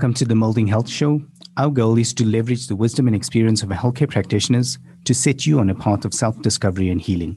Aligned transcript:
Welcome 0.00 0.14
to 0.14 0.24
the 0.24 0.34
Moulding 0.34 0.66
Health 0.66 0.88
Show. 0.88 1.20
Our 1.58 1.68
goal 1.68 1.98
is 1.98 2.14
to 2.14 2.24
leverage 2.24 2.68
the 2.68 2.74
wisdom 2.74 3.06
and 3.06 3.14
experience 3.14 3.62
of 3.62 3.68
healthcare 3.68 4.08
practitioners 4.08 4.78
to 5.04 5.12
set 5.12 5.44
you 5.44 5.58
on 5.58 5.68
a 5.68 5.74
path 5.74 6.06
of 6.06 6.14
self 6.14 6.40
discovery 6.40 6.88
and 6.88 6.98
healing. 6.98 7.36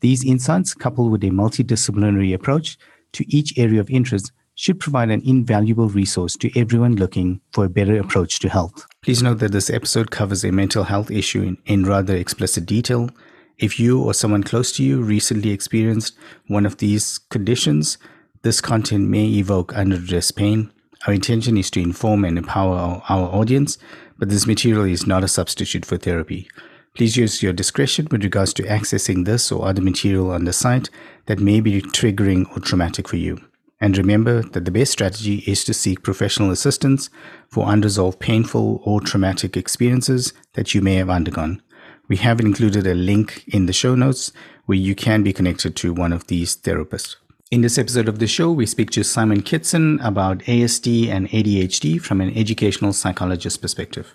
These 0.00 0.24
insights, 0.24 0.72
coupled 0.72 1.12
with 1.12 1.22
a 1.22 1.26
multidisciplinary 1.26 2.32
approach 2.32 2.78
to 3.12 3.26
each 3.28 3.58
area 3.58 3.78
of 3.78 3.90
interest, 3.90 4.32
should 4.54 4.80
provide 4.80 5.10
an 5.10 5.20
invaluable 5.22 5.90
resource 5.90 6.34
to 6.36 6.58
everyone 6.58 6.96
looking 6.96 7.42
for 7.52 7.66
a 7.66 7.68
better 7.68 8.00
approach 8.00 8.38
to 8.38 8.48
health. 8.48 8.86
Please 9.02 9.22
note 9.22 9.40
that 9.40 9.52
this 9.52 9.68
episode 9.68 10.10
covers 10.10 10.44
a 10.44 10.50
mental 10.50 10.84
health 10.84 11.10
issue 11.10 11.42
in, 11.42 11.58
in 11.66 11.84
rather 11.84 12.16
explicit 12.16 12.64
detail. 12.64 13.10
If 13.58 13.78
you 13.78 14.02
or 14.02 14.14
someone 14.14 14.44
close 14.44 14.72
to 14.76 14.82
you 14.82 15.02
recently 15.02 15.50
experienced 15.50 16.16
one 16.46 16.64
of 16.64 16.78
these 16.78 17.18
conditions, 17.18 17.98
this 18.40 18.62
content 18.62 19.10
may 19.10 19.26
evoke 19.26 19.74
underdress 19.74 20.34
pain. 20.34 20.72
Our 21.06 21.14
intention 21.14 21.56
is 21.56 21.70
to 21.70 21.80
inform 21.80 22.24
and 22.24 22.36
empower 22.36 22.76
our, 22.76 23.02
audience, 23.08 23.78
but 24.18 24.28
this 24.28 24.46
material 24.46 24.84
is 24.84 25.06
not 25.06 25.22
a 25.22 25.28
substitute 25.28 25.86
for 25.86 25.96
therapy. 25.96 26.48
Please 26.94 27.16
use 27.16 27.42
your 27.42 27.52
discretion 27.52 28.08
with 28.10 28.24
regards 28.24 28.52
to 28.54 28.64
accessing 28.64 29.24
this 29.24 29.52
or 29.52 29.66
other 29.66 29.80
material 29.80 30.32
on 30.32 30.44
the 30.44 30.52
site 30.52 30.90
that 31.26 31.38
may 31.38 31.60
be 31.60 31.80
triggering 31.80 32.44
or 32.56 32.60
traumatic 32.60 33.06
for 33.06 33.16
you. 33.16 33.40
And 33.80 33.96
remember 33.96 34.42
that 34.42 34.64
the 34.64 34.72
best 34.72 34.90
strategy 34.90 35.44
is 35.46 35.62
to 35.64 35.74
seek 35.74 36.02
professional 36.02 36.50
assistance 36.50 37.10
for 37.48 37.72
unresolved 37.72 38.18
painful 38.18 38.82
or 38.84 39.00
traumatic 39.00 39.56
experiences 39.56 40.32
that 40.54 40.74
you 40.74 40.80
may 40.80 40.96
have 40.96 41.10
undergone. 41.10 41.62
We 42.08 42.16
have 42.16 42.40
included 42.40 42.88
a 42.88 42.94
link 42.94 43.44
in 43.46 43.66
the 43.66 43.72
show 43.72 43.94
notes 43.94 44.32
where 44.66 44.78
you 44.78 44.96
can 44.96 45.22
be 45.22 45.32
connected 45.32 45.76
to 45.76 45.92
one 45.92 46.12
of 46.12 46.26
these 46.26 46.56
therapists. 46.56 47.14
In 47.50 47.62
this 47.62 47.78
episode 47.78 48.08
of 48.08 48.18
the 48.18 48.26
show, 48.26 48.52
we 48.52 48.66
speak 48.66 48.90
to 48.90 49.02
Simon 49.02 49.40
Kitson 49.40 49.98
about 50.00 50.40
ASD 50.40 51.08
and 51.08 51.26
ADHD 51.30 51.98
from 51.98 52.20
an 52.20 52.36
educational 52.36 52.92
psychologist 52.92 53.62
perspective. 53.62 54.14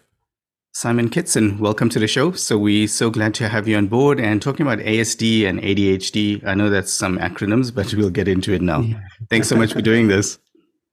Simon 0.71 1.09
Kitson, 1.09 1.57
welcome 1.57 1.89
to 1.89 1.97
the 1.97 2.05
show. 2.05 2.33
So 2.33 2.59
we're 2.59 2.87
so 2.87 3.09
glad 3.09 3.33
to 3.35 3.49
have 3.49 3.67
you 3.67 3.75
on 3.75 3.87
board 3.87 4.19
and 4.19 4.39
talking 4.39 4.67
about 4.67 4.77
ASD 4.85 5.49
and 5.49 5.59
ADHD. 5.59 6.45
I 6.45 6.53
know 6.53 6.69
that's 6.69 6.93
some 6.93 7.17
acronyms, 7.17 7.73
but 7.73 7.91
we'll 7.95 8.11
get 8.11 8.27
into 8.27 8.53
it 8.53 8.61
now. 8.61 8.81
Yeah. 8.81 8.99
Thanks 9.31 9.49
so 9.49 9.55
much 9.55 9.73
for 9.73 9.81
doing 9.81 10.09
this. 10.09 10.37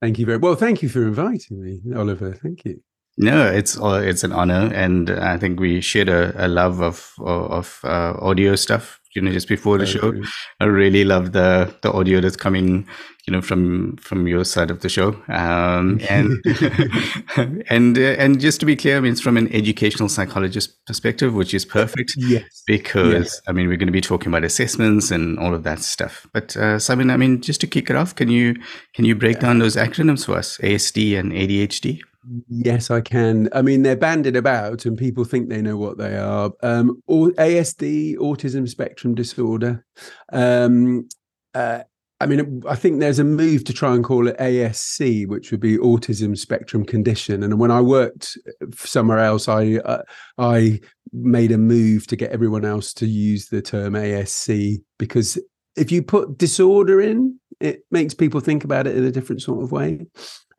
Thank 0.01 0.19
you 0.19 0.25
very 0.25 0.39
well. 0.39 0.55
Thank 0.55 0.83
you 0.83 0.89
for 0.89 1.03
inviting 1.03 1.63
me, 1.63 1.83
Oliver. 1.95 2.33
Thank 2.33 2.65
you. 2.65 2.83
No, 3.19 3.53
it's 3.53 3.79
uh, 3.79 4.01
it's 4.03 4.25
an 4.25 4.33
honor, 4.33 4.71
and 4.73 5.11
I 5.11 5.37
think 5.37 5.61
we 5.61 5.83
shared 5.83 6.09
a, 6.09 6.47
a 6.47 6.49
love 6.49 6.81
of 6.81 7.13
of 7.19 7.81
uh, 7.85 8.15
audio 8.19 8.57
stuff 8.57 9.00
you 9.15 9.23
know 9.23 9.33
just 9.33 9.49
before 9.49 9.79
the 9.79 9.87
show. 9.87 10.13
i 10.61 10.65
really 10.65 11.05
love 11.05 11.33
the 11.33 11.75
the 11.83 11.93
audio 11.93 12.21
that's 12.21 12.37
coming 12.37 12.87
you 13.27 13.33
know 13.33 13.43
from 13.43 13.97
from 13.97 14.27
your 14.27 14.45
side 14.45 14.71
of 14.71 14.81
the 14.81 14.89
show. 14.89 15.11
Um, 15.29 16.01
and 16.09 16.43
and 17.69 17.99
uh, 17.99 18.17
and 18.19 18.41
just 18.41 18.61
to 18.61 18.67
be 18.67 18.77
clear 18.77 18.97
i 18.97 19.01
mean 19.01 19.13
it's 19.13 19.21
from 19.21 19.37
an 19.37 19.53
educational 19.53 20.09
psychologist 20.09 20.85
perspective 20.87 21.35
which 21.35 21.55
is 21.55 21.65
perfect 21.65 22.13
yes. 22.17 22.63
because 22.67 23.13
yes. 23.13 23.41
i 23.47 23.53
mean 23.53 23.69
we're 23.69 23.77
going 23.77 23.87
to 23.87 23.93
be 23.93 24.01
talking 24.01 24.29
about 24.29 24.45
assessments 24.45 25.11
and 25.11 25.39
all 25.39 25.55
of 25.55 25.63
that 25.63 25.81
stuff. 25.81 26.27
But 26.33 26.57
uh, 26.57 26.79
simon 26.79 27.11
i 27.11 27.17
mean 27.17 27.41
just 27.41 27.61
to 27.61 27.67
kick 27.67 27.91
it 27.91 27.97
off 27.97 28.15
can 28.15 28.29
you 28.29 28.57
can 28.95 29.05
you 29.05 29.15
break 29.15 29.37
yeah. 29.37 29.43
down 29.43 29.59
those 29.59 29.77
acronyms 29.77 30.27
for 30.27 30.37
us 30.37 30.59
asd 30.59 31.19
and 31.19 31.33
adhd 31.33 32.01
Yes, 32.49 32.91
I 32.91 33.01
can. 33.01 33.49
I 33.53 33.63
mean, 33.63 33.83
they're 33.83 33.97
banded 33.97 34.37
about, 34.37 34.85
and 34.85 34.97
people 34.97 35.25
think 35.25 35.49
they 35.49 35.63
know 35.63 35.77
what 35.77 35.97
they 35.97 36.17
are. 36.19 36.53
Um, 36.63 37.03
ASD, 37.09 38.17
autism 38.17 38.69
spectrum 38.69 39.15
disorder. 39.15 39.85
Um, 40.33 41.09
uh, 41.55 41.81
I 42.23 42.27
mean, 42.27 42.63
I 42.69 42.77
think 42.77 43.01
there's 43.01 43.19
a 43.19 43.25
move 43.25 43.65
to 43.65 43.73
try 43.73 43.95
and 43.95 44.05
call 44.05 44.29
it 44.29 44.37
ASC, 44.37 45.27
which 45.27 45.51
would 45.51 45.61
be 45.61 45.79
autism 45.79 46.37
spectrum 46.37 46.85
condition. 46.85 47.43
And 47.43 47.59
when 47.59 47.71
I 47.71 47.81
worked 47.81 48.37
somewhere 48.75 49.21
else, 49.21 49.49
I 49.49 49.77
uh, 49.77 50.03
I 50.37 50.81
made 51.13 51.53
a 51.53 51.59
move 51.59 52.07
to 52.09 52.17
get 52.17 52.31
everyone 52.33 52.67
else 52.67 52.93
to 52.95 53.07
use 53.07 53.49
the 53.49 53.63
term 53.63 53.95
ASC 53.95 54.83
because 54.99 55.39
if 55.77 55.91
you 55.91 56.03
put 56.03 56.37
disorder 56.37 57.01
in, 57.01 57.41
it 57.59 57.85
makes 57.91 58.13
people 58.13 58.41
think 58.41 58.65
about 58.65 58.87
it 58.87 58.97
in 58.97 59.05
a 59.05 59.11
different 59.11 59.41
sort 59.41 59.63
of 59.63 59.73
way. 59.73 60.07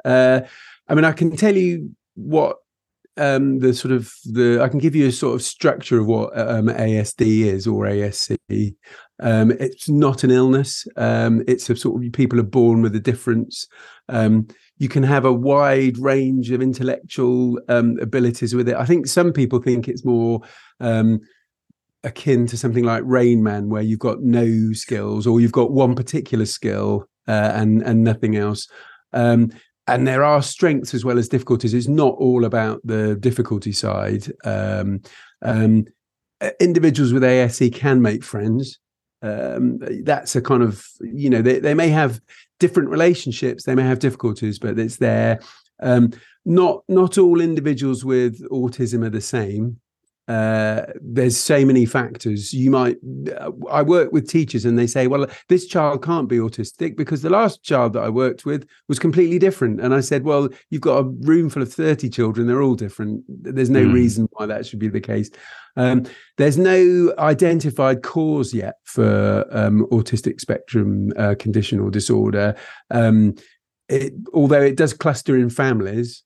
Uh, 0.04 0.42
I 0.92 0.94
mean, 0.94 1.06
I 1.06 1.14
can 1.14 1.34
tell 1.38 1.56
you 1.56 1.96
what 2.16 2.58
um, 3.16 3.60
the 3.60 3.74
sort 3.74 3.94
of 3.94 4.12
the 4.26 4.62
I 4.62 4.68
can 4.68 4.78
give 4.78 4.94
you 4.94 5.08
a 5.08 5.12
sort 5.12 5.36
of 5.36 5.42
structure 5.42 5.98
of 6.00 6.06
what 6.06 6.38
um, 6.38 6.68
ASD 6.68 7.46
is 7.46 7.66
or 7.66 7.86
ASC. 7.86 8.76
Um, 9.22 9.52
it's 9.52 9.88
not 9.88 10.26
an 10.26 10.32
illness. 10.32 10.86
Um, 10.98 11.44
it's 11.48 11.70
a 11.70 11.78
sort 11.78 12.04
of 12.04 12.12
people 12.12 12.42
are 12.42 12.44
born 12.44 12.82
with 12.82 12.94
a 12.94 13.00
difference. 13.00 13.68
Um, 14.10 14.50
you 14.80 14.90
can 14.90 15.04
have 15.04 15.24
a 15.24 15.32
wide 15.32 15.98
range 15.98 16.52
of 16.52 16.62
intellectual 16.62 17.58
um, 17.70 17.98
abilities 18.02 18.54
with 18.54 18.68
it. 18.68 18.76
I 18.76 18.84
think 18.84 19.08
some 19.08 19.32
people 19.32 19.62
think 19.62 19.88
it's 19.88 20.04
more 20.04 20.42
akin 22.04 22.48
to 22.48 22.58
something 22.58 22.84
like 22.84 23.04
Rain 23.06 23.44
Man, 23.44 23.70
where 23.70 23.82
you've 23.82 24.00
got 24.00 24.24
no 24.24 24.74
skills 24.74 25.26
or 25.26 25.40
you've 25.40 25.54
got 25.54 25.72
one 25.72 25.96
particular 25.96 26.46
skill 26.46 27.08
uh, 27.30 27.52
and 27.56 27.82
and 27.82 28.04
nothing 28.04 28.36
else. 28.36 28.68
Um, 29.14 29.52
and 29.88 30.08
there 30.08 30.24
are 30.24 30.42
strengths 30.42 30.94
as 30.94 31.04
well 31.04 31.18
as 31.18 31.28
difficulties. 31.28 31.74
It's 31.74 31.88
not 31.88 32.16
all 32.16 32.46
about 32.46 32.82
the 32.84 33.16
difficulty 33.16 33.72
side. 33.72 34.32
Um, 34.44 35.02
um, 35.42 35.86
individuals 36.60 37.14
with 37.14 37.24
ASC 37.24 37.74
can 37.74 38.02
make 38.02 38.24
friends. 38.24 38.80
Um, 39.24 39.80
that's 40.04 40.36
a 40.36 40.42
kind 40.42 40.64
of 40.64 40.88
you 41.02 41.30
know 41.30 41.42
they, 41.42 41.60
they 41.60 41.76
may 41.76 41.90
have 41.90 42.20
different 42.60 42.90
relationships, 42.90 43.64
they 43.64 43.76
may 43.76 43.84
have 43.84 44.00
difficulties, 44.00 44.58
but 44.58 44.80
it's 44.80 44.98
there. 44.98 45.40
Um, 45.80 46.12
not 46.46 46.84
not 46.88 47.18
all 47.18 47.42
individuals 47.42 48.04
with 48.04 48.42
autism 48.50 49.06
are 49.06 49.12
the 49.12 49.22
same 49.22 49.80
uh, 50.32 50.86
there's 51.02 51.36
so 51.36 51.66
many 51.66 51.86
factors. 51.86 52.54
You 52.54 52.72
might, 52.72 52.96
uh, 53.38 53.52
I 53.70 53.82
work 53.82 54.14
with 54.14 54.30
teachers 54.30 54.64
and 54.64 54.80
they 54.80 54.88
say, 54.88 55.08
well, 55.08 55.28
this 55.50 55.68
child 55.68 56.06
can't 56.06 56.30
be 56.30 56.38
autistic 56.38 56.96
because 56.96 57.22
the 57.22 57.30
last 57.30 57.64
child 57.64 57.92
that 57.94 58.04
I 58.04 58.08
worked 58.08 58.46
with 58.46 58.66
was 58.88 58.98
completely 58.98 59.40
different. 59.40 59.82
And 59.82 59.94
I 59.94 60.00
said, 60.00 60.24
well, 60.24 60.48
you've 60.70 60.84
got 60.84 61.00
a 61.00 61.04
room 61.04 61.50
full 61.50 61.62
of 61.62 61.74
30 61.74 62.10
children, 62.10 62.48
they're 62.48 62.62
all 62.62 62.76
different. 62.76 63.26
There's 63.28 63.70
no 63.70 63.84
mm. 63.84 63.94
reason 63.94 64.30
why 64.32 64.46
that 64.46 64.66
should 64.66 64.80
be 64.80 64.88
the 64.88 65.02
case. 65.02 65.30
Um, 65.76 66.06
there's 66.38 66.58
no 66.58 67.14
identified 67.20 68.02
cause 68.02 68.54
yet 68.54 68.76
for 68.86 69.46
um, 69.52 69.86
autistic 69.92 70.40
spectrum 70.40 71.12
uh, 71.18 71.36
condition 71.38 71.78
or 71.82 71.92
disorder. 71.92 72.56
Um, 72.90 73.36
it, 73.90 74.14
although 74.34 74.62
it 74.62 74.78
does 74.78 74.94
cluster 74.94 75.36
in 75.36 75.50
families, 75.50 76.24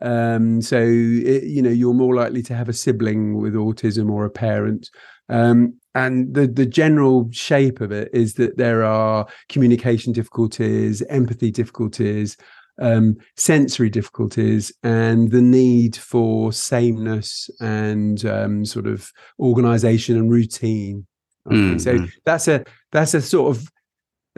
um, 0.00 0.62
so 0.62 0.78
it, 0.78 1.44
you 1.44 1.62
know 1.62 1.70
you're 1.70 1.94
more 1.94 2.14
likely 2.14 2.42
to 2.42 2.54
have 2.54 2.68
a 2.68 2.72
sibling 2.72 3.36
with 3.36 3.54
autism 3.54 4.10
or 4.10 4.24
a 4.24 4.30
parent. 4.30 4.90
Um, 5.28 5.74
and 5.94 6.34
the 6.34 6.46
the 6.46 6.66
general 6.66 7.28
shape 7.32 7.80
of 7.80 7.92
it 7.92 8.10
is 8.12 8.34
that 8.34 8.56
there 8.56 8.84
are 8.84 9.26
communication 9.48 10.12
difficulties, 10.12 11.02
empathy 11.02 11.50
difficulties, 11.50 12.36
um, 12.80 13.16
sensory 13.36 13.90
difficulties, 13.90 14.72
and 14.82 15.30
the 15.30 15.42
need 15.42 15.96
for 15.96 16.52
sameness 16.52 17.50
and 17.60 18.24
um, 18.24 18.64
sort 18.64 18.86
of 18.86 19.12
organization 19.40 20.16
and 20.16 20.30
routine. 20.30 21.06
Mm-hmm. 21.48 21.78
So 21.78 22.06
that's 22.24 22.48
a 22.48 22.64
that's 22.92 23.14
a 23.14 23.22
sort 23.22 23.56
of 23.56 23.68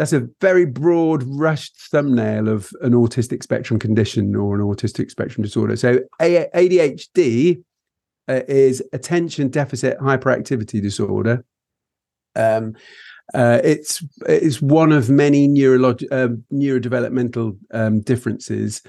that's 0.00 0.14
a 0.14 0.26
very 0.41 0.64
broad 0.64 1.23
rushed 1.26 1.76
thumbnail 1.76 2.49
of 2.49 2.70
an 2.81 2.93
autistic 2.93 3.43
spectrum 3.43 3.79
condition 3.79 4.35
or 4.35 4.55
an 4.55 4.62
autistic 4.62 5.11
spectrum 5.11 5.43
disorder. 5.43 5.76
So 5.76 5.99
adhd 6.19 7.62
uh, 8.26 8.41
is 8.49 8.82
attention 8.94 9.49
deficit 9.49 9.99
hyperactivity 9.99 10.81
disorder. 10.81 11.44
Um, 12.35 12.76
uh, 13.35 13.61
it's 13.62 14.02
it's 14.26 14.62
one 14.62 14.91
of 14.91 15.11
many 15.11 15.47
neurolog- 15.47 16.11
uh, 16.11 16.35
neurodevelopmental 16.50 17.58
um, 17.75 18.00
differences. 18.00 18.81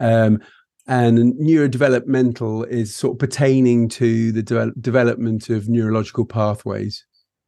Um, 0.00 0.38
and 0.86 1.34
neurodevelopmental 1.34 2.68
is 2.68 2.94
sort 2.94 3.14
of 3.14 3.18
pertaining 3.18 3.88
to 3.88 4.30
the 4.30 4.42
de- 4.44 4.72
development 4.80 5.50
of 5.50 5.68
neurological 5.68 6.26
pathways. 6.26 7.04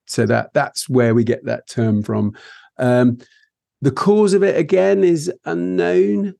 So 0.06 0.26
that 0.26 0.52
that's 0.54 0.88
where 0.88 1.14
we 1.14 1.22
get 1.22 1.44
that 1.44 1.68
term 1.68 2.02
from 2.02 2.34
um, 2.78 3.18
the 3.80 3.90
cause 3.90 4.34
of 4.34 4.42
it 4.42 4.56
again 4.56 5.04
is 5.04 5.32
unknown. 5.44 6.34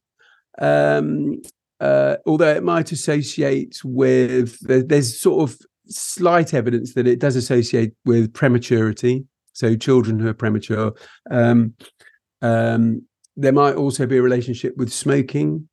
Um, 0.59 1.43
uh, 1.81 2.17
although 2.27 2.55
it 2.55 2.63
might 2.63 2.93
associate 2.93 3.81
with 3.85 4.57
there's 4.61 5.21
sort 5.21 5.51
of 5.51 5.59
slight 5.87 6.55
evidence 6.55 6.95
that 6.95 7.09
it 7.09 7.19
does 7.19 7.35
associate 7.35 7.93
with 8.05 8.33
prematurity 8.33 9.25
so 9.53 9.77
children 9.77 10.19
who 10.19 10.29
are 10.29 10.35
premature. 10.35 10.93
Um, 11.31 11.75
um, 12.41 13.07
there 13.37 13.53
might 13.53 13.77
also 13.77 14.07
be 14.07 14.19
a 14.19 14.23
relationship 14.23 14.77
with 14.77 14.93
smoking. 14.93 15.69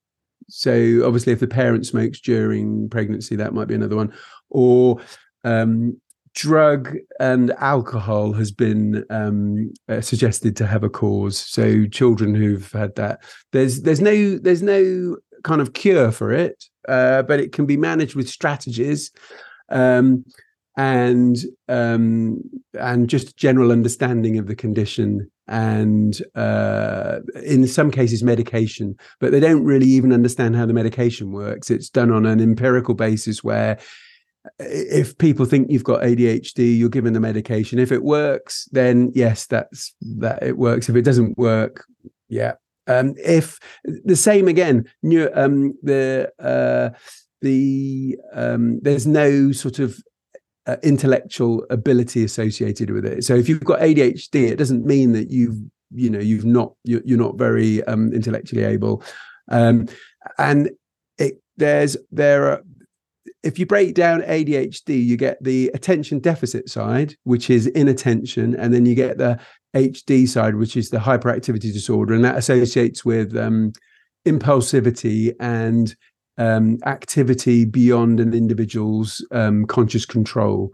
So 0.50 1.02
obviously 1.06 1.34
if 1.34 1.40
the 1.40 1.48
parent 1.48 1.86
smokes 1.86 2.20
during 2.20 2.90
pregnancy 2.90 3.36
that 3.38 3.54
might 3.54 3.68
be 3.68 3.76
another 3.76 3.96
one. 3.96 4.14
Or 4.50 5.02
um, 5.44 6.00
drug 6.40 6.96
and 7.20 7.52
alcohol 7.60 8.32
has 8.32 8.50
been 8.50 9.04
um, 9.10 9.74
uh, 9.90 10.00
suggested 10.00 10.56
to 10.56 10.66
have 10.66 10.84
a 10.84 10.90
cause. 10.90 11.38
So 11.38 11.86
children 11.86 12.34
who've 12.34 12.72
had 12.72 12.96
that, 12.96 13.22
there's 13.52 13.82
there's 13.82 14.00
no 14.00 14.38
there's 14.38 14.64
no 14.64 15.18
kind 15.44 15.60
of 15.60 15.74
cure 15.74 16.12
for 16.12 16.32
it, 16.32 16.64
uh, 16.88 17.24
but 17.24 17.42
it 17.42 17.52
can 17.52 17.66
be 17.66 17.76
managed 17.76 18.16
with 18.16 18.30
strategies. 18.30 19.12
Um, 19.68 20.24
and 20.78 21.40
um, 21.68 22.42
and 22.80 23.10
just 23.10 23.36
general 23.36 23.74
understanding 23.74 24.38
of 24.38 24.48
the 24.48 24.56
condition 24.56 25.30
and 25.50 26.22
uh, 26.36 27.20
in 27.44 27.68
some 27.68 27.92
cases 27.92 28.24
medication 28.24 28.96
but 29.20 29.32
they 29.32 29.40
don't 29.40 29.66
really 29.66 29.88
even 29.88 30.14
understand 30.14 30.56
how 30.56 30.66
the 30.66 30.74
medication 30.74 31.32
works 31.32 31.72
it's 31.72 31.90
done 31.90 32.12
on 32.12 32.26
an 32.26 32.40
empirical 32.40 32.94
basis 32.94 33.44
where 33.44 33.80
if 34.60 35.18
people 35.18 35.46
think 35.46 35.70
you've 35.70 35.84
got 35.84 36.02
ADHD, 36.02 36.78
you're 36.78 36.90
given 36.90 37.14
the 37.14 37.20
medication. 37.20 37.80
If 37.80 37.92
it 37.92 38.04
works, 38.04 38.68
then 38.72 39.12
yes, 39.14 39.46
that's 39.46 39.94
that 40.02 40.42
it 40.44 40.58
works. 40.58 40.90
If 40.90 40.96
it 40.96 41.04
doesn't 41.04 41.38
work, 41.38 41.86
yeah. 42.28 42.54
Um, 42.88 43.14
if 43.24 43.60
the 43.84 44.16
same 44.16 44.48
again, 44.48 44.90
new, 45.04 45.30
um, 45.36 45.74
the 45.84 46.32
uh, 46.40 46.98
the 47.42 48.18
um, 48.34 48.80
there's 48.82 49.06
no 49.06 49.52
sort 49.52 49.80
of 49.80 50.02
uh, 50.66 50.78
intellectual 50.84 51.66
ability 51.70 52.24
associated 52.24 52.92
with 52.92 53.06
it. 53.06 53.24
So 53.24 53.36
if 53.36 53.48
you've 53.48 53.64
got 53.64 53.80
ADHD, 53.80 54.50
it 54.50 54.58
doesn't 54.58 54.86
mean 54.86 55.12
that 55.14 55.30
you've 55.30 55.58
you 55.92 56.10
know 56.10 56.20
you've 56.20 56.46
not 56.46 56.74
you're, 56.84 57.02
you're 57.06 57.18
not 57.18 57.38
very 57.38 57.84
um, 57.84 58.12
intellectually 58.14 58.64
able. 58.64 59.04
Um, 59.50 59.88
and 60.38 60.72
it, 61.18 61.42
there's 61.58 61.98
there 62.12 62.52
are 62.52 62.62
if 63.44 63.58
you 63.58 63.66
break 63.66 63.94
down 63.94 64.22
ADHD, 64.22 65.04
you 65.04 65.18
get 65.18 65.42
the 65.44 65.72
attention 65.74 66.20
deficit 66.20 66.70
side, 66.70 67.16
which 67.24 67.50
is 67.50 67.68
inattention, 67.68 68.56
and 68.56 68.74
then 68.74 68.86
you 68.86 68.96
get 68.96 69.18
the 69.18 69.40
HD 69.76 70.28
side, 70.28 70.56
which 70.56 70.76
is 70.76 70.90
the 70.90 70.98
hyperactivity 70.98 71.72
disorder, 71.72 72.14
and 72.14 72.26
that 72.26 72.38
associates 72.38 73.06
with 73.06 73.38
um, 73.38 73.72
impulsivity 74.28 75.34
and 75.40 75.96
um, 76.38 76.80
activity 76.86 77.66
beyond 77.66 78.20
an 78.20 78.34
individual's 78.34 79.26
um, 79.32 79.66
conscious 79.66 80.06
control. 80.06 80.72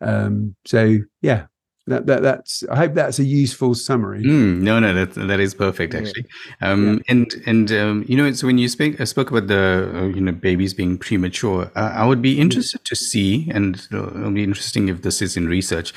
Um, 0.00 0.54
so 0.66 0.98
yeah, 1.22 1.46
that, 1.86 2.06
that 2.06 2.22
that's 2.22 2.64
I 2.70 2.76
hope 2.76 2.94
that's 2.94 3.18
a 3.18 3.24
useful 3.24 3.74
summary. 3.74 4.24
Mm, 4.24 4.60
no, 4.60 4.80
no, 4.80 4.94
that 4.94 5.14
that 5.14 5.40
is 5.40 5.54
perfect 5.54 5.94
actually. 5.94 6.26
Um, 6.60 6.94
yeah. 6.94 7.02
And 7.08 7.34
and 7.46 7.72
um, 7.72 8.04
you 8.08 8.16
know, 8.16 8.32
so 8.32 8.46
when 8.46 8.58
you 8.58 8.68
speak 8.68 9.00
I 9.00 9.04
spoke 9.04 9.30
about 9.30 9.48
the 9.48 9.90
uh, 9.94 10.04
you 10.06 10.20
know 10.20 10.32
babies 10.32 10.72
being 10.72 10.96
premature, 10.96 11.70
uh, 11.76 11.92
I 11.94 12.06
would 12.06 12.22
be 12.22 12.40
interested 12.40 12.84
to 12.84 12.96
see, 12.96 13.50
and 13.50 13.76
it'll 13.92 14.30
be 14.30 14.44
interesting 14.44 14.88
if 14.88 15.02
this 15.02 15.20
is 15.20 15.36
in 15.36 15.46
research 15.46 15.92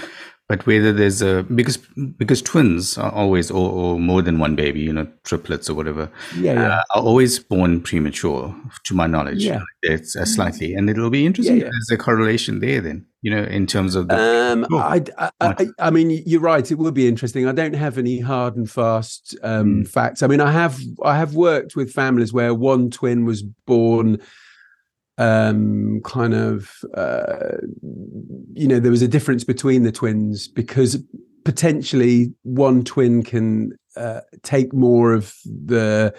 but 0.47 0.65
whether 0.65 0.93
there's 0.93 1.21
a 1.21 1.43
because 1.55 1.77
because 2.17 2.41
twins 2.41 2.97
are 2.97 3.11
always 3.11 3.51
or, 3.51 3.69
or 3.69 3.99
more 3.99 4.21
than 4.21 4.39
one 4.39 4.55
baby 4.55 4.79
you 4.79 4.93
know 4.93 5.05
triplets 5.23 5.69
or 5.69 5.73
whatever 5.73 6.09
yeah, 6.37 6.53
yeah. 6.53 6.67
Uh, 6.67 6.81
are 6.95 7.03
always 7.03 7.37
born 7.37 7.81
premature 7.81 8.55
to 8.85 8.95
my 8.95 9.07
knowledge. 9.07 9.43
Yeah. 9.43 9.61
It's 9.81 10.15
uh, 10.15 10.25
slightly 10.25 10.73
and 10.73 10.89
it'll 10.89 11.09
be 11.09 11.25
interesting 11.25 11.57
yeah, 11.57 11.65
yeah. 11.65 11.71
there's 11.71 11.91
a 11.91 11.97
correlation 11.97 12.59
there 12.59 12.79
then 12.79 13.05
you 13.21 13.31
know 13.31 13.43
in 13.43 13.67
terms 13.67 13.95
of 13.95 14.07
the 14.07 14.17
um 14.17 14.65
I, 14.71 15.03
I, 15.17 15.31
I, 15.41 15.67
I 15.79 15.89
mean 15.89 16.23
you're 16.25 16.41
right 16.41 16.69
it 16.69 16.75
would 16.75 16.93
be 16.93 17.07
interesting. 17.07 17.47
I 17.47 17.51
don't 17.51 17.75
have 17.75 17.97
any 17.97 18.19
hard 18.19 18.55
and 18.55 18.69
fast 18.69 19.35
um 19.43 19.83
mm. 19.83 19.87
facts. 19.87 20.23
I 20.23 20.27
mean 20.27 20.39
i 20.39 20.51
have 20.51 20.79
i 21.03 21.17
have 21.17 21.35
worked 21.35 21.75
with 21.75 21.91
families 21.91 22.31
where 22.31 22.53
one 22.53 22.89
twin 22.89 23.25
was 23.25 23.43
born 23.43 24.19
um, 25.17 26.01
kind 26.03 26.33
of, 26.33 26.71
uh, 26.95 27.57
you 28.53 28.67
know, 28.67 28.79
there 28.79 28.91
was 28.91 29.01
a 29.01 29.07
difference 29.07 29.43
between 29.43 29.83
the 29.83 29.91
twins 29.91 30.47
because 30.47 31.01
potentially 31.43 32.33
one 32.43 32.83
twin 32.83 33.23
can 33.23 33.77
uh, 33.95 34.21
take 34.43 34.73
more 34.73 35.13
of 35.13 35.33
the 35.45 36.13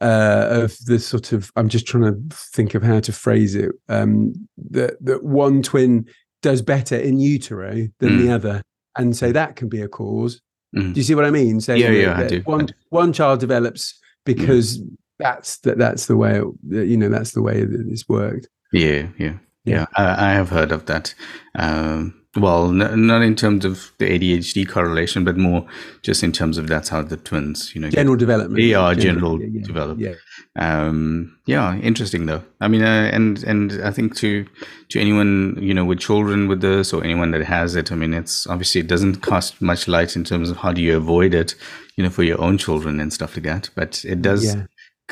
uh, 0.00 0.46
of 0.50 0.76
the 0.84 0.98
sort 0.98 1.32
of. 1.32 1.50
I'm 1.56 1.68
just 1.68 1.86
trying 1.86 2.04
to 2.04 2.36
think 2.36 2.74
of 2.74 2.82
how 2.82 3.00
to 3.00 3.12
phrase 3.12 3.54
it. 3.54 3.72
Um, 3.88 4.48
that 4.70 5.04
that 5.04 5.24
one 5.24 5.62
twin 5.62 6.06
does 6.42 6.62
better 6.62 6.96
in 6.96 7.18
utero 7.18 7.88
than 7.98 8.10
mm. 8.10 8.22
the 8.22 8.30
other, 8.32 8.62
and 8.96 9.16
so 9.16 9.32
that 9.32 9.56
can 9.56 9.68
be 9.68 9.80
a 9.80 9.88
cause. 9.88 10.40
Mm. 10.76 10.92
Do 10.94 11.00
you 11.00 11.04
see 11.04 11.14
what 11.14 11.24
I 11.24 11.30
mean? 11.30 11.60
So 11.60 11.74
yeah, 11.74 11.90
yeah, 11.90 12.18
I 12.18 12.26
do. 12.28 12.40
One 12.42 12.62
I 12.62 12.66
do. 12.66 12.72
one 12.90 13.12
child 13.12 13.40
develops 13.40 13.98
because 14.24 14.78
mm 14.78 14.96
that's 15.18 15.58
that 15.58 15.78
that's 15.78 16.06
the 16.06 16.16
way 16.16 16.40
it, 16.70 16.86
you 16.86 16.96
know 16.96 17.08
that's 17.08 17.32
the 17.32 17.42
way 17.42 17.64
that 17.64 17.86
it's 17.88 18.08
worked. 18.08 18.48
Yeah 18.72 19.08
yeah 19.18 19.34
yeah, 19.64 19.86
I, 19.96 20.30
I, 20.30 20.32
have 20.34 20.50
heard 20.50 20.70
of 20.70 20.86
that. 20.86 21.12
Um, 21.56 22.14
well 22.36 22.68
n- 22.68 23.06
not 23.06 23.22
in 23.22 23.34
terms 23.34 23.64
of 23.64 23.92
the 23.98 24.06
adhd 24.06 24.68
correlation 24.68 25.24
but 25.24 25.36
more 25.36 25.66
just 26.02 26.22
in 26.22 26.32
terms 26.32 26.58
of 26.58 26.68
that's 26.68 26.88
how 26.88 27.02
the 27.02 27.16
twins 27.16 27.74
you 27.74 27.80
know 27.80 27.90
general 27.90 28.16
development. 28.16 28.56
They 28.56 28.74
are 28.74 28.94
general, 28.94 29.38
general 29.38 29.56
yeah, 29.56 29.66
develop 29.66 29.98
yeah. 29.98 30.14
Um, 30.56 31.36
yeah 31.46 31.76
interesting 31.78 32.26
though. 32.26 32.42
I 32.60 32.68
mean 32.68 32.82
uh, 32.82 33.10
and 33.12 33.42
and 33.44 33.80
i 33.84 33.90
think 33.90 34.16
to 34.16 34.46
to 34.90 35.00
anyone 35.00 35.58
you 35.60 35.74
know 35.74 35.84
with 35.84 36.00
children 36.00 36.48
with 36.48 36.60
this 36.60 36.92
or 36.92 37.02
anyone 37.02 37.30
that 37.32 37.44
has 37.44 37.74
it 37.76 37.90
i 37.90 37.94
mean 37.94 38.14
it's 38.14 38.46
obviously 38.46 38.80
it 38.80 38.86
doesn't 38.86 39.22
cast 39.22 39.60
much 39.60 39.88
light 39.88 40.16
in 40.16 40.24
terms 40.24 40.50
of 40.50 40.58
how 40.58 40.72
do 40.72 40.82
you 40.82 40.96
avoid 40.96 41.34
it 41.34 41.54
you 41.96 42.04
know 42.04 42.10
for 42.10 42.22
your 42.22 42.40
own 42.40 42.58
children 42.58 43.00
and 43.00 43.12
stuff 43.12 43.36
like 43.36 43.44
that 43.44 43.70
but 43.74 44.04
it 44.04 44.22
does 44.22 44.44
yeah 44.44 44.66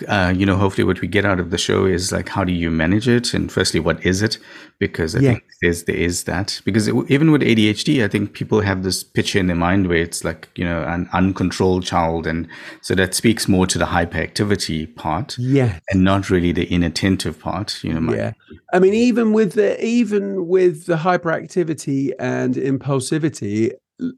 uh, 0.09 0.33
you 0.35 0.45
know, 0.45 0.57
hopefully 0.57 0.85
what 0.85 1.01
we 1.01 1.09
get 1.09 1.25
out 1.25 1.39
of 1.39 1.51
the 1.51 1.59
show 1.59 1.87
is 1.87 2.11
like, 2.11 2.29
how 2.29 2.43
do 2.45 2.53
you 2.53 2.71
manage 2.71 3.09
it? 3.09 3.33
And 3.33 3.51
firstly, 3.51 3.81
what 3.81 4.05
is 4.05 4.23
it? 4.23 4.39
Because 4.79 5.15
I 5.15 5.21
yeah. 5.21 5.31
think 5.31 5.45
there's, 5.63 5.85
there 5.85 5.97
is 5.97 6.25
that. 6.25 6.61
Because 6.65 6.89
it, 6.89 6.95
even 7.09 7.31
with 7.31 7.43
ADHD, 7.43 8.05
I 8.05 8.09
think 8.09 8.33
people 8.33 8.61
have 8.61 8.83
this 8.83 9.05
picture 9.05 9.39
in 9.39 9.47
their 9.47 9.57
mind 9.57 9.89
where 9.89 9.99
it's 9.99 10.25
like, 10.25 10.49
you 10.57 10.65
know, 10.65 10.83
an 10.83 11.09
uncontrolled 11.13 11.85
child. 11.85 12.27
And 12.27 12.49
so 12.81 12.95
that 12.95 13.15
speaks 13.15 13.47
more 13.47 13.67
to 13.69 13.79
the 13.79 13.87
hyperactivity 13.87 14.95
part. 14.97 15.39
Yeah. 15.39 15.79
And 15.91 16.03
not 16.03 16.29
really 16.29 16.53
the 16.53 16.67
inattentive 16.67 17.39
part, 17.39 17.83
you 17.85 17.95
know. 17.95 18.01
My, 18.01 18.17
yeah. 18.17 18.33
I 18.73 18.81
mean, 18.81 18.95
even 18.95 19.33
with 19.33 19.53
the, 19.53 19.83
even 19.85 20.49
with 20.49 20.87
the 20.87 20.97
hyperactivity 20.97 22.13
and 22.19 22.55
impulsivity, 22.55 23.73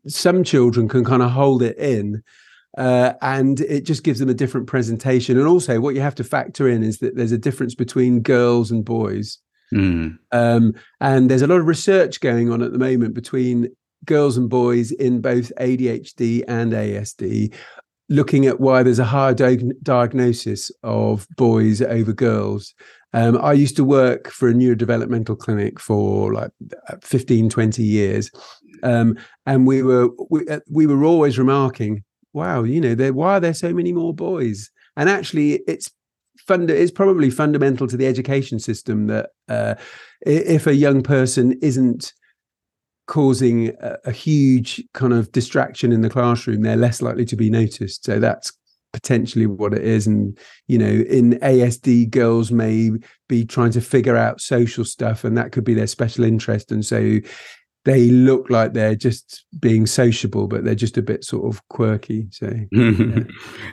some 0.07 0.43
children 0.43 0.89
can 0.89 1.05
kind 1.05 1.23
of 1.23 1.33
hold 1.33 1.62
it 1.62 1.77
in 1.77 2.23
uh, 2.76 3.14
and 3.23 3.61
it 3.61 3.85
just 3.85 4.02
gives 4.02 4.18
them 4.18 4.28
a 4.28 4.35
different 4.35 4.66
presentation. 4.66 5.38
And 5.38 5.47
also, 5.47 5.80
what 5.80 5.95
you 5.95 6.00
have 6.00 6.14
to 6.16 6.25
factor 6.25 6.68
in 6.68 6.83
is 6.83 6.99
that 6.99 7.16
there's 7.16 7.33
a 7.33 7.38
difference 7.38 7.75
between 7.75 8.21
girls 8.21 8.71
and 8.71 8.85
boys. 8.85 9.38
Mm. 9.73 10.18
Um, 10.33 10.75
and 11.00 11.30
there's 11.30 11.42
a 11.42 11.47
lot 11.47 11.61
of 11.61 11.66
research 11.66 12.21
going 12.21 12.50
on 12.50 12.62
at 12.62 12.73
the 12.73 12.78
moment 12.78 13.14
between 13.14 13.68
girls 14.04 14.37
and 14.37 14.49
boys 14.49 14.92
in 14.92 15.21
both 15.21 15.52
ADHD 15.59 16.45
and 16.47 16.73
ASD, 16.73 17.52
looking 18.09 18.47
at 18.47 18.61
why 18.61 18.83
there's 18.83 18.99
a 18.99 19.04
higher 19.04 19.35
di- 19.35 19.73
diagnosis 19.83 20.71
of 20.83 21.26
boys 21.37 21.83
over 21.83 22.12
girls. 22.12 22.75
Um, 23.12 23.38
I 23.42 23.54
used 23.54 23.76
to 23.76 23.85
work 23.85 24.28
for 24.28 24.49
a 24.49 24.52
neurodevelopmental 24.52 25.38
clinic 25.38 25.80
for 25.80 26.35
like 26.35 26.50
15, 27.02 27.49
20 27.49 27.83
years. 27.83 28.30
Um, 28.83 29.16
and 29.47 29.66
we 29.66 29.83
were 29.83 30.11
we, 30.28 30.47
uh, 30.49 30.61
we 30.71 30.87
were 30.87 31.04
always 31.04 31.38
remarking 31.38 32.04
wow, 32.37 32.62
you 32.62 32.81
know, 32.81 32.95
there 32.95 33.14
why 33.14 33.38
are 33.38 33.40
there 33.40 33.55
so 33.55 33.73
many 33.73 33.93
more 33.93 34.14
boys? 34.14 34.71
And 34.97 35.09
actually, 35.09 35.55
it's 35.66 35.90
fund 36.47 36.71
it's 36.71 36.93
probably 36.93 37.31
fundamental 37.31 37.88
to 37.88 37.97
the 37.97 38.07
education 38.07 38.59
system 38.61 39.07
that 39.07 39.31
uh, 39.49 39.75
if 40.21 40.66
a 40.66 40.75
young 40.75 41.02
person 41.02 41.59
isn't 41.62 42.12
causing 43.07 43.69
a, 43.81 43.97
a, 44.05 44.12
huge 44.12 44.83
kind 44.93 45.12
of 45.12 45.31
distraction 45.33 45.93
in 45.93 46.00
the 46.02 46.11
classroom, 46.11 46.62
they're 46.62 46.76
less 46.76 47.00
likely 47.00 47.25
to 47.25 47.37
be 47.37 47.49
noticed. 47.49 48.05
So 48.05 48.19
that's 48.19 48.52
potentially 48.93 49.47
what 49.47 49.73
it 49.73 49.83
is. 49.83 50.07
And 50.07 50.37
you 50.66 50.78
know, 50.78 51.05
in 51.09 51.38
ASD, 51.40 52.11
girls 52.11 52.50
may 52.52 52.90
be 53.28 53.45
trying 53.45 53.73
to 53.73 53.81
figure 53.81 54.16
out 54.16 54.40
social 54.40 54.85
stuff, 54.85 55.25
and 55.25 55.38
that 55.38 55.52
could 55.52 55.64
be 55.64 55.75
their 55.75 55.87
special 55.87 56.25
interest. 56.25 56.71
And 56.71 56.85
so 56.85 57.19
they 57.87 58.11
look 58.11 58.50
like 58.50 58.73
they're 58.73 58.97
just 58.97 59.45
being 59.61 59.87
sociable, 59.87 60.49
but 60.49 60.64
they're 60.64 60.75
just 60.75 60.99
a 60.99 61.02
bit 61.02 61.23
sort 61.23 61.47
of 61.47 61.66
quirky. 61.69 62.26
So, 62.33 62.52
yeah, 62.73 63.21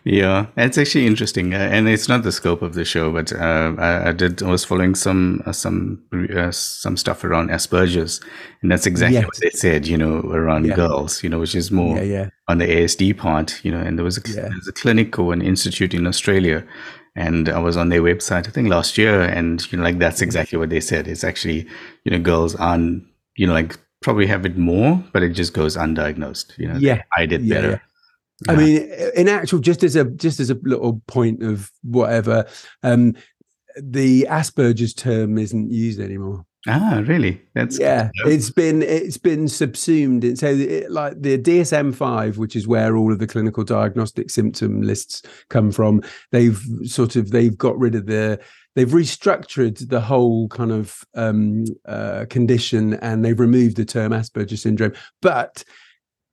yeah 0.06 0.46
it's 0.56 0.78
actually 0.78 1.08
interesting, 1.08 1.56
uh, 1.56 1.58
and 1.58 1.90
it's 1.90 2.08
not 2.08 2.22
the 2.22 2.32
scope 2.32 2.62
of 2.62 2.76
the 2.76 2.86
show, 2.86 3.12
but 3.12 3.34
uh, 3.34 3.74
I, 3.80 4.10
I, 4.10 4.12
did. 4.12 4.44
I 4.44 4.52
was 4.52 4.64
following 4.64 4.94
some 4.94 5.42
uh, 5.48 5.52
some 5.52 6.04
uh, 6.14 6.52
some 6.52 6.96
stuff 6.96 7.24
around 7.24 7.50
Asperger's, 7.50 8.22
and 8.62 8.72
that's 8.72 8.86
exactly 8.86 9.16
yes. 9.16 9.26
what 9.26 9.40
they 9.42 9.50
said. 9.50 9.88
You 9.88 9.98
know, 9.98 10.20
around 10.20 10.68
yeah. 10.68 10.76
girls. 10.76 11.24
You 11.24 11.30
know, 11.30 11.40
which 11.40 11.56
is 11.56 11.72
more 11.72 11.98
yeah, 11.98 12.04
yeah. 12.04 12.30
on 12.48 12.60
the 12.60 12.68
ASD 12.68 13.18
part. 13.18 13.66
You 13.66 13.72
know, 13.72 13.80
and 13.80 13.98
there 13.98 14.06
was 14.06 14.20
a, 14.20 14.22
there 14.22 14.52
was 14.54 14.68
a 14.68 14.74
clinic 14.74 15.18
or 15.18 15.34
an 15.34 15.42
institute 15.42 15.94
in 15.94 16.06
Australia 16.06 16.66
and 17.16 17.48
I 17.48 17.60
was 17.60 17.78
on 17.78 17.90
their 17.90 18.02
website 18.02 18.48
I 18.48 18.52
think 18.52 18.70
last 18.70 18.98
year, 18.98 19.22
and 19.22 19.72
you 19.72 19.78
know, 19.78 19.84
like 19.84 19.98
that's 19.98 20.22
exactly 20.22 20.58
what 20.60 20.70
they 20.70 20.80
said. 20.80 21.08
It's 21.08 21.24
actually 21.24 21.68
you 22.04 22.12
know 22.12 22.20
girls 22.20 22.56
aren't 22.56 23.04
you 23.36 23.48
know 23.48 23.54
like 23.54 23.78
probably 24.04 24.28
have 24.28 24.46
it 24.46 24.58
more, 24.58 25.04
but 25.12 25.24
it 25.24 25.30
just 25.30 25.54
goes 25.54 25.76
undiagnosed. 25.76 26.58
You 26.58 26.68
know, 26.68 26.78
yeah, 26.78 27.02
I 27.18 27.26
did 27.26 27.42
yeah, 27.44 27.56
better. 27.56 27.72
Yeah. 27.72 27.80
I 28.52 28.56
mean, 28.56 28.92
in 29.16 29.30
actual, 29.30 29.60
just 29.60 29.84
as 29.84 29.96
a 29.96 30.06
just 30.06 30.40
as 30.40 30.50
a 30.50 30.60
little 30.64 31.02
point 31.08 31.44
of 31.44 31.72
whatever, 31.82 32.46
um, 32.84 33.16
the 33.82 34.28
Asperger's 34.30 34.94
term 34.94 35.38
isn't 35.38 35.72
used 35.72 36.00
anymore. 36.00 36.46
Ah, 36.68 37.04
really? 37.06 37.42
That's 37.56 37.78
yeah. 37.78 38.10
It's 38.26 38.50
been 38.50 38.82
it's 38.82 39.18
been 39.18 39.50
subsumed. 39.50 40.24
And 40.24 40.40
so, 40.40 40.48
it, 40.48 40.90
like 40.90 41.22
the 41.22 41.38
DSM 41.38 41.94
five, 41.94 42.38
which 42.38 42.56
is 42.56 42.68
where 42.68 42.96
all 42.96 43.12
of 43.12 43.20
the 43.20 43.28
clinical 43.28 43.66
diagnostic 43.66 44.30
symptom 44.30 44.82
lists 44.82 45.24
come 45.50 45.72
from, 45.72 46.02
they've 46.32 46.62
sort 46.86 47.18
of 47.18 47.32
they've 47.32 47.58
got 47.58 47.78
rid 47.78 47.96
of 47.96 48.06
the 48.06 48.40
they've 48.76 48.90
restructured 48.90 49.90
the 49.90 50.02
whole 50.02 50.48
kind 50.50 50.72
of 50.72 51.04
um, 51.16 51.66
uh, 51.86 52.26
condition 52.30 52.96
and 52.96 53.24
they've 53.24 53.40
removed 53.40 53.78
the 53.78 53.86
term 53.86 54.12
Asperger 54.12 54.58
syndrome, 54.58 54.94
but 55.22 55.64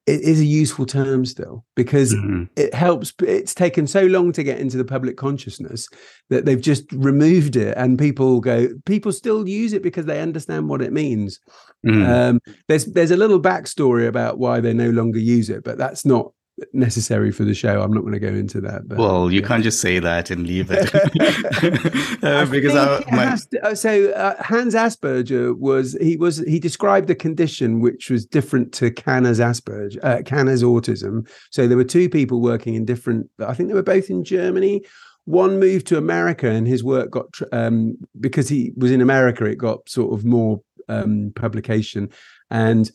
it 0.07 0.23
is 0.23 0.41
a 0.41 0.45
useful 0.45 0.87
term 0.87 1.25
still 1.25 1.65
because 1.77 2.15
mm-hmm. 2.15 2.45
it 2.57 2.75
helps 2.75 3.13
it's 3.21 3.55
taken 3.55 3.87
so 3.87 4.03
long 4.07 4.33
to 4.33 4.43
get 4.43 4.59
into 4.59 4.77
the 4.77 4.85
public 4.85 5.17
consciousness 5.17 5.89
that 6.31 6.45
they've 6.45 6.61
just 6.61 6.91
removed 6.93 7.55
it 7.55 7.77
and 7.77 7.99
people 7.99 8.41
go 8.41 8.69
people 8.87 9.13
still 9.13 9.47
use 9.47 9.73
it 9.73 9.83
because 9.83 10.07
they 10.07 10.21
understand 10.21 10.69
what 10.69 10.83
it 10.83 10.93
means 10.93 11.39
mm. 11.87 12.09
um, 12.09 12.41
there's 12.67 12.87
there's 12.87 13.11
a 13.11 13.17
little 13.17 13.41
backstory 13.41 14.09
about 14.09 14.39
why 14.39 14.59
they 14.59 14.73
no 14.73 14.91
longer 14.91 15.19
use 15.19 15.51
it 15.51 15.63
but 15.63 15.79
that's 15.79 16.05
not 16.05 16.33
necessary 16.73 17.31
for 17.31 17.45
the 17.45 17.55
show. 17.55 17.81
I'm 17.81 17.93
not 17.93 18.01
going 18.03 18.13
to 18.13 18.21
go 18.21 18.29
into 18.29 18.61
that. 18.63 18.89
But, 18.89 18.99
well, 18.99 19.31
you 19.31 19.41
yeah. 19.41 19.47
can't 19.47 19.63
just 19.63 19.81
say 19.81 19.99
that 19.99 20.31
and 20.31 20.47
leave 20.47 20.71
it 20.71 20.95
uh, 22.25 22.47
because 22.47 22.75
I, 22.75 23.05
my... 23.11 23.37
to, 23.51 23.67
uh, 23.67 23.75
so 23.75 24.11
uh, 24.13 24.43
Hans 24.43 24.75
Asperger 24.75 25.57
was 25.57 25.97
he 26.01 26.17
was 26.17 26.39
he 26.39 26.59
described 26.59 27.11
a 27.11 27.15
condition 27.15 27.81
which 27.81 28.11
was 28.11 28.25
different 28.25 28.73
to 28.75 28.91
Kanner's 28.91 29.41
Asperger, 29.41 29.99
uh, 30.03 30.23
Kanner's 30.23 30.63
autism. 30.63 31.29
So 31.51 31.67
there 31.67 31.77
were 31.77 31.85
two 31.85 32.09
people 32.09 32.41
working 32.41 32.75
in 32.75 32.85
different. 32.85 33.31
I 33.41 33.55
think 33.55 33.69
they 33.69 33.75
were 33.75 33.83
both 33.83 34.11
in 34.11 34.25
Germany. 34.25 34.83
One 35.25 35.61
moved 35.61 35.87
to 35.89 35.99
America, 35.99 36.51
and 36.51 36.67
his 36.67 36.83
work 36.83 37.11
got 37.11 37.29
um, 37.53 37.97
because 38.19 38.49
he 38.49 38.73
was 38.77 38.91
in 38.91 39.01
America. 39.01 39.45
It 39.45 39.59
got 39.59 39.89
sort 39.89 40.13
of 40.13 40.25
more 40.25 40.61
um, 40.89 41.33
publication, 41.37 42.11
and 42.51 42.91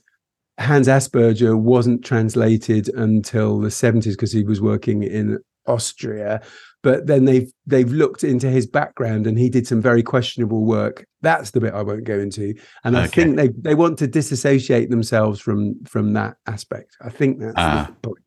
Hans 0.60 0.88
Asperger 0.88 1.58
wasn't 1.58 2.06
translated 2.06 2.90
until 2.90 3.60
the 3.60 3.70
70s 3.70 4.12
because 4.12 4.32
he 4.32 4.44
was 4.44 4.62
working 4.62 5.04
in 5.04 5.40
Austria. 5.68 6.42
But 6.82 7.08
then 7.08 7.26
they've 7.26 7.52
they've 7.66 7.92
looked 7.92 8.24
into 8.24 8.48
his 8.48 8.68
background 8.68 9.26
and 9.26 9.40
he 9.40 9.50
did 9.50 9.66
some 9.66 9.82
very 9.82 10.04
questionable 10.04 10.66
work. 10.66 11.04
That's 11.22 11.52
the 11.52 11.60
bit 11.60 11.74
I 11.74 11.82
won't 11.82 12.04
go 12.04 12.20
into. 12.20 12.54
And 12.84 12.96
I 12.96 13.08
think 13.08 13.38
they 13.38 13.48
they 13.48 13.74
want 13.74 13.98
to 14.00 14.08
disassociate 14.08 14.92
themselves 14.92 15.40
from 15.42 15.84
from 15.86 16.14
that 16.14 16.38
aspect. 16.46 16.96
I 17.02 17.10
think 17.10 17.40
that's 17.40 17.56
the 17.56 17.62
ah. 17.62 17.92
point. 18.04 18.24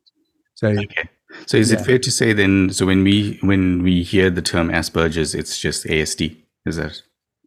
So 0.55 0.69
okay. 0.71 1.09
So 1.47 1.57
is 1.57 1.71
yeah. 1.71 1.79
it 1.79 1.85
fair 1.85 1.99
to 2.01 2.11
say 2.11 2.33
then? 2.33 2.71
So 2.71 2.85
when 2.85 3.05
we 3.05 3.39
when 3.43 3.83
we 3.85 4.03
hear 4.03 4.29
the 4.29 4.43
term 4.43 4.71
Asperger's, 4.71 5.37
it's 5.37 5.59
just 5.59 5.85
ASD, 5.85 6.37
is 6.67 6.77
that? 6.77 7.01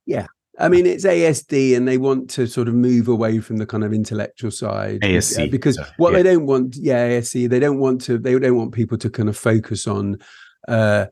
Yeah, 0.06 0.28
I 0.62 0.70
mean, 0.70 0.86
it's 0.86 1.06
ASD, 1.06 1.76
and 1.76 1.88
they 1.88 1.98
want 1.98 2.30
to 2.32 2.46
sort 2.46 2.68
of 2.68 2.76
move 2.76 3.08
away 3.08 3.40
from 3.40 3.58
the 3.58 3.66
kind 3.66 3.84
of 3.84 3.94
intellectual 3.94 4.52
side. 4.52 5.02
ASC, 5.02 5.50
because 5.50 5.80
what 5.98 6.12
yeah. 6.12 6.18
they 6.18 6.24
don't 6.24 6.46
want, 6.46 6.76
yeah, 6.76 7.10
ASC, 7.10 7.50
they 7.50 7.60
don't 7.60 7.80
want 7.80 8.02
to, 8.02 8.18
they 8.18 8.38
don't 8.38 8.56
want 8.56 8.74
people 8.74 8.98
to 9.00 9.10
kind 9.10 9.28
of 9.28 9.36
focus 9.36 9.88
on 9.88 10.20
uh, 10.68 11.08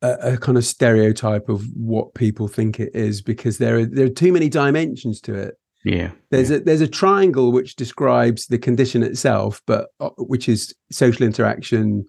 a, 0.00 0.12
a, 0.34 0.36
kind 0.36 0.56
of 0.56 0.64
stereotype 0.64 1.48
of 1.48 1.64
what 1.74 2.14
people 2.14 2.46
think 2.46 2.78
it 2.78 2.94
is, 2.94 3.20
because 3.20 3.58
there 3.58 3.78
are 3.78 3.84
there 3.84 4.06
are 4.06 4.10
too 4.10 4.32
many 4.32 4.48
dimensions 4.48 5.20
to 5.22 5.34
it. 5.34 5.58
Yeah, 5.84 6.12
there's 6.30 6.50
yeah. 6.50 6.58
a 6.58 6.60
there's 6.60 6.80
a 6.80 6.88
triangle 6.88 7.50
which 7.50 7.74
describes 7.74 8.46
the 8.46 8.58
condition 8.58 9.02
itself, 9.02 9.60
but 9.66 9.88
uh, 9.98 10.10
which 10.18 10.48
is 10.48 10.72
social 10.92 11.26
interaction, 11.26 12.08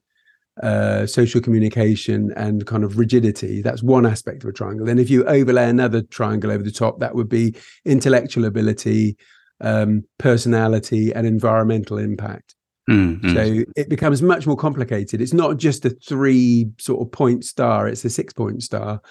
uh, 0.64 1.06
social 1.06 1.42
communication 1.42 2.32
and 2.36 2.66
kind 2.66 2.84
of 2.84 2.98
rigidity. 2.98 3.62
That's 3.62 3.84
one 3.84 4.06
aspect 4.06 4.44
of 4.44 4.50
a 4.50 4.54
triangle. 4.54 4.86
Then, 4.86 5.00
if 5.00 5.10
you 5.10 5.26
overlay 5.26 5.70
another 5.70 6.02
triangle 6.02 6.52
over 6.52 6.64
the 6.64 6.72
top, 6.72 7.00
that 7.00 7.16
would 7.16 7.30
be 7.30 7.56
intellectual 7.84 8.46
ability, 8.46 9.18
um, 9.62 10.04
personality, 10.18 11.14
and 11.14 11.28
environmental 11.28 11.98
impact. 11.98 12.56
Mm-hmm. 12.90 13.34
So 13.34 13.64
it 13.76 13.90
becomes 13.90 14.22
much 14.22 14.46
more 14.46 14.56
complicated. 14.56 15.20
It's 15.20 15.34
not 15.34 15.58
just 15.58 15.86
a 15.86 15.90
three 15.90 16.70
sort 16.78 17.06
of 17.06 17.12
point 17.12 17.44
star; 17.44 17.88
it's 17.88 18.06
a 18.06 18.10
six 18.10 18.32
point 18.32 18.64
star, 18.64 19.02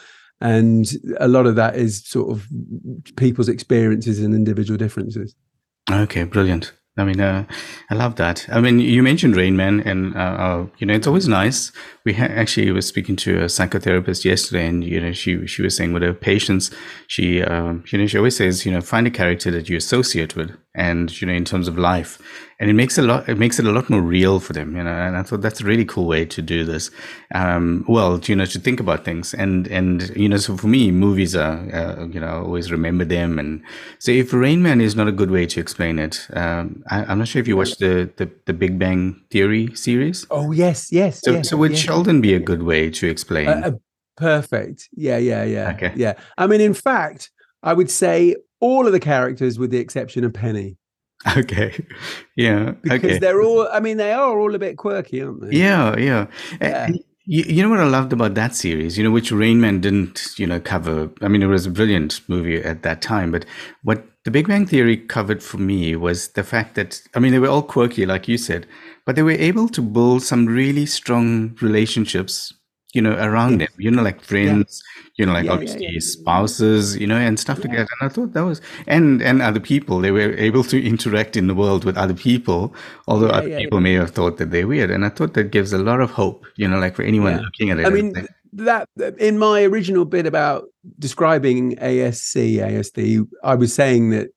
and 0.41 0.87
a 1.19 1.29
lot 1.29 1.47
of 1.47 1.57
that 1.57 1.77
is 1.77 2.07
sort 2.07 2.31
of 2.31 2.47
people's 3.17 3.49
experiences 3.49 4.21
and 4.21 4.35
individual 4.35 4.79
differences. 4.79 5.35
Okay, 5.91 6.25
brilliant. 6.25 6.73
I 6.97 7.05
mean, 7.05 7.21
uh, 7.21 7.45
I 7.91 7.95
love 7.95 8.15
that. 8.17 8.47
I 8.49 8.61
mean, 8.61 8.79
you 8.79 9.03
mentioned 9.03 9.35
Rain 9.35 9.57
Man, 9.57 9.81
and 9.81 10.15
uh, 10.15 10.19
uh, 10.19 10.67
you 10.79 10.87
know, 10.87 10.95
it's 10.95 11.09
always 11.09 11.27
nice. 11.27 11.73
We 12.05 12.15
ha- 12.15 12.27
actually 12.27 12.71
was 12.71 12.87
speaking 12.87 13.17
to 13.17 13.39
a 13.43 13.47
psychotherapist 13.47 14.25
yesterday, 14.25 14.69
and 14.69 14.85
you 14.85 15.01
know, 15.01 15.13
she 15.13 15.45
she 15.49 15.63
was 15.63 15.77
saying 15.77 15.93
with 15.93 16.05
her 16.05 16.15
patients, 16.15 16.71
she 17.09 17.43
um, 17.43 17.83
you 17.91 17.99
know, 17.99 18.07
she 18.07 18.17
always 18.17 18.37
says, 18.37 18.65
you 18.65 18.71
know, 18.71 18.81
find 18.81 19.09
a 19.09 19.11
character 19.11 19.51
that 19.51 19.69
you 19.69 19.77
associate 19.77 20.37
with, 20.37 20.57
and 20.73 21.21
you 21.21 21.27
know, 21.27 21.33
in 21.33 21.45
terms 21.45 21.67
of 21.67 21.77
life, 21.77 22.23
and 22.65 22.71
it 22.71 22.75
makes 22.75 22.97
a 22.97 23.03
lot 23.03 23.29
it 23.29 23.37
makes 23.37 23.59
it 23.59 23.67
a 23.67 23.73
lot 23.73 23.91
more 23.91 24.01
real 24.01 24.41
for 24.41 24.55
them 24.55 24.75
you 24.75 24.83
know 24.83 24.91
and 24.91 25.19
i 25.19 25.23
thought 25.23 25.43
that's 25.43 25.61
a 25.61 25.65
really 25.65 25.85
cool 25.85 26.07
way 26.07 26.25
to 26.25 26.41
do 26.41 26.65
this. 26.65 26.91
Um, 27.35 27.85
well 27.89 28.19
you 28.25 28.35
know 28.35 28.47
to 28.47 28.59
think 28.59 28.81
about 28.81 29.05
things. 29.05 29.35
And 29.35 29.67
and 29.69 30.11
you 30.17 30.31
know 30.31 30.39
so 30.39 30.57
for 30.57 30.69
me 30.69 30.91
movies 30.91 31.37
are 31.37 31.59
uh, 31.81 32.07
you 32.07 32.21
know 32.21 32.27
I 32.27 32.37
always 32.37 32.73
remember 32.73 33.05
them. 33.05 33.39
And 33.39 33.63
so 33.99 34.13
if 34.13 34.33
rain 34.33 34.63
man 34.63 34.81
is 34.81 34.97
not 34.97 35.09
a 35.09 35.13
good 35.13 35.31
way 35.31 35.45
to 35.47 35.61
explain 35.61 35.99
it 35.99 36.27
um, 36.33 36.83
I, 36.91 37.13
am 37.13 37.19
not 37.19 37.29
sure 37.29 37.41
if 37.41 37.49
you 37.49 37.57
watched 37.57 37.81
the, 37.81 38.11
the, 38.17 38.31
the 38.47 38.55
big 38.55 38.79
bang 38.79 39.21
theory 39.31 39.75
series. 39.75 40.27
Oh 40.31 40.51
yes 40.53 40.91
yes 40.91 41.21
so, 41.23 41.33
yes, 41.33 41.51
so 41.51 41.59
would 41.59 41.73
yes. 41.73 41.81
sheldon 41.81 42.23
be 42.23 42.33
a 42.33 42.41
good 42.41 42.63
way 42.63 42.89
to 42.91 43.07
explain 43.07 43.49
uh, 43.49 43.61
uh, 43.67 43.73
perfect. 44.17 44.89
Yeah 44.93 45.19
yeah 45.19 45.45
yeah. 45.45 45.73
Okay. 45.75 45.93
Yeah. 45.97 46.15
I 46.39 46.47
mean 46.47 46.63
in 46.63 46.75
fact 46.75 47.31
i 47.63 47.73
would 47.73 47.91
say 47.91 48.37
all 48.61 48.87
of 48.87 48.93
the 48.93 49.01
characters 49.01 49.59
with 49.59 49.71
the 49.71 49.79
exception 49.79 50.25
of 50.25 50.33
penny 50.33 50.79
Okay. 51.37 51.85
Yeah. 52.37 52.73
Because 52.83 53.05
okay. 53.05 53.19
they're 53.19 53.43
all, 53.43 53.69
I 53.73 53.81
mean, 53.81 53.97
they 53.97 54.13
are 54.13 54.39
all 54.39 54.55
a 54.55 54.59
bit 54.59 54.77
quirky, 54.77 55.23
aren't 55.23 55.41
they? 55.41 55.57
Yeah. 55.57 55.97
Yeah. 55.97 56.27
Eh, 56.61 56.69
yeah. 56.69 56.89
You, 57.27 57.45
you, 57.45 57.63
know 57.63 57.71
what 57.71 57.81
I 57.81 57.87
loved 57.87 58.13
about 58.13 58.35
that 58.35 58.55
series, 58.55 58.99
you 58.99 59.05
know, 59.05 59.11
which 59.11 59.33
Rain 59.33 59.59
Man 59.59 59.81
didn't, 59.81 60.29
you 60.37 60.47
know, 60.47 60.61
cover. 60.61 61.11
I 61.23 61.29
mean, 61.29 61.43
it 61.43 61.47
was 61.47 61.65
a 61.65 61.71
brilliant 61.71 62.21
movie 62.29 62.63
at 62.63 62.83
that 62.83 63.01
time, 63.01 63.31
but 63.31 63.47
what 63.83 64.05
The 64.25 64.31
Big 64.31 64.47
Bang 64.47 64.67
Theory 64.67 64.99
covered 64.99 65.43
for 65.43 65.57
me 65.57 65.97
was 65.97 66.29
the 66.33 66.45
fact 66.45 66.75
that, 66.75 67.01
I 67.15 67.21
mean, 67.21 67.33
they 67.33 67.39
were 67.39 67.49
all 67.49 67.63
quirky, 67.63 68.05
like 68.05 68.29
you 68.29 68.37
said, 68.37 68.67
but 69.07 69.17
they 69.17 69.23
were 69.23 69.31
able 69.31 69.69
to 69.71 69.81
build 69.81 70.23
some 70.23 70.45
really 70.45 70.85
strong 70.85 71.57
relationships 71.63 72.53
you 72.95 73.03
know, 73.03 73.17
around 73.17 73.59
them, 73.59 73.69
you 73.77 73.91
know, 73.91 74.03
like 74.03 74.23
friends, 74.23 74.83
yeah. 74.97 75.04
You 75.17 75.25
know, 75.25 75.33
like 75.33 75.45
yeah, 75.45 75.53
obviously 75.53 75.87
yeah, 75.87 76.01
spouses, 76.01 76.97
you 76.97 77.07
know, 77.07 77.17
and 77.17 77.39
stuff 77.39 77.61
together. 77.61 77.87
And 78.01 78.11
I 78.11 78.13
thought 78.13 78.33
that 78.33 78.45
was, 78.45 78.61
and, 78.87 79.23
and 79.23 79.41
other 79.43 79.61
people, 79.61 80.01
they 80.01 80.11
were 80.11 80.35
able 80.35 80.65
to 80.65 80.85
interact 80.85 81.37
in 81.37 81.47
the 81.47 81.55
world 81.55 81.85
with 81.85 81.97
other 81.97 82.15
people, 82.15 82.75
although 83.07 83.29
other 83.29 83.57
people 83.57 83.81
may 83.81 83.93
have 83.95 84.11
thought 84.11 84.39
that 84.39 84.51
they're 84.51 84.67
weird. 84.67 84.91
And 84.91 85.05
I 85.05 85.11
thought 85.11 85.35
that 85.35 85.53
gives 85.53 85.73
a 85.73 85.79
lot 85.79 86.01
of 86.01 86.11
hope, 86.11 86.47
you 86.57 86.67
know, 86.67 86.79
like 86.79 86.97
for 86.97 87.03
anyone 87.03 87.41
looking 87.41 87.71
at 87.71 87.79
it. 87.79 87.87
I 87.87 87.91
mean, 87.91 88.13
that 88.55 88.89
in 89.19 89.39
my 89.39 89.63
original 89.63 90.05
bit 90.05 90.27
about 90.27 90.65
describing 90.99 91.77
ASC, 91.77 92.57
ASD, 92.57 93.29
I 93.45 93.55
was 93.55 93.73
saying 93.73 94.11
that 94.11 94.31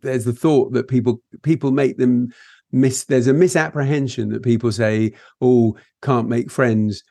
there's 0.00 0.24
the 0.24 0.32
thought 0.32 0.72
that 0.72 0.88
people, 0.88 1.20
people 1.42 1.70
make 1.70 1.98
them 1.98 2.32
miss, 2.72 3.04
there's 3.04 3.28
a 3.28 3.32
misapprehension 3.32 4.30
that 4.30 4.42
people 4.42 4.72
say, 4.72 5.12
oh, 5.40 5.76
can't 6.02 6.28
make 6.28 6.50
friends 6.50 7.04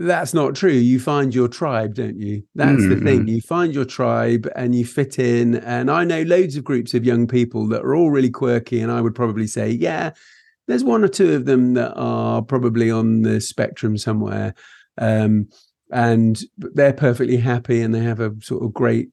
that's 0.00 0.32
not 0.32 0.54
true. 0.54 0.72
You 0.72 0.98
find 0.98 1.34
your 1.34 1.46
tribe, 1.46 1.94
don't 1.94 2.18
you? 2.18 2.42
That's 2.54 2.80
mm-hmm. 2.80 2.88
the 2.88 3.04
thing. 3.04 3.28
You 3.28 3.42
find 3.42 3.74
your 3.74 3.84
tribe 3.84 4.48
and 4.56 4.74
you 4.74 4.86
fit 4.86 5.18
in. 5.18 5.56
And 5.56 5.90
I 5.90 6.04
know 6.04 6.22
loads 6.22 6.56
of 6.56 6.64
groups 6.64 6.94
of 6.94 7.04
young 7.04 7.26
people 7.26 7.68
that 7.68 7.82
are 7.82 7.94
all 7.94 8.10
really 8.10 8.30
quirky. 8.30 8.80
And 8.80 8.90
I 8.90 9.02
would 9.02 9.14
probably 9.14 9.46
say, 9.46 9.70
yeah, 9.70 10.12
there's 10.66 10.82
one 10.82 11.04
or 11.04 11.08
two 11.08 11.34
of 11.34 11.44
them 11.44 11.74
that 11.74 11.92
are 11.96 12.40
probably 12.40 12.90
on 12.90 13.20
the 13.22 13.42
spectrum 13.42 13.98
somewhere. 13.98 14.54
Um, 14.96 15.48
and 15.92 16.40
they're 16.56 16.92
perfectly 16.92 17.36
happy 17.36 17.80
and 17.80 17.94
they 17.94 18.00
have 18.00 18.20
a 18.20 18.32
sort 18.40 18.62
of 18.64 18.72
great 18.72 19.08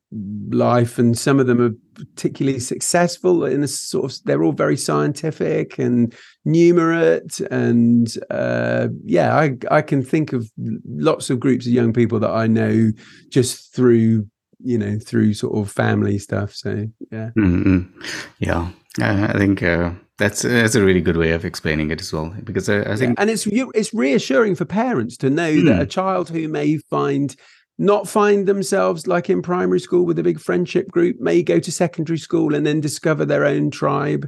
life. 0.50 1.00
And 1.00 1.18
some 1.18 1.40
of 1.40 1.48
them 1.48 1.62
are 1.62 1.74
particularly 1.96 2.60
successful 2.60 3.46
in 3.46 3.64
a 3.64 3.68
sort 3.68 4.12
of 4.12 4.18
they're 4.26 4.44
all 4.44 4.52
very 4.52 4.78
scientific 4.78 5.80
and 5.80 6.14
numerate. 6.46 7.42
And 7.52 8.16
uh, 8.30 8.90
yeah 9.04 9.36
I, 9.36 9.58
I 9.72 9.82
can 9.82 10.04
think 10.04 10.34
of 10.34 10.52
lots 10.58 11.30
of 11.30 11.40
groups 11.40 11.66
of 11.66 11.74
young 11.74 11.94
people 11.94 12.20
that 12.20 12.32
i 12.32 12.48
know 12.48 12.92
just 13.30 13.74
through 13.76 14.28
you 14.60 14.78
know 14.78 14.98
through 15.00 15.34
sort 15.34 15.58
of 15.58 15.72
family 15.72 16.18
stuff. 16.18 16.54
So 16.54 16.88
yeah. 17.12 17.30
Mm-hmm. 17.38 18.02
yeah. 18.40 18.72
I 19.00 19.34
think 19.34 19.62
uh 19.62 19.92
that's 20.18 20.42
that's 20.42 20.76
a 20.76 20.84
really 20.84 21.02
good 21.02 21.18
way 21.18 21.32
of 21.32 21.46
explaining 21.46 21.92
it 21.92 22.02
as 22.02 22.12
well, 22.12 22.34
because 22.44 22.70
I, 22.70 22.82
I 22.82 22.96
think, 22.96 23.18
yeah. 23.18 23.22
and 23.22 23.30
it's 23.30 23.46
it's 23.48 23.94
reassuring 23.94 24.56
for 24.56 24.66
parents 24.66 25.16
to 25.18 25.30
know 25.30 25.52
mm. 25.52 25.66
that 25.66 25.76
hmm. 25.76 25.82
a 25.82 25.86
child 25.86 26.30
who 26.30 26.48
may 26.48 26.78
find 26.78 27.36
not 27.78 28.08
find 28.08 28.48
themselves 28.48 29.06
like 29.06 29.30
in 29.30 29.44
primary 29.44 29.80
school 29.80 30.06
with 30.06 30.18
a 30.18 30.24
big 30.24 30.40
friendship 30.40 30.90
group 30.90 31.20
may 31.20 31.44
go 31.44 31.60
to 31.60 31.72
secondary 31.72 32.18
school 32.18 32.56
and 32.56 32.66
then 32.66 32.82
discover 32.82 33.26
their 33.26 33.46
own 33.46 33.70
tribe, 33.70 34.28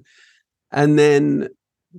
and 0.72 1.00
then 1.00 1.50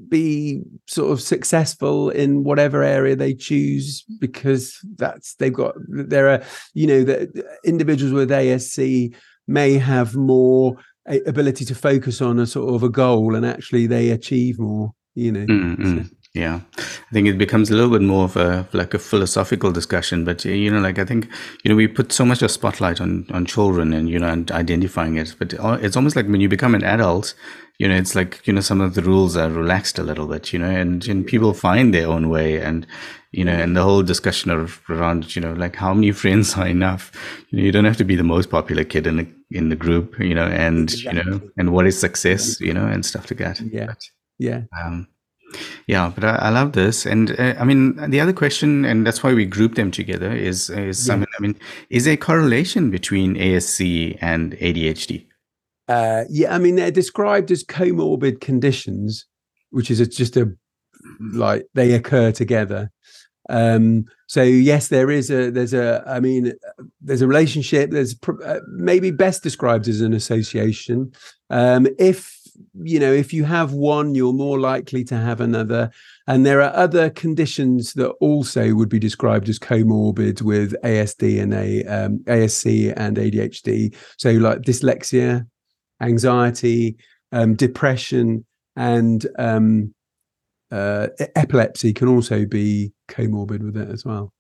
be 0.08 0.62
sort 0.86 1.10
of 1.10 1.20
successful 1.20 2.10
in 2.10 2.44
whatever 2.44 2.84
area 2.84 3.16
they 3.16 3.34
choose 3.34 4.04
because 4.20 4.78
that's 4.96 5.34
they've 5.34 5.52
got 5.52 5.74
there 5.88 6.28
are 6.28 6.42
you 6.74 6.86
know 6.86 7.02
that 7.02 7.28
individuals 7.64 8.12
with 8.12 8.30
ASC 8.30 9.12
may 9.48 9.74
have 9.74 10.14
more 10.14 10.76
ability 11.06 11.64
to 11.64 11.74
focus 11.74 12.20
on 12.20 12.38
a 12.38 12.46
sort 12.46 12.74
of 12.74 12.82
a 12.82 12.88
goal 12.88 13.34
and 13.34 13.44
actually 13.44 13.86
they 13.86 14.10
achieve 14.10 14.58
more 14.58 14.92
you 15.14 15.32
know 15.32 15.46
mm-hmm. 15.46 15.98
so. 15.98 16.04
yeah 16.34 16.60
i 16.78 17.12
think 17.12 17.26
it 17.26 17.38
becomes 17.38 17.70
a 17.70 17.74
little 17.74 17.90
bit 17.90 18.02
more 18.02 18.24
of 18.24 18.36
a 18.36 18.68
like 18.72 18.94
a 18.94 18.98
philosophical 18.98 19.72
discussion 19.72 20.24
but 20.24 20.44
you 20.44 20.70
know 20.70 20.78
like 20.78 20.98
i 20.98 21.04
think 21.04 21.28
you 21.64 21.68
know 21.68 21.74
we 21.74 21.88
put 21.88 22.12
so 22.12 22.24
much 22.24 22.42
of 22.42 22.50
spotlight 22.50 23.00
on 23.00 23.26
on 23.30 23.44
children 23.44 23.92
and 23.92 24.08
you 24.08 24.18
know 24.18 24.28
and 24.28 24.50
identifying 24.52 25.16
it 25.16 25.34
but 25.38 25.54
it's 25.82 25.96
almost 25.96 26.16
like 26.16 26.26
when 26.28 26.40
you 26.40 26.48
become 26.48 26.74
an 26.74 26.84
adult 26.84 27.34
you 27.78 27.88
know 27.88 27.96
it's 27.96 28.14
like 28.14 28.46
you 28.46 28.52
know 28.52 28.60
some 28.60 28.80
of 28.80 28.94
the 28.94 29.02
rules 29.02 29.36
are 29.36 29.50
relaxed 29.50 29.98
a 29.98 30.02
little 30.02 30.26
bit 30.26 30.52
you 30.52 30.58
know 30.58 30.70
and, 30.70 31.08
and 31.08 31.26
people 31.26 31.54
find 31.54 31.92
their 31.92 32.06
own 32.06 32.28
way 32.28 32.60
and 32.60 32.86
you 33.32 33.44
know 33.44 33.52
and 33.52 33.76
the 33.76 33.82
whole 33.82 34.02
discussion 34.02 34.50
of 34.50 34.80
around 34.88 35.34
you 35.34 35.42
know 35.42 35.52
like 35.52 35.76
how 35.76 35.94
many 35.94 36.12
friends 36.12 36.56
are 36.56 36.66
enough? 36.66 37.12
You 37.50 37.58
know 37.58 37.64
you 37.64 37.72
don't 37.72 37.84
have 37.84 37.96
to 37.98 38.04
be 38.04 38.16
the 38.16 38.24
most 38.24 38.50
popular 38.50 38.84
kid 38.84 39.06
in 39.06 39.16
the 39.16 39.28
in 39.50 39.68
the 39.68 39.76
group 39.76 40.18
you 40.18 40.34
know 40.34 40.46
and 40.46 40.90
exactly. 40.90 41.18
you 41.18 41.30
know 41.30 41.40
and 41.56 41.72
what 41.72 41.86
is 41.86 41.98
success 41.98 42.60
you 42.60 42.72
know 42.72 42.86
and 42.86 43.04
stuff 43.04 43.30
like 43.30 43.38
that. 43.38 43.60
Yeah. 43.60 43.86
But, 43.86 44.02
yeah. 44.38 44.62
um 44.82 45.06
yeah 45.86 46.12
but 46.14 46.24
I, 46.24 46.36
I 46.36 46.48
love 46.50 46.72
this. 46.72 47.06
And 47.06 47.38
uh, 47.38 47.54
i 47.58 47.64
mean 47.64 47.96
the 48.10 48.20
other 48.20 48.32
question 48.32 48.84
and 48.84 49.06
that's 49.06 49.22
why 49.22 49.34
we 49.34 49.44
group 49.46 49.74
them 49.74 49.90
together 49.90 50.32
is 50.32 50.70
is 50.70 51.08
yeah. 51.08 51.14
I, 51.14 51.16
mean, 51.16 51.26
I 51.38 51.42
mean 51.42 51.56
is 51.90 52.04
there 52.04 52.14
a 52.14 52.16
correlation 52.16 52.90
between 52.90 53.34
asc 53.34 54.18
and 54.20 54.52
adhd 54.52 55.26
uh, 55.90 56.24
yeah, 56.30 56.54
I 56.54 56.58
mean 56.58 56.76
they're 56.76 56.92
described 56.92 57.50
as 57.50 57.64
comorbid 57.64 58.40
conditions, 58.40 59.26
which 59.70 59.90
is 59.90 59.98
a, 59.98 60.06
just 60.06 60.36
a 60.36 60.54
like 61.32 61.66
they 61.74 61.94
occur 61.94 62.30
together. 62.30 62.92
Um, 63.50 64.04
so 64.26 64.42
yes, 64.42 64.88
there 64.88 65.10
is 65.10 65.30
a 65.30 65.50
there's 65.50 65.74
a 65.74 66.02
I 66.06 66.20
mean 66.20 66.52
there's 67.00 67.22
a 67.22 67.26
relationship. 67.26 67.90
There's 67.90 68.14
uh, 68.44 68.60
maybe 68.68 69.10
best 69.10 69.42
described 69.42 69.88
as 69.88 70.00
an 70.00 70.14
association. 70.14 71.12
Um, 71.50 71.86
if 71.98 72.38
you 72.74 73.00
know 73.00 73.12
if 73.12 73.32
you 73.32 73.44
have 73.44 73.72
one, 73.72 74.14
you're 74.14 74.32
more 74.32 74.58
likely 74.60 75.04
to 75.04 75.16
have 75.16 75.40
another. 75.40 75.90
And 76.28 76.46
there 76.46 76.62
are 76.62 76.74
other 76.76 77.10
conditions 77.10 77.94
that 77.94 78.10
also 78.20 78.72
would 78.74 78.88
be 78.88 79.00
described 79.00 79.48
as 79.48 79.58
comorbid 79.58 80.42
with 80.42 80.80
ASD 80.84 81.42
and 81.42 81.52
a 81.52 81.84
um, 81.84 82.18
ASC 82.20 82.94
and 82.96 83.16
ADHD. 83.16 83.94
So 84.16 84.30
like 84.32 84.60
dyslexia, 84.60 85.46
anxiety, 86.00 86.96
um, 87.32 87.56
depression, 87.56 88.46
and 88.76 89.26
um, 89.38 89.92
uh, 90.70 91.08
epilepsy 91.36 91.92
can 91.92 92.08
also 92.08 92.44
be 92.44 92.92
comorbid 93.08 93.62
with 93.62 93.76
it 93.76 93.88
as 93.88 94.04
well. 94.04 94.32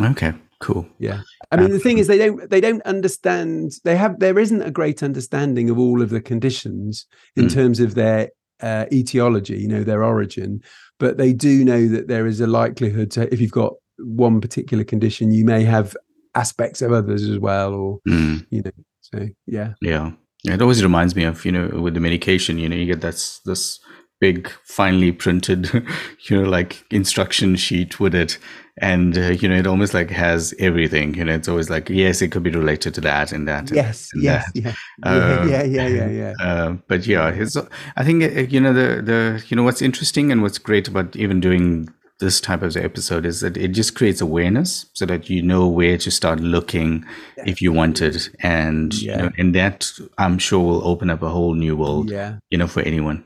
Okay, 0.00 0.32
cool. 0.60 0.86
Yeah, 0.98 1.20
I 1.50 1.56
mean 1.56 1.66
um, 1.66 1.72
the 1.72 1.78
thing 1.78 1.98
is 1.98 2.06
they 2.06 2.18
don't 2.18 2.50
they 2.50 2.60
don't 2.60 2.82
understand. 2.82 3.72
They 3.84 3.96
have 3.96 4.18
there 4.18 4.38
isn't 4.38 4.62
a 4.62 4.70
great 4.70 5.02
understanding 5.02 5.70
of 5.70 5.78
all 5.78 6.02
of 6.02 6.10
the 6.10 6.20
conditions 6.20 7.06
in 7.36 7.46
mm. 7.46 7.54
terms 7.54 7.80
of 7.80 7.94
their 7.94 8.30
uh, 8.60 8.86
etiology, 8.92 9.58
you 9.58 9.68
know, 9.68 9.84
their 9.84 10.02
origin. 10.02 10.62
But 10.98 11.16
they 11.16 11.32
do 11.32 11.64
know 11.64 11.88
that 11.88 12.08
there 12.08 12.26
is 12.26 12.40
a 12.40 12.46
likelihood 12.46 13.10
to, 13.12 13.32
if 13.32 13.40
you've 13.40 13.50
got 13.50 13.74
one 13.98 14.40
particular 14.40 14.84
condition, 14.84 15.32
you 15.32 15.44
may 15.44 15.64
have 15.64 15.96
aspects 16.34 16.82
of 16.82 16.92
others 16.92 17.28
as 17.28 17.38
well, 17.38 17.74
or 17.74 17.98
mm. 18.08 18.44
you 18.50 18.62
know. 18.62 18.70
So 19.00 19.28
yeah, 19.46 19.74
yeah. 19.80 20.12
It 20.44 20.60
always 20.60 20.82
reminds 20.82 21.16
me 21.16 21.24
of 21.24 21.44
you 21.44 21.52
know 21.52 21.68
with 21.80 21.94
the 21.94 22.00
medication, 22.00 22.58
you 22.58 22.68
know, 22.68 22.76
you 22.76 22.86
get 22.86 23.00
that's 23.00 23.40
this 23.40 23.80
big 24.20 24.50
finely 24.64 25.12
printed, 25.12 25.70
you 26.28 26.40
know, 26.40 26.48
like 26.48 26.84
instruction 26.90 27.56
sheet 27.56 28.00
with 28.00 28.14
it, 28.14 28.38
and 28.78 29.16
uh, 29.16 29.30
you 29.30 29.48
know 29.48 29.56
it 29.56 29.66
almost 29.66 29.94
like 29.94 30.10
has 30.10 30.54
everything. 30.58 31.14
You 31.14 31.24
know, 31.24 31.34
it's 31.34 31.48
always 31.48 31.70
like 31.70 31.88
yes, 31.88 32.22
it 32.22 32.28
could 32.28 32.42
be 32.42 32.50
related 32.50 32.94
to 32.94 33.00
that 33.02 33.32
and 33.32 33.46
that. 33.48 33.70
Yes, 33.70 34.10
and 34.12 34.22
yes, 34.22 34.50
that. 34.52 34.62
Yeah. 34.62 34.74
Uh, 35.02 35.46
yeah, 35.50 35.62
yeah, 35.62 35.86
yeah, 35.88 36.08
yeah, 36.08 36.32
uh, 36.40 36.76
but 36.88 37.06
yeah, 37.06 37.28
it's, 37.28 37.56
I 37.96 38.04
think 38.04 38.22
uh, 38.22 38.40
you 38.40 38.60
know 38.60 38.72
the 38.72 39.02
the 39.02 39.44
you 39.48 39.56
know 39.56 39.62
what's 39.62 39.82
interesting 39.82 40.32
and 40.32 40.40
what's 40.40 40.58
great 40.58 40.88
about 40.88 41.14
even 41.16 41.40
doing 41.40 41.88
this 42.20 42.40
type 42.40 42.62
of 42.62 42.76
episode 42.76 43.26
is 43.26 43.40
that 43.40 43.56
it 43.56 43.68
just 43.68 43.94
creates 43.94 44.20
awareness 44.20 44.86
so 44.94 45.04
that 45.04 45.28
you 45.28 45.42
know 45.42 45.66
where 45.66 45.98
to 45.98 46.10
start 46.10 46.40
looking 46.40 47.04
if 47.38 47.60
you 47.60 47.72
want 47.72 48.00
it 48.00 48.30
and 48.40 48.94
yeah. 49.02 49.16
you 49.16 49.22
know, 49.22 49.30
and 49.36 49.54
that 49.54 49.90
i'm 50.16 50.38
sure 50.38 50.60
will 50.60 50.86
open 50.86 51.10
up 51.10 51.22
a 51.22 51.28
whole 51.28 51.54
new 51.54 51.76
world 51.76 52.10
yeah 52.10 52.38
you 52.50 52.56
know 52.56 52.68
for 52.68 52.82
anyone 52.82 53.24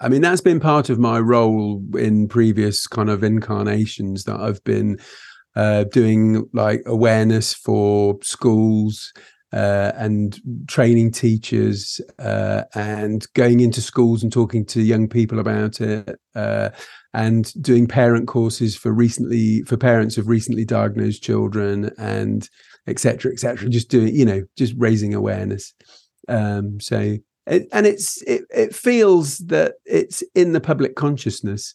i 0.00 0.08
mean 0.08 0.20
that's 0.20 0.40
been 0.40 0.60
part 0.60 0.88
of 0.88 0.98
my 0.98 1.18
role 1.18 1.82
in 1.96 2.28
previous 2.28 2.86
kind 2.86 3.10
of 3.10 3.22
incarnations 3.22 4.24
that 4.24 4.38
i've 4.40 4.62
been 4.64 4.98
uh, 5.56 5.82
doing 5.84 6.48
like 6.52 6.80
awareness 6.86 7.52
for 7.52 8.16
schools 8.22 9.12
uh, 9.52 9.90
and 9.96 10.40
training 10.68 11.10
teachers 11.10 12.00
uh, 12.20 12.62
and 12.74 13.26
going 13.34 13.58
into 13.58 13.80
schools 13.80 14.22
and 14.22 14.32
talking 14.32 14.64
to 14.64 14.80
young 14.80 15.08
people 15.08 15.40
about 15.40 15.80
it 15.80 16.20
uh, 16.36 16.70
and 17.14 17.52
doing 17.60 17.86
parent 17.88 18.28
courses 18.28 18.76
for 18.76 18.92
recently 18.92 19.62
for 19.62 19.76
parents 19.76 20.16
of 20.16 20.28
recently 20.28 20.64
diagnosed 20.64 21.22
children 21.22 21.90
and 21.98 22.48
etc 22.86 23.32
etc 23.32 23.68
just 23.68 23.90
doing 23.90 24.14
you 24.14 24.24
know 24.24 24.42
just 24.56 24.74
raising 24.76 25.14
awareness. 25.14 25.74
Um 26.28 26.78
so 26.80 27.16
it, 27.50 27.68
and 27.72 27.86
it's 27.86 28.22
it, 28.22 28.44
it 28.50 28.74
feels 28.74 29.38
that 29.38 29.74
it's 29.84 30.22
in 30.34 30.52
the 30.52 30.60
public 30.60 30.96
consciousness 30.96 31.74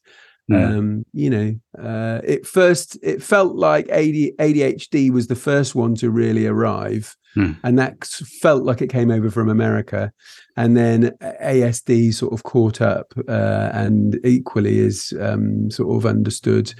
mm. 0.49 0.77
um 0.77 1.05
you 1.13 1.29
know 1.29 1.55
uh 1.83 2.21
it 2.23 2.45
first 2.45 2.97
it 3.03 3.21
felt 3.21 3.55
like 3.55 3.87
AD, 3.89 4.31
adhd 4.39 5.11
was 5.11 5.27
the 5.27 5.35
first 5.35 5.75
one 5.75 5.95
to 5.95 6.09
really 6.09 6.47
arrive 6.47 7.15
mm. 7.35 7.55
and 7.63 7.77
that 7.77 8.03
felt 8.41 8.63
like 8.63 8.81
it 8.81 8.89
came 8.89 9.11
over 9.11 9.29
from 9.29 9.49
america 9.49 10.11
and 10.57 10.77
then 10.77 11.11
ASD 11.21 12.13
sort 12.13 12.33
of 12.33 12.43
caught 12.43 12.81
up 12.81 13.13
uh, 13.27 13.69
and 13.73 14.19
equally 14.23 14.79
is 14.79 15.13
um, 15.19 15.69
sort 15.69 15.97
of 15.97 16.05
understood. 16.05 16.73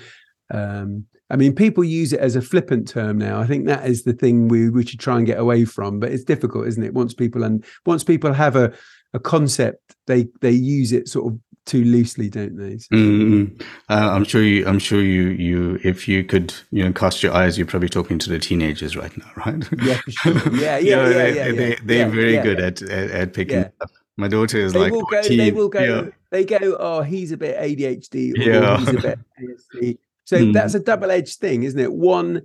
Um, 0.54 1.06
I 1.30 1.36
mean, 1.36 1.56
people 1.56 1.84
use 1.84 2.14
it 2.14 2.20
as 2.20 2.36
a 2.36 2.42
flippant 2.42 2.88
term 2.88 3.18
now. 3.18 3.40
I 3.40 3.48
think 3.48 3.66
that 3.66 3.88
is 3.88 4.04
the 4.04 4.14
thing 4.14 4.48
we, 4.48 4.70
we 4.70 4.86
should 4.86 5.00
try 5.00 5.18
and 5.18 5.26
get 5.26 5.40
away 5.40 5.66
from. 5.66 6.00
But 6.00 6.12
it's 6.12 6.24
difficult, 6.24 6.68
isn't 6.68 6.84
it? 6.84 6.94
Once 6.94 7.14
people 7.14 7.44
and 7.44 7.66
once 7.86 8.04
people 8.04 8.34
have 8.34 8.56
a 8.56 8.74
a 9.14 9.20
concept, 9.20 9.96
they 10.08 10.28
they 10.42 10.52
use 10.52 10.92
it 10.92 11.08
sort 11.08 11.34
of 11.34 11.40
too 11.66 11.84
loosely, 11.84 12.30
don't 12.30 12.58
they? 12.58 12.78
So, 12.78 12.96
mm-hmm. 12.96 13.62
uh, 13.90 14.10
I'm 14.12 14.24
sure 14.24 14.44
you. 14.44 14.68
I'm 14.68 14.80
sure 14.80 15.02
you. 15.02 15.30
You, 15.30 15.80
if 15.84 16.08
you 16.08 16.24
could, 16.24 16.54
you 16.72 16.84
know, 16.84 16.94
cast 16.94 17.24
your 17.24 17.34
eyes, 17.34 17.58
you're 17.58 17.68
probably 17.68 17.90
talking 17.90 18.20
to 18.20 18.30
the 18.30 18.40
teenagers 18.40 18.96
right 18.96 19.16
now, 19.18 19.32
right? 19.46 19.64
Yeah, 19.82 19.98
for 19.98 20.12
sure. 20.12 20.56
Yeah, 20.56 20.78
yeah, 20.78 20.78
you 20.78 20.92
know, 20.92 21.10
yeah, 21.10 21.14
they, 21.14 21.36
yeah, 21.36 21.52
They, 21.52 21.76
they're 21.84 22.08
yeah, 22.08 22.14
very 22.14 22.34
yeah, 22.36 22.44
good 22.44 22.60
at, 22.60 22.82
at, 22.84 23.12
at 23.12 23.34
picking 23.34 23.66
up. 23.66 23.90
My 24.18 24.28
daughter 24.28 24.60
is 24.60 24.74
they 24.74 24.80
like, 24.80 24.92
will 24.94 25.04
go, 25.04 25.22
they 25.24 25.52
will 25.52 25.70
go. 25.70 26.12
They 26.32 26.46
go. 26.46 26.78
Oh, 26.80 27.02
he's 27.02 27.32
a 27.32 27.38
bit 27.38 27.58
ADHD. 27.58 28.34
yeah, 28.36 28.78
he's 28.78 28.90
a 28.90 28.94
bit 28.94 29.20
ASD. 29.42 29.98
So 30.26 30.38
mm. 30.38 30.54
that's 30.54 30.74
a 30.74 30.80
double-edged 30.80 31.40
thing, 31.40 31.64
isn't 31.64 31.80
it? 31.80 31.94
One, 31.94 32.42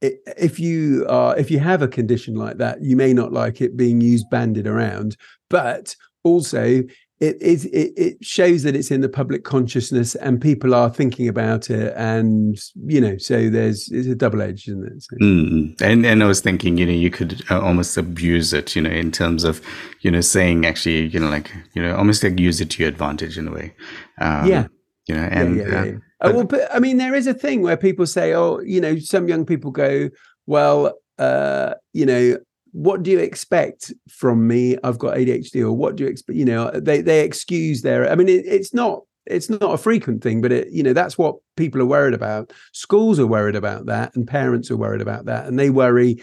if 0.00 0.60
you 0.60 1.06
are 1.08 1.36
if 1.36 1.50
you 1.50 1.58
have 1.60 1.82
a 1.82 1.88
condition 1.88 2.34
like 2.34 2.58
that, 2.58 2.82
you 2.82 2.96
may 2.96 3.12
not 3.12 3.32
like 3.32 3.60
it 3.60 3.76
being 3.76 4.00
used 4.00 4.28
banded 4.30 4.66
around, 4.66 5.16
but 5.48 5.96
also 6.24 6.82
it, 7.20 7.36
it, 7.40 7.92
it 7.96 8.24
shows 8.24 8.64
that 8.64 8.74
it's 8.74 8.90
in 8.90 9.00
the 9.00 9.08
public 9.08 9.44
consciousness 9.44 10.14
and 10.16 10.40
people 10.40 10.74
are 10.74 10.90
thinking 10.90 11.28
about 11.28 11.70
it 11.70 11.94
and 11.96 12.58
you 12.86 13.00
know 13.00 13.16
so 13.18 13.48
there's 13.48 13.88
it's 13.92 14.08
a 14.08 14.16
double 14.16 14.42
edge 14.42 14.66
isn't 14.66 14.84
it 14.84 15.02
so. 15.02 15.16
mm. 15.22 15.80
and 15.80 16.04
and 16.04 16.22
i 16.22 16.26
was 16.26 16.40
thinking 16.40 16.76
you 16.76 16.84
know 16.84 16.92
you 16.92 17.10
could 17.10 17.42
uh, 17.50 17.60
almost 17.60 17.96
abuse 17.96 18.52
it 18.52 18.74
you 18.74 18.82
know 18.82 18.90
in 18.90 19.12
terms 19.12 19.44
of 19.44 19.62
you 20.00 20.10
know 20.10 20.20
saying 20.20 20.66
actually 20.66 21.06
you 21.06 21.20
know 21.20 21.28
like 21.28 21.52
you 21.74 21.82
know 21.82 21.96
almost 21.96 22.24
like 22.24 22.38
use 22.38 22.60
it 22.60 22.70
to 22.70 22.82
your 22.82 22.88
advantage 22.88 23.38
in 23.38 23.46
a 23.46 23.52
way 23.52 23.72
um, 24.20 24.46
yeah 24.46 24.66
you 25.06 25.14
know 25.14 25.28
and 25.30 25.56
yeah, 25.56 25.68
yeah, 25.68 25.80
uh, 25.80 25.84
yeah. 25.84 25.92
Uh, 25.92 25.98
well, 26.22 26.44
but, 26.44 26.74
i 26.74 26.78
mean 26.78 26.96
there 26.96 27.14
is 27.14 27.26
a 27.26 27.34
thing 27.34 27.62
where 27.62 27.76
people 27.76 28.06
say 28.06 28.34
oh 28.34 28.60
you 28.60 28.80
know 28.80 28.98
some 28.98 29.28
young 29.28 29.44
people 29.44 29.70
go 29.70 30.08
well 30.46 30.94
uh 31.18 31.74
you 31.92 32.06
know 32.06 32.36
what 32.74 33.04
do 33.04 33.10
you 33.12 33.20
expect 33.20 33.92
from 34.10 34.48
me? 34.48 34.76
I've 34.82 34.98
got 34.98 35.16
ADHD, 35.16 35.62
or 35.62 35.72
what 35.72 35.94
do 35.94 36.02
you 36.02 36.10
expect? 36.10 36.36
You 36.36 36.44
know, 36.44 36.72
they 36.72 37.00
they 37.00 37.24
excuse 37.24 37.82
their. 37.82 38.10
I 38.10 38.16
mean, 38.16 38.28
it, 38.28 38.44
it's 38.46 38.74
not 38.74 39.02
it's 39.26 39.48
not 39.48 39.62
a 39.62 39.78
frequent 39.78 40.22
thing, 40.22 40.42
but 40.42 40.50
it 40.50 40.70
you 40.70 40.82
know 40.82 40.92
that's 40.92 41.16
what 41.16 41.36
people 41.56 41.80
are 41.80 41.86
worried 41.86 42.14
about. 42.14 42.52
Schools 42.72 43.20
are 43.20 43.28
worried 43.28 43.54
about 43.54 43.86
that, 43.86 44.14
and 44.16 44.26
parents 44.26 44.72
are 44.72 44.76
worried 44.76 45.00
about 45.00 45.26
that, 45.26 45.46
and 45.46 45.58
they 45.58 45.70
worry. 45.70 46.20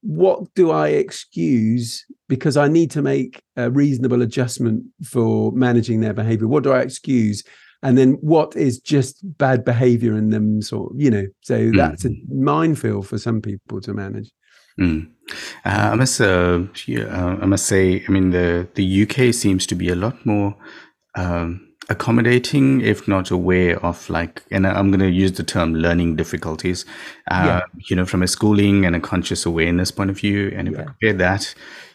What 0.00 0.52
do 0.54 0.70
I 0.70 0.88
excuse 0.88 2.04
because 2.28 2.58
I 2.58 2.68
need 2.68 2.90
to 2.90 3.00
make 3.00 3.40
a 3.56 3.70
reasonable 3.70 4.20
adjustment 4.20 4.84
for 5.04 5.52
managing 5.52 6.00
their 6.00 6.12
behavior? 6.12 6.48
What 6.48 6.64
do 6.64 6.72
I 6.72 6.80
excuse? 6.80 7.44
And 7.84 7.96
then 7.96 8.14
what 8.14 8.56
is 8.56 8.80
just 8.80 9.16
bad 9.38 9.64
behavior 9.64 10.16
in 10.16 10.30
them 10.30 10.60
sort 10.60 10.90
of, 10.90 11.00
you 11.00 11.10
know 11.10 11.26
so 11.42 11.70
that's 11.72 12.04
a 12.04 12.10
minefield 12.28 13.06
for 13.06 13.18
some 13.18 13.40
people 13.40 13.80
to 13.80 13.94
manage 13.94 14.30
Mm. 14.78 15.08
Uh, 15.64 15.90
I 15.92 15.94
must, 15.94 16.20
uh, 16.20 16.62
yeah, 16.86 17.04
uh, 17.04 17.38
I 17.40 17.46
must 17.46 17.66
say, 17.66 18.04
I 18.06 18.10
mean, 18.10 18.30
the 18.30 18.68
the 18.74 19.02
UK 19.02 19.32
seems 19.32 19.66
to 19.68 19.74
be 19.74 19.88
a 19.88 19.94
lot 19.94 20.24
more. 20.26 20.56
Um, 21.14 21.74
accommodating, 21.90 22.80
if 22.80 23.06
not 23.06 23.30
aware 23.30 23.78
of 23.84 24.08
like, 24.08 24.42
and 24.50 24.66
I'm 24.66 24.90
going 24.90 25.00
to 25.00 25.10
use 25.10 25.32
the 25.32 25.42
term 25.42 25.74
learning 25.74 26.16
difficulties, 26.16 26.84
uh, 27.30 27.44
yeah. 27.44 27.60
you 27.88 27.94
know, 27.94 28.06
from 28.06 28.22
a 28.22 28.26
schooling 28.26 28.86
and 28.86 28.96
a 28.96 29.00
conscious 29.00 29.44
awareness 29.44 29.90
point 29.90 30.10
of 30.10 30.16
view. 30.16 30.52
And 30.56 30.68
if 30.68 30.74
yeah. 30.74 30.80
I 30.80 30.84
compare 30.84 31.12
that, 31.12 31.54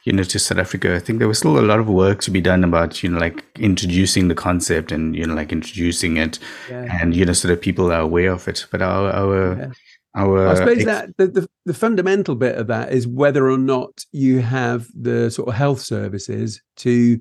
you 0.09 0.15
know, 0.15 0.23
to 0.23 0.39
South 0.39 0.57
Africa, 0.57 0.95
I 0.95 0.97
think 0.97 1.19
there 1.19 1.27
was 1.27 1.37
still 1.37 1.59
a 1.59 1.61
lot 1.61 1.79
of 1.79 1.87
work 1.87 2.21
to 2.21 2.31
be 2.31 2.41
done 2.41 2.63
about, 2.63 3.03
you 3.03 3.09
know, 3.09 3.19
like 3.19 3.45
introducing 3.59 4.27
the 4.27 4.33
concept 4.33 4.91
and, 4.91 5.15
you 5.15 5.23
know, 5.23 5.35
like 5.35 5.51
introducing 5.51 6.17
it 6.17 6.39
yeah. 6.67 6.87
and, 6.99 7.15
you 7.15 7.25
know, 7.25 7.33
so 7.33 7.47
that 7.47 7.61
people 7.61 7.91
are 7.91 8.01
aware 8.01 8.31
of 8.31 8.47
it. 8.47 8.65
But 8.71 8.81
our, 8.81 9.11
our, 9.11 9.71
our 10.15 10.47
I 10.47 10.55
suppose 10.55 10.77
ex- 10.77 10.85
that 10.85 11.17
the, 11.17 11.27
the, 11.27 11.49
the 11.67 11.75
fundamental 11.75 12.33
bit 12.33 12.55
of 12.55 12.65
that 12.65 12.91
is 12.91 13.05
whether 13.05 13.51
or 13.51 13.59
not 13.59 14.03
you 14.11 14.39
have 14.39 14.87
the 14.99 15.29
sort 15.29 15.49
of 15.49 15.53
health 15.53 15.81
services 15.81 16.59
to 16.77 17.19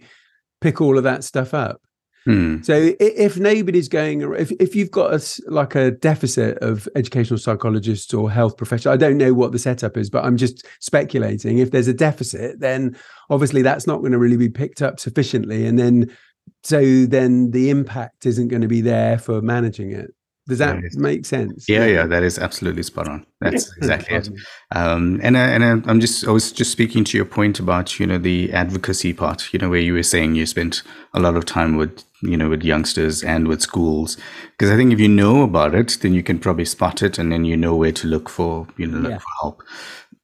pick 0.62 0.80
all 0.80 0.96
of 0.96 1.04
that 1.04 1.24
stuff 1.24 1.52
up. 1.52 1.82
Hmm. 2.24 2.62
So 2.62 2.92
if 3.00 3.38
nobody's 3.38 3.88
going, 3.88 4.20
if 4.34 4.50
if 4.52 4.76
you've 4.76 4.90
got 4.90 5.14
a 5.14 5.42
like 5.50 5.74
a 5.74 5.92
deficit 5.92 6.58
of 6.58 6.88
educational 6.94 7.38
psychologists 7.38 8.12
or 8.12 8.30
health 8.30 8.56
professionals, 8.56 8.94
I 8.94 8.98
don't 8.98 9.16
know 9.16 9.32
what 9.32 9.52
the 9.52 9.58
setup 9.58 9.96
is, 9.96 10.10
but 10.10 10.24
I'm 10.24 10.36
just 10.36 10.66
speculating. 10.80 11.58
If 11.58 11.70
there's 11.70 11.88
a 11.88 11.94
deficit, 11.94 12.60
then 12.60 12.96
obviously 13.30 13.62
that's 13.62 13.86
not 13.86 14.00
going 14.00 14.12
to 14.12 14.18
really 14.18 14.36
be 14.36 14.48
picked 14.48 14.82
up 14.82 15.00
sufficiently, 15.00 15.66
and 15.66 15.78
then 15.78 16.14
so 16.62 17.06
then 17.06 17.50
the 17.50 17.70
impact 17.70 18.26
isn't 18.26 18.48
going 18.48 18.62
to 18.62 18.68
be 18.68 18.80
there 18.80 19.18
for 19.18 19.40
managing 19.40 19.92
it. 19.92 20.14
Does 20.48 20.58
that 20.58 20.78
make 20.94 21.26
sense? 21.26 21.68
Yeah, 21.68 21.84
yeah, 21.84 22.06
that 22.06 22.22
is 22.22 22.38
absolutely 22.38 22.82
spot 22.82 23.06
on. 23.06 23.26
That's 23.40 23.70
exactly 23.76 24.16
it. 24.16 24.30
Um, 24.74 25.20
and 25.22 25.36
uh, 25.36 25.40
and 25.40 25.62
uh, 25.62 25.90
I'm 25.90 26.00
just 26.00 26.26
I 26.26 26.30
was 26.30 26.52
just 26.52 26.72
speaking 26.72 27.04
to 27.04 27.18
your 27.18 27.26
point 27.26 27.60
about 27.60 28.00
you 28.00 28.06
know 28.06 28.16
the 28.16 28.50
advocacy 28.54 29.12
part. 29.12 29.52
You 29.52 29.58
know 29.58 29.68
where 29.68 29.78
you 29.78 29.92
were 29.92 30.02
saying 30.02 30.36
you 30.36 30.46
spent 30.46 30.82
a 31.12 31.20
lot 31.20 31.36
of 31.36 31.44
time 31.44 31.76
with 31.76 32.02
you 32.22 32.36
know 32.36 32.48
with 32.48 32.62
youngsters 32.62 33.22
and 33.22 33.46
with 33.46 33.62
schools 33.62 34.16
because 34.52 34.70
I 34.70 34.76
think 34.76 34.92
if 34.92 35.00
you 35.00 35.08
know 35.08 35.42
about 35.42 35.74
it, 35.74 35.98
then 36.00 36.14
you 36.14 36.22
can 36.22 36.38
probably 36.38 36.64
spot 36.64 37.02
it, 37.02 37.18
and 37.18 37.30
then 37.30 37.44
you 37.44 37.56
know 37.56 37.76
where 37.76 37.92
to 37.92 38.06
look 38.06 38.28
for 38.28 38.66
you 38.76 38.86
know 38.86 38.98
look 38.98 39.12
yeah. 39.12 39.18
for 39.18 39.30
help. 39.40 39.62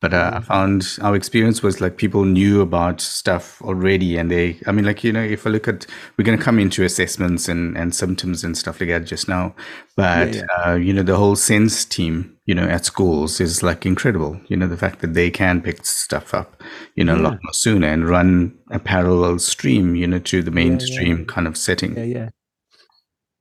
But 0.05 0.13
uh, 0.13 0.33
I 0.35 0.41
found 0.41 0.99
our 1.01 1.17
experience 1.17 1.63
was 1.63 1.81
like 1.81 1.97
people 1.97 2.27
knew 2.27 2.61
about 2.61 3.01
stuff 3.01 3.63
already, 3.63 4.19
and 4.19 4.31
they, 4.31 4.61
I 4.67 4.73
mean, 4.73 4.85
like 4.85 5.03
you 5.03 5.11
know, 5.11 5.23
if 5.23 5.47
I 5.47 5.51
look 5.51 5.67
at, 5.67 5.87
we're 6.19 6.27
going 6.27 6.37
to 6.37 6.45
come 6.45 6.59
into 6.59 6.85
assessments 6.85 7.49
and 7.49 7.75
and 7.75 7.95
symptoms 7.95 8.45
and 8.45 8.55
stuff 8.55 8.83
like 8.83 8.91
that 8.91 9.07
just 9.07 9.29
now, 9.29 9.55
but 9.97 10.35
yeah, 10.35 10.43
yeah. 10.43 10.73
Uh, 10.73 10.75
you 10.75 10.93
know, 10.93 11.03
the 11.03 11.17
whole 11.17 11.37
sense 11.37 11.87
team, 11.87 12.37
you 12.45 12.55
know, 12.55 12.69
at 12.69 12.85
schools 12.85 13.41
is 13.41 13.63
like 13.63 13.87
incredible. 13.87 14.39
You 14.49 14.59
know, 14.59 14.67
the 14.67 14.77
fact 14.77 15.01
that 15.01 15.15
they 15.15 15.31
can 15.31 15.63
pick 15.63 15.87
stuff 15.87 16.35
up, 16.35 16.63
you 16.97 17.03
know, 17.03 17.15
yeah. 17.15 17.23
a 17.23 17.25
lot 17.25 17.39
more 17.43 17.55
sooner 17.55 17.89
and 17.89 18.07
run 18.07 18.55
a 18.71 18.79
parallel 18.79 19.39
stream, 19.39 19.97
you 19.97 20.07
know, 20.07 20.19
to 20.19 20.43
the 20.43 20.51
mainstream 20.51 21.25
kind 21.25 21.47
of 21.47 21.57
setting. 21.57 21.97
Yeah, 21.97 22.05
yeah, 22.05 22.29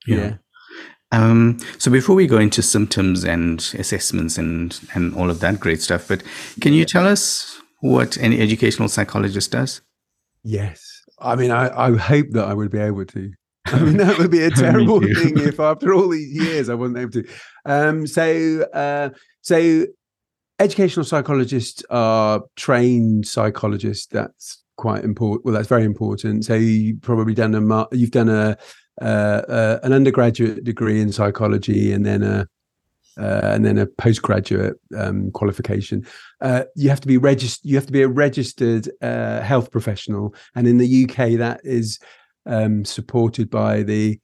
yeah. 0.08 0.38
Um, 1.13 1.60
so 1.78 1.91
before 1.91 2.15
we 2.15 2.26
go 2.26 2.39
into 2.39 2.63
symptoms 2.63 3.23
and 3.23 3.60
assessments 3.78 4.38
and 4.38 4.80
and 4.93 5.15
all 5.15 5.30
of 5.30 5.39
that 5.41 5.60
great 5.60 5.82
stuff, 5.82 6.08
but 6.08 6.23
can 6.60 6.73
you 6.73 6.86
tell 6.86 7.06
us 7.08 7.62
what 7.82 8.17
an 8.17 8.34
educational 8.34 8.89
psychologist 8.89 9.52
does? 9.52 9.82
Yes, 10.43 11.04
I 11.19 11.36
mean, 11.36 11.52
I, 11.52 11.69
I 11.88 11.95
hope 11.95 12.28
that 12.32 12.47
I 12.47 12.54
would 12.54 12.71
be 12.71 12.80
able 12.80 13.06
to. 13.06 13.32
I 13.67 13.80
mean, 13.80 13.97
that 13.97 14.17
would 14.17 14.32
be 14.32 14.43
a 14.43 14.49
terrible 14.65 14.99
thing 14.99 15.38
if 15.38 15.60
after 15.60 15.93
all 15.93 16.10
these 16.10 16.34
years 16.34 16.69
I 16.69 16.73
wasn't 16.73 16.97
able 16.97 17.12
to. 17.12 17.28
Um, 17.65 18.08
so, 18.08 18.63
uh, 18.73 19.10
so 19.41 19.86
educational 20.60 21.06
psychologists 21.06 21.84
are 21.89 22.41
trained 22.56 23.28
psychologists. 23.28 24.08
That's 24.08 24.63
quite 24.78 25.04
important. 25.04 25.45
Well, 25.45 25.54
that's 25.54 25.67
very 25.67 25.86
important. 25.86 26.45
So 26.45 26.56
you 26.56 26.97
probably 26.97 27.34
done 27.34 27.56
a 27.56 27.88
you've 27.91 28.12
done 28.12 28.30
a 28.30 28.58
uh, 29.01 29.41
uh, 29.47 29.79
an 29.84 29.93
undergraduate 29.93 30.63
degree 30.63 31.01
in 31.01 31.12
psychology 31.12 31.91
and 31.91 32.06
then 32.06 32.23
a 32.23 32.47
uh, 33.17 33.41
and 33.43 33.63
then 33.63 33.77
a 33.77 33.86
postgraduate 33.86 34.75
um, 34.97 35.29
qualification. 35.32 36.06
Uh, 36.41 36.63
you 36.75 36.89
have 36.89 37.01
to 37.01 37.08
be 37.08 37.17
registered. 37.17 37.69
You 37.69 37.75
have 37.75 37.86
to 37.86 37.91
be 37.91 38.01
a 38.01 38.08
registered 38.08 38.89
uh, 39.01 39.41
health 39.41 39.71
professional, 39.71 40.34
and 40.56 40.67
in 40.67 40.77
the 40.77 41.03
UK, 41.03 41.38
that 41.38 41.62
is 41.63 41.99
um, 42.45 42.84
supported 42.86 43.49
by 43.49 43.84
the. 43.84 44.19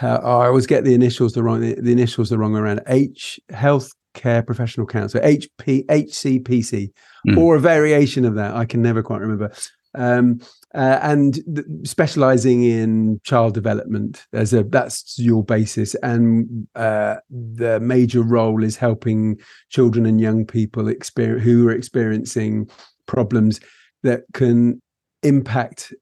I 0.00 0.46
always 0.46 0.66
get 0.66 0.84
the 0.84 0.94
initials 0.94 1.32
the 1.34 1.42
wrong. 1.42 1.60
The, 1.60 1.74
the 1.74 1.92
initials 1.92 2.30
the 2.30 2.38
wrong 2.38 2.56
around. 2.56 2.82
H 2.86 3.40
Healthcare 3.50 4.46
Professional 4.46 4.86
Council, 4.86 5.20
HP 5.20 5.84
HCPC, 5.86 6.90
mm. 7.28 7.36
or 7.36 7.56
a 7.56 7.60
variation 7.60 8.24
of 8.24 8.34
that. 8.36 8.54
I 8.54 8.64
can 8.64 8.80
never 8.80 9.02
quite 9.02 9.20
remember. 9.20 9.52
Um, 9.96 10.40
uh, 10.74 10.98
and 11.02 11.34
th- 11.54 11.66
specializing 11.84 12.64
in 12.64 13.20
child 13.22 13.54
development 13.54 14.26
as 14.32 14.52
a 14.52 14.64
that's 14.64 15.18
your 15.18 15.44
basis. 15.44 15.94
And 15.96 16.66
uh, 16.74 17.16
the 17.30 17.78
major 17.80 18.22
role 18.22 18.64
is 18.64 18.76
helping 18.76 19.38
children 19.70 20.04
and 20.04 20.20
young 20.20 20.44
people 20.44 20.88
experience 20.88 21.44
who 21.44 21.68
are 21.68 21.72
experiencing 21.72 22.68
problems 23.06 23.60
that 24.02 24.24
can 24.32 24.80
impact 25.22 25.94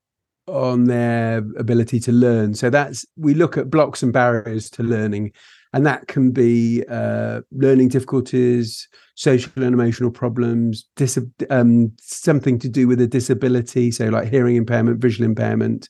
on 0.48 0.84
their 0.84 1.38
ability 1.58 2.00
to 2.00 2.12
learn. 2.12 2.54
So 2.54 2.70
that's 2.70 3.04
we 3.16 3.34
look 3.34 3.56
at 3.56 3.70
blocks 3.70 4.02
and 4.02 4.12
barriers 4.12 4.70
to 4.70 4.82
learning 4.82 5.32
and 5.72 5.86
that 5.86 6.06
can 6.06 6.30
be 6.30 6.84
uh, 6.90 7.40
learning 7.50 7.88
difficulties, 7.88 8.88
social 9.14 9.50
and 9.56 9.74
emotional 9.74 10.10
problems, 10.10 10.86
dis- 10.96 11.18
um, 11.50 11.92
something 11.98 12.58
to 12.58 12.68
do 12.68 12.86
with 12.86 13.00
a 13.00 13.06
disability, 13.06 13.90
so 13.90 14.08
like 14.08 14.28
hearing 14.28 14.56
impairment, 14.56 15.00
visual 15.00 15.24
impairment, 15.24 15.88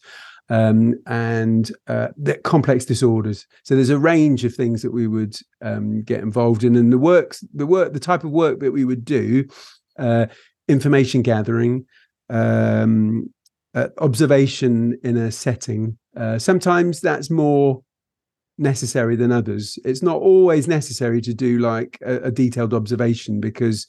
um, 0.51 0.95
and 1.07 1.73
uh, 1.89 2.09
complex 2.45 2.85
disorders. 2.85 3.47
So 3.65 3.75
there's 3.75 3.91
a 3.91 3.99
range 3.99 4.45
of 4.45 4.55
things 4.55 4.83
that 4.83 4.93
we 4.93 5.07
would 5.09 5.37
um, 5.63 6.03
get 6.03 6.21
involved 6.21 6.63
in, 6.63 6.77
and 6.77 6.93
the 6.93 6.99
works, 6.99 7.45
the 7.53 7.67
work, 7.67 7.93
the 7.93 8.01
type 8.01 8.25
of 8.25 8.31
work 8.31 8.61
that 8.61 8.73
we 8.73 8.85
would 8.85 9.05
do, 9.05 9.45
uh, 9.99 10.27
information 10.69 11.23
gathering. 11.23 11.87
Um, 12.31 13.31
uh, 13.75 13.89
observation 13.99 14.99
in 15.03 15.17
a 15.17 15.33
setting. 15.33 15.97
Uh, 16.17 16.39
sometimes 16.39 17.01
that's 17.01 17.31
more 17.31 17.83
necessary 18.63 19.17
than 19.17 19.33
others. 19.33 19.79
It's 19.85 20.03
not 20.03 20.21
always 20.21 20.69
necessary 20.69 21.21
to 21.23 21.35
do 21.35 21.59
like 21.59 21.99
a, 22.05 22.17
a, 22.23 22.31
detailed 22.31 22.73
observation 22.73 23.41
because 23.41 23.87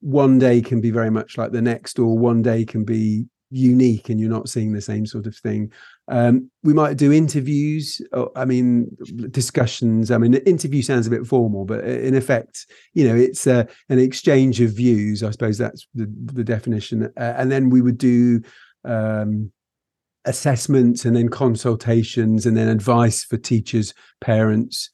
one 0.00 0.38
day 0.38 0.60
can 0.60 0.80
be 0.80 0.90
very 0.90 1.10
much 1.10 1.38
like 1.38 1.52
the 1.52 1.62
next, 1.62 1.98
or 1.98 2.18
one 2.18 2.42
day 2.42 2.64
can 2.64 2.84
be 2.84 3.26
unique 3.50 4.08
and 4.08 4.18
you're 4.18 4.30
not 4.30 4.48
seeing 4.48 4.72
the 4.72 4.80
same 4.80 5.06
sort 5.06 5.26
of 5.26 5.36
thing. 5.36 5.70
Um, 6.08 6.50
we 6.62 6.72
might 6.72 6.96
do 6.96 7.12
interviews. 7.12 8.00
I 8.34 8.44
mean, 8.44 8.96
discussions. 9.30 10.10
I 10.10 10.18
mean, 10.18 10.34
interview 10.34 10.82
sounds 10.82 11.06
a 11.06 11.10
bit 11.10 11.26
formal, 11.26 11.64
but 11.64 11.84
in 11.84 12.14
effect, 12.14 12.66
you 12.94 13.06
know, 13.06 13.14
it's 13.14 13.46
uh, 13.46 13.64
an 13.88 13.98
exchange 13.98 14.60
of 14.60 14.72
views. 14.72 15.22
I 15.22 15.30
suppose 15.30 15.58
that's 15.58 15.86
the, 15.94 16.12
the 16.32 16.44
definition. 16.44 17.04
Uh, 17.16 17.34
and 17.36 17.52
then 17.52 17.70
we 17.70 17.82
would 17.82 17.98
do 17.98 18.42
um, 18.84 19.52
assessments 20.24 21.04
and 21.04 21.16
then 21.16 21.28
consultations 21.28 22.46
and 22.46 22.56
then 22.56 22.68
advice 22.68 23.24
for 23.24 23.36
teachers, 23.36 23.94
parents, 24.20 24.90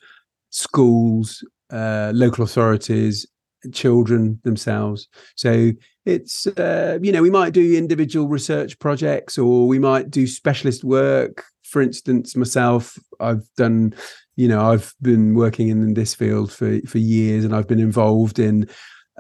schools, 0.51 1.45
uh, 1.71 2.13
local 2.15 2.45
authorities, 2.45 3.27
children 3.73 4.41
themselves. 4.45 5.09
So 5.37 5.73
it's, 6.07 6.47
uh, 6.47 6.99
you 7.03 7.13
know, 7.13 7.23
we 7.23 7.31
might 7.31 7.53
do 7.53 7.77
individual 7.77 8.29
research 8.29 8.79
projects 8.79 9.37
or 9.37 9.67
we 9.67 9.79
might 9.79 10.11
do 10.11 10.27
specialist 10.27 10.85
work. 10.85 11.45
For 11.65 11.83
instance, 11.83 12.35
myself, 12.35 12.97
I've 13.21 13.47
done, 13.57 13.95
you 14.37 14.49
know, 14.49 14.71
I've 14.71 14.95
been 15.03 15.35
working 15.35 15.69
in 15.69 15.95
this 15.95 16.15
field 16.15 16.51
for, 16.51 16.81
for 16.87 16.99
years 16.99 17.45
and 17.45 17.55
I've 17.55 17.69
been 17.69 17.81
involved 17.81 18.39
in 18.39 18.69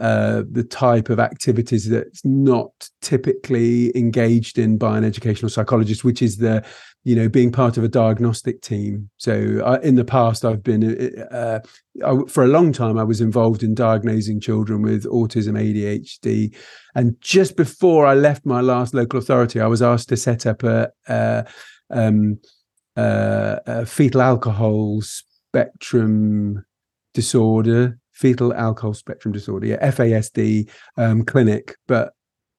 uh, 0.00 0.42
the 0.50 0.62
type 0.62 1.08
of 1.10 1.18
activities 1.18 1.88
that's 1.88 2.24
not 2.24 2.70
typically 3.00 3.96
engaged 3.96 4.58
in 4.58 4.78
by 4.78 4.96
an 4.96 5.04
educational 5.04 5.48
psychologist, 5.48 6.04
which 6.04 6.22
is 6.22 6.36
the, 6.36 6.64
you 7.02 7.16
know, 7.16 7.28
being 7.28 7.50
part 7.50 7.76
of 7.76 7.82
a 7.82 7.88
diagnostic 7.88 8.62
team. 8.62 9.10
So 9.16 9.60
uh, 9.64 9.78
in 9.82 9.96
the 9.96 10.04
past, 10.04 10.44
I've 10.44 10.62
been, 10.62 11.24
uh, 11.32 11.60
I, 12.04 12.16
for 12.28 12.44
a 12.44 12.48
long 12.48 12.72
time, 12.72 12.96
I 12.96 13.02
was 13.02 13.20
involved 13.20 13.64
in 13.64 13.74
diagnosing 13.74 14.38
children 14.40 14.82
with 14.82 15.04
autism, 15.04 15.58
ADHD. 15.58 16.54
And 16.94 17.20
just 17.20 17.56
before 17.56 18.06
I 18.06 18.14
left 18.14 18.46
my 18.46 18.60
last 18.60 18.94
local 18.94 19.18
authority, 19.18 19.60
I 19.60 19.66
was 19.66 19.82
asked 19.82 20.10
to 20.10 20.16
set 20.16 20.46
up 20.46 20.62
a, 20.62 20.92
a, 21.08 21.44
um, 21.90 22.38
a 22.96 23.84
fetal 23.84 24.22
alcohol 24.22 25.00
spectrum 25.02 26.64
disorder 27.14 27.98
fetal 28.18 28.52
alcohol 28.52 28.94
spectrum 28.94 29.32
disorder, 29.32 29.68
yeah, 29.68 29.90
FASD 29.90 30.68
um, 30.96 31.24
clinic, 31.24 31.76
but 31.86 32.12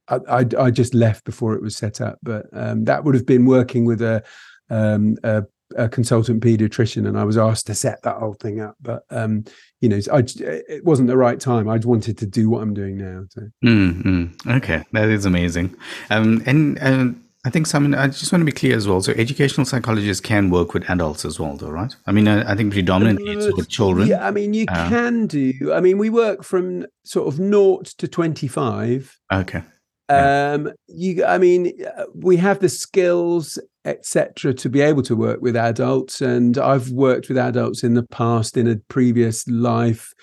I, 0.07 0.19
I, 0.29 0.45
I, 0.57 0.71
just 0.71 0.93
left 0.93 1.25
before 1.25 1.53
it 1.53 1.61
was 1.61 1.75
set 1.75 1.99
up. 1.99 2.17
But 2.23 2.45
um, 2.53 2.85
that 2.85 3.03
would 3.03 3.13
have 3.13 3.25
been 3.25 3.45
working 3.45 3.83
with 3.83 4.01
a, 4.01 4.23
um, 4.69 5.17
a, 5.23 5.43
a, 5.75 5.89
consultant 5.89 6.41
pediatrician, 6.41 7.05
and 7.05 7.19
I 7.19 7.25
was 7.25 7.37
asked 7.37 7.67
to 7.67 7.75
set 7.75 8.01
that 8.03 8.17
whole 8.17 8.35
thing 8.35 8.61
up. 8.61 8.75
But 8.81 9.03
um, 9.09 9.43
you 9.81 9.89
know, 9.89 9.99
I, 10.13 10.23
it 10.37 10.85
wasn't 10.85 11.09
the 11.09 11.17
right 11.17 11.39
time. 11.39 11.67
I 11.67 11.77
wanted 11.77 12.17
to 12.19 12.25
do 12.25 12.49
what 12.49 12.63
I'm 12.63 12.73
doing 12.73 12.97
now. 12.97 13.25
So. 13.29 13.41
Mm-hmm. 13.65 14.49
Okay, 14.49 14.85
that 14.93 15.09
is 15.09 15.25
amazing. 15.25 15.75
Um, 16.09 16.41
and. 16.45 17.23
I 17.45 17.49
think 17.49 17.67
Simon, 17.67 17.95
I 17.95 18.07
just 18.07 18.33
want 18.33 18.41
to 18.41 18.45
be 18.45 18.51
clear 18.51 18.75
as 18.75 18.85
well. 18.85 19.01
So 19.01 19.13
educational 19.13 19.65
psychologists 19.65 20.19
can 20.19 20.49
work 20.49 20.73
with 20.73 20.89
adults 20.89 21.23
as 21.23 21.39
well, 21.39 21.55
though, 21.55 21.69
right? 21.69 21.95
I 22.05 22.11
mean, 22.11 22.27
I, 22.27 22.51
I 22.51 22.55
think 22.55 22.73
predominantly 22.73 23.31
it's 23.31 23.55
with 23.55 23.69
children. 23.69 24.09
Yeah, 24.09 24.27
I 24.27 24.31
mean, 24.31 24.53
you 24.53 24.65
uh, 24.67 24.89
can 24.89 25.25
do. 25.25 25.71
I 25.73 25.79
mean, 25.79 25.97
we 25.97 26.09
work 26.09 26.43
from 26.43 26.85
sort 27.05 27.29
of 27.29 27.39
naught 27.39 27.85
to 27.99 28.09
twenty-five. 28.09 29.17
Okay. 29.31 29.63
Um, 30.09 30.73
you, 30.87 31.23
I 31.23 31.37
mean, 31.37 31.71
we 32.13 32.35
have 32.37 32.59
the 32.59 32.67
skills, 32.67 33.57
etc., 33.85 34.53
to 34.55 34.69
be 34.69 34.81
able 34.81 35.03
to 35.03 35.15
work 35.15 35.39
with 35.39 35.55
adults, 35.55 36.19
and 36.19 36.57
I've 36.57 36.89
worked 36.89 37.29
with 37.29 37.37
adults 37.37 37.83
in 37.83 37.93
the 37.93 38.03
past 38.03 38.57
in 38.57 38.67
a 38.67 38.77
previous 38.89 39.47
life 39.47 40.13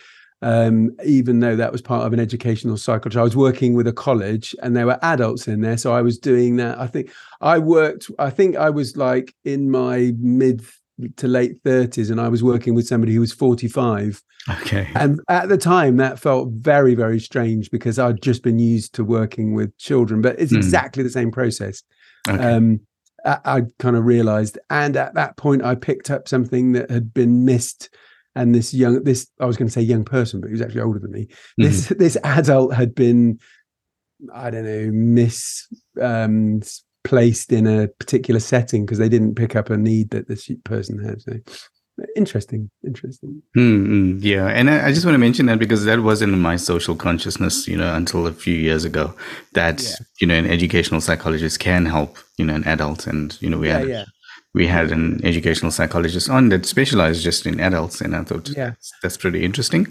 um, 0.42 0.90
even 1.04 1.40
though 1.40 1.56
that 1.56 1.72
was 1.72 1.82
part 1.82 2.06
of 2.06 2.12
an 2.12 2.20
educational 2.20 2.76
psychology. 2.76 3.18
I 3.18 3.22
was 3.22 3.36
working 3.36 3.74
with 3.74 3.86
a 3.86 3.92
college 3.92 4.54
and 4.62 4.76
there 4.76 4.86
were 4.86 4.98
adults 5.02 5.48
in 5.48 5.62
there. 5.62 5.78
So 5.78 5.94
I 5.94 6.02
was 6.02 6.18
doing 6.18 6.56
that. 6.56 6.78
I 6.78 6.86
think 6.86 7.10
I 7.40 7.58
worked, 7.58 8.10
I 8.18 8.30
think 8.30 8.56
I 8.56 8.70
was 8.70 8.96
like 8.96 9.34
in 9.44 9.70
my 9.70 10.12
mid 10.18 10.64
to 11.16 11.28
late 11.28 11.62
30s 11.62 12.10
and 12.10 12.20
I 12.20 12.28
was 12.28 12.42
working 12.42 12.74
with 12.74 12.86
somebody 12.86 13.14
who 13.14 13.20
was 13.20 13.32
45. 13.32 14.22
Okay. 14.48 14.88
And 14.94 15.20
at 15.28 15.48
the 15.48 15.58
time 15.58 15.96
that 15.96 16.18
felt 16.18 16.50
very, 16.52 16.94
very 16.94 17.20
strange 17.20 17.70
because 17.70 17.98
I'd 17.98 18.22
just 18.22 18.42
been 18.42 18.58
used 18.58 18.94
to 18.94 19.04
working 19.04 19.54
with 19.54 19.76
children, 19.78 20.22
but 20.22 20.38
it's 20.38 20.52
mm. 20.52 20.58
exactly 20.58 21.02
the 21.02 21.10
same 21.10 21.30
process. 21.30 21.82
Okay. 22.28 22.42
Um, 22.42 22.80
I, 23.24 23.38
I 23.44 23.62
kind 23.78 23.96
of 23.96 24.04
realized. 24.04 24.58
And 24.70 24.96
at 24.96 25.14
that 25.14 25.36
point, 25.36 25.64
I 25.64 25.74
picked 25.74 26.10
up 26.10 26.28
something 26.28 26.72
that 26.72 26.90
had 26.90 27.12
been 27.12 27.44
missed 27.44 27.90
and 28.36 28.54
this 28.54 28.72
young 28.72 29.02
this 29.02 29.26
i 29.40 29.46
was 29.46 29.56
going 29.56 29.66
to 29.66 29.72
say 29.72 29.80
young 29.80 30.04
person 30.04 30.40
but 30.40 30.46
he 30.48 30.52
was 30.52 30.62
actually 30.62 30.80
older 30.80 31.00
than 31.00 31.10
me 31.10 31.24
mm-hmm. 31.24 31.64
this 31.64 31.88
this 31.98 32.16
adult 32.22 32.72
had 32.72 32.94
been 32.94 33.38
i 34.32 34.50
don't 34.50 34.64
know 34.64 34.90
mis 34.92 35.66
um, 36.00 36.60
placed 37.02 37.52
in 37.52 37.66
a 37.66 37.88
particular 37.88 38.40
setting 38.40 38.84
because 38.84 38.98
they 38.98 39.08
didn't 39.08 39.34
pick 39.34 39.56
up 39.56 39.70
a 39.70 39.76
need 39.76 40.10
that 40.10 40.28
this 40.28 40.50
person 40.64 41.02
had 41.02 41.22
so 41.22 41.32
interesting 42.14 42.68
interesting 42.84 43.42
mm-hmm. 43.56 44.18
yeah 44.20 44.46
and 44.48 44.68
I, 44.68 44.88
I, 44.88 44.92
just 44.92 45.06
want 45.06 45.14
to 45.14 45.18
mention 45.18 45.46
that 45.46 45.58
because 45.58 45.86
that 45.86 46.00
wasn't 46.00 46.34
in 46.34 46.40
my 46.40 46.56
social 46.56 46.94
consciousness 46.94 47.66
you 47.66 47.76
know 47.76 47.94
until 47.94 48.26
a 48.26 48.32
few 48.32 48.54
years 48.54 48.84
ago 48.84 49.14
that 49.54 49.82
yeah. 49.82 49.94
you 50.20 50.26
know 50.26 50.34
an 50.34 50.46
educational 50.46 51.00
psychologist 51.00 51.58
can 51.58 51.86
help 51.86 52.18
you 52.36 52.44
know 52.44 52.54
an 52.54 52.64
adult 52.64 53.06
and 53.06 53.40
you 53.40 53.48
know 53.48 53.56
we 53.56 53.68
yeah, 53.68 53.78
had 53.78 53.88
yeah 53.88 54.04
we 54.56 54.66
had 54.66 54.90
an 54.90 55.20
educational 55.22 55.70
psychologist 55.70 56.30
on 56.30 56.48
that 56.48 56.64
specialized 56.64 57.22
just 57.22 57.46
in 57.46 57.60
adults, 57.60 58.00
and 58.00 58.16
I 58.16 58.24
thought 58.24 58.48
yeah. 58.48 58.72
that's, 59.02 59.18
pretty 59.18 59.44
interesting. 59.44 59.86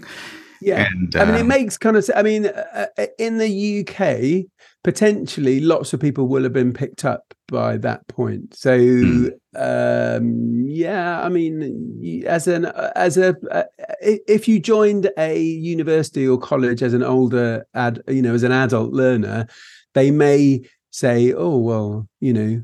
Yeah, 0.60 0.88
and, 0.90 1.14
I 1.14 1.24
mean, 1.24 1.34
it 1.36 1.40
um, 1.42 1.48
makes 1.48 1.78
kind 1.78 1.96
of. 1.96 2.10
I 2.16 2.22
mean, 2.22 2.46
uh, 2.46 2.86
uh 2.98 3.06
in 3.16 3.38
the 3.38 3.80
UK, 3.80 4.50
potentially, 4.82 5.60
lots 5.60 5.92
of 5.92 6.00
people 6.00 6.26
will 6.26 6.42
have 6.42 6.52
been 6.52 6.72
picked 6.72 7.04
up 7.04 7.32
by 7.46 7.76
that 7.76 8.08
point. 8.08 8.56
So, 8.56 8.76
mm. 8.76 9.30
um, 9.54 10.66
yeah, 10.66 11.22
I 11.22 11.28
mean, 11.28 12.24
as 12.26 12.48
an 12.48 12.64
as 12.96 13.16
a 13.18 13.36
uh, 13.52 13.64
if 14.00 14.48
you 14.48 14.58
joined 14.58 15.10
a 15.16 15.40
university 15.40 16.26
or 16.26 16.38
college 16.38 16.82
as 16.82 16.92
an 16.92 17.04
older 17.04 17.64
ad, 17.74 18.02
you 18.08 18.22
know, 18.22 18.34
as 18.34 18.42
an 18.42 18.52
adult 18.52 18.92
learner, 18.92 19.46
they 19.94 20.10
may 20.10 20.62
say, 20.90 21.32
"Oh, 21.34 21.58
well, 21.58 22.08
you 22.18 22.32
know, 22.32 22.62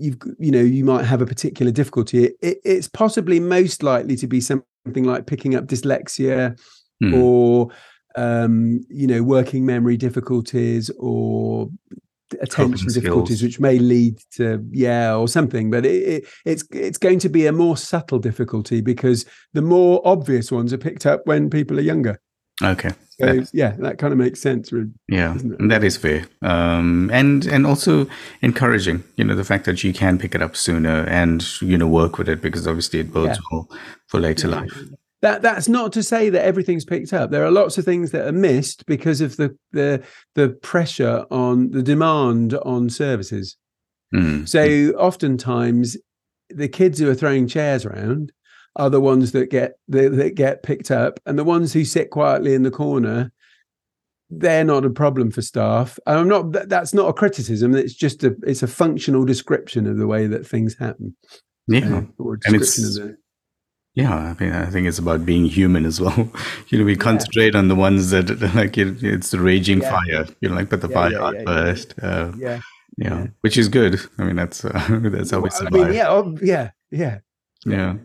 you've 0.00 0.18
you 0.38 0.50
know 0.50 0.60
you 0.60 0.84
might 0.84 1.04
have 1.04 1.22
a 1.22 1.26
particular 1.26 1.70
difficulty 1.70 2.30
it, 2.40 2.58
it's 2.64 2.88
possibly 2.88 3.38
most 3.38 3.82
likely 3.82 4.16
to 4.16 4.26
be 4.26 4.40
something 4.40 5.04
like 5.04 5.26
picking 5.26 5.54
up 5.54 5.66
dyslexia 5.66 6.58
mm. 7.02 7.22
or 7.22 7.70
um, 8.16 8.80
you 8.88 9.06
know 9.06 9.22
working 9.22 9.64
memory 9.64 9.96
difficulties 9.96 10.90
or 10.98 11.70
attention 12.40 12.88
difficulties 12.92 13.42
which 13.42 13.58
may 13.58 13.78
lead 13.78 14.18
to 14.32 14.64
yeah 14.70 15.14
or 15.14 15.28
something. 15.28 15.70
But 15.70 15.86
it, 15.86 16.08
it, 16.08 16.24
it's 16.44 16.64
it's 16.70 16.98
going 16.98 17.18
to 17.20 17.28
be 17.28 17.46
a 17.46 17.52
more 17.52 17.76
subtle 17.76 18.18
difficulty 18.18 18.80
because 18.80 19.24
the 19.52 19.62
more 19.62 20.00
obvious 20.04 20.50
ones 20.52 20.72
are 20.72 20.78
picked 20.78 21.06
up 21.06 21.22
when 21.26 21.50
people 21.50 21.78
are 21.78 21.82
younger 21.82 22.20
Okay. 22.62 22.90
So, 23.20 23.32
yeah. 23.32 23.44
yeah, 23.52 23.76
that 23.80 23.98
kind 23.98 24.12
of 24.12 24.18
makes 24.18 24.40
sense. 24.40 24.72
Really, 24.72 24.90
yeah, 25.08 25.36
that 25.42 25.84
is 25.84 25.98
fair, 25.98 26.24
um, 26.40 27.10
and 27.12 27.44
and 27.44 27.66
also 27.66 28.06
encouraging. 28.40 29.04
You 29.16 29.24
know, 29.24 29.34
the 29.34 29.44
fact 29.44 29.66
that 29.66 29.84
you 29.84 29.92
can 29.92 30.18
pick 30.18 30.34
it 30.34 30.40
up 30.40 30.56
sooner 30.56 31.04
and 31.04 31.44
you 31.60 31.76
know 31.76 31.86
work 31.86 32.16
with 32.16 32.30
it 32.30 32.40
because 32.40 32.66
obviously 32.66 33.00
it 33.00 33.12
bodes 33.12 33.38
yeah. 33.38 33.42
well 33.52 33.68
for 34.06 34.20
later 34.20 34.48
yeah. 34.48 34.60
life. 34.60 34.84
That 35.20 35.42
that's 35.42 35.68
not 35.68 35.92
to 35.92 36.02
say 36.02 36.30
that 36.30 36.44
everything's 36.44 36.86
picked 36.86 37.12
up. 37.12 37.30
There 37.30 37.44
are 37.44 37.50
lots 37.50 37.76
of 37.76 37.84
things 37.84 38.10
that 38.12 38.26
are 38.26 38.32
missed 38.32 38.86
because 38.86 39.20
of 39.20 39.36
the 39.36 39.54
the 39.72 40.02
the 40.34 40.48
pressure 40.48 41.26
on 41.30 41.72
the 41.72 41.82
demand 41.82 42.54
on 42.54 42.88
services. 42.88 43.56
Mm. 44.14 44.48
So 44.48 44.96
oftentimes, 44.98 45.98
the 46.48 46.68
kids 46.68 46.98
who 46.98 47.10
are 47.10 47.14
throwing 47.14 47.46
chairs 47.46 47.84
around 47.84 48.32
are 48.76 48.90
the 48.90 49.00
ones 49.00 49.32
that 49.32 49.50
get 49.50 49.74
that, 49.88 50.16
that 50.16 50.34
get 50.34 50.62
picked 50.62 50.90
up, 50.90 51.20
and 51.26 51.38
the 51.38 51.44
ones 51.44 51.72
who 51.72 51.84
sit 51.84 52.10
quietly 52.10 52.54
in 52.54 52.62
the 52.62 52.70
corner 52.70 53.32
they're 54.30 54.64
not 54.64 54.84
a 54.84 54.90
problem 54.90 55.30
for 55.30 55.42
staff. 55.42 55.98
I'm 56.06 56.28
not. 56.28 56.52
That's 56.68 56.94
not 56.94 57.08
a 57.08 57.12
criticism. 57.12 57.74
It's 57.74 57.94
just 57.94 58.22
a. 58.22 58.36
It's 58.44 58.62
a 58.62 58.68
functional 58.68 59.24
description 59.24 59.86
of 59.86 59.98
the 59.98 60.06
way 60.06 60.26
that 60.26 60.46
things 60.46 60.76
happen. 60.78 61.16
Yeah, 61.66 61.98
uh, 61.98 62.02
or 62.18 62.38
and 62.46 62.54
it's, 62.54 62.98
yeah. 63.94 64.14
I 64.14 64.42
mean, 64.42 64.52
I 64.52 64.66
think 64.66 64.86
it's 64.86 64.98
about 64.98 65.26
being 65.26 65.46
human 65.46 65.84
as 65.84 66.00
well. 66.00 66.30
you 66.68 66.78
know, 66.78 66.84
we 66.84 66.92
yeah. 66.92 66.98
concentrate 66.98 67.54
on 67.54 67.68
the 67.68 67.74
ones 67.74 68.10
that 68.10 68.40
like 68.54 68.78
it, 68.78 69.02
it's 69.02 69.32
the 69.32 69.40
raging 69.40 69.80
yeah. 69.80 69.90
fire. 69.90 70.26
You 70.40 70.48
know, 70.48 70.54
like 70.54 70.70
put 70.70 70.80
the 70.80 70.88
yeah, 70.88 70.94
fire 70.94 71.20
out 71.20 71.36
first. 71.44 71.94
Uh, 72.00 72.32
yeah. 72.36 72.60
yeah, 72.96 73.26
which 73.40 73.58
is 73.58 73.68
good. 73.68 74.00
I 74.18 74.24
mean, 74.24 74.36
that's 74.36 74.64
uh, 74.64 74.86
that's 75.02 75.32
how 75.32 75.40
we 75.40 75.50
survive. 75.50 75.74
I 75.74 75.84
mean, 75.86 75.94
yeah, 75.94 76.08
oh, 76.08 76.36
yeah, 76.40 76.70
yeah. 76.90 77.18
Yeah. 77.66 77.96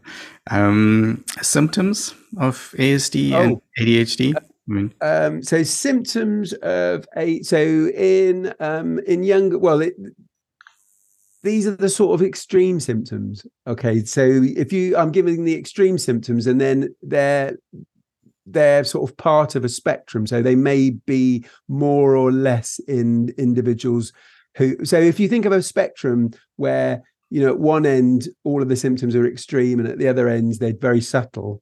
Um, 0.49 1.23
symptoms 1.41 2.13
of 2.37 2.73
ASD 2.77 3.31
oh. 3.31 3.41
and 3.41 3.61
ADHD. 3.79 4.35
I 4.35 4.41
mean. 4.67 4.93
um, 5.01 5.43
so 5.43 5.63
symptoms 5.63 6.53
of 6.53 7.05
a 7.15 7.41
so 7.43 7.57
in 7.59 8.53
um, 8.59 8.99
in 8.99 9.23
young 9.23 9.59
well 9.59 9.81
it, 9.81 9.93
these 11.43 11.67
are 11.67 11.75
the 11.75 11.89
sort 11.89 12.19
of 12.19 12.25
extreme 12.25 12.79
symptoms. 12.79 13.45
Okay, 13.67 14.03
so 14.03 14.23
if 14.23 14.73
you 14.73 14.97
I'm 14.97 15.11
giving 15.11 15.45
the 15.45 15.55
extreme 15.55 15.97
symptoms 15.97 16.47
and 16.47 16.59
then 16.59 16.95
they're 17.01 17.55
they're 18.45 18.83
sort 18.83 19.09
of 19.09 19.17
part 19.17 19.55
of 19.55 19.65
a 19.65 19.69
spectrum. 19.69 20.27
So 20.27 20.41
they 20.41 20.55
may 20.55 20.91
be 20.91 21.45
more 21.67 22.15
or 22.15 22.31
less 22.31 22.79
in 22.87 23.33
individuals 23.37 24.13
who. 24.55 24.83
So 24.85 24.99
if 24.99 25.19
you 25.19 25.27
think 25.27 25.45
of 25.45 25.51
a 25.51 25.63
spectrum 25.63 26.31
where 26.55 27.03
you 27.29 27.41
know, 27.41 27.49
at 27.49 27.59
one 27.59 27.85
end, 27.85 28.27
all 28.43 28.61
of 28.61 28.69
the 28.69 28.75
symptoms 28.75 29.15
are 29.15 29.25
extreme, 29.25 29.79
and 29.79 29.87
at 29.87 29.97
the 29.97 30.07
other 30.07 30.27
ends, 30.27 30.59
they're 30.59 30.73
very 30.79 31.01
subtle. 31.01 31.61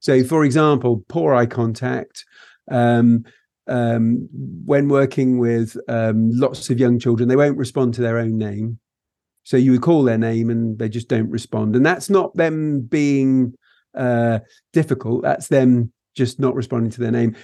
So, 0.00 0.22
for 0.24 0.44
example, 0.44 1.04
poor 1.08 1.34
eye 1.34 1.46
contact. 1.46 2.24
Um, 2.70 3.24
um, 3.66 4.28
when 4.32 4.88
working 4.88 5.38
with 5.38 5.76
um, 5.88 6.30
lots 6.32 6.68
of 6.68 6.78
young 6.78 6.98
children, 6.98 7.28
they 7.28 7.36
won't 7.36 7.56
respond 7.56 7.94
to 7.94 8.02
their 8.02 8.18
own 8.18 8.36
name. 8.36 8.78
So 9.44 9.56
you 9.56 9.72
would 9.72 9.82
call 9.82 10.02
their 10.02 10.18
name 10.18 10.50
and 10.50 10.78
they 10.78 10.88
just 10.88 11.08
don't 11.08 11.30
respond. 11.30 11.76
And 11.76 11.84
that's 11.84 12.10
not 12.10 12.34
them 12.36 12.80
being 12.82 13.54
uh, 13.94 14.40
difficult. 14.72 15.22
That's 15.22 15.48
them 15.48 15.92
just 16.14 16.38
not 16.40 16.54
responding 16.54 16.90
to 16.92 17.00
their 17.00 17.10
name 17.10 17.36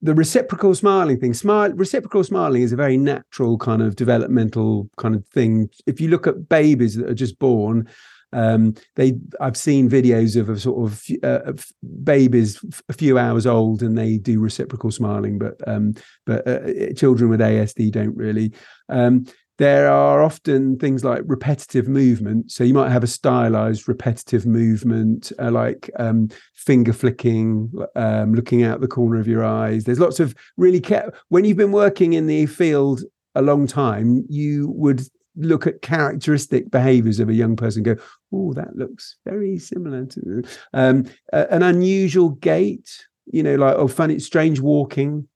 the 0.00 0.14
reciprocal 0.14 0.74
smiling 0.74 1.18
thing. 1.18 1.34
Smile 1.34 1.72
reciprocal 1.72 2.24
smiling 2.24 2.62
is 2.62 2.72
a 2.72 2.76
very 2.76 2.96
natural 2.96 3.58
kind 3.58 3.82
of 3.82 3.96
developmental 3.96 4.88
kind 4.96 5.14
of 5.14 5.26
thing. 5.28 5.68
If 5.86 6.00
you 6.00 6.08
look 6.08 6.26
at 6.26 6.48
babies 6.48 6.94
that 6.96 7.08
are 7.08 7.14
just 7.14 7.38
born 7.38 7.88
um, 8.32 8.74
they 8.96 9.14
i've 9.40 9.56
seen 9.56 9.88
videos 9.88 10.38
of 10.38 10.48
a 10.48 10.58
sort 10.58 10.84
of, 10.84 11.02
uh, 11.22 11.52
babies 12.04 12.60
a 12.88 12.92
few 12.92 13.18
hours 13.18 13.46
old 13.46 13.82
and 13.82 13.96
they 13.96 14.18
do 14.18 14.40
reciprocal 14.40 14.90
smiling 14.90 15.38
but 15.38 15.56
um, 15.66 15.94
but 16.24 16.46
uh, 16.46 16.92
children 16.94 17.30
with 17.30 17.40
asd 17.40 17.90
don't 17.90 18.16
really. 18.16 18.52
Um, 18.88 19.26
there 19.58 19.88
are 19.88 20.22
often 20.22 20.78
things 20.78 21.04
like 21.04 21.22
repetitive 21.24 21.88
movement. 21.88 22.50
So 22.50 22.62
you 22.62 22.74
might 22.74 22.90
have 22.90 23.04
a 23.04 23.08
stylized 23.08 23.88
repetitive 23.88 24.44
movement, 24.44 25.32
uh, 25.38 25.50
like 25.50 25.90
um, 25.98 26.28
finger 26.54 26.92
flicking, 26.92 27.72
um, 27.94 28.34
looking 28.34 28.62
out 28.62 28.80
the 28.80 28.88
corner 28.88 29.18
of 29.18 29.26
your 29.26 29.44
eyes. 29.44 29.84
There's 29.84 30.00
lots 30.00 30.20
of 30.20 30.34
really. 30.56 30.82
When 31.28 31.44
you've 31.44 31.56
been 31.56 31.72
working 31.72 32.12
in 32.12 32.26
the 32.26 32.46
field 32.46 33.02
a 33.34 33.42
long 33.42 33.66
time, 33.66 34.24
you 34.28 34.68
would 34.70 35.02
look 35.36 35.66
at 35.66 35.82
characteristic 35.82 36.70
behaviors 36.70 37.20
of 37.20 37.28
a 37.28 37.34
young 37.34 37.56
person 37.56 37.82
go 37.82 37.94
oh 38.32 38.54
that 38.54 38.74
looks 38.74 39.16
very 39.26 39.58
similar 39.58 40.06
to 40.06 40.42
um, 40.72 41.04
an 41.34 41.62
unusual 41.62 42.30
gait 42.30 43.06
you 43.26 43.42
know 43.42 43.54
like 43.54 43.74
oh 43.76 43.86
funny 43.86 44.18
strange 44.18 44.60
walking 44.60 45.28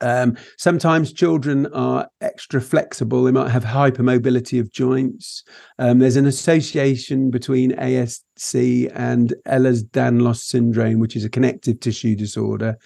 um, 0.00 0.36
sometimes 0.56 1.12
children 1.12 1.66
are 1.72 2.08
extra 2.20 2.60
flexible. 2.60 3.24
They 3.24 3.32
might 3.32 3.50
have 3.50 3.64
hypermobility 3.64 4.60
of 4.60 4.72
joints. 4.72 5.44
Um, 5.78 5.98
there's 5.98 6.16
an 6.16 6.26
association 6.26 7.30
between 7.30 7.72
ASC 7.72 8.90
and 8.94 9.34
Ehlers-Danlos 9.46 10.38
syndrome, 10.38 11.00
which 11.00 11.16
is 11.16 11.24
a 11.24 11.30
connective 11.30 11.80
tissue 11.80 12.14
disorder, 12.14 12.76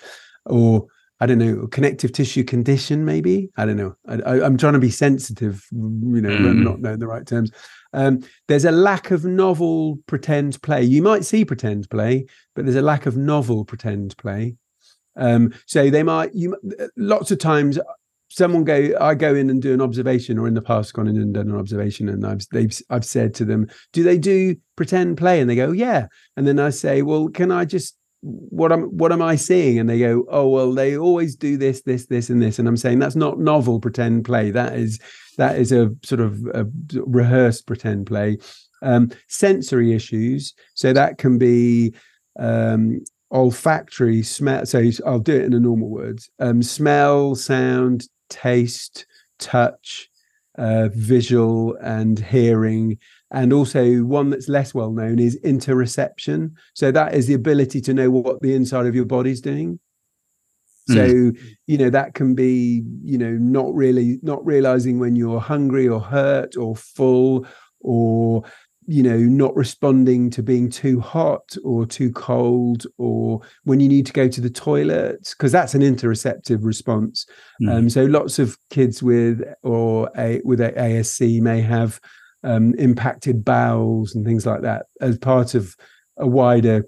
or 0.47 0.87
I 1.21 1.27
don't 1.27 1.39
know, 1.39 1.69
connective 1.69 2.11
tissue 2.11 2.43
condition, 2.43 3.05
maybe. 3.05 3.49
I 3.57 3.65
don't 3.65 3.77
know. 3.77 3.95
I, 4.09 4.41
am 4.41 4.57
trying 4.57 4.73
to 4.73 4.81
be 4.81 4.91
sensitive, 4.91 5.65
you 5.71 6.21
know, 6.21 6.31
mm. 6.31 6.65
not 6.65 6.81
knowing 6.81 6.99
the 6.99 7.07
right 7.07 7.25
terms. 7.25 7.53
Um, 7.93 8.25
there's 8.49 8.65
a 8.65 8.73
lack 8.73 9.13
of 9.13 9.25
novel 9.25 10.01
pretend 10.07 10.61
play. 10.63 10.83
You 10.83 11.01
might 11.01 11.25
see 11.25 11.45
pretend 11.45 11.89
play, 11.91 12.27
but 12.57 12.65
there's 12.65 12.77
a 12.77 12.83
lack 12.83 13.07
of 13.07 13.17
novel 13.17 13.65
pretend 13.65 14.17
play. 14.17 14.57
Um, 15.17 15.53
so 15.67 15.91
they 15.91 16.03
might 16.03 16.35
you 16.35 16.57
lots 16.97 17.31
of 17.31 17.39
times 17.39 17.79
someone 18.33 18.65
go 18.65 18.97
I 18.99 19.15
go 19.15 19.35
in 19.35 19.51
and 19.51 19.61
do 19.61 19.75
an 19.75 19.83
observation 19.83 20.39
or 20.39 20.49
in 20.49 20.55
the 20.55 20.63
past 20.63 20.95
gone 20.95 21.07
in 21.07 21.19
and 21.19 21.35
done 21.35 21.51
an 21.51 21.59
observation 21.59 22.09
and 22.09 22.27
I've 22.27 22.47
they've 22.51 22.77
I've 22.89 23.05
said 23.05 23.35
to 23.35 23.45
them, 23.45 23.69
do 23.93 24.03
they 24.03 24.19
do 24.19 24.57
pretend 24.77 25.19
play? 25.19 25.41
And 25.41 25.51
they 25.51 25.57
go, 25.57 25.73
yeah. 25.73 26.07
And 26.37 26.47
then 26.47 26.59
I 26.59 26.71
say, 26.71 27.03
well, 27.03 27.29
can 27.29 27.51
I 27.53 27.65
just 27.67 27.97
what 28.23 28.73
am 28.73 28.85
what 28.85 29.13
am 29.13 29.21
I 29.21 29.37
seeing? 29.37 29.79
And 29.79 29.91
they 29.91 29.99
go, 29.99 30.25
oh 30.31 30.49
well, 30.49 30.73
they 30.73 30.97
always 30.97 31.37
do 31.37 31.57
this, 31.57 31.83
this, 31.83 32.07
this, 32.07 32.31
and 32.31 32.41
this. 32.41 32.59
And 32.59 32.67
I'm 32.67 32.77
saying 32.77 33.01
that's 33.01 33.17
not 33.17 33.39
novel 33.39 33.81
pretend 33.81 34.25
play. 34.25 34.51
That 34.51 34.75
is 34.75 34.99
that 35.37 35.59
is 35.59 35.73
a 35.73 35.91
sort 36.03 36.21
of 36.21 36.45
a 36.55 36.67
rehearsed 36.95 37.67
pretend 37.67 38.07
play. 38.07 38.39
Um, 38.81 39.13
sensory 39.29 39.93
issues, 39.93 40.55
so 40.75 40.93
that 40.93 41.19
can 41.19 41.39
be 41.39 41.95
um, 42.39 43.05
olfactory 43.33 44.23
smell. 44.23 44.67
So 44.67 44.91
I'll 45.07 45.19
do 45.19 45.37
it 45.37 45.45
in 45.45 45.55
a 45.55 45.61
normal 45.61 45.89
words: 45.89 46.31
um, 46.39 46.63
smell, 46.63 47.35
sound, 47.35 48.07
taste, 48.29 49.07
touch, 49.39 50.09
uh, 50.59 50.89
visual, 50.93 51.77
and 51.77 52.19
hearing. 52.19 52.99
And 53.31 53.53
also 53.53 54.03
one 54.03 54.29
that's 54.31 54.49
less 54.49 54.75
well 54.75 54.93
known 54.93 55.19
is 55.19 55.39
interoception. 55.41 56.53
So 56.75 56.93
that 56.93 57.15
is 57.15 57.27
the 57.27 57.35
ability 57.35 57.81
to 57.83 57.95
know 57.95 58.11
what 58.11 58.43
the 58.43 58.55
inside 58.55 58.87
of 58.87 58.95
your 58.95 59.07
body's 59.07 59.41
doing. 59.41 59.81
So 60.89 60.95
mm. 60.95 61.39
you 61.67 61.79
know 61.79 61.91
that 61.91 62.15
can 62.15 62.35
be 62.35 62.83
you 63.05 63.17
know 63.17 63.31
not 63.31 63.73
really 63.73 64.19
not 64.23 64.45
realizing 64.45 64.99
when 64.99 65.15
you're 65.15 65.41
hungry 65.41 65.89
or 65.89 66.01
hurt 66.01 66.57
or 66.57 66.75
full 66.75 67.47
or 67.81 68.43
you 68.87 69.03
know 69.03 69.17
not 69.17 69.55
responding 69.55 70.29
to 70.31 70.43
being 70.43 70.69
too 70.69 70.99
hot 71.01 71.57
or 71.65 71.87
too 71.87 72.11
cold 72.13 72.85
or 72.99 73.41
when 73.65 73.81
you 73.81 73.89
need 73.89 74.07
to 74.07 74.13
go 74.13 74.27
to 74.27 74.41
the 74.41 74.51
toilet 74.51 75.35
because 75.37 75.53
that's 75.53 75.75
an 75.75 75.83
interoceptive 75.83 76.59
response 76.63 77.27
mm. 77.63 77.73
um, 77.73 77.89
so 77.89 78.05
lots 78.05 78.39
of 78.39 78.57
kids 78.71 79.03
with 79.03 79.43
or 79.63 80.11
a 80.19 80.41
with 80.45 80.61
a 80.61 80.73
asc 80.73 81.41
may 81.41 81.61
have 81.61 82.01
um, 82.45 82.75
impacted 82.75 83.45
bowels 83.45 84.15
and 84.15 84.25
things 84.25 84.45
like 84.45 84.63
that 84.63 84.87
as 85.01 85.17
part 85.17 85.55
of 85.55 85.77
a 86.17 86.27
wider 86.27 86.85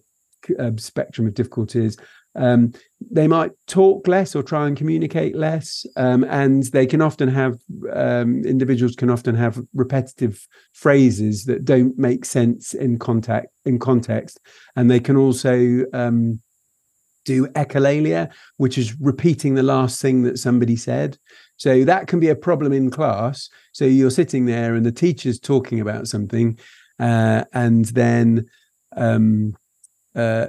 uh, 0.59 0.73
spectrum 0.77 1.27
of 1.29 1.35
difficulties 1.35 1.97
um, 2.37 2.73
they 3.11 3.29
might 3.29 3.53
talk 3.67 4.09
less 4.09 4.35
or 4.35 4.43
try 4.43 4.67
and 4.67 4.77
communicate 4.77 5.37
less 5.37 5.87
um, 5.97 6.25
and 6.25 6.65
they 6.65 6.87
can 6.87 7.01
often 7.01 7.29
have 7.29 7.59
um, 7.93 8.45
individuals 8.45 8.97
can 8.97 9.11
often 9.11 9.35
have 9.35 9.61
repetitive 9.75 10.47
phrases 10.73 11.45
that 11.45 11.65
don't 11.65 11.99
make 11.99 12.25
sense 12.25 12.75
in 12.75 12.99
contact 12.99 13.49
in 13.65 13.79
context. 13.79 14.41
And 14.77 14.91
they 14.91 15.01
can 15.01 15.17
also 15.17 15.85
um, 15.93 16.41
do 17.25 17.47
echolalia 17.49 18.33
which 18.57 18.79
is 18.79 18.99
repeating 19.01 19.55
the 19.55 19.63
last 19.63 20.03
thing 20.03 20.23
that 20.25 20.39
somebody 20.39 20.77
said. 20.77 21.19
So 21.57 21.85
that 21.85 22.09
can 22.09 22.19
be 22.19 22.29
a 22.29 22.37
problem 22.37 22.73
in 22.73 22.91
class. 22.91 23.49
So 23.73 23.85
you're 23.85 24.11
sitting 24.11 24.47
there 24.47 24.75
and 24.75 24.85
the 24.85 24.93
teacher's 24.93 25.39
talking 25.39 25.81
about 25.81 26.09
something 26.09 26.59
uh, 26.99 27.45
and 27.53 27.85
then 27.87 28.47
um, 28.97 29.57
uh, 30.15 30.47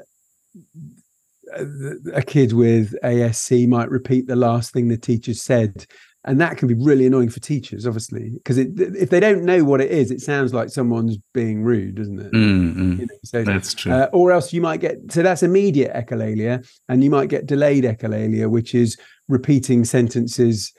a 2.14 2.22
kid 2.22 2.54
with 2.54 2.96
ASC 3.04 3.68
might 3.68 3.90
repeat 3.90 4.28
the 4.28 4.36
last 4.36 4.74
thing 4.74 4.88
the 4.88 4.98
teacher 4.98 5.34
said. 5.34 5.86
And 6.28 6.42
that 6.42 6.58
can 6.58 6.68
be 6.68 6.74
really 6.74 7.06
annoying 7.06 7.30
for 7.30 7.40
teachers, 7.40 7.86
obviously, 7.86 8.32
because 8.32 8.58
if 8.58 9.12
they 9.12 9.20
don't 9.20 9.44
know 9.44 9.64
what 9.64 9.80
it 9.80 9.92
is, 9.92 10.10
it 10.10 10.22
sounds 10.22 10.56
like 10.56 10.70
someone's 10.70 11.20
being 11.36 11.64
rude, 11.64 11.96
doesn't 11.96 12.20
it? 12.20 12.32
Mm-hmm. 12.32 12.92
You 12.94 13.06
know, 13.06 13.18
so, 13.24 13.44
that's 13.44 13.76
true. 13.76 13.92
Uh, 13.92 14.10
or 14.12 14.32
else 14.32 14.52
you 14.52 14.60
might 14.60 14.80
get 14.80 15.12
so 15.12 15.22
that's 15.22 15.44
immediate 15.44 15.94
echolalia, 15.94 16.68
and 16.90 17.04
you 17.04 17.12
might 17.12 17.30
get 17.30 17.46
delayed 17.46 17.84
echolalia, 17.84 18.50
which 18.50 18.74
is 18.74 18.98
repeating 19.28 19.86
sentences 19.86 20.74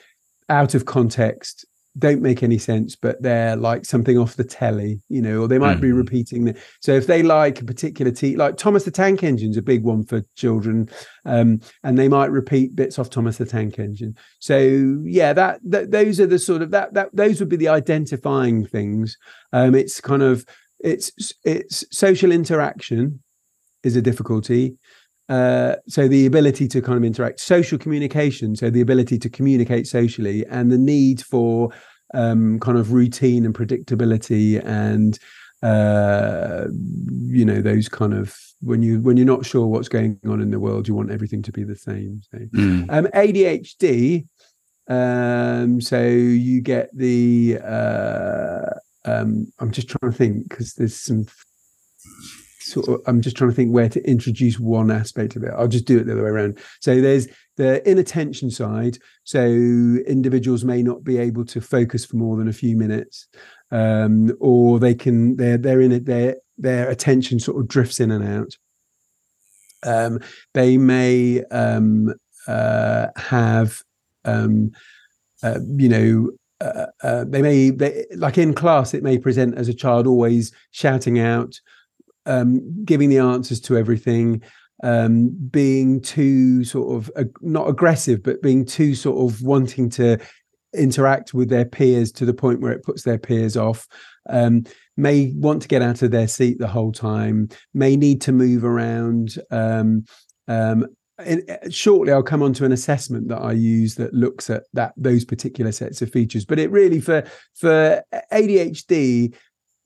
out 0.48 0.74
of 0.74 0.84
context 0.84 1.64
don't 1.98 2.20
make 2.20 2.42
any 2.42 2.58
sense, 2.58 2.94
but 2.94 3.20
they're 3.22 3.56
like 3.56 3.84
something 3.84 4.18
off 4.18 4.36
the 4.36 4.44
telly, 4.44 5.00
you 5.08 5.22
know, 5.22 5.42
or 5.42 5.48
they 5.48 5.58
might 5.58 5.78
mm. 5.78 5.82
be 5.82 5.90
hmm. 5.90 5.96
repeating 5.96 6.44
the. 6.44 6.58
So 6.80 6.92
if 6.92 7.06
they 7.06 7.22
like 7.22 7.60
a 7.60 7.64
particular 7.64 8.12
tea, 8.12 8.36
like 8.36 8.56
Thomas 8.56 8.84
the 8.84 8.90
Tank 8.90 9.22
Engine's 9.22 9.56
a 9.56 9.62
big 9.62 9.82
one 9.82 10.04
for 10.04 10.22
children, 10.36 10.88
um, 11.24 11.60
and 11.82 11.98
they 11.98 12.08
might 12.08 12.30
repeat 12.30 12.76
bits 12.76 12.98
off 12.98 13.10
Thomas 13.10 13.38
the 13.38 13.46
Tank 13.46 13.78
Engine. 13.78 14.16
So 14.38 15.00
yeah, 15.04 15.32
that, 15.32 15.60
that 15.64 15.90
those 15.90 16.20
are 16.20 16.26
the 16.26 16.38
sort 16.38 16.62
of 16.62 16.70
that 16.72 16.94
that 16.94 17.14
those 17.14 17.40
would 17.40 17.48
be 17.48 17.56
the 17.56 17.68
identifying 17.68 18.66
things. 18.66 19.16
Um, 19.52 19.74
it's 19.74 20.00
kind 20.00 20.22
of 20.22 20.44
it's 20.80 21.12
it's 21.44 21.84
social 21.90 22.30
interaction 22.30 23.22
is 23.82 23.96
a 23.96 24.02
difficulty. 24.02 24.76
Uh, 25.28 25.76
so 25.88 26.06
the 26.06 26.26
ability 26.26 26.68
to 26.68 26.80
kind 26.80 26.96
of 26.96 27.04
interact, 27.04 27.40
social 27.40 27.78
communication, 27.78 28.54
so 28.54 28.70
the 28.70 28.80
ability 28.80 29.18
to 29.18 29.28
communicate 29.28 29.86
socially, 29.86 30.46
and 30.46 30.70
the 30.70 30.78
need 30.78 31.20
for 31.20 31.70
um, 32.14 32.60
kind 32.60 32.78
of 32.78 32.92
routine 32.92 33.44
and 33.44 33.54
predictability, 33.54 34.64
and 34.64 35.18
uh, 35.62 36.66
you 37.10 37.44
know 37.44 37.60
those 37.60 37.88
kind 37.88 38.14
of 38.14 38.38
when 38.60 38.82
you 38.82 39.00
when 39.00 39.16
you're 39.16 39.26
not 39.26 39.44
sure 39.44 39.66
what's 39.66 39.88
going 39.88 40.18
on 40.26 40.40
in 40.40 40.50
the 40.50 40.60
world, 40.60 40.86
you 40.86 40.94
want 40.94 41.10
everything 41.10 41.42
to 41.42 41.52
be 41.52 41.64
the 41.64 41.76
same. 41.76 42.20
So, 42.30 42.38
mm. 42.38 42.86
um, 42.88 43.06
ADHD. 43.06 44.26
Um, 44.88 45.80
so 45.80 46.00
you 46.00 46.60
get 46.60 46.96
the. 46.96 47.58
Uh, 47.64 48.78
um, 49.04 49.52
I'm 49.58 49.70
just 49.70 49.88
trying 49.88 50.12
to 50.12 50.16
think 50.16 50.48
because 50.48 50.74
there's 50.74 50.96
some 50.96 51.26
sort 52.66 52.88
of 52.88 53.00
i'm 53.06 53.20
just 53.20 53.36
trying 53.36 53.50
to 53.50 53.56
think 53.56 53.72
where 53.72 53.88
to 53.88 54.02
introduce 54.08 54.58
one 54.58 54.90
aspect 54.90 55.36
of 55.36 55.42
it. 55.42 55.52
I'll 55.56 55.68
just 55.68 55.86
do 55.86 55.98
it 55.98 56.04
the 56.04 56.12
other 56.12 56.24
way 56.24 56.30
around. 56.30 56.58
So 56.80 57.00
there's 57.00 57.28
the 57.56 57.88
inattention 57.88 58.50
side. 58.50 58.98
So 59.24 59.40
individuals 59.40 60.64
may 60.64 60.82
not 60.82 61.04
be 61.04 61.18
able 61.18 61.44
to 61.46 61.60
focus 61.60 62.04
for 62.04 62.16
more 62.16 62.36
than 62.36 62.48
a 62.48 62.52
few 62.52 62.76
minutes 62.76 63.28
um, 63.70 64.32
or 64.40 64.78
they 64.78 64.94
can 64.94 65.36
they're 65.36 65.58
they're 65.58 65.80
in 65.80 65.92
it 65.92 66.06
their 66.06 66.36
their 66.58 66.88
attention 66.88 67.38
sort 67.38 67.58
of 67.60 67.68
drifts 67.68 68.00
in 68.00 68.10
and 68.10 68.24
out. 68.24 68.56
Um, 69.82 70.20
they 70.54 70.78
may 70.78 71.44
um, 71.50 72.14
uh, 72.48 73.08
have 73.16 73.82
um, 74.24 74.72
uh, 75.42 75.60
you 75.76 75.88
know 75.88 76.30
uh, 76.60 76.86
uh, 77.02 77.24
they 77.24 77.42
may 77.42 77.70
they, 77.70 78.06
like 78.16 78.38
in 78.38 78.54
class 78.54 78.94
it 78.94 79.02
may 79.02 79.18
present 79.18 79.56
as 79.56 79.68
a 79.68 79.74
child 79.74 80.06
always 80.06 80.52
shouting 80.70 81.18
out 81.18 81.60
um, 82.26 82.84
giving 82.84 83.08
the 83.08 83.18
answers 83.18 83.60
to 83.62 83.76
everything, 83.76 84.42
um, 84.82 85.30
being 85.50 86.00
too 86.00 86.64
sort 86.64 86.94
of 86.94 87.28
not 87.40 87.68
aggressive, 87.68 88.22
but 88.22 88.42
being 88.42 88.64
too 88.64 88.94
sort 88.94 89.32
of 89.32 89.42
wanting 89.42 89.88
to 89.90 90.18
interact 90.74 91.32
with 91.34 91.48
their 91.48 91.64
peers 91.64 92.12
to 92.12 92.24
the 92.24 92.34
point 92.34 92.60
where 92.60 92.72
it 92.72 92.84
puts 92.84 93.02
their 93.02 93.18
peers 93.18 93.56
off. 93.56 93.86
Um, 94.28 94.64
may 94.96 95.32
want 95.36 95.62
to 95.62 95.68
get 95.68 95.82
out 95.82 96.02
of 96.02 96.10
their 96.10 96.28
seat 96.28 96.58
the 96.58 96.68
whole 96.68 96.92
time. 96.92 97.48
May 97.74 97.96
need 97.96 98.20
to 98.22 98.32
move 98.32 98.64
around. 98.64 99.38
Um, 99.50 100.04
um, 100.48 100.86
uh, 101.18 101.36
shortly, 101.70 102.12
I'll 102.12 102.22
come 102.22 102.42
on 102.42 102.52
to 102.54 102.64
an 102.64 102.72
assessment 102.72 103.28
that 103.28 103.40
I 103.40 103.52
use 103.52 103.94
that 103.94 104.12
looks 104.12 104.50
at 104.50 104.64
that 104.74 104.92
those 104.96 105.24
particular 105.24 105.72
sets 105.72 106.02
of 106.02 106.10
features. 106.10 106.44
But 106.44 106.58
it 106.58 106.70
really 106.70 107.00
for 107.00 107.24
for 107.54 108.02
ADHD, 108.32 109.34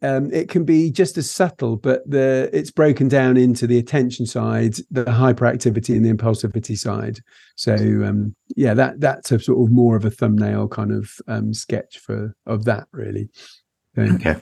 um, 0.03 0.33
it 0.33 0.49
can 0.49 0.65
be 0.65 0.91
just 0.91 1.19
as 1.19 1.31
subtle, 1.31 1.77
but 1.77 2.09
the 2.09 2.49
it's 2.53 2.71
broken 2.71 3.09
down 3.09 3.37
into 3.37 3.67
the 3.67 3.79
attention 3.79 4.27
side, 4.27 4.77
the 4.91 5.05
hyperactivity, 5.05 5.95
and 5.95 6.05
the 6.05 6.13
impulsivity 6.13 6.77
side. 6.77 7.21
So 7.57 7.75
um, 7.75 8.35
yeah, 8.57 8.75
that 8.75 9.01
that's 9.01 9.31
a 9.31 9.39
sort 9.39 9.63
of 9.63 9.73
more 9.73 9.97
of 9.97 10.05
a 10.05 10.11
thumbnail 10.11 10.69
kind 10.69 10.93
of 10.93 11.11
um, 11.29 11.53
sketch 11.53 11.99
for 11.99 12.35
of 12.47 12.65
that 12.65 12.87
really. 12.93 13.29
So, 13.95 14.03
okay, 14.03 14.37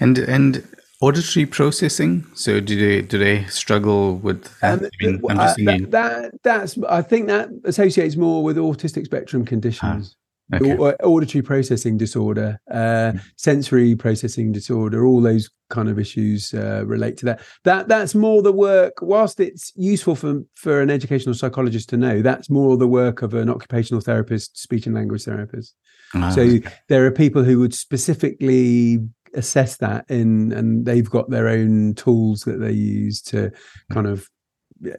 and 0.00 0.18
and 0.18 0.66
auditory 1.00 1.44
processing. 1.44 2.26
So 2.34 2.60
do 2.60 2.78
they 2.78 3.02
do 3.02 3.18
they 3.18 3.44
struggle 3.44 4.16
with 4.16 4.44
that? 4.60 4.82
Um, 4.82 4.88
I 5.04 5.04
mean, 5.04 5.20
uh, 5.28 5.54
that, 5.58 5.90
that, 5.90 6.42
that's 6.42 6.78
I 6.88 7.02
think 7.02 7.26
that 7.26 7.50
associates 7.64 8.16
more 8.16 8.42
with 8.42 8.56
autistic 8.56 9.04
spectrum 9.04 9.44
conditions. 9.44 10.16
Ah. 10.16 10.22
Okay. 10.54 10.76
auditory 10.76 11.42
processing 11.42 11.96
disorder, 11.96 12.60
uh, 12.70 13.12
mm. 13.12 13.20
sensory 13.36 13.96
processing 13.96 14.52
disorder, 14.52 15.04
all 15.04 15.20
those 15.20 15.50
kind 15.70 15.88
of 15.88 15.98
issues 15.98 16.54
uh, 16.54 16.84
relate 16.86 17.16
to 17.16 17.24
that. 17.26 17.40
That 17.64 17.88
that's 17.88 18.14
more 18.14 18.42
the 18.42 18.52
work. 18.52 18.94
Whilst 19.02 19.40
it's 19.40 19.72
useful 19.74 20.14
for 20.14 20.42
for 20.54 20.80
an 20.80 20.90
educational 20.90 21.34
psychologist 21.34 21.88
to 21.88 21.96
know, 21.96 22.22
that's 22.22 22.48
more 22.48 22.76
the 22.76 22.86
work 22.86 23.22
of 23.22 23.34
an 23.34 23.50
occupational 23.50 24.00
therapist, 24.00 24.56
speech 24.56 24.86
and 24.86 24.94
language 24.94 25.24
therapist. 25.24 25.74
Oh, 26.14 26.30
so 26.30 26.42
okay. 26.42 26.70
there 26.88 27.04
are 27.06 27.10
people 27.10 27.42
who 27.42 27.58
would 27.58 27.74
specifically 27.74 29.00
assess 29.34 29.78
that 29.78 30.04
in, 30.08 30.52
and 30.52 30.86
they've 30.86 31.10
got 31.10 31.28
their 31.28 31.48
own 31.48 31.94
tools 31.94 32.42
that 32.42 32.60
they 32.60 32.72
use 32.72 33.20
to 33.22 33.50
kind 33.92 34.06
of 34.06 34.28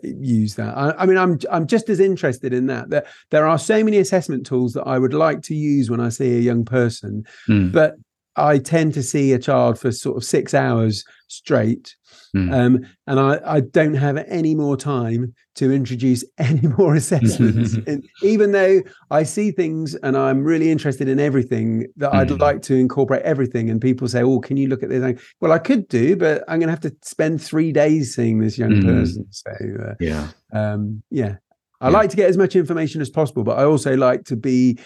use 0.04 0.56
that. 0.56 0.78
I, 0.78 0.92
I, 0.98 1.06
mean, 1.06 1.18
I'm 1.18 1.40
I'm 1.52 1.68
just 1.68 1.90
as 1.90 2.00
interested 2.00 2.54
in 2.54 2.68
that. 2.68 2.90
That 2.90 3.08
there 3.30 3.48
are 3.48 3.60
so 3.60 3.84
many 3.84 3.98
assessment 3.98 4.46
tools 4.46 4.74
that 4.74 4.84
I 4.84 5.00
would 5.00 5.14
like 5.14 5.42
to 5.44 5.56
use 5.56 5.90
when 5.90 6.00
I 6.00 6.10
see 6.10 6.38
a 6.38 6.42
young 6.42 6.66
person, 6.66 7.26
mm. 7.48 7.72
but 7.72 7.96
I 8.36 8.60
tend 8.60 8.94
to 8.94 9.04
see 9.04 9.34
a 9.34 9.40
child 9.40 9.80
for 9.80 9.92
sort 9.92 10.18
of 10.18 10.24
six 10.24 10.54
hours 10.54 11.04
straight 11.28 11.96
Mm. 12.38 12.54
Um, 12.54 12.86
and 13.08 13.20
I, 13.20 13.40
I, 13.46 13.60
don't 13.62 13.96
have 13.96 14.18
any 14.28 14.56
more 14.56 14.78
time 14.78 15.34
to 15.56 15.72
introduce 15.72 16.24
any 16.38 16.68
more 16.78 16.96
assessments. 16.96 17.74
and 17.88 18.08
even 18.22 18.52
though 18.52 18.82
I 19.12 19.24
see 19.24 19.52
things 19.52 19.96
and 19.96 20.18
I'm 20.18 20.44
really 20.44 20.72
interested 20.72 21.08
in 21.08 21.20
everything, 21.20 21.88
that 21.98 22.12
mm. 22.12 22.16
I'd 22.16 22.32
like 22.32 22.62
to 22.64 22.76
incorporate 22.76 23.24
everything. 23.24 23.70
And 23.70 23.82
people 23.82 24.08
say, 24.08 24.22
"Oh, 24.24 24.40
can 24.40 24.58
you 24.58 24.68
look 24.68 24.84
at 24.84 24.90
this?" 24.90 25.20
well, 25.42 25.52
I 25.52 25.60
could 25.60 25.88
do, 25.88 26.16
but 26.16 26.44
I'm 26.48 26.60
going 26.60 26.68
to 26.68 26.74
have 26.74 26.80
to 26.82 26.96
spend 27.02 27.42
three 27.42 27.72
days 27.72 28.16
seeing 28.16 28.40
this 28.40 28.58
young 28.58 28.72
mm. 28.72 28.86
person. 28.86 29.26
So 29.32 29.52
uh, 29.52 29.94
yeah, 30.00 30.30
um, 30.54 31.04
yeah. 31.10 31.36
I 31.80 31.90
yeah. 31.90 31.98
like 31.98 32.10
to 32.10 32.16
get 32.16 32.30
as 32.30 32.38
much 32.38 32.56
information 32.56 33.02
as 33.02 33.10
possible, 33.10 33.44
but 33.44 33.60
I 33.60 33.64
also 33.64 33.96
like 33.96 34.24
to 34.26 34.36
be 34.36 34.80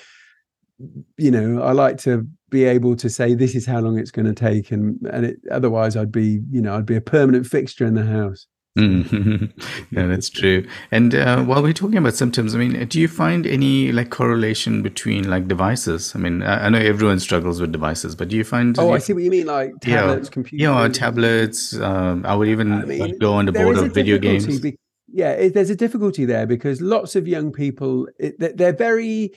you 1.18 1.32
know 1.32 1.62
i 1.62 1.72
like 1.72 1.98
to 1.98 2.28
be 2.50 2.66
able 2.66 2.96
to 2.96 3.10
say 3.10 3.34
this 3.34 3.56
is 3.56 3.66
how 3.66 3.80
long 3.80 3.98
it's 3.98 4.12
going 4.12 4.26
to 4.26 4.34
take 4.34 4.72
and 4.72 5.00
and 5.12 5.26
it, 5.26 5.38
otherwise 5.52 5.96
i'd 5.96 6.12
be 6.12 6.42
you 6.52 6.62
know 6.62 6.76
i'd 6.76 6.86
be 6.86 6.96
a 6.96 7.02
permanent 7.02 7.46
fixture 7.48 7.86
in 7.86 7.96
the 7.96 8.06
house. 8.06 8.48
Mm 8.78 9.52
yeah 9.92 10.06
that's 10.08 10.30
true. 10.30 10.66
And 10.92 11.14
uh, 11.14 11.44
while 11.44 11.62
we're 11.62 11.74
talking 11.74 11.98
about 11.98 12.14
symptoms 12.14 12.56
i 12.56 12.58
mean 12.58 12.88
do 12.88 13.02
you 13.02 13.10
find 13.10 13.46
any 13.46 13.92
like 13.92 14.12
correlation 14.12 14.82
between 14.82 15.30
like 15.30 15.50
devices? 15.50 16.14
I 16.16 16.20
mean 16.20 16.42
i, 16.42 16.68
I 16.68 16.70
know 16.70 16.80
everyone 16.80 17.20
struggles 17.20 17.60
with 17.60 17.74
devices 17.74 18.16
but 18.16 18.30
do 18.30 18.38
you 18.38 18.46
find 18.46 18.80
oh 18.80 18.88
you, 18.88 18.94
i 18.94 18.98
see 19.00 19.12
what 19.12 19.24
you 19.24 19.32
mean 19.32 19.48
like 19.48 19.74
tablets 19.82 20.30
yeah, 20.30 20.34
computers. 20.34 20.62
Yeah 20.62 20.88
tablets 20.88 21.80
um, 21.80 22.26
i 22.26 22.34
would 22.34 22.48
even 22.48 22.72
I 22.72 22.86
mean, 22.86 23.00
like, 23.00 23.20
go 23.20 23.34
on 23.34 23.46
the 23.46 23.52
board 23.52 23.78
of 23.78 23.94
video 23.94 24.18
games. 24.18 24.62
be- 24.62 24.78
yeah 25.12 25.32
it, 25.32 25.54
there's 25.54 25.70
a 25.70 25.76
difficulty 25.76 26.24
there 26.24 26.48
because 26.48 26.82
lots 26.82 27.18
of 27.18 27.28
young 27.28 27.52
people 27.52 28.08
it, 28.20 28.58
they're 28.58 28.72
very 28.72 29.34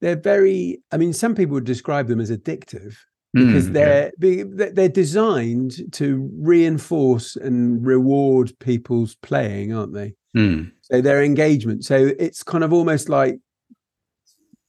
they're 0.00 0.16
very 0.16 0.80
i 0.92 0.96
mean 0.96 1.12
some 1.12 1.34
people 1.34 1.54
would 1.54 1.64
describe 1.64 2.08
them 2.08 2.20
as 2.20 2.30
addictive 2.30 2.96
because 3.32 3.68
mm, 3.68 3.72
they're 3.72 4.12
yeah. 4.18 4.66
they're 4.72 4.88
designed 4.88 5.92
to 5.92 6.30
reinforce 6.38 7.36
and 7.36 7.84
reward 7.84 8.52
people's 8.60 9.14
playing 9.16 9.74
aren't 9.74 9.92
they 9.92 10.14
mm. 10.36 10.70
so 10.82 11.00
their 11.00 11.22
engagement 11.22 11.84
so 11.84 12.12
it's 12.18 12.42
kind 12.42 12.64
of 12.64 12.72
almost 12.72 13.08
like 13.08 13.38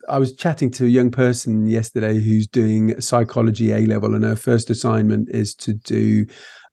i 0.10 0.18
was 0.18 0.36
chatting 0.36 0.70
to 0.70 0.86
a 0.86 0.90
young 0.90 1.12
person 1.12 1.68
yesterday 1.68 2.20
who's 2.20 2.48
doing 2.48 3.00
psychology 3.00 3.72
a 3.72 3.86
level 3.86 4.16
and 4.16 4.24
her 4.24 4.36
first 4.36 4.70
assignment 4.70 5.30
is 5.30 5.56
to 5.56 5.74
do 5.74 6.26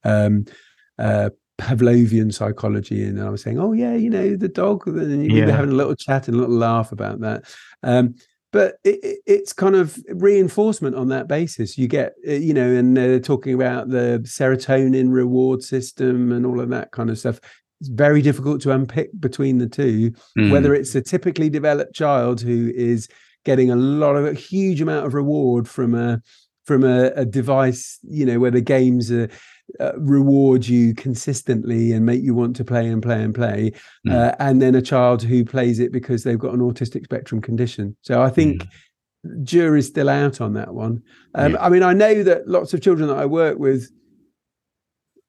um, 0.04 0.44
uh, 0.98 1.30
Pavlovian 1.58 2.34
psychology, 2.34 3.04
and 3.04 3.22
I 3.22 3.30
was 3.30 3.42
saying, 3.42 3.58
"Oh 3.58 3.72
yeah, 3.72 3.94
you 3.94 4.10
know 4.10 4.36
the 4.36 4.48
dog." 4.48 4.86
And 4.86 5.24
you 5.24 5.38
yeah. 5.38 5.46
were 5.46 5.52
having 5.52 5.70
a 5.70 5.74
little 5.74 5.94
chat 5.94 6.26
and 6.26 6.36
a 6.36 6.40
little 6.40 6.56
laugh 6.56 6.90
about 6.90 7.20
that. 7.20 7.44
Um, 7.82 8.16
but 8.54 8.76
it, 8.84 9.18
it's 9.26 9.52
kind 9.52 9.74
of 9.74 9.98
reinforcement 10.10 10.94
on 10.94 11.08
that 11.08 11.26
basis. 11.26 11.76
You 11.76 11.88
get, 11.88 12.14
uh, 12.26 12.34
you 12.34 12.54
know, 12.54 12.70
and 12.70 12.96
they're 12.96 13.18
talking 13.18 13.52
about 13.52 13.88
the 13.88 14.20
serotonin 14.22 15.12
reward 15.12 15.64
system 15.64 16.30
and 16.30 16.46
all 16.46 16.60
of 16.60 16.68
that 16.68 16.92
kind 16.92 17.10
of 17.10 17.18
stuff. 17.18 17.40
It's 17.80 17.90
very 17.90 18.22
difficult 18.22 18.62
to 18.62 18.70
unpick 18.70 19.10
between 19.18 19.58
the 19.58 19.66
two, 19.66 20.12
mm. 20.38 20.52
whether 20.52 20.72
it's 20.72 20.94
a 20.94 21.02
typically 21.02 21.50
developed 21.50 21.96
child 21.96 22.40
who 22.40 22.70
is 22.76 23.08
getting 23.44 23.72
a 23.72 23.76
lot 23.76 24.14
of 24.14 24.24
a 24.24 24.34
huge 24.34 24.80
amount 24.80 25.04
of 25.04 25.14
reward 25.14 25.68
from 25.68 25.96
a 25.96 26.22
from 26.64 26.84
a, 26.84 27.06
a 27.16 27.24
device, 27.24 27.98
you 28.04 28.24
know, 28.24 28.38
where 28.38 28.52
the 28.52 28.60
games 28.60 29.10
are 29.10 29.28
uh, 29.80 29.92
reward 29.98 30.66
you 30.66 30.94
consistently 30.94 31.92
and 31.92 32.06
make 32.06 32.22
you 32.22 32.34
want 32.34 32.54
to 32.56 32.64
play 32.64 32.88
and 32.88 33.02
play 33.02 33.22
and 33.22 33.34
play 33.34 33.72
mm. 34.06 34.12
uh, 34.12 34.34
and 34.38 34.60
then 34.62 34.74
a 34.74 34.82
child 34.82 35.22
who 35.22 35.44
plays 35.44 35.80
it 35.80 35.92
because 35.92 36.22
they've 36.22 36.38
got 36.38 36.54
an 36.54 36.60
autistic 36.60 37.04
spectrum 37.04 37.40
condition 37.40 37.96
so 38.02 38.22
i 38.22 38.30
think 38.30 38.62
mm. 38.62 39.42
jury's 39.42 39.86
still 39.86 40.08
out 40.08 40.40
on 40.40 40.52
that 40.54 40.74
one 40.74 41.02
um, 41.34 41.52
yeah. 41.52 41.64
i 41.64 41.68
mean 41.68 41.82
i 41.82 41.92
know 41.92 42.22
that 42.22 42.46
lots 42.48 42.72
of 42.72 42.80
children 42.80 43.08
that 43.08 43.18
i 43.18 43.26
work 43.26 43.58
with 43.58 43.90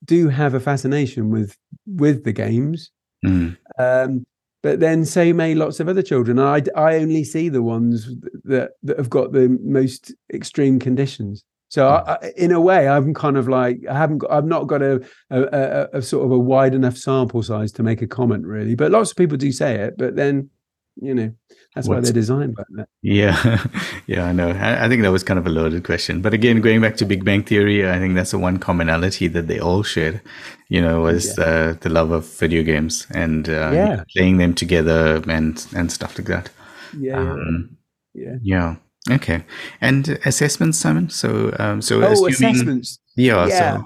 do 0.04 0.30
have 0.30 0.54
a 0.54 0.60
fascination 0.60 1.32
with 1.32 1.58
with 1.88 2.24
the 2.24 2.34
games 2.34 2.91
mm. 3.26 3.56
um, 3.80 4.26
but 4.62 4.80
then 4.80 5.06
so 5.06 5.34
may 5.34 5.56
lots 5.56 5.80
of 5.80 5.88
other 5.88 6.02
children 6.02 6.39
I, 6.39 6.62
I 6.76 6.96
only 6.98 7.24
see 7.24 7.50
the 7.50 7.62
ones 7.64 8.10
that, 8.43 8.72
that 8.84 8.98
have 8.98 9.10
got 9.10 9.32
the 9.32 9.60
most 9.62 10.14
extreme 10.34 10.80
conditions 10.80 11.43
so 11.70 11.88
I, 11.88 12.32
in 12.38 12.51
a 12.51 12.61
way, 12.61 12.88
I'm 12.88 13.13
kind 13.13 13.38
of 13.38 13.47
like 13.47 13.80
I 13.89 13.97
haven't 13.97 14.20
got, 14.20 14.32
I've 14.32 14.45
not 14.45 14.68
got 14.68 14.82
a, 14.82 15.05
a, 15.30 15.41
a, 15.41 15.88
a, 15.97 16.01
sort 16.01 16.26
of 16.26 16.32
a 16.32 16.39
wide 16.39 16.76
enough 16.76 16.97
sample 16.97 17.43
size 17.43 17.72
to 17.74 17.84
make 17.84 18.01
a 18.01 18.07
comment 18.07 18.45
really. 18.45 18.76
But 18.76 18.91
lots 18.91 19.11
of 19.11 19.18
people 19.18 19.38
do 19.38 19.51
say 19.51 19.76
it. 19.76 19.97
But 19.97 20.16
then, 20.16 20.49
you 20.95 21.13
know, 21.13 21.34
that's 21.76 21.88
What's, 21.88 21.97
why 21.97 22.01
they're 22.01 22.13
designed 22.13 22.55
like 22.57 22.68
that. 22.76 22.88
Yeah, 23.01 23.66
yeah, 24.07 24.26
I 24.26 24.32
know. 24.32 24.51
I, 24.51 24.86
I, 24.86 24.88
think 24.88 25.01
that 25.01 25.11
was 25.11 25.24
kind 25.24 25.38
of 25.38 25.45
a 25.45 25.49
loaded 25.49 25.84
question. 25.84 26.22
But 26.22 26.34
again, 26.34 26.61
going 26.61 26.80
back 26.80 26.95
to 26.97 27.05
Big 27.05 27.26
Bang 27.26 27.43
Theory, 27.43 27.89
I 27.89 27.99
think 27.99 28.16
that's 28.16 28.32
the 28.32 28.39
one 28.39 28.59
commonality 28.59 29.28
that 29.28 29.47
they 29.47 29.59
all 29.59 29.84
shared. 29.84 30.22
You 30.70 30.82
know, 30.82 31.01
was 31.01 31.38
yeah. 31.38 31.43
uh, 31.43 31.74
the 31.74 31.89
love 31.89 32.11
of 32.11 32.26
video 32.26 32.63
games 32.63 33.05
and 33.11 33.49
uh, 33.49 33.72
yeah. 33.74 34.03
playing 34.16 34.38
them 34.38 34.53
together 34.53 35.22
and 35.28 35.66
and 35.76 35.91
stuff 35.91 36.18
like 36.18 36.28
that. 36.28 36.49
Yeah, 36.97 37.20
um, 37.20 37.78
yeah, 38.13 38.38
yeah. 38.41 38.76
Okay, 39.12 39.43
and 39.82 40.20
assessments, 40.26 40.80
Simon. 40.80 41.10
So, 41.10 41.56
um, 41.60 41.82
so 41.82 42.01
oh, 42.03 42.12
assuming, 42.12 42.56
assessments. 42.56 42.99
Yeah. 43.16 43.47
yeah. 43.47 43.82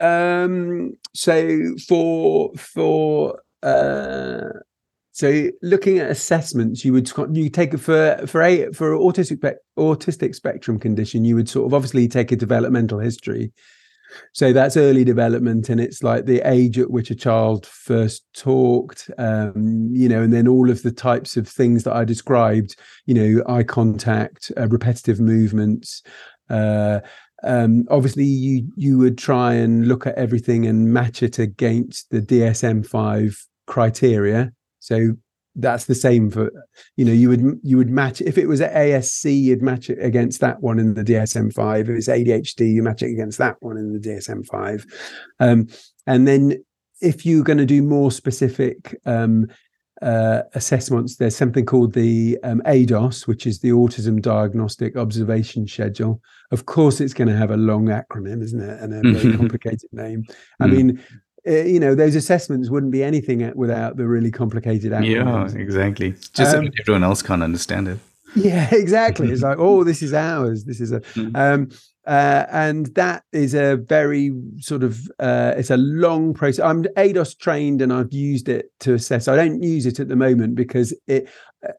So. 0.00 0.06
Um. 0.06 0.96
So 1.14 1.76
for 1.88 2.52
for 2.56 3.40
uh. 3.62 4.60
So 5.12 5.48
looking 5.62 6.00
at 6.00 6.10
assessments, 6.10 6.84
you 6.84 6.92
would 6.92 7.10
you 7.32 7.48
take 7.48 7.72
it 7.72 7.78
for 7.78 8.18
for 8.26 8.42
a 8.42 8.72
for 8.72 8.96
autistic 8.96 9.54
autistic 9.78 10.34
spectrum 10.34 10.78
condition. 10.78 11.24
You 11.24 11.36
would 11.36 11.48
sort 11.48 11.66
of 11.66 11.74
obviously 11.74 12.08
take 12.08 12.32
a 12.32 12.36
developmental 12.36 12.98
history 12.98 13.52
so 14.32 14.52
that's 14.52 14.76
early 14.76 15.04
development 15.04 15.68
and 15.68 15.80
it's 15.80 16.02
like 16.02 16.26
the 16.26 16.40
age 16.48 16.78
at 16.78 16.90
which 16.90 17.10
a 17.10 17.14
child 17.14 17.66
first 17.66 18.24
talked 18.34 19.10
um, 19.18 19.88
you 19.92 20.08
know 20.08 20.22
and 20.22 20.32
then 20.32 20.48
all 20.48 20.70
of 20.70 20.82
the 20.82 20.92
types 20.92 21.36
of 21.36 21.48
things 21.48 21.84
that 21.84 21.94
i 21.94 22.04
described 22.04 22.76
you 23.06 23.14
know 23.14 23.42
eye 23.46 23.62
contact 23.62 24.50
uh, 24.56 24.68
repetitive 24.68 25.20
movements 25.20 26.02
uh, 26.50 27.00
um, 27.42 27.84
obviously 27.90 28.24
you 28.24 28.70
you 28.76 28.98
would 28.98 29.18
try 29.18 29.52
and 29.52 29.86
look 29.86 30.06
at 30.06 30.14
everything 30.16 30.66
and 30.66 30.92
match 30.92 31.22
it 31.22 31.38
against 31.38 32.10
the 32.10 32.20
dsm-5 32.20 33.36
criteria. 33.66 34.52
So 34.80 35.14
that's 35.56 35.84
the 35.84 35.94
same 35.94 36.30
for 36.30 36.50
you 36.96 37.04
know 37.04 37.12
you 37.12 37.28
would 37.28 37.60
you 37.62 37.76
would 37.76 37.90
match 37.90 38.20
if 38.20 38.36
it 38.36 38.46
was 38.46 38.60
at 38.60 38.74
ASC 38.74 39.40
you'd 39.40 39.62
match 39.62 39.88
it 39.88 39.98
against 40.00 40.40
that 40.40 40.60
one 40.60 40.78
in 40.78 40.94
the 40.94 41.04
DSM-5 41.04 41.80
if 41.82 41.88
it's 41.88 42.08
ADHD 42.08 42.72
you 42.72 42.82
match 42.82 43.02
it 43.02 43.12
against 43.12 43.38
that 43.38 43.56
one 43.60 43.76
in 43.76 43.92
the 43.92 44.00
DSM-5 44.00 44.84
um, 45.40 45.68
and 46.06 46.26
then 46.26 46.64
if 47.00 47.24
you're 47.24 47.44
going 47.44 47.58
to 47.58 47.66
do 47.66 47.82
more 47.82 48.10
specific 48.10 48.96
um, 49.06 49.46
uh, 50.02 50.42
assessments 50.54 51.16
there's 51.16 51.36
something 51.36 51.64
called 51.64 51.92
the 51.92 52.36
um, 52.42 52.60
ADOS 52.66 53.28
which 53.28 53.46
is 53.46 53.60
the 53.60 53.70
autism 53.70 54.20
diagnostic 54.20 54.96
observation 54.96 55.66
schedule. 55.68 56.20
Of 56.50 56.66
course 56.66 57.00
it's 57.00 57.14
going 57.14 57.28
to 57.28 57.36
have 57.36 57.52
a 57.52 57.56
long 57.56 57.86
acronym 57.86 58.42
isn't 58.42 58.60
it? 58.60 58.80
And 58.80 58.92
a 58.92 59.18
very 59.18 59.36
complicated 59.36 59.88
name. 59.92 60.24
I 60.60 60.66
mm. 60.66 60.72
mean 60.72 61.04
you 61.44 61.78
know 61.80 61.94
those 61.94 62.14
assessments 62.14 62.70
wouldn't 62.70 62.92
be 62.92 63.02
anything 63.02 63.52
without 63.54 63.96
the 63.96 64.06
really 64.06 64.30
complicated 64.30 64.92
acronyms. 64.92 65.54
yeah 65.54 65.60
exactly 65.60 66.14
just 66.32 66.56
um, 66.56 66.70
everyone 66.80 67.04
else 67.04 67.22
can't 67.22 67.42
understand 67.42 67.88
it 67.88 67.98
yeah 68.34 68.68
exactly 68.72 69.30
it's 69.30 69.42
like 69.42 69.58
oh 69.58 69.84
this 69.84 70.02
is 70.02 70.12
ours 70.14 70.64
this 70.64 70.80
is 70.80 70.92
a 70.92 71.00
mm. 71.00 71.36
um 71.36 71.70
uh, 72.06 72.44
and 72.50 72.86
that 72.94 73.24
is 73.32 73.54
a 73.54 73.76
very 73.76 74.30
sort 74.60 74.82
of 74.82 75.10
uh, 75.20 75.54
it's 75.56 75.70
a 75.70 75.76
long 75.78 76.34
process. 76.34 76.62
I'm 76.62 76.84
ADOS 76.84 77.38
trained 77.38 77.80
and 77.80 77.90
I've 77.90 78.12
used 78.12 78.50
it 78.50 78.70
to 78.80 78.92
assess. 78.92 79.26
I 79.26 79.36
don't 79.36 79.62
use 79.62 79.86
it 79.86 79.98
at 79.98 80.08
the 80.08 80.16
moment 80.16 80.54
because 80.54 80.94
it 81.06 81.30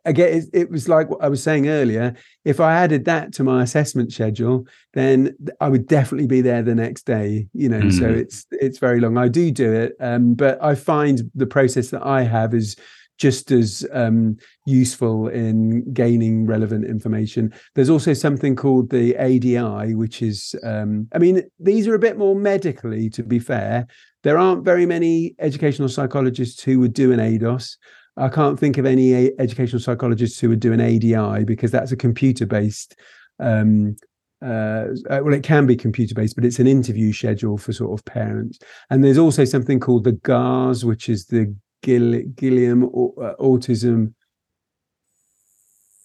again 0.06 0.38
it, 0.38 0.46
it, 0.54 0.72
was 0.72 0.88
like 0.90 1.10
what 1.10 1.24
I 1.24 1.30
was 1.30 1.42
saying 1.42 1.68
earlier. 1.68 2.16
If 2.44 2.60
I 2.60 2.74
added 2.74 3.06
that 3.06 3.34
to 3.34 3.44
my 3.44 3.64
assessment 3.64 4.12
schedule, 4.12 4.66
then 4.94 5.36
I 5.60 5.70
would 5.70 5.88
definitely 5.88 6.28
be 6.28 6.42
there 6.42 6.62
the 6.62 6.76
next 6.76 7.06
day. 7.06 7.48
You 7.54 7.70
know, 7.70 7.80
mm-hmm. 7.80 7.92
so 7.92 8.10
it's 8.10 8.46
it's 8.52 8.80
very 8.80 9.00
long. 9.00 9.18
I 9.18 9.28
do 9.28 9.52
do 9.52 9.72
it, 9.72 9.94
um, 10.00 10.34
but 10.34 10.64
I 10.64 10.76
find 10.76 11.30
the 11.34 11.48
process 11.48 11.90
that 11.90 12.06
I 12.06 12.24
have 12.24 12.54
is 12.54 12.76
just 13.18 13.52
as 13.52 13.86
um, 13.94 14.38
useful 14.66 15.28
in 15.30 15.92
gaining 15.94 16.46
relevant 16.46 16.86
information. 16.86 17.54
There's 17.74 17.90
also 17.90 18.14
something 18.14 18.56
called 18.56 18.90
the 18.90 19.16
ADI, 19.16 19.96
which 19.96 20.22
is, 20.22 20.56
um, 20.64 21.08
I 21.14 21.20
mean, 21.20 21.44
these 21.60 21.88
are 21.88 21.96
a 21.96 22.00
bit 22.00 22.18
more 22.18 22.36
medically, 22.36 23.10
to 23.12 23.24
be 23.24 23.40
fair. 23.40 23.88
There 24.24 24.38
aren't 24.38 24.66
very 24.66 24.86
many 24.86 25.36
educational 25.40 25.88
psychologists 25.88 26.62
who 26.64 26.80
would 26.80 26.94
do 26.94 27.12
an 27.12 27.20
ADOS. 27.20 27.78
I 28.18 28.30
can't 28.30 28.60
think 28.60 28.78
of 28.78 28.86
any 28.86 29.32
educational 29.40 29.82
psychologists 29.82 30.40
who 30.40 30.50
would 30.50 30.60
do 30.60 30.74
an 30.74 30.82
ADI 30.82 31.44
because 31.44 31.72
that's 31.72 31.92
a 31.92 31.98
computer 31.98 32.46
based. 32.46 32.96
Um, 33.40 33.98
uh, 34.46 34.88
uh, 35.10 35.22
well, 35.24 35.34
it 35.34 35.44
can 35.44 35.66
be 35.66 35.76
computer 35.76 36.14
based, 36.14 36.36
but 36.36 36.46
it's 36.46 36.60
an 36.60 36.68
interview 36.68 37.12
schedule 37.12 37.58
for 37.58 37.74
sort 37.74 37.98
of 37.98 38.06
parents. 38.06 38.60
And 38.90 39.04
there's 39.04 39.18
also 39.18 39.44
something 39.44 39.80
called 39.80 40.04
the 40.04 40.14
GARS, 40.14 40.86
which 40.86 41.10
is 41.10 41.26
the 41.26 41.56
Gilliam 41.82 42.84
uh, 42.84 43.34
autism. 43.40 44.14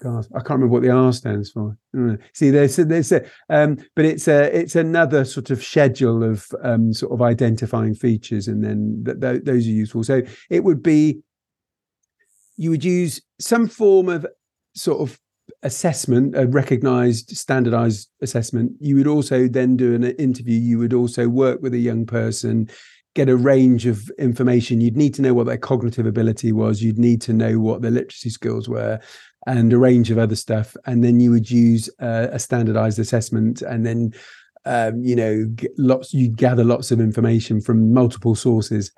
God, 0.02 0.26
I 0.34 0.38
can't 0.38 0.60
remember 0.60 0.72
what 0.72 0.82
the 0.82 0.90
R 0.90 1.12
stands 1.12 1.50
for. 1.50 1.76
See, 2.32 2.50
there's 2.50 2.76
there's 2.76 3.12
um, 3.50 3.76
but 3.94 4.06
it's 4.06 4.28
a 4.28 4.44
it's 4.58 4.74
another 4.74 5.26
sort 5.26 5.50
of 5.50 5.62
schedule 5.62 6.24
of 6.24 6.46
um, 6.62 6.94
sort 6.94 7.12
of 7.12 7.20
identifying 7.20 7.94
features, 7.94 8.48
and 8.48 8.64
then 8.64 9.02
th- 9.04 9.20
th- 9.20 9.44
those 9.44 9.66
are 9.66 9.70
useful. 9.70 10.02
So 10.02 10.22
it 10.48 10.64
would 10.64 10.82
be 10.82 11.20
you 12.60 12.68
would 12.68 12.84
use 12.84 13.22
some 13.40 13.66
form 13.66 14.10
of 14.10 14.26
sort 14.74 15.00
of 15.00 15.18
assessment, 15.62 16.36
a 16.36 16.46
recognized 16.46 17.34
standardized 17.34 18.10
assessment. 18.20 18.72
You 18.80 18.96
would 18.96 19.06
also 19.06 19.48
then 19.48 19.78
do 19.78 19.94
an 19.94 20.04
interview. 20.04 20.60
You 20.60 20.78
would 20.78 20.92
also 20.92 21.26
work 21.26 21.62
with 21.62 21.72
a 21.72 21.78
young 21.78 22.04
person, 22.04 22.68
get 23.14 23.30
a 23.30 23.36
range 23.36 23.86
of 23.86 24.10
information. 24.18 24.82
You'd 24.82 24.94
need 24.94 25.14
to 25.14 25.22
know 25.22 25.32
what 25.32 25.46
their 25.46 25.56
cognitive 25.56 26.04
ability 26.04 26.52
was. 26.52 26.82
You'd 26.82 26.98
need 26.98 27.22
to 27.22 27.32
know 27.32 27.58
what 27.58 27.80
their 27.80 27.90
literacy 27.90 28.28
skills 28.28 28.68
were 28.68 29.00
and 29.46 29.72
a 29.72 29.78
range 29.78 30.10
of 30.10 30.18
other 30.18 30.36
stuff. 30.36 30.76
And 30.84 31.02
then 31.02 31.18
you 31.18 31.30
would 31.30 31.50
use 31.50 31.88
uh, 31.98 32.26
a 32.30 32.38
standardized 32.38 32.98
assessment 32.98 33.62
and 33.62 33.86
then 33.86 34.12
um, 34.66 35.02
you 35.02 35.16
know, 35.16 35.46
lots 35.78 36.12
you 36.12 36.28
gather 36.28 36.62
lots 36.62 36.90
of 36.90 37.00
information 37.00 37.62
from 37.62 37.94
multiple 37.94 38.34
sources. 38.34 38.92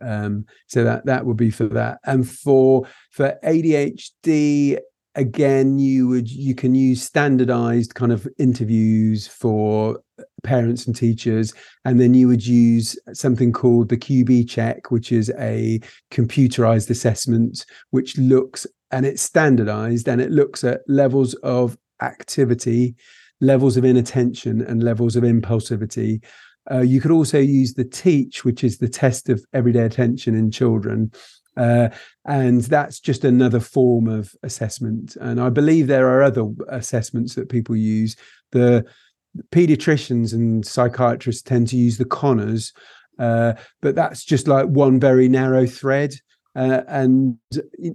Um, 0.00 0.46
so 0.66 0.84
that 0.84 1.06
that 1.06 1.26
would 1.26 1.36
be 1.36 1.50
for 1.50 1.68
that. 1.68 1.98
And 2.04 2.28
for 2.28 2.86
for 3.10 3.38
ADHD, 3.44 4.80
again 5.16 5.78
you 5.78 6.06
would 6.06 6.30
you 6.30 6.54
can 6.54 6.74
use 6.74 7.02
standardized 7.02 7.94
kind 7.94 8.12
of 8.12 8.28
interviews 8.38 9.26
for 9.26 10.00
parents 10.44 10.86
and 10.86 10.94
teachers 10.94 11.52
and 11.84 12.00
then 12.00 12.14
you 12.14 12.28
would 12.28 12.46
use 12.46 12.96
something 13.12 13.52
called 13.52 13.88
the 13.88 13.96
QbCheck 13.96 14.90
which 14.90 15.10
is 15.10 15.30
a 15.38 15.80
computerized 16.12 16.90
assessment 16.90 17.66
which 17.90 18.16
looks 18.18 18.66
and 18.92 19.04
it's 19.04 19.22
standardized 19.22 20.08
and 20.08 20.20
it 20.20 20.30
looks 20.30 20.62
at 20.62 20.80
levels 20.86 21.34
of 21.42 21.76
activity 22.02 22.94
levels 23.40 23.76
of 23.76 23.84
inattention 23.84 24.60
and 24.60 24.82
levels 24.82 25.16
of 25.16 25.24
impulsivity 25.24 26.22
uh, 26.70 26.80
you 26.80 27.00
could 27.00 27.10
also 27.10 27.38
use 27.38 27.74
the 27.74 27.84
TEA-Ch 27.84 28.44
which 28.44 28.62
is 28.64 28.78
the 28.78 28.88
test 28.88 29.28
of 29.28 29.44
everyday 29.52 29.82
attention 29.82 30.34
in 30.34 30.50
children 30.50 31.10
uh, 31.56 31.88
and 32.26 32.62
that's 32.62 33.00
just 33.00 33.24
another 33.24 33.60
form 33.60 34.08
of 34.08 34.34
assessment. 34.42 35.16
And 35.20 35.40
I 35.40 35.50
believe 35.50 35.86
there 35.86 36.08
are 36.08 36.22
other 36.22 36.46
assessments 36.68 37.34
that 37.34 37.48
people 37.48 37.76
use. 37.76 38.16
The 38.52 38.84
pediatricians 39.52 40.32
and 40.32 40.64
psychiatrists 40.64 41.42
tend 41.42 41.68
to 41.68 41.76
use 41.76 41.98
the 41.98 42.04
Conners, 42.04 42.72
uh, 43.18 43.54
but 43.82 43.94
that's 43.94 44.24
just 44.24 44.48
like 44.48 44.66
one 44.66 44.98
very 44.98 45.28
narrow 45.28 45.66
thread. 45.66 46.14
Uh, 46.56 46.82
and 46.88 47.36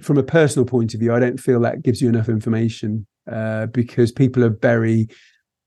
from 0.01 0.17
a 0.17 0.23
personal 0.23 0.65
point 0.65 0.93
of 0.93 0.99
view, 0.99 1.13
I 1.13 1.19
don't 1.19 1.39
feel 1.39 1.59
that 1.61 1.81
gives 1.81 2.01
you 2.01 2.09
enough 2.09 2.29
information 2.29 3.05
uh, 3.29 3.65
because 3.67 4.11
people 4.11 4.43
are 4.43 4.57
very 4.61 5.07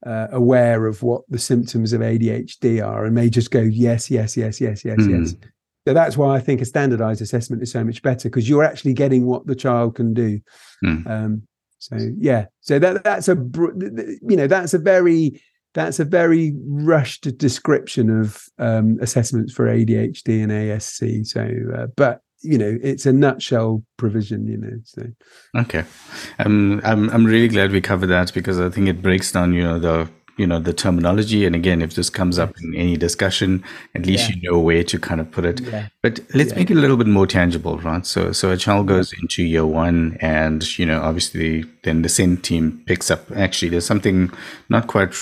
uh, 0.06 0.28
aware 0.32 0.86
of 0.86 1.02
what 1.02 1.22
the 1.28 1.38
symptoms 1.38 1.92
of 1.92 2.00
ADHD 2.00 2.84
are 2.84 3.04
and 3.04 3.14
may 3.14 3.28
just 3.28 3.50
go, 3.50 3.60
yes, 3.60 4.10
yes, 4.10 4.36
yes, 4.36 4.60
yes, 4.60 4.84
yes, 4.84 4.98
mm. 4.98 5.24
yes. 5.24 5.34
So 5.86 5.94
that's 5.94 6.16
why 6.16 6.36
I 6.36 6.40
think 6.40 6.60
a 6.60 6.66
standardized 6.66 7.22
assessment 7.22 7.62
is 7.62 7.72
so 7.72 7.82
much 7.82 8.02
better 8.02 8.28
because 8.28 8.48
you're 8.48 8.64
actually 8.64 8.92
getting 8.94 9.26
what 9.26 9.46
the 9.46 9.54
child 9.54 9.94
can 9.94 10.12
do. 10.12 10.40
Mm. 10.84 11.10
Um, 11.10 11.42
so 11.78 11.96
yeah, 12.18 12.46
so 12.60 12.78
that 12.78 13.04
that's 13.04 13.28
a 13.28 13.34
you 13.34 14.36
know 14.36 14.48
that's 14.48 14.74
a 14.74 14.78
very 14.78 15.40
that's 15.74 16.00
a 16.00 16.04
very 16.04 16.54
rushed 16.66 17.38
description 17.38 18.10
of 18.10 18.42
um, 18.58 18.98
assessments 19.00 19.52
for 19.52 19.66
ADHD 19.66 20.42
and 20.42 20.50
ASC. 20.50 21.26
So, 21.26 21.48
uh, 21.74 21.86
but 21.96 22.20
you 22.42 22.58
know, 22.58 22.78
it's 22.82 23.06
a 23.06 23.12
nutshell 23.12 23.82
provision. 23.96 24.46
You 24.46 24.58
know, 24.58 24.78
so 24.84 25.02
okay, 25.56 25.84
um, 26.38 26.80
I'm 26.84 27.10
I'm 27.10 27.24
really 27.24 27.48
glad 27.48 27.72
we 27.72 27.80
covered 27.80 28.08
that 28.08 28.32
because 28.32 28.60
I 28.60 28.68
think 28.68 28.88
it 28.88 29.02
breaks 29.02 29.32
down 29.32 29.52
you 29.52 29.62
know 29.62 29.78
the 29.78 30.08
you 30.38 30.46
know 30.46 30.58
the 30.58 30.72
terminology 30.72 31.44
and 31.44 31.54
again 31.54 31.82
if 31.82 31.94
this 31.94 32.08
comes 32.08 32.38
up 32.38 32.54
in 32.62 32.74
any 32.76 32.96
discussion 32.96 33.62
at 33.94 34.06
least 34.06 34.30
yeah. 34.30 34.36
you 34.36 34.50
know 34.50 34.58
where 34.58 34.84
to 34.84 34.98
kind 34.98 35.20
of 35.20 35.30
put 35.30 35.44
it 35.44 35.60
yeah. 35.60 35.88
but 36.00 36.20
let's 36.32 36.50
yeah. 36.52 36.58
make 36.58 36.70
it 36.70 36.76
a 36.76 36.80
little 36.80 36.96
bit 36.96 37.08
more 37.08 37.26
tangible 37.26 37.76
right 37.78 38.06
so 38.06 38.32
so 38.32 38.50
a 38.50 38.56
child 38.56 38.86
goes 38.86 39.12
into 39.20 39.42
year 39.42 39.66
one 39.66 40.16
and 40.20 40.78
you 40.78 40.86
know 40.86 41.02
obviously 41.02 41.64
then 41.82 42.02
the 42.02 42.08
SEND 42.08 42.42
team 42.42 42.82
picks 42.86 43.10
up 43.10 43.30
actually 43.32 43.68
there's 43.68 43.84
something 43.84 44.30
not 44.68 44.86
quite 44.86 45.12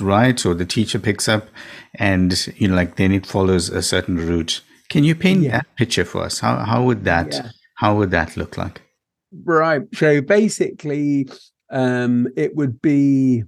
right 0.00 0.46
or 0.46 0.54
the 0.54 0.64
teacher 0.64 0.98
picks 0.98 1.28
up 1.28 1.48
and 1.96 2.46
you 2.56 2.68
know 2.68 2.74
like 2.74 2.96
then 2.96 3.12
it 3.12 3.26
follows 3.26 3.68
a 3.68 3.82
certain 3.82 4.16
route 4.16 4.62
can 4.90 5.04
you 5.04 5.14
paint 5.14 5.48
that 5.50 5.66
picture 5.76 6.04
for 6.04 6.22
us 6.22 6.40
how 6.40 6.56
how 6.58 6.82
would 6.82 7.04
that 7.04 7.52
how 7.76 7.96
would 7.96 8.10
that 8.10 8.36
look 8.36 8.58
like 8.58 8.82
right 9.44 9.82
so 9.94 10.20
basically 10.20 11.28
um 11.70 12.28
it 12.36 12.54
would 12.56 12.82
be 12.82 13.44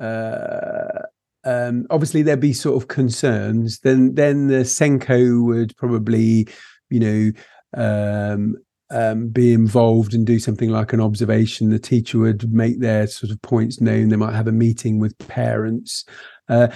uh, 0.00 1.02
um, 1.44 1.86
obviously 1.90 2.22
there'd 2.22 2.40
be 2.40 2.52
sort 2.52 2.82
of 2.82 2.88
concerns. 2.88 3.80
Then 3.80 4.14
then 4.14 4.48
the 4.48 4.64
SENCO 4.64 5.44
would 5.44 5.76
probably, 5.76 6.48
you 6.88 7.00
know, 7.00 7.32
um, 7.76 8.56
um, 8.90 9.28
be 9.28 9.52
involved 9.52 10.14
and 10.14 10.26
do 10.26 10.38
something 10.38 10.70
like 10.70 10.92
an 10.92 11.00
observation. 11.00 11.70
The 11.70 11.78
teacher 11.78 12.18
would 12.18 12.52
make 12.52 12.80
their 12.80 13.06
sort 13.06 13.30
of 13.30 13.40
points 13.42 13.80
known. 13.80 14.08
They 14.08 14.16
might 14.16 14.34
have 14.34 14.48
a 14.48 14.52
meeting 14.52 14.98
with 14.98 15.16
parents. 15.18 16.04
Uh, 16.48 16.68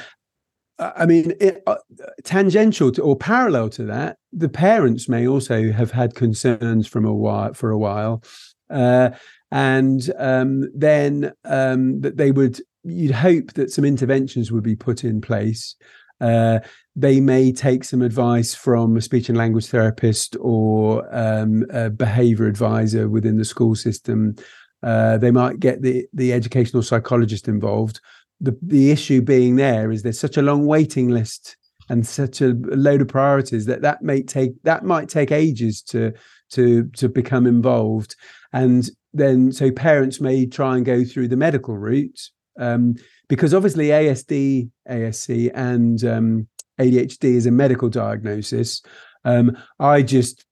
I 0.79 1.07
mean, 1.07 1.35
it, 1.41 1.63
uh, 1.67 1.77
tangential 2.25 2.91
to 2.93 3.03
or 3.03 3.17
parallel 3.17 3.69
to 3.71 3.85
that, 3.85 4.19
the 4.33 4.49
parents 4.49 5.09
may 5.09 5.27
also 5.27 5.71
have 5.71 5.93
had 5.93 6.15
concerns 6.15 6.87
from 6.87 7.05
a 7.05 7.15
while 7.15 7.55
for 7.55 7.71
a 7.71 7.79
while, 7.79 8.25
uh, 8.71 9.11
and 9.53 10.11
um, 10.19 10.69
then 10.75 11.33
um, 11.45 12.01
that 12.01 12.17
they 12.17 12.33
would 12.33 12.61
you'd 12.83 13.13
hope 13.13 13.53
that 13.55 13.71
some 13.71 13.85
interventions 13.85 14.51
would 14.51 14.65
be 14.65 14.77
put 14.77 15.05
in 15.05 15.21
place. 15.21 15.77
Uh, 16.21 16.61
they 16.97 17.21
may 17.21 17.53
take 17.53 17.85
some 17.85 18.03
advice 18.03 18.55
from 18.55 18.97
a 18.97 19.01
speech 19.01 19.29
and 19.29 19.39
language 19.39 19.67
therapist 19.67 20.37
or 20.41 21.07
um, 21.15 21.65
a 21.71 21.91
behavior 21.91 22.47
advisor 22.47 23.09
within 23.09 23.37
the 23.37 23.45
school 23.45 23.75
system. 23.75 24.35
Uh, 24.83 25.19
they 25.19 25.31
might 25.31 25.61
get 25.61 25.83
the 25.83 26.07
the 26.13 26.33
educational 26.33 26.83
psychologist 26.83 27.49
involved. 27.49 28.01
The 28.45 28.57
the 28.63 28.91
issue 28.91 29.23
being 29.23 29.57
there 29.57 29.91
is 29.91 30.03
there's 30.03 30.21
such 30.21 30.37
a 30.37 30.43
long 30.43 30.67
waiting 30.67 31.09
list 31.09 31.57
and 31.89 32.07
such 32.07 32.41
a 32.41 32.55
load 32.65 33.03
of 33.03 33.09
priorities 33.09 33.67
that 33.67 33.83
that 33.83 34.03
may 34.03 34.23
take 34.23 34.53
that 34.63 34.85
might 34.85 35.09
take 35.09 35.33
ages 35.33 35.83
to 35.83 36.13
to 36.51 36.85
to 36.97 37.09
become 37.09 37.47
involved 37.47 38.17
and 38.53 38.91
then 39.13 39.53
so 39.53 39.71
parents 39.71 40.21
may 40.21 40.47
try 40.47 40.77
and 40.77 40.85
go 40.85 41.05
through 41.05 41.29
the 41.29 41.37
medical 41.37 41.77
route 41.77 42.21
um, 42.59 42.97
because 43.29 43.55
obviously 43.55 43.89
ASD, 43.89 44.71
ASC, 44.89 45.51
and 45.55 46.05
um, 46.05 46.49
ADHD 46.81 47.25
is 47.35 47.47
a 47.47 47.51
medical 47.51 47.89
diagnosis. 47.89 48.83
Um, 49.25 49.57
I 49.79 50.03
just 50.03 50.45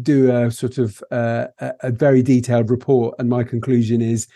do 0.00 0.34
a 0.34 0.50
sort 0.50 0.78
of 0.78 1.02
uh, 1.10 1.48
a 1.58 1.90
very 1.90 2.22
detailed 2.22 2.70
report, 2.70 3.14
and 3.18 3.28
my 3.28 3.44
conclusion 3.44 4.00
is 4.00 4.26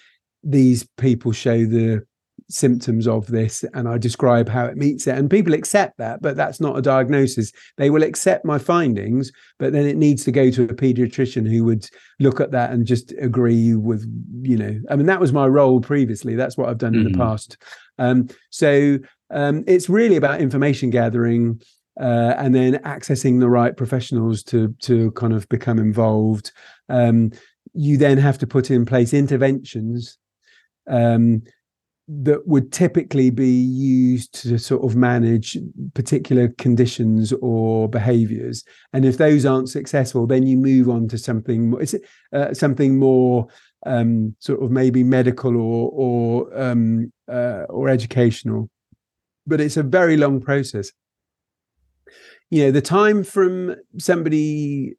these 0.42 0.86
people 0.98 1.32
show 1.32 1.64
the 1.64 2.04
symptoms 2.49 3.09
of 3.09 3.26
this 3.26 3.64
and 3.74 3.88
I 3.88 3.99
describe 3.99 4.49
how 4.49 4.66
it 4.66 4.76
meets 4.76 5.07
it. 5.07 5.18
And 5.18 5.30
people 5.30 5.55
accept 5.55 5.99
that, 5.99 6.22
but 6.22 6.36
that's 6.36 6.61
not 6.61 6.78
a 6.78 6.82
diagnosis. 6.82 7.53
They 7.76 7.90
will 7.90 8.03
accept 8.03 8.44
my 8.44 8.59
findings, 8.59 9.32
but 9.59 9.72
then 9.72 9.86
it 9.86 9.97
needs 9.97 10.24
to 10.24 10.32
go 10.32 10.51
to 10.51 10.64
a 10.64 10.68
pediatrician 10.68 11.49
who 11.49 11.64
would 11.64 11.88
look 12.20 12.40
at 12.40 12.53
that 12.53 12.70
and 12.70 12.86
just 12.86 13.12
agree 13.20 13.74
with, 13.74 14.07
you 14.42 14.57
know, 14.57 14.80
I 14.90 14.97
mean, 14.97 15.07
that 15.07 15.20
was 15.20 15.32
my 15.32 15.47
role 15.47 15.80
previously. 15.80 16.36
That's 16.36 16.57
what 16.57 16.68
I've 16.68 16.78
done 16.78 16.92
mm-hmm. 16.92 17.07
in 17.07 17.12
the 17.12 17.18
mm-hmm. 17.18 17.22
past. 17.22 17.57
Um, 17.99 18.28
so 18.51 18.99
um, 19.30 19.64
it's 19.66 19.88
really 19.88 20.16
about 20.16 20.40
information 20.40 20.90
gathering. 20.90 21.61
Uh, 21.99 22.34
and 22.36 22.55
then 22.55 22.74
accessing 22.80 23.40
the 23.40 23.49
right 23.49 23.74
professionals 23.74 24.42
to 24.42 24.76
to 24.82 25.11
kind 25.12 25.32
of 25.32 25.49
become 25.49 25.78
involved. 25.78 26.53
Um, 26.90 27.32
you 27.72 27.97
then 27.97 28.18
have 28.18 28.36
to 28.36 28.47
put 28.47 28.70
in 28.70 28.84
place 28.84 29.14
interventions 29.14 30.18
um, 30.90 31.42
that 32.09 32.46
would 32.46 32.70
typically 32.72 33.30
be 33.30 33.50
used 33.50 34.32
to 34.32 34.59
sort 34.59 34.84
of 34.84 34.94
manage 34.94 35.59
particular 35.94 36.48
conditions 36.57 37.32
or 37.40 37.88
behaviors. 37.88 38.64
And 38.92 39.04
if 39.04 39.18
those 39.18 39.44
aren't 39.44 39.68
successful 39.68 40.26
then 40.26 40.46
you 40.46 40.57
move 40.57 40.88
on 40.88 41.09
to 41.09 41.18
something 41.18 41.76
is 41.80 41.98
uh, 42.32 42.54
something 42.54 42.98
more 42.98 43.48
um, 43.84 44.34
sort 44.38 44.62
of 44.62 44.70
maybe 44.70 45.02
medical 45.02 45.57
or 45.57 45.90
or 45.92 46.61
um, 46.61 47.12
uh, 47.28 47.64
or 47.68 47.88
educational. 47.88 48.70
But 49.46 49.61
it's 49.61 49.76
a 49.76 49.82
very 49.82 50.16
long 50.16 50.40
process. 50.40 50.92
You 52.50 52.64
know 52.64 52.70
the 52.70 52.80
time 52.80 53.24
from 53.24 53.74
somebody 53.98 54.94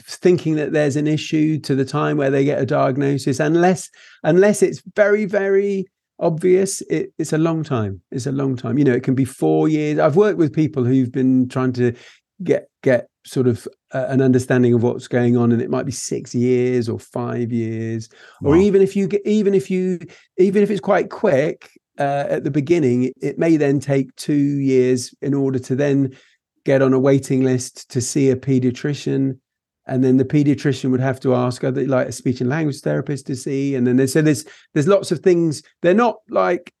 thinking 0.00 0.54
that 0.54 0.72
there's 0.72 0.94
an 0.94 1.08
issue 1.08 1.58
to 1.60 1.74
the 1.74 1.84
time 1.84 2.16
where 2.16 2.30
they 2.30 2.44
get 2.44 2.62
a 2.62 2.66
diagnosis 2.66 3.40
unless 3.40 3.90
unless 4.22 4.62
it's 4.62 4.80
very 4.94 5.24
very 5.24 5.86
obvious. 6.18 6.80
It, 6.82 7.12
it's 7.18 7.32
a 7.32 7.38
long 7.38 7.62
time. 7.62 8.00
It's 8.10 8.26
a 8.26 8.32
long 8.32 8.56
time. 8.56 8.78
You 8.78 8.84
know 8.84 8.92
it 8.92 9.02
can 9.02 9.14
be 9.14 9.24
four 9.24 9.68
years. 9.68 9.98
I've 9.98 10.16
worked 10.16 10.38
with 10.38 10.54
people 10.54 10.84
who've 10.84 11.12
been 11.12 11.48
trying 11.48 11.72
to 11.74 11.94
get 12.42 12.68
get 12.82 13.08
sort 13.24 13.46
of 13.46 13.68
uh, 13.92 14.06
an 14.08 14.20
understanding 14.20 14.74
of 14.74 14.82
what's 14.82 15.06
going 15.06 15.36
on 15.36 15.52
and 15.52 15.62
it 15.62 15.70
might 15.70 15.86
be 15.86 15.92
six 15.92 16.34
years 16.34 16.88
or 16.88 16.98
five 16.98 17.52
years. 17.52 18.08
Wow. 18.40 18.50
or 18.50 18.56
even 18.56 18.82
if 18.82 18.96
you 18.96 19.06
get 19.06 19.22
even 19.24 19.54
if 19.54 19.70
you 19.70 20.00
even 20.38 20.62
if 20.62 20.70
it's 20.70 20.80
quite 20.80 21.10
quick 21.10 21.70
uh, 21.98 22.26
at 22.28 22.44
the 22.44 22.50
beginning 22.50 23.12
it 23.20 23.38
may 23.38 23.56
then 23.56 23.78
take 23.78 24.14
two 24.16 24.58
years 24.60 25.14
in 25.22 25.34
order 25.34 25.58
to 25.60 25.76
then 25.76 26.16
get 26.64 26.82
on 26.82 26.92
a 26.92 26.98
waiting 26.98 27.44
list 27.44 27.90
to 27.90 28.00
see 28.00 28.30
a 28.30 28.36
pediatrician 28.36 29.38
and 29.86 30.04
then 30.04 30.16
the 30.16 30.24
pediatrician 30.24 30.90
would 30.90 31.00
have 31.00 31.20
to 31.20 31.34
ask 31.34 31.64
are 31.64 31.70
they 31.70 31.86
like 31.86 32.08
a 32.08 32.12
speech 32.12 32.40
and 32.40 32.50
language 32.50 32.80
therapist 32.80 33.26
to 33.26 33.36
see 33.36 33.74
and 33.74 33.86
then 33.86 33.96
there's, 33.96 34.12
so 34.12 34.22
there's 34.22 34.44
there's 34.74 34.88
lots 34.88 35.12
of 35.12 35.20
things. 35.20 35.62
They're 35.82 35.94
not 35.94 36.16
like 36.28 36.72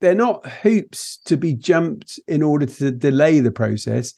they're 0.00 0.14
not 0.14 0.46
hoops 0.46 1.18
to 1.26 1.36
be 1.36 1.54
jumped 1.54 2.18
in 2.26 2.42
order 2.42 2.66
to 2.66 2.90
delay 2.90 3.40
the 3.40 3.52
process. 3.52 4.14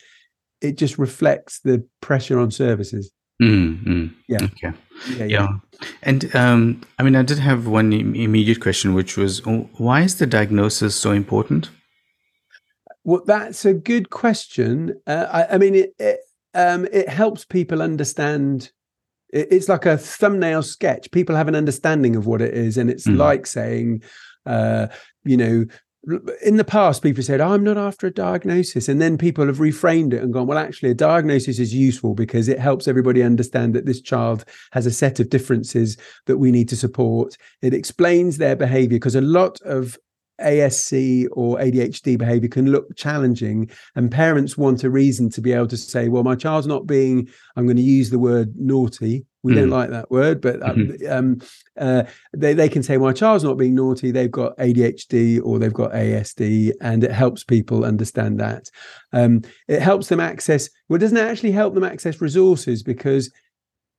It 0.61 0.79
just 0.79 0.99
reflects 0.99 1.61
the 1.61 1.87
pressure 2.01 2.39
on 2.41 2.51
services. 2.51 3.13
Mm-hmm. 3.43 4.07
yeah. 4.29 4.45
Okay. 4.45 4.53
yeah 4.63 4.73
yeah. 5.17 5.25
yeah. 5.25 5.49
And 6.03 6.35
um, 6.37 6.81
i 6.99 7.03
mean 7.03 7.17
i 7.17 7.23
did 7.23 7.39
have 7.39 7.67
one 7.67 7.93
immediate 7.93 8.61
question 8.61 8.95
which 8.95 9.17
was 9.17 9.45
why 9.45 10.03
is 10.03 10.19
the 10.19 10.27
diagnosis 10.27 10.95
so 10.95 11.11
important? 11.13 11.71
Well 13.05 13.23
that's 13.27 13.65
a 13.65 13.75
good 13.75 14.11
question. 14.11 15.01
Uh, 15.07 15.27
I, 15.31 15.55
I, 15.55 15.59
mean 15.59 15.75
it, 15.75 15.95
it 15.99 16.21
um, 16.55 16.87
it 16.93 17.09
helps 17.09 17.45
people 17.45 17.83
understand 17.83 18.71
it's 19.31 19.69
like 19.69 19.85
a 19.85 19.99
thumbnail 19.99 20.63
sketch 20.63 21.11
people 21.11 21.35
have 21.35 21.49
an 21.49 21.57
understanding 21.57 22.15
of 22.15 22.27
what 22.27 22.41
it 22.41 22.55
is 22.55 22.79
and 22.79 22.89
it's 22.89 23.07
mm. 23.07 23.17
like 23.17 23.47
saying 23.47 24.03
uh, 24.47 24.87
you 25.25 25.37
know 25.37 25.65
in 26.45 26.57
the 26.57 26.65
past 26.65 27.03
people 27.03 27.23
said 27.23 27.41
oh, 27.41 27.53
i'm 27.53 27.65
not 27.65 27.79
after 27.79 28.07
a 28.07 28.13
diagnosis 28.13 28.89
and 28.89 29.01
then 29.01 29.19
people 29.19 29.47
have 29.47 29.57
reframed 29.57 30.13
it 30.13 30.23
and 30.23 30.33
gone 30.33 30.47
well 30.47 30.59
actually 30.59 30.91
a 30.91 30.95
diagnosis 30.95 31.59
is 31.59 31.75
useful 31.75 32.15
because 32.15 32.49
it 32.49 32.59
helps 32.59 32.87
everybody 32.87 33.23
understand 33.23 33.75
that 33.75 33.87
this 33.87 34.01
child 34.01 34.45
has 34.73 34.87
a 34.87 34.91
set 34.91 35.19
of 35.19 35.31
differences 35.31 35.97
that 36.27 36.37
we 36.37 36.53
need 36.53 36.69
to 36.69 36.77
support 36.77 37.37
it 37.63 37.75
explains 37.75 38.37
their 38.37 38.55
behavior 38.55 38.97
because 38.97 39.17
a 39.17 39.21
lot 39.21 39.61
of 39.63 39.99
ASC 40.41 41.27
or 41.33 41.59
ADHD 41.59 42.19
behavior 42.19 42.49
can 42.49 42.71
look 42.71 42.95
challenging, 42.97 43.71
and 43.95 44.11
parents 44.11 44.57
want 44.57 44.85
a 44.85 44.91
reason 44.91 45.31
to 45.31 45.41
be 45.41 45.53
able 45.53 45.69
to 45.69 45.77
say, 45.77 46.09
Well, 46.09 46.25
my 46.25 46.35
child's 46.35 46.67
not 46.67 46.87
being, 46.87 47.29
I'm 47.57 47.67
going 47.67 47.77
to 47.77 47.83
use 47.83 48.11
the 48.11 48.19
word 48.19 48.55
naughty. 48.57 49.27
We 49.43 49.53
mm. 49.53 49.57
don't 49.57 49.71
like 49.71 49.91
that 49.91 50.11
word, 50.11 50.41
but 50.41 50.63
um, 50.63 50.77
mm-hmm. 50.77 51.13
um, 51.13 51.41
uh, 51.79 52.05
they, 52.33 52.55
they 52.55 52.69
can 52.69 52.83
say, 52.83 52.97
My 52.97 53.13
child's 53.13 53.45
not 53.45 53.59
being 53.59 53.75
naughty. 53.75 54.11
They've 54.11 54.31
got 54.31 54.57
ADHD 54.59 55.41
or 55.45 55.59
they've 55.59 55.73
got 55.73 55.93
ASD, 55.93 56.73
and 56.81 57.05
it 57.05 57.13
helps 57.13 57.45
people 57.45 57.85
understand 57.85 58.41
that. 58.41 58.71
Um, 59.13 59.43
it 59.69 59.81
helps 59.81 60.09
them 60.09 60.21
access, 60.21 60.69
well, 60.89 60.97
it 60.97 61.01
doesn't 61.01 61.19
actually 61.19 61.53
help 61.53 61.75
them 61.75 61.85
access 61.85 62.21
resources 62.21 62.83
because 62.83 63.31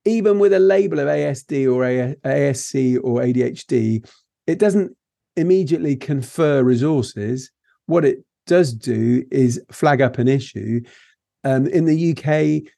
even 0.05 0.38
with 0.38 0.53
a 0.53 0.59
label 0.59 0.99
of 0.99 1.07
ASD 1.07 1.65
or 1.65 1.81
ASC 2.23 2.97
or 3.03 3.21
ADHD, 3.21 4.07
it 4.45 4.59
doesn't 4.59 4.95
immediately 5.36 5.95
confer 5.95 6.63
resources. 6.63 7.51
What 7.88 8.05
it 8.05 8.23
does 8.45 8.73
do 8.73 9.23
is 9.31 9.61
flag 9.71 10.01
up 10.01 10.17
an 10.17 10.27
issue. 10.27 10.81
Um, 11.43 11.67
in 11.67 11.86
the 11.86 12.11
UK, 12.11 12.71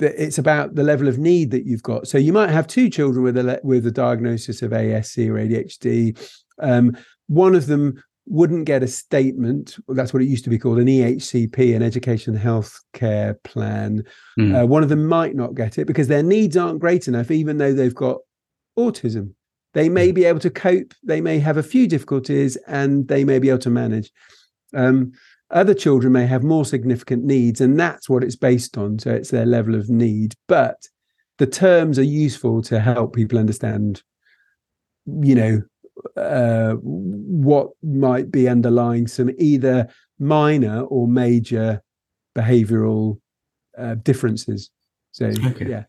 it's 0.00 0.38
about 0.38 0.74
the 0.74 0.82
level 0.82 1.08
of 1.08 1.18
need 1.18 1.50
that 1.50 1.66
you've 1.66 1.82
got. 1.82 2.06
So 2.06 2.18
you 2.18 2.32
might 2.32 2.50
have 2.50 2.66
two 2.66 2.88
children 2.88 3.24
with 3.24 3.36
a 3.36 3.60
with 3.64 3.86
a 3.86 3.90
diagnosis 3.90 4.62
of 4.62 4.70
ASC 4.70 5.28
or 5.28 5.34
ADHD. 5.34 6.18
Um, 6.60 6.96
one 7.26 7.54
of 7.54 7.66
them 7.66 8.02
wouldn't 8.26 8.66
get 8.66 8.82
a 8.82 8.86
statement. 8.86 9.76
That's 9.88 10.12
what 10.12 10.22
it 10.22 10.28
used 10.28 10.44
to 10.44 10.50
be 10.50 10.58
called, 10.58 10.78
an 10.78 10.86
EHCP, 10.86 11.74
an 11.74 11.82
Education 11.82 12.34
Health 12.34 12.78
Care 12.92 13.34
Plan. 13.42 14.04
Mm. 14.38 14.62
Uh, 14.62 14.66
one 14.66 14.82
of 14.82 14.88
them 14.88 15.06
might 15.06 15.34
not 15.34 15.54
get 15.54 15.78
it 15.78 15.86
because 15.86 16.08
their 16.08 16.22
needs 16.22 16.56
aren't 16.56 16.80
great 16.80 17.08
enough, 17.08 17.30
even 17.30 17.58
though 17.58 17.72
they've 17.72 17.94
got 17.94 18.18
autism. 18.78 19.34
They 19.74 19.88
may 19.88 20.12
be 20.12 20.24
able 20.24 20.40
to 20.40 20.50
cope. 20.50 20.94
They 21.02 21.20
may 21.20 21.38
have 21.38 21.56
a 21.56 21.62
few 21.62 21.86
difficulties, 21.86 22.56
and 22.66 23.08
they 23.08 23.24
may 23.24 23.38
be 23.38 23.48
able 23.48 23.58
to 23.60 23.70
manage. 23.70 24.10
Um, 24.74 25.12
other 25.50 25.74
children 25.74 26.12
may 26.12 26.26
have 26.26 26.42
more 26.42 26.64
significant 26.64 27.24
needs, 27.24 27.60
and 27.60 27.78
that's 27.78 28.08
what 28.08 28.24
it's 28.24 28.36
based 28.36 28.78
on. 28.78 28.98
So 28.98 29.10
it's 29.10 29.30
their 29.30 29.46
level 29.46 29.74
of 29.74 29.88
need. 29.88 30.34
But 30.48 30.88
the 31.38 31.46
terms 31.46 31.98
are 31.98 32.04
useful 32.04 32.62
to 32.62 32.80
help 32.80 33.14
people 33.14 33.38
understand, 33.38 34.02
you 35.06 35.34
know, 35.34 35.62
uh, 36.16 36.74
what 36.82 37.70
might 37.82 38.30
be 38.30 38.48
underlying 38.48 39.06
some 39.06 39.30
either 39.38 39.88
minor 40.18 40.82
or 40.82 41.06
major 41.06 41.82
behavioral 42.36 43.18
uh, 43.76 43.94
differences. 43.96 44.70
So 45.12 45.26
okay. 45.26 45.68
yeah, 45.68 45.84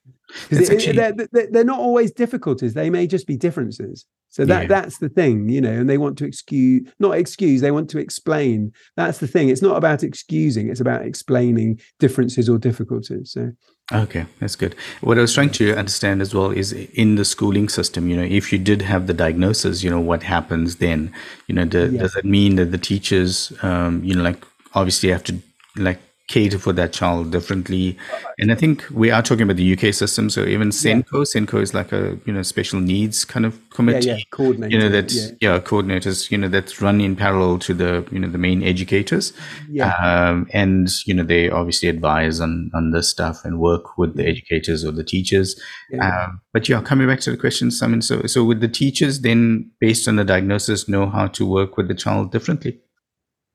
actually... 0.52 0.94
they're, 0.94 1.48
they're 1.52 1.64
not 1.64 1.80
always 1.80 2.12
difficulties. 2.12 2.74
They 2.74 2.90
may 2.90 3.08
just 3.08 3.26
be 3.26 3.38
differences. 3.38 4.06
So 4.30 4.46
that 4.46 4.64
yeah. 4.64 4.68
that's 4.68 4.98
the 4.98 5.10
thing, 5.10 5.48
you 5.50 5.62
know, 5.62 5.72
and 5.72 5.88
they 5.88 6.00
want 6.00 6.18
to 6.18 6.26
excuse, 6.26 6.90
not 7.00 7.12
excuse, 7.12 7.62
they 7.62 7.72
want 7.72 7.90
to 7.92 8.00
explain. 8.00 8.74
That's 8.98 9.20
the 9.20 9.28
thing. 9.28 9.50
It's 9.50 9.62
not 9.62 9.78
about 9.78 10.04
excusing, 10.04 10.70
it's 10.70 10.80
about 10.80 11.06
explaining 11.06 11.80
differences 12.00 12.50
or 12.50 12.58
difficulties. 12.58 13.32
So 13.32 13.52
Okay, 13.92 14.26
that's 14.40 14.56
good. 14.56 14.76
What 15.02 15.18
I 15.18 15.22
was 15.22 15.34
trying 15.34 15.52
to 15.52 15.76
understand 15.76 16.22
as 16.22 16.34
well 16.34 16.52
is 16.52 16.72
in 16.72 17.16
the 17.16 17.26
schooling 17.26 17.68
system, 17.68 18.08
you 18.08 18.16
know, 18.16 18.24
if 18.24 18.52
you 18.52 18.58
did 18.58 18.82
have 18.82 19.08
the 19.08 19.14
diagnosis, 19.14 19.84
you 19.84 19.90
know, 19.90 20.00
what 20.00 20.24
happens 20.24 20.78
then? 20.78 21.14
You 21.48 21.56
know, 21.56 21.66
the, 21.66 21.90
yeah. 21.90 22.02
does 22.02 22.14
that 22.14 22.26
mean 22.26 22.56
that 22.56 22.72
the 22.72 22.78
teachers, 22.78 23.52
um, 23.62 24.04
you 24.04 24.16
know, 24.16 24.24
like 24.24 24.44
obviously 24.74 25.10
have 25.10 25.24
to 25.26 25.38
like 25.76 26.00
cater 26.34 26.58
for 26.58 26.74
that 26.74 26.92
child 26.92 27.32
differently. 27.32 27.96
And 28.40 28.52
I 28.52 28.56
think 28.56 28.84
we 28.90 29.12
are 29.12 29.22
talking 29.22 29.44
about 29.44 29.58
the 29.58 29.74
UK 29.74 29.94
system. 29.94 30.32
So 30.32 30.44
even 30.46 30.70
SENCO, 30.70 31.20
yeah. 31.20 31.32
SENCO 31.34 31.62
is 31.62 31.74
like 31.76 31.92
a 31.92 32.18
you 32.26 32.34
know 32.34 32.42
special 32.42 32.80
needs 32.80 33.24
kind 33.24 33.46
of 33.46 33.54
committee. 33.70 34.08
Yeah, 34.08 34.16
yeah. 34.16 34.24
Coordinator. 34.32 34.72
You 34.74 34.80
know 34.80 34.90
that 34.90 35.12
yeah. 35.12 35.28
yeah. 35.42 35.60
coordinators. 35.60 36.32
You 36.32 36.40
know 36.40 36.48
that's 36.48 36.82
run 36.82 37.02
in 37.02 37.16
parallel 37.16 37.60
to 37.60 37.74
the 37.76 38.08
you 38.12 38.20
know 38.20 38.28
the 38.28 38.40
main 38.40 38.64
educators. 38.64 39.32
Yeah. 39.70 39.94
Um, 40.08 40.48
and 40.52 40.90
you 41.06 41.14
know 41.14 41.24
they 41.24 41.52
obviously 41.52 41.88
advise 41.88 42.40
on 42.40 42.72
on 42.74 42.92
this 42.92 43.10
stuff 43.10 43.46
and 43.46 43.60
work 43.60 43.96
with 44.00 44.16
the 44.18 44.26
educators 44.26 44.84
or 44.84 44.92
the 44.92 45.04
teachers. 45.04 45.60
Um, 46.02 46.42
but 46.52 46.68
yeah, 46.68 46.82
coming 46.82 47.08
back 47.08 47.20
to 47.22 47.32
the 47.32 47.38
question, 47.38 47.70
Simon. 47.70 48.02
So 48.02 48.26
so 48.26 48.44
would 48.44 48.60
the 48.60 48.68
teachers 48.68 49.22
then, 49.22 49.70
based 49.80 50.08
on 50.08 50.16
the 50.16 50.26
diagnosis, 50.26 50.90
know 50.90 51.08
how 51.08 51.28
to 51.28 51.46
work 51.46 51.78
with 51.78 51.88
the 51.88 51.96
child 51.96 52.32
differently? 52.32 52.80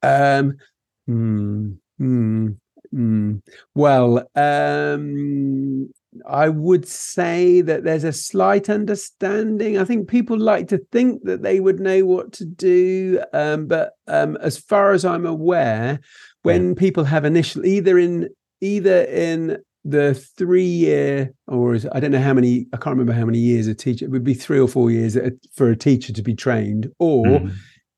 Um. 0.04 0.58
Hmm. 1.06 1.72
Mm, 2.00 2.58
mm. 2.94 3.42
Well, 3.74 4.28
um, 4.34 5.90
I 6.26 6.48
would 6.48 6.88
say 6.88 7.60
that 7.60 7.84
there's 7.84 8.04
a 8.04 8.12
slight 8.12 8.68
understanding. 8.68 9.78
I 9.78 9.84
think 9.84 10.08
people 10.08 10.38
like 10.38 10.68
to 10.68 10.78
think 10.90 11.24
that 11.24 11.42
they 11.42 11.60
would 11.60 11.80
know 11.80 12.04
what 12.04 12.32
to 12.34 12.44
do, 12.44 13.22
um, 13.32 13.66
but 13.66 13.92
um, 14.06 14.36
as 14.40 14.58
far 14.58 14.92
as 14.92 15.04
I'm 15.04 15.26
aware, 15.26 16.00
when 16.42 16.74
mm. 16.74 16.78
people 16.78 17.04
have 17.04 17.24
initial 17.24 17.64
either 17.64 17.98
in 17.98 18.28
either 18.60 19.02
in 19.04 19.58
the 19.84 20.14
three 20.14 20.64
year 20.64 21.32
or 21.46 21.74
is, 21.74 21.86
I 21.92 22.00
don't 22.00 22.10
know 22.10 22.20
how 22.20 22.34
many 22.34 22.66
I 22.72 22.76
can't 22.76 22.96
remember 22.96 23.12
how 23.12 23.24
many 23.24 23.38
years 23.38 23.66
a 23.66 23.74
teacher 23.74 24.04
it 24.04 24.10
would 24.10 24.24
be 24.24 24.34
three 24.34 24.58
or 24.58 24.68
four 24.68 24.90
years 24.90 25.16
for 25.54 25.70
a 25.70 25.76
teacher 25.76 26.12
to 26.12 26.22
be 26.22 26.34
trained, 26.34 26.90
or 26.98 27.24
mm. 27.26 27.52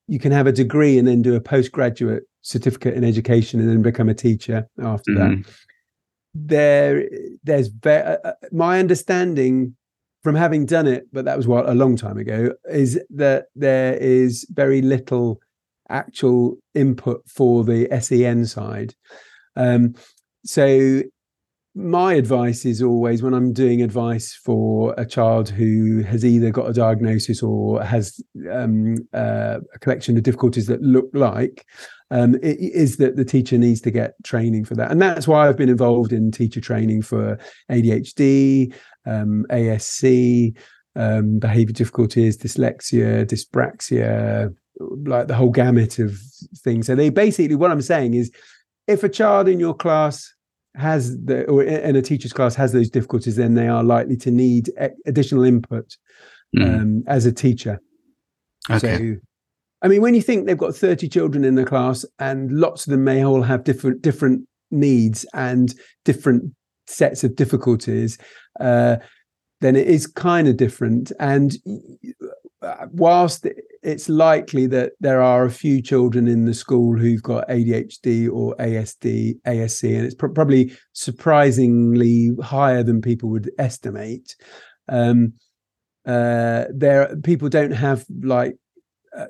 you 0.08 0.18
can 0.18 0.32
have 0.32 0.46
a 0.46 0.52
degree 0.52 0.98
and 0.98 1.06
then 1.06 1.22
do 1.22 1.34
a 1.34 1.40
postgraduate 1.40 2.24
certificate 2.42 2.94
in 2.94 3.04
education 3.04 3.60
and 3.60 3.68
then 3.68 3.82
become 3.82 4.08
a 4.08 4.14
teacher 4.14 4.68
after 4.82 5.12
mm-hmm. 5.12 5.42
that. 5.42 5.50
There, 6.32 7.08
there's 7.42 7.70
uh, 7.84 8.16
uh, 8.24 8.32
my 8.52 8.78
understanding 8.78 9.76
from 10.22 10.34
having 10.34 10.66
done 10.66 10.86
it, 10.86 11.04
but 11.12 11.24
that 11.24 11.36
was 11.36 11.48
what 11.48 11.68
a 11.68 11.74
long 11.74 11.96
time 11.96 12.18
ago, 12.18 12.50
is 12.70 13.00
that 13.10 13.46
there 13.56 13.94
is 13.94 14.46
very 14.50 14.82
little 14.82 15.40
actual 15.88 16.56
input 16.74 17.22
for 17.26 17.64
the 17.64 17.88
SEN 18.00 18.46
side. 18.46 18.94
Um, 19.56 19.94
so 20.44 21.02
my 21.74 22.14
advice 22.14 22.64
is 22.64 22.82
always 22.82 23.22
when 23.22 23.34
I'm 23.34 23.52
doing 23.52 23.82
advice 23.82 24.34
for 24.34 24.94
a 24.98 25.06
child 25.06 25.48
who 25.48 26.02
has 26.02 26.24
either 26.24 26.50
got 26.50 26.68
a 26.68 26.72
diagnosis 26.72 27.42
or 27.42 27.82
has 27.82 28.20
um, 28.52 28.96
uh, 29.12 29.58
a 29.74 29.78
collection 29.78 30.16
of 30.16 30.22
difficulties 30.22 30.66
that 30.66 30.82
look 30.82 31.08
like, 31.12 31.64
um, 32.10 32.36
is 32.42 32.96
that 32.96 33.16
the 33.16 33.24
teacher 33.24 33.56
needs 33.56 33.80
to 33.82 33.90
get 33.90 34.14
training 34.24 34.64
for 34.64 34.74
that. 34.74 34.90
And 34.90 35.00
that's 35.00 35.28
why 35.28 35.48
I've 35.48 35.56
been 35.56 35.68
involved 35.68 36.12
in 36.12 36.30
teacher 36.30 36.60
training 36.60 37.02
for 37.02 37.38
ADHD, 37.70 38.74
um, 39.06 39.46
ASC, 39.50 40.56
um, 40.96 41.38
behavior 41.38 41.72
difficulties, 41.72 42.36
dyslexia, 42.36 43.24
dyspraxia, 43.24 44.54
like 44.80 45.28
the 45.28 45.34
whole 45.34 45.50
gamut 45.50 45.98
of 45.98 46.18
things. 46.58 46.86
So 46.86 46.94
they 46.94 47.10
basically, 47.10 47.54
what 47.54 47.70
I'm 47.70 47.82
saying 47.82 48.14
is, 48.14 48.30
if 48.88 49.04
a 49.04 49.08
child 49.08 49.48
in 49.48 49.60
your 49.60 49.74
class 49.74 50.32
has 50.76 51.16
the 51.24 51.44
or 51.46 51.62
in 51.62 51.96
a 51.96 52.02
teacher's 52.02 52.32
class 52.32 52.54
has 52.56 52.72
those 52.72 52.90
difficulties, 52.90 53.36
then 53.36 53.54
they 53.54 53.68
are 53.68 53.84
likely 53.84 54.16
to 54.16 54.30
need 54.30 54.70
additional 55.06 55.44
input 55.44 55.96
mm. 56.56 56.80
um, 56.80 57.04
as 57.06 57.26
a 57.26 57.32
teacher. 57.32 57.80
Okay. 58.68 58.98
So, 58.98 59.16
I 59.82 59.88
mean, 59.88 60.02
when 60.02 60.14
you 60.14 60.22
think 60.22 60.46
they've 60.46 60.58
got 60.58 60.74
30 60.74 61.08
children 61.08 61.44
in 61.44 61.54
the 61.54 61.64
class 61.64 62.04
and 62.18 62.52
lots 62.52 62.86
of 62.86 62.90
them 62.90 63.04
may 63.04 63.24
all 63.24 63.42
have 63.42 63.64
different 63.64 64.02
different 64.02 64.46
needs 64.70 65.26
and 65.34 65.74
different 66.04 66.52
sets 66.86 67.24
of 67.24 67.36
difficulties, 67.36 68.18
uh, 68.60 68.96
then 69.60 69.76
it 69.76 69.86
is 69.86 70.06
kind 70.06 70.48
of 70.48 70.56
different. 70.56 71.12
And 71.18 71.56
whilst 72.92 73.46
it's 73.82 74.08
likely 74.08 74.66
that 74.66 74.92
there 75.00 75.22
are 75.22 75.44
a 75.44 75.50
few 75.50 75.80
children 75.80 76.28
in 76.28 76.44
the 76.44 76.54
school 76.54 76.96
who've 76.96 77.22
got 77.22 77.48
ADHD 77.48 78.30
or 78.30 78.54
ASD, 78.56 79.40
ASC, 79.46 79.96
and 79.96 80.04
it's 80.04 80.14
pr- 80.14 80.28
probably 80.28 80.76
surprisingly 80.92 82.30
higher 82.42 82.82
than 82.82 83.00
people 83.00 83.30
would 83.30 83.50
estimate. 83.58 84.36
Um, 84.88 85.34
uh, 86.06 86.64
there, 86.74 87.16
people 87.22 87.48
don't 87.48 87.72
have 87.72 88.04
like 88.22 88.56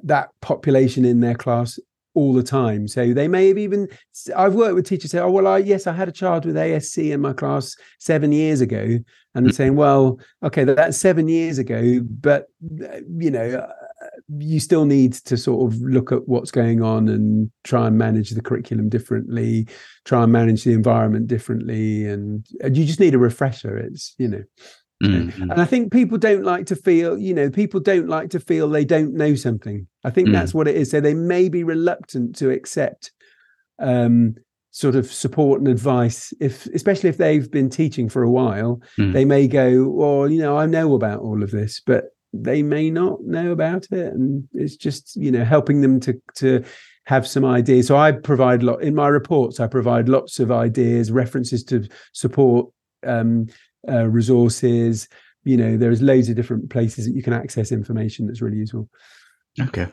that 0.03 0.31
population 0.41 1.05
in 1.05 1.20
their 1.20 1.35
class 1.35 1.78
all 2.14 2.33
the 2.33 2.43
time. 2.43 2.89
So 2.89 3.12
they 3.12 3.28
may 3.28 3.49
have 3.49 3.59
even. 3.59 3.89
I've 4.37 4.55
worked 4.55 4.74
with 4.74 4.87
teachers 4.87 5.11
say, 5.12 5.18
"Oh 5.18 5.31
well, 5.31 5.47
I 5.47 5.59
yes, 5.59 5.87
I 5.87 5.93
had 5.93 6.09
a 6.09 6.12
child 6.12 6.45
with 6.45 6.57
ASC 6.57 7.12
in 7.12 7.20
my 7.20 7.33
class 7.33 7.76
seven 7.99 8.33
years 8.33 8.61
ago," 8.61 8.99
and 9.35 9.47
mm-hmm. 9.47 9.51
saying, 9.51 9.76
"Well, 9.76 10.18
okay, 10.43 10.64
that's 10.64 10.99
seven 10.99 11.28
years 11.28 11.59
ago, 11.59 12.01
but 12.03 12.47
you 12.61 13.31
know." 13.31 13.66
Uh, 13.66 13.72
you 14.39 14.61
still 14.61 14.87
need 14.87 15.12
to 15.12 15.37
sort 15.37 15.70
of 15.70 15.78
look 15.83 16.11
at 16.11 16.26
what's 16.26 16.51
going 16.51 16.83
on 16.83 17.09
and 17.09 17.51
try 17.64 17.87
and 17.87 17.99
manage 17.99 18.31
the 18.31 18.41
curriculum 18.41 18.89
differently, 18.89 19.66
try 20.05 20.22
and 20.22 20.33
manage 20.33 20.64
the 20.64 20.72
environment 20.72 21.26
differently, 21.26 22.07
and, 22.07 22.47
and 22.62 22.76
you 22.78 22.87
just 22.87 23.01
need 23.01 23.14
a 23.14 23.18
refresher. 23.18 23.76
It's 23.76 24.14
you 24.18 24.28
know, 24.28 24.43
Mm-hmm. 25.03 25.51
And 25.51 25.61
I 25.61 25.65
think 25.65 25.93
people 25.93 26.19
don't 26.19 26.45
like 26.45 26.67
to 26.67 26.77
feel, 26.77 27.19
you 27.19 27.33
know, 27.33 27.49
people 27.49 27.81
don't 27.81 28.09
like 28.09 28.31
to 28.31 28.41
feel 28.41 28.69
they 28.69 28.85
don't 28.85 29.15
know 29.15 29.35
something. 29.35 29.87
I 30.05 30.11
think 30.11 30.29
mm. 30.29 30.33
that's 30.33 30.53
what 30.53 30.69
it 30.69 30.77
is. 30.77 30.91
So 30.91 31.01
they 31.01 31.15
may 31.15 31.49
be 31.49 31.65
reluctant 31.65 32.37
to 32.37 32.51
accept 32.51 33.13
um, 33.79 34.35
sort 34.73 34.95
of 34.95 35.11
support 35.11 35.61
and 35.61 35.69
advice, 35.69 36.35
if 36.41 36.67
especially 36.67 37.09
if 37.09 37.17
they've 37.17 37.51
been 37.51 37.71
teaching 37.71 38.09
for 38.09 38.23
a 38.23 38.31
while. 38.31 38.81
Mm. 38.99 39.13
They 39.13 39.25
may 39.25 39.49
go, 39.49 39.89
well, 39.89 40.31
you 40.31 40.41
know, 40.41 40.59
I 40.59 40.67
know 40.67 40.95
about 40.95 41.21
all 41.21 41.43
of 41.43 41.51
this, 41.51 41.81
but 41.85 42.05
they 42.33 42.63
may 42.63 42.91
not 42.91 43.23
know 43.23 43.51
about 43.51 43.87
it, 43.91 44.13
and 44.13 44.47
it's 44.55 44.77
just 44.77 45.17
you 45.17 45.33
know 45.33 45.45
helping 45.45 45.81
them 45.81 45.99
to 46.01 46.21
to 46.37 46.65
have 47.05 47.27
some 47.27 47.45
ideas. 47.45 47.89
So 47.89 47.97
I 47.97 48.13
provide 48.13 48.63
a 48.63 48.67
lot 48.67 48.83
in 48.83 48.95
my 48.95 49.09
reports. 49.09 49.59
I 49.59 49.67
provide 49.67 50.09
lots 50.09 50.39
of 50.39 50.53
ideas, 50.53 51.11
references 51.11 51.65
to 51.65 51.89
support 52.13 52.69
um, 53.05 53.49
uh, 53.89 54.07
resources. 54.07 55.09
You 55.45 55.57
know, 55.57 55.76
there's 55.76 56.03
loads 56.03 56.28
of 56.28 56.37
different 56.37 56.70
places 56.70 57.07
that 57.07 57.12
you 57.12 57.22
can 57.22 57.33
access 57.33 57.72
information 57.72 58.26
that's 58.26 58.43
really 58.43 58.59
useful. 58.59 58.89
Okay. 59.61 59.89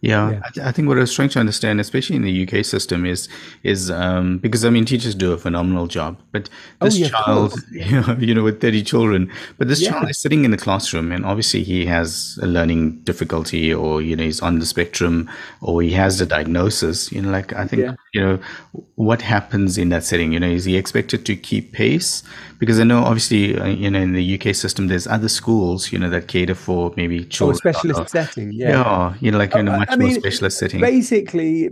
Yeah, 0.00 0.30
yeah. 0.30 0.40
I, 0.44 0.50
th- 0.50 0.66
I, 0.66 0.72
think 0.72 0.88
what 0.88 0.96
I 0.96 1.00
was 1.00 1.14
trying 1.14 1.28
to 1.30 1.40
understand, 1.40 1.80
especially 1.80 2.16
in 2.16 2.22
the 2.22 2.46
UK 2.46 2.64
system, 2.64 3.06
is 3.06 3.28
is 3.62 3.90
um, 3.90 4.38
because 4.38 4.64
I 4.64 4.70
mean 4.70 4.84
teachers 4.84 5.14
do 5.14 5.32
a 5.32 5.38
phenomenal 5.38 5.86
job, 5.86 6.18
but 6.32 6.48
oh, 6.80 6.86
this 6.86 6.96
oh, 6.96 6.98
yeah, 6.98 7.08
child, 7.08 7.54
you 7.72 8.00
know, 8.00 8.16
you 8.18 8.34
know, 8.34 8.42
with 8.42 8.60
thirty 8.60 8.82
children, 8.82 9.30
but 9.58 9.68
this 9.68 9.84
child 9.84 10.10
is 10.10 10.18
sitting 10.18 10.44
in 10.44 10.50
the 10.50 10.56
classroom, 10.56 11.12
and 11.12 11.24
obviously 11.24 11.62
he 11.62 11.86
has 11.86 12.38
a 12.42 12.46
learning 12.46 13.00
difficulty, 13.02 13.72
or 13.72 14.02
you 14.02 14.16
know, 14.16 14.24
he's 14.24 14.40
on 14.40 14.58
the 14.58 14.66
spectrum, 14.66 15.30
or 15.60 15.82
he 15.82 15.90
has 15.92 16.20
a 16.20 16.26
diagnosis. 16.26 17.12
You 17.12 17.22
know, 17.22 17.30
like 17.30 17.52
I 17.52 17.66
think 17.66 17.96
you 18.14 18.20
know, 18.20 18.38
what 18.96 19.22
happens 19.22 19.78
in 19.78 19.88
that 19.90 20.04
setting? 20.04 20.32
You 20.32 20.40
know, 20.40 20.48
is 20.48 20.64
he 20.64 20.76
expected 20.76 21.24
to 21.26 21.36
keep 21.36 21.72
pace? 21.72 22.22
Because 22.58 22.78
I 22.78 22.84
know, 22.84 23.02
obviously, 23.02 23.58
uh, 23.58 23.66
you 23.66 23.90
know, 23.90 24.00
in 24.00 24.12
the 24.12 24.38
UK 24.38 24.54
system, 24.54 24.86
there's 24.86 25.08
other 25.08 25.28
schools, 25.28 25.90
you 25.90 25.98
know, 25.98 26.08
that 26.10 26.28
cater 26.28 26.54
for 26.54 26.92
maybe 26.96 27.20
oh, 27.20 27.24
children. 27.24 27.56
Oh, 27.56 27.70
specialist 27.70 28.10
setting, 28.10 28.52
yeah. 28.52 28.68
Yeah, 28.70 29.14
you 29.20 29.32
know, 29.32 29.38
like 29.38 29.54
in 29.56 29.66
a 29.74 29.78
much 29.78 29.88
I 29.90 29.96
more 29.96 30.08
mean, 30.08 30.20
specialist 30.20 30.58
setting. 30.58 30.80
Basically, 30.80 31.70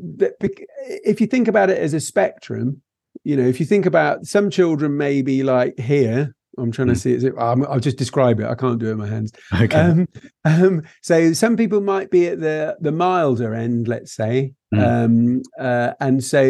if 1.04 1.20
you 1.20 1.26
think 1.26 1.48
about 1.48 1.70
it 1.70 1.78
as 1.78 1.94
a 1.94 2.00
spectrum, 2.00 2.82
you 3.24 3.36
know, 3.36 3.46
if 3.46 3.60
you 3.60 3.66
think 3.66 3.86
about 3.86 4.26
some 4.26 4.50
children 4.50 4.96
maybe 4.96 5.42
like 5.42 5.78
here, 5.78 6.34
I'm 6.58 6.72
trying 6.72 6.88
mm. 6.88 6.94
to 6.94 6.98
see 6.98 7.12
it. 7.12 7.34
I'll 7.38 7.80
just 7.80 7.96
describe 7.96 8.40
it. 8.40 8.46
I 8.46 8.54
can't 8.54 8.78
do 8.78 8.88
it 8.88 8.92
in 8.92 8.98
my 8.98 9.06
hands. 9.06 9.32
Okay. 9.60 9.78
Um, 9.78 10.08
um, 10.44 10.82
so 11.02 11.32
some 11.32 11.56
people 11.56 11.80
might 11.80 12.10
be 12.10 12.26
at 12.28 12.40
the 12.40 12.76
the 12.80 12.92
milder 12.92 13.54
end, 13.54 13.88
let's 13.88 14.12
say, 14.12 14.54
mm. 14.74 15.04
um, 15.04 15.42
uh, 15.58 15.92
and 16.00 16.22
so 16.22 16.42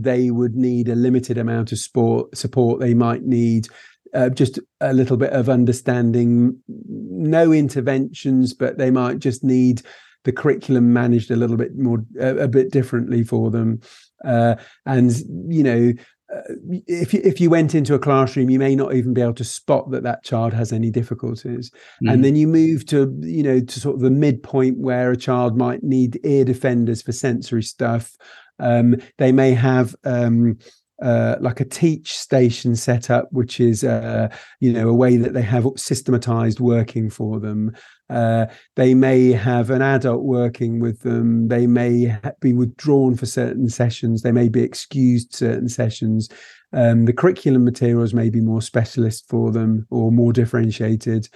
they 0.00 0.30
would 0.30 0.54
need 0.54 0.88
a 0.88 0.94
limited 0.94 1.38
amount 1.38 1.72
of 1.72 1.78
sport 1.78 2.36
support. 2.36 2.80
They 2.80 2.94
might 2.94 3.22
need 3.22 3.68
uh, 4.14 4.30
just 4.30 4.58
a 4.80 4.92
little 4.92 5.16
bit 5.16 5.32
of 5.32 5.48
understanding, 5.48 6.58
no 6.68 7.52
interventions, 7.52 8.54
but 8.54 8.78
they 8.78 8.90
might 8.90 9.18
just 9.18 9.42
need 9.42 9.82
the 10.24 10.32
curriculum 10.32 10.92
managed 10.92 11.30
a 11.30 11.36
little 11.36 11.56
bit 11.56 11.76
more, 11.76 12.04
uh, 12.20 12.36
a 12.36 12.48
bit 12.48 12.72
differently 12.72 13.24
for 13.24 13.50
them. 13.50 13.80
Uh, 14.24 14.56
and 14.86 15.12
you 15.48 15.62
know 15.62 15.92
uh, 16.34 16.40
if 16.86 17.12
you, 17.12 17.20
if 17.22 17.40
you 17.40 17.50
went 17.50 17.74
into 17.74 17.94
a 17.94 17.98
classroom, 17.98 18.48
you 18.48 18.58
may 18.58 18.74
not 18.74 18.94
even 18.94 19.12
be 19.12 19.20
able 19.20 19.34
to 19.34 19.44
spot 19.44 19.90
that 19.90 20.02
that 20.02 20.24
child 20.24 20.52
has 20.52 20.72
any 20.72 20.90
difficulties. 20.90 21.70
Mm. 22.02 22.12
And 22.12 22.24
then 22.24 22.36
you 22.36 22.46
move 22.46 22.86
to 22.86 23.14
you 23.20 23.42
know 23.42 23.60
to 23.60 23.80
sort 23.80 23.96
of 23.96 24.00
the 24.00 24.10
midpoint 24.10 24.78
where 24.78 25.10
a 25.10 25.16
child 25.16 25.56
might 25.56 25.82
need 25.82 26.20
ear 26.24 26.44
defenders 26.44 27.02
for 27.02 27.12
sensory 27.12 27.62
stuff. 27.62 28.16
Um, 28.58 28.96
they 29.18 29.32
may 29.32 29.52
have 29.52 29.94
um, 30.04 30.58
uh, 31.02 31.36
like 31.40 31.60
a 31.60 31.64
TEACCH 31.64 32.12
station 32.12 32.76
set 32.76 33.10
up, 33.10 33.28
which 33.30 33.60
is 33.60 33.84
uh, 33.84 34.28
you 34.60 34.72
know 34.72 34.88
a 34.88 34.94
way 34.94 35.16
that 35.16 35.34
they 35.34 35.42
have 35.42 35.66
systematized 35.76 36.60
working 36.60 37.10
for 37.10 37.38
them. 37.38 37.72
Uh, 38.10 38.46
they 38.76 38.94
may 38.94 39.32
have 39.32 39.70
an 39.70 39.82
adult 39.82 40.24
working 40.24 40.78
with 40.78 41.00
them. 41.00 41.48
They 41.48 41.66
may 41.66 42.16
be 42.40 42.52
withdrawn 42.52 43.16
for 43.16 43.26
certain 43.26 43.68
sessions. 43.68 44.22
They 44.22 44.32
may 44.32 44.48
be 44.48 44.62
excused 44.62 45.34
certain 45.34 45.68
sessions. 45.68 46.28
Um, 46.72 47.06
the 47.06 47.12
curriculum 47.12 47.64
materials 47.64 48.12
may 48.12 48.30
be 48.30 48.40
more 48.40 48.60
specialist 48.60 49.26
for 49.28 49.50
them 49.50 49.86
or 49.90 50.12
more 50.12 50.32
differentiated. 50.32 51.28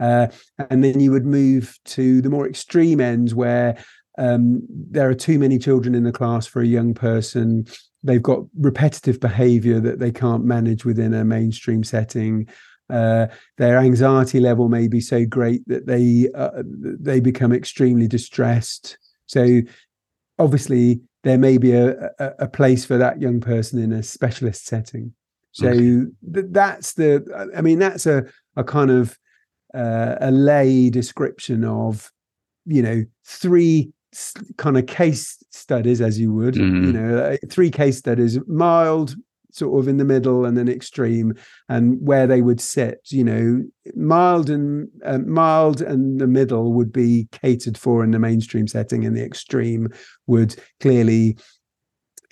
Uh, 0.00 0.28
and 0.70 0.82
then 0.82 1.00
you 1.00 1.10
would 1.10 1.26
move 1.26 1.78
to 1.84 2.20
the 2.20 2.30
more 2.30 2.48
extreme 2.48 3.00
ends 3.00 3.34
where 3.34 3.76
um, 4.18 4.62
there 4.68 5.08
are 5.08 5.14
too 5.14 5.38
many 5.38 5.58
children 5.58 5.94
in 5.94 6.04
the 6.04 6.12
class 6.12 6.46
for 6.46 6.60
a 6.60 6.66
young 6.66 6.94
person. 6.94 7.66
They've 8.02 8.22
got 8.22 8.40
repetitive 8.58 9.20
behavior 9.20 9.80
that 9.80 9.98
they 9.98 10.10
can't 10.10 10.44
manage 10.44 10.84
within 10.84 11.14
a 11.14 11.24
mainstream 11.24 11.84
setting. 11.84 12.48
Uh, 12.88 13.26
their 13.58 13.78
anxiety 13.78 14.40
level 14.40 14.68
may 14.68 14.86
be 14.86 15.00
so 15.00 15.24
great 15.26 15.66
that 15.66 15.86
they 15.86 16.28
uh, 16.34 16.62
they 16.64 17.20
become 17.20 17.52
extremely 17.52 18.06
distressed. 18.06 18.98
So 19.26 19.60
obviously 20.38 21.00
there 21.24 21.38
may 21.38 21.58
be 21.58 21.72
a, 21.72 22.10
a, 22.18 22.32
a 22.40 22.48
place 22.48 22.84
for 22.84 22.96
that 22.98 23.20
young 23.20 23.40
person 23.40 23.82
in 23.82 23.92
a 23.92 24.02
specialist 24.02 24.66
setting. 24.66 25.12
So 25.52 25.68
okay. 25.68 26.06
th- 26.34 26.46
that's 26.50 26.92
the 26.94 27.50
I 27.56 27.60
mean 27.62 27.78
that's 27.78 28.06
a 28.06 28.24
a 28.56 28.62
kind 28.62 28.90
of 28.90 29.18
uh, 29.74 30.16
a 30.20 30.30
lay 30.30 30.90
description 30.90 31.64
of 31.64 32.12
you 32.66 32.82
know 32.82 33.04
three 33.24 33.92
kind 34.56 34.78
of 34.78 34.86
case 34.86 35.42
studies 35.50 36.00
as 36.00 36.18
you 36.18 36.32
would 36.32 36.54
mm-hmm. 36.54 36.84
you 36.84 36.92
know 36.92 37.18
uh, 37.18 37.36
three 37.50 37.70
case 37.70 37.98
studies 37.98 38.38
mild 38.46 39.14
sort 39.56 39.78
of 39.78 39.88
in 39.88 39.96
the 39.96 40.04
middle 40.04 40.44
and 40.44 40.56
then 40.56 40.68
extreme 40.68 41.34
and 41.68 41.98
where 42.00 42.26
they 42.26 42.42
would 42.42 42.60
sit 42.60 43.00
you 43.08 43.24
know 43.24 43.62
mild 43.94 44.50
and 44.50 44.88
uh, 45.04 45.18
mild 45.18 45.80
and 45.80 46.20
the 46.20 46.26
middle 46.26 46.72
would 46.72 46.92
be 46.92 47.28
catered 47.32 47.78
for 47.78 48.04
in 48.04 48.10
the 48.10 48.18
mainstream 48.18 48.66
setting 48.66 49.04
and 49.04 49.16
the 49.16 49.24
extreme 49.24 49.88
would 50.26 50.56
clearly 50.80 51.36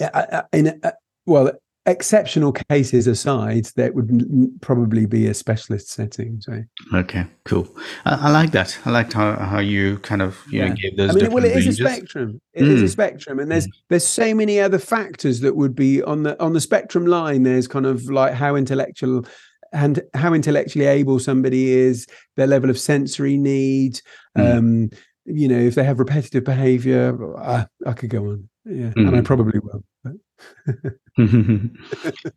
uh, 0.01 0.27
uh 0.33 0.43
in 0.53 0.81
uh, 0.83 0.93
well 1.27 1.51
exceptional 1.87 2.53
cases 2.53 3.07
aside, 3.07 3.67
that 3.77 3.95
would 3.95 4.61
probably 4.61 5.07
be 5.07 5.27
a 5.27 5.35
specialist 5.35 5.89
setting. 5.91 6.41
So 6.41 6.63
okay, 6.95 7.27
cool. 7.45 7.69
I, 8.05 8.29
I 8.29 8.31
like 8.31 8.53
that. 8.53 8.79
I 8.85 8.91
liked 8.91 9.13
how, 9.13 9.37
how 9.37 9.59
you 9.59 9.99
kind 9.99 10.23
of 10.23 10.43
you 10.49 10.61
yeah. 10.61 10.69
know 10.69 10.75
gave 10.75 10.97
those. 10.97 11.11
I 11.11 11.15
mean, 11.15 11.33
well, 11.33 11.45
it 11.45 11.55
ranges. 11.55 11.79
is 11.79 11.81
a 11.81 11.89
spectrum. 11.89 12.41
It 12.53 12.63
mm. 12.63 12.69
is 12.69 12.83
a 12.83 12.89
spectrum, 12.89 13.39
and 13.39 13.51
there's 13.51 13.67
mm. 13.67 13.73
there's 13.91 14.07
so 14.07 14.35
many 14.35 14.61
other 14.61 14.79
factors 14.79 15.41
that 15.41 15.57
would 15.57 15.75
be 15.75 16.03
on 16.03 16.23
the 16.23 16.41
on 16.43 16.53
the 16.53 16.61
spectrum 16.61 17.07
line. 17.07 17.43
There's 17.43 17.69
kind 17.69 17.87
of 17.87 18.05
like 18.05 18.35
how 18.35 18.57
intellectual 18.57 19.27
and 19.73 20.01
how 20.15 20.33
intellectually 20.33 20.87
able 20.87 21.19
somebody 21.19 21.73
is, 21.73 22.07
their 22.37 22.47
level 22.47 22.71
of 22.71 22.79
sensory 22.79 23.37
need. 23.37 24.01
Mm. 24.39 24.59
Um, 24.59 24.91
you 25.27 25.49
know, 25.49 25.59
if 25.59 25.75
they 25.75 25.85
have 25.85 25.99
repetitive 25.99 26.45
behavior, 26.45 27.37
I, 27.39 27.67
I 27.87 27.93
could 27.93 28.11
go 28.11 28.25
on. 28.27 28.49
Yeah, 28.65 28.93
and 28.95 29.09
I 29.17 29.21
mm. 29.21 29.25
probably 29.25 29.59
will. 29.59 29.85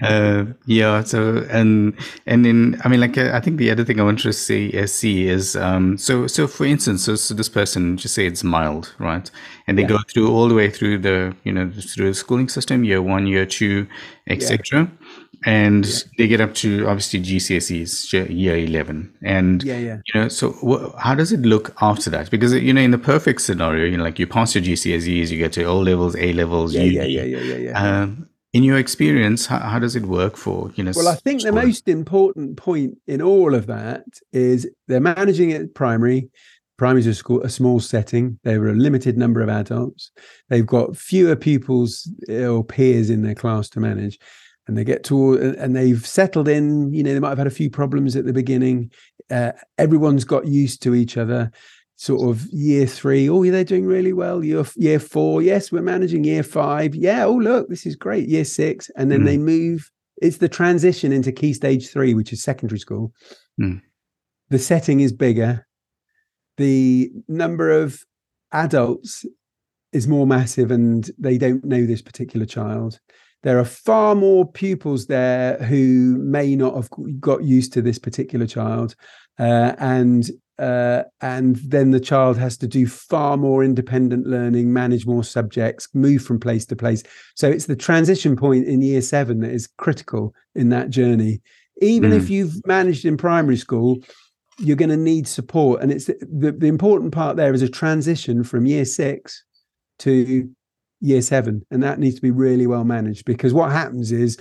Uh, 0.03 0.45
yeah. 0.67 1.03
So 1.03 1.45
and 1.49 1.97
and 2.27 2.45
in 2.45 2.79
I 2.83 2.89
mean, 2.89 2.99
like 2.99 3.17
uh, 3.17 3.31
I 3.33 3.39
think 3.39 3.57
the 3.57 3.71
other 3.71 3.83
thing 3.83 3.99
I 3.99 4.03
want 4.03 4.19
to 4.19 4.31
see 4.31 4.77
uh, 4.77 4.85
see 4.85 5.27
is 5.27 5.55
um, 5.55 5.97
so 5.97 6.27
so 6.27 6.47
for 6.47 6.65
instance, 6.65 7.03
so, 7.03 7.15
so 7.15 7.33
this 7.33 7.49
person 7.49 7.97
just 7.97 8.13
say 8.13 8.27
it's 8.27 8.43
mild, 8.43 8.93
right? 8.99 9.29
And 9.65 9.77
they 9.77 9.81
yeah. 9.81 9.87
go 9.87 9.97
through 10.13 10.31
all 10.31 10.47
the 10.47 10.53
way 10.53 10.69
through 10.69 10.99
the 10.99 11.35
you 11.43 11.51
know 11.51 11.71
through 11.71 12.09
the 12.09 12.13
schooling 12.13 12.49
system, 12.49 12.83
year 12.83 13.01
one, 13.01 13.25
year 13.25 13.47
two, 13.47 13.87
etc. 14.27 14.91
And 15.45 15.85
yeah. 15.85 15.99
they 16.17 16.27
get 16.27 16.41
up 16.41 16.53
to 16.55 16.87
obviously 16.87 17.21
GCSEs 17.21 18.29
year 18.29 18.57
11 18.57 19.17
and 19.23 19.63
yeah, 19.63 19.77
yeah. 19.77 19.97
you 20.05 20.19
know 20.19 20.27
so 20.27 20.93
how 20.97 21.13
does 21.13 21.31
it 21.31 21.41
look 21.41 21.75
after 21.79 22.09
that 22.09 22.31
because 22.31 22.53
you 22.53 22.73
know 22.73 22.81
in 22.81 22.91
the 22.91 22.97
perfect 22.97 23.41
scenario 23.41 23.85
you 23.85 23.97
know 23.97 24.03
like 24.03 24.17
you 24.17 24.25
pass 24.25 24.55
your 24.55 24.63
GCSEs 24.63 25.29
you 25.29 25.37
get 25.37 25.53
to 25.53 25.63
O 25.65 25.77
levels 25.79 26.15
A 26.15 26.33
levels 26.33 26.73
yeah, 26.73 26.81
yeah 26.81 27.03
yeah 27.03 27.23
yeah 27.23 27.39
yeah 27.39 27.55
yeah 27.55 28.01
um, 28.01 28.27
in 28.53 28.63
your 28.63 28.77
experience, 28.77 29.45
how, 29.45 29.59
how, 29.59 29.77
does 29.77 29.95
it 29.95 30.05
work 30.05 30.35
for 30.35 30.71
you 30.75 30.83
know? 30.83 30.91
Well, 30.95 31.07
I 31.07 31.15
think 31.15 31.43
the 31.43 31.51
most 31.51 31.87
important 31.87 32.57
point 32.57 32.97
in 33.05 33.21
all 33.21 33.53
of 33.53 33.67
that 33.67 34.05
is 34.31 34.67
they're 34.87 34.99
managing 34.99 35.51
it 35.51 35.75
primary. 35.75 36.29
Primary 36.77 37.01
is 37.01 37.07
a 37.07 37.13
school, 37.13 37.41
a 37.43 37.49
small 37.49 37.79
setting. 37.79 38.39
They 38.43 38.55
are 38.55 38.69
a 38.69 38.73
limited 38.73 39.17
number 39.17 39.41
of 39.41 39.49
adults. 39.49 40.11
They've 40.49 40.65
got 40.65 40.95
fewer 40.95 41.35
pupils 41.35 42.09
or 42.29 42.63
peers 42.63 43.09
in 43.09 43.23
their 43.23 43.35
class 43.35 43.69
to 43.69 43.79
manage, 43.79 44.17
and 44.67 44.77
they 44.77 44.83
get 44.83 45.03
to 45.05 45.33
and 45.57 45.75
they've 45.75 46.05
settled 46.05 46.47
in. 46.47 46.93
You 46.93 47.03
know, 47.03 47.13
they 47.13 47.19
might 47.19 47.29
have 47.29 47.37
had 47.37 47.47
a 47.47 47.51
few 47.51 47.69
problems 47.69 48.15
at 48.15 48.25
the 48.25 48.33
beginning. 48.33 48.91
Uh, 49.31 49.53
everyone's 49.77 50.23
got 50.23 50.47
used 50.47 50.81
to 50.83 50.93
each 50.95 51.17
other 51.17 51.51
sort 51.97 52.29
of 52.29 52.45
year 52.51 52.85
three, 52.85 53.27
oh, 53.27 53.43
they're 53.43 53.63
doing 53.63 53.85
really 53.85 54.13
well. 54.13 54.43
Year 54.43 54.63
year 54.75 54.99
four, 54.99 55.41
yes, 55.41 55.71
we're 55.71 55.81
managing. 55.81 56.23
Year 56.23 56.43
five, 56.43 56.95
yeah, 56.95 57.25
oh 57.25 57.35
look, 57.35 57.67
this 57.69 57.85
is 57.85 57.95
great. 57.95 58.29
Year 58.29 58.45
six, 58.45 58.89
and 58.95 59.11
then 59.11 59.21
mm. 59.21 59.25
they 59.25 59.37
move. 59.37 59.91
It's 60.21 60.37
the 60.37 60.49
transition 60.49 61.11
into 61.11 61.31
key 61.31 61.53
stage 61.53 61.89
three, 61.89 62.13
which 62.13 62.31
is 62.31 62.41
secondary 62.41 62.79
school. 62.79 63.11
Mm. 63.59 63.81
The 64.49 64.59
setting 64.59 65.01
is 65.01 65.11
bigger. 65.11 65.67
The 66.57 67.11
number 67.27 67.69
of 67.69 68.03
adults 68.51 69.25
is 69.91 70.07
more 70.07 70.27
massive, 70.27 70.71
and 70.71 71.09
they 71.17 71.37
don't 71.37 71.65
know 71.65 71.85
this 71.85 72.01
particular 72.01 72.45
child. 72.45 72.99
There 73.43 73.59
are 73.59 73.65
far 73.65 74.15
more 74.15 74.49
pupils 74.51 75.07
there 75.07 75.57
who 75.57 76.17
may 76.17 76.55
not 76.55 76.75
have 76.75 76.89
got 77.19 77.43
used 77.43 77.73
to 77.73 77.81
this 77.81 77.99
particular 77.99 78.47
child. 78.47 78.95
Uh, 79.39 79.73
and 79.77 80.29
uh, 80.59 81.03
and 81.21 81.57
then 81.57 81.91
the 81.91 81.99
child 81.99 82.35
has 82.37 82.57
to 82.57 82.67
do 82.67 82.87
far 82.87 83.37
more 83.37 83.63
independent 83.63 84.25
learning, 84.25 84.73
manage 84.73 85.05
more 85.05 85.23
subjects, 85.23 85.87
move 85.93 86.23
from 86.23 86.39
place 86.39 86.65
to 86.65 86.75
place. 86.75 87.03
So 87.35 87.47
it's 87.47 87.67
the 87.67 87.75
transition 87.75 88.35
point 88.35 88.65
in 88.67 88.81
year 88.81 89.01
seven 89.01 89.41
that 89.41 89.51
is 89.51 89.69
critical 89.77 90.33
in 90.55 90.69
that 90.69 90.89
journey. 90.89 91.41
Even 91.81 92.09
mm. 92.09 92.15
if 92.15 92.31
you've 92.31 92.55
managed 92.65 93.05
in 93.05 93.17
primary 93.17 93.57
school, 93.57 93.99
you're 94.57 94.75
going 94.75 94.89
to 94.89 94.97
need 94.97 95.27
support. 95.27 95.83
And 95.83 95.91
it's 95.91 96.05
the, 96.05 96.17
the, 96.21 96.51
the 96.51 96.67
important 96.67 97.13
part 97.13 97.37
there 97.37 97.53
is 97.53 97.61
a 97.61 97.69
transition 97.69 98.43
from 98.43 98.65
year 98.65 98.85
six 98.85 99.43
to 99.99 100.49
year 100.99 101.21
seven. 101.21 101.65
And 101.71 101.83
that 101.83 101.99
needs 101.99 102.15
to 102.15 102.21
be 102.21 102.31
really 102.31 102.67
well 102.67 102.83
managed 102.83 103.25
because 103.25 103.53
what 103.53 103.71
happens 103.71 104.11
is, 104.11 104.37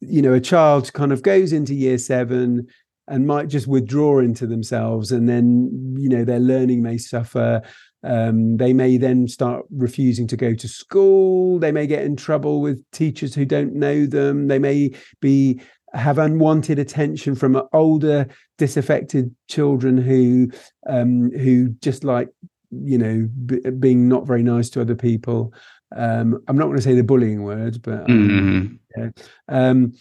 you 0.00 0.22
know, 0.22 0.32
a 0.32 0.40
child 0.40 0.92
kind 0.92 1.12
of 1.12 1.22
goes 1.22 1.52
into 1.52 1.74
year 1.74 1.98
seven, 1.98 2.68
and 3.08 3.26
might 3.26 3.48
just 3.48 3.66
withdraw 3.66 4.20
into 4.20 4.46
themselves 4.46 5.10
and 5.12 5.28
then 5.28 5.68
you 5.98 6.08
know 6.08 6.24
their 6.24 6.38
learning 6.38 6.82
may 6.82 6.96
suffer 6.96 7.60
um, 8.04 8.56
they 8.56 8.72
may 8.72 8.96
then 8.96 9.28
start 9.28 9.64
refusing 9.70 10.26
to 10.26 10.36
go 10.36 10.54
to 10.54 10.68
school 10.68 11.58
they 11.58 11.72
may 11.72 11.86
get 11.86 12.04
in 12.04 12.16
trouble 12.16 12.60
with 12.60 12.82
teachers 12.92 13.34
who 13.34 13.44
don't 13.44 13.74
know 13.74 14.06
them 14.06 14.48
they 14.48 14.58
may 14.58 14.90
be 15.20 15.60
have 15.94 16.18
unwanted 16.18 16.78
attention 16.78 17.34
from 17.34 17.60
older 17.72 18.26
disaffected 18.56 19.34
children 19.48 19.98
who 19.98 20.48
um, 20.86 21.30
who 21.32 21.68
just 21.80 22.04
like 22.04 22.28
you 22.72 22.98
know 22.98 23.28
b- 23.46 23.60
being 23.78 24.08
not 24.08 24.26
very 24.26 24.42
nice 24.42 24.70
to 24.70 24.80
other 24.80 24.94
people 24.94 25.52
um, 25.94 26.42
i'm 26.48 26.56
not 26.56 26.64
going 26.64 26.76
to 26.76 26.82
say 26.82 26.94
the 26.94 27.02
bullying 27.02 27.42
word 27.42 27.80
but 27.82 28.08
um, 28.10 28.78
mm-hmm. 28.96 29.00
yeah. 29.00 29.10
um, 29.48 29.92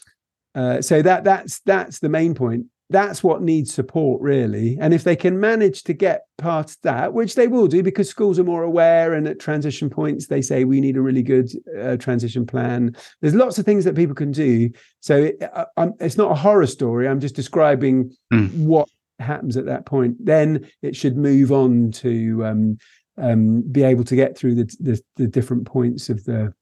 uh, 0.55 0.81
so 0.81 1.01
that 1.01 1.23
that's 1.23 1.59
that's 1.61 1.99
the 1.99 2.09
main 2.09 2.33
point 2.33 2.65
that's 2.89 3.23
what 3.23 3.41
needs 3.41 3.73
support 3.73 4.21
really 4.21 4.77
and 4.81 4.93
if 4.93 5.05
they 5.05 5.15
can 5.15 5.39
manage 5.39 5.83
to 5.83 5.93
get 5.93 6.25
past 6.37 6.81
that 6.83 7.13
which 7.13 7.35
they 7.35 7.47
will 7.47 7.67
do 7.67 7.81
because 7.81 8.09
schools 8.09 8.37
are 8.37 8.43
more 8.43 8.63
aware 8.63 9.13
and 9.13 9.27
at 9.27 9.39
transition 9.39 9.89
points 9.89 10.27
they 10.27 10.41
say 10.41 10.65
we 10.65 10.81
need 10.81 10.97
a 10.97 11.01
really 11.01 11.23
good 11.23 11.49
uh, 11.79 11.95
transition 11.95 12.45
plan 12.45 12.93
there's 13.21 13.35
lots 13.35 13.57
of 13.57 13.65
things 13.65 13.85
that 13.85 13.95
people 13.95 14.15
can 14.15 14.31
do 14.31 14.69
so 14.99 15.23
it, 15.23 15.41
uh, 15.53 15.87
it's 16.01 16.17
not 16.17 16.31
a 16.31 16.35
horror 16.35 16.67
story 16.67 17.07
i'm 17.07 17.19
just 17.21 17.35
describing 17.35 18.13
mm. 18.33 18.53
what 18.57 18.89
happens 19.21 19.57
at 19.57 19.65
that 19.65 19.85
point 19.85 20.15
then 20.19 20.67
it 20.81 20.95
should 20.95 21.17
move 21.17 21.51
on 21.51 21.91
to 21.91 22.45
um, 22.45 22.77
um, 23.17 23.61
be 23.61 23.83
able 23.83 24.03
to 24.03 24.15
get 24.15 24.37
through 24.37 24.55
the, 24.55 24.75
the, 24.79 25.01
the 25.17 25.27
different 25.27 25.65
points 25.65 26.09
of 26.09 26.23
the 26.25 26.53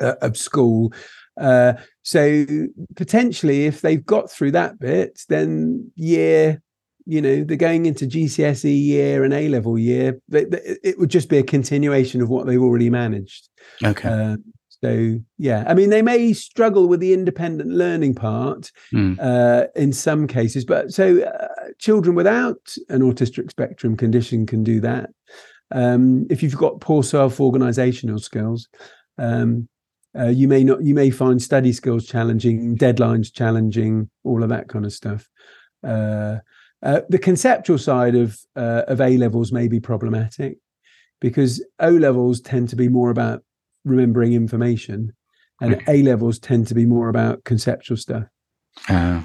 uh, 0.00 0.14
of 0.22 0.36
school 0.36 0.92
uh, 1.40 1.74
so 2.02 2.46
potentially, 2.96 3.66
if 3.66 3.80
they've 3.80 4.04
got 4.04 4.30
through 4.30 4.52
that 4.52 4.78
bit, 4.78 5.22
then 5.28 5.90
year, 5.96 6.62
you 7.06 7.20
know, 7.20 7.44
they're 7.44 7.56
going 7.56 7.86
into 7.86 8.06
GCSE 8.06 8.84
year 8.84 9.24
and 9.24 9.34
A 9.34 9.48
level 9.48 9.78
year. 9.78 10.18
it 10.30 10.98
would 10.98 11.10
just 11.10 11.28
be 11.28 11.38
a 11.38 11.42
continuation 11.42 12.22
of 12.22 12.28
what 12.28 12.46
they've 12.46 12.62
already 12.62 12.90
managed. 12.90 13.48
Okay. 13.82 14.08
Uh, 14.08 14.36
so 14.82 15.18
yeah, 15.38 15.64
I 15.66 15.72
mean, 15.72 15.88
they 15.88 16.02
may 16.02 16.34
struggle 16.34 16.88
with 16.88 17.00
the 17.00 17.14
independent 17.14 17.70
learning 17.70 18.14
part 18.14 18.70
mm. 18.92 19.18
uh, 19.18 19.68
in 19.74 19.94
some 19.94 20.26
cases, 20.26 20.66
but 20.66 20.92
so 20.92 21.22
uh, 21.22 21.48
children 21.78 22.14
without 22.14 22.76
an 22.88 23.00
autistic 23.02 23.50
spectrum 23.50 23.96
condition 23.96 24.46
can 24.46 24.62
do 24.62 24.80
that. 24.80 25.10
Um, 25.70 26.26
if 26.30 26.42
you've 26.42 26.56
got 26.56 26.80
poor 26.80 27.02
self-organizational 27.02 28.18
skills, 28.18 28.68
um, 29.18 29.68
uh, 30.16 30.28
you 30.28 30.46
may 30.46 30.62
not 30.62 30.82
you 30.82 30.94
may 30.94 31.10
find 31.10 31.42
study 31.42 31.72
skills 31.72 32.06
challenging 32.06 32.76
deadlines 32.76 33.32
challenging 33.32 34.08
all 34.22 34.42
of 34.42 34.48
that 34.50 34.68
kind 34.68 34.84
of 34.84 34.92
stuff. 34.92 35.28
Uh, 35.82 36.36
uh, 36.82 37.00
the 37.08 37.18
conceptual 37.18 37.78
side 37.78 38.14
of 38.14 38.38
uh, 38.54 38.82
of 38.86 39.00
a 39.00 39.16
levels 39.16 39.50
may 39.50 39.66
be 39.66 39.80
problematic 39.80 40.58
because 41.20 41.64
o 41.80 41.90
levels 41.90 42.40
tend 42.40 42.68
to 42.68 42.76
be 42.76 42.88
more 42.88 43.10
about 43.10 43.42
remembering 43.84 44.34
information 44.34 45.12
and 45.60 45.82
a 45.88 46.02
levels 46.02 46.38
tend 46.38 46.66
to 46.66 46.74
be 46.74 46.84
more 46.84 47.08
about 47.08 47.44
conceptual 47.44 47.96
stuff. 47.96 48.24
Uh, 48.88 49.22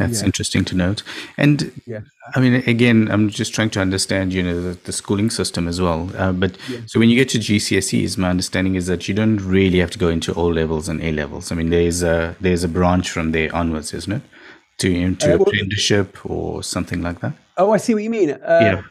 that's 0.00 0.20
yeah. 0.20 0.26
interesting 0.26 0.64
to 0.66 0.74
note. 0.74 1.02
And 1.36 1.72
yeah. 1.86 2.00
I 2.34 2.40
mean, 2.40 2.54
again, 2.66 3.08
I'm 3.10 3.28
just 3.28 3.54
trying 3.54 3.70
to 3.70 3.80
understand, 3.80 4.32
you 4.32 4.42
know, 4.42 4.60
the, 4.60 4.74
the 4.84 4.92
schooling 4.92 5.30
system 5.30 5.68
as 5.68 5.80
well. 5.80 6.10
Uh, 6.16 6.32
but 6.32 6.56
yeah. 6.68 6.80
so 6.86 6.98
when 6.98 7.10
you 7.10 7.16
get 7.16 7.28
to 7.30 7.38
GCSEs, 7.38 8.16
my 8.16 8.30
understanding 8.30 8.74
is 8.74 8.86
that 8.86 9.08
you 9.08 9.14
don't 9.14 9.38
really 9.38 9.78
have 9.78 9.90
to 9.90 9.98
go 9.98 10.08
into 10.08 10.32
O 10.34 10.46
levels 10.46 10.88
and 10.88 11.02
A 11.02 11.12
levels. 11.12 11.52
I 11.52 11.54
mean, 11.54 11.70
there's 11.70 12.02
a 12.02 12.36
there's 12.40 12.64
a 12.64 12.68
branch 12.68 13.10
from 13.10 13.32
there 13.32 13.54
onwards, 13.54 13.92
isn't 13.92 14.12
it? 14.12 14.22
To 14.78 14.94
into 14.94 15.34
uh, 15.34 15.36
well, 15.36 15.48
apprenticeship 15.48 16.24
or 16.24 16.62
something 16.62 17.02
like 17.02 17.20
that. 17.20 17.34
Oh, 17.58 17.72
I 17.72 17.76
see 17.76 17.92
what 17.92 18.02
you 18.02 18.10
mean. 18.10 18.30
Uh, 18.30 18.58
yeah. 18.62 18.82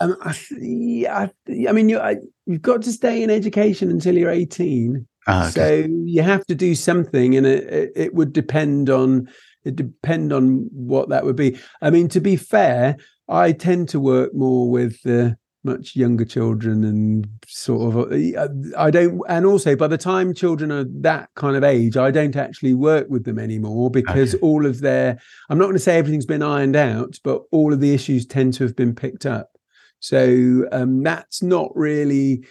Um, 0.00 0.16
I, 0.20 0.36
yeah, 0.58 1.28
I, 1.48 1.68
I 1.68 1.72
mean, 1.72 1.88
you, 1.88 2.00
I, 2.00 2.16
you've 2.46 2.62
got 2.62 2.82
to 2.82 2.92
stay 2.92 3.22
in 3.22 3.30
education 3.30 3.88
until 3.88 4.18
you're 4.18 4.30
18. 4.30 5.06
Ah, 5.28 5.48
okay. 5.48 5.52
So 5.52 5.88
you 6.04 6.22
have 6.22 6.44
to 6.46 6.56
do 6.56 6.74
something, 6.74 7.36
and 7.36 7.46
it, 7.46 7.92
it 7.94 8.14
would 8.14 8.32
depend 8.32 8.90
on 8.90 9.28
it 9.64 9.76
depend 9.76 10.32
on 10.32 10.68
what 10.72 11.08
that 11.10 11.24
would 11.24 11.36
be. 11.36 11.58
I 11.80 11.90
mean, 11.90 12.08
to 12.08 12.20
be 12.20 12.36
fair, 12.36 12.96
I 13.28 13.52
tend 13.52 13.88
to 13.90 14.00
work 14.00 14.34
more 14.34 14.70
with 14.70 15.02
the 15.02 15.36
much 15.64 15.94
younger 15.94 16.24
children 16.24 16.82
and 16.84 17.28
sort 17.46 17.94
of 17.94 18.12
uh, 18.12 18.48
I 18.76 18.90
don't 18.90 19.20
and 19.28 19.46
also 19.46 19.76
by 19.76 19.86
the 19.86 19.98
time 19.98 20.34
children 20.34 20.72
are 20.72 20.84
that 21.02 21.28
kind 21.36 21.56
of 21.56 21.62
age 21.62 21.96
I 21.96 22.10
don't 22.10 22.34
actually 22.34 22.74
work 22.74 23.06
with 23.08 23.24
them 23.24 23.38
anymore 23.38 23.88
because 23.90 24.34
okay. 24.34 24.42
all 24.42 24.66
of 24.66 24.80
their 24.80 25.20
I'm 25.48 25.58
not 25.58 25.66
going 25.66 25.76
to 25.76 25.80
say 25.80 25.98
everything's 25.98 26.26
been 26.26 26.42
ironed 26.42 26.74
out 26.74 27.16
but 27.22 27.42
all 27.52 27.72
of 27.72 27.80
the 27.80 27.94
issues 27.94 28.26
tend 28.26 28.54
to 28.54 28.64
have 28.64 28.74
been 28.74 28.94
picked 28.94 29.24
up 29.24 29.52
so 30.00 30.66
um, 30.72 31.04
that's 31.04 31.42
not 31.42 31.70
really 31.76 32.44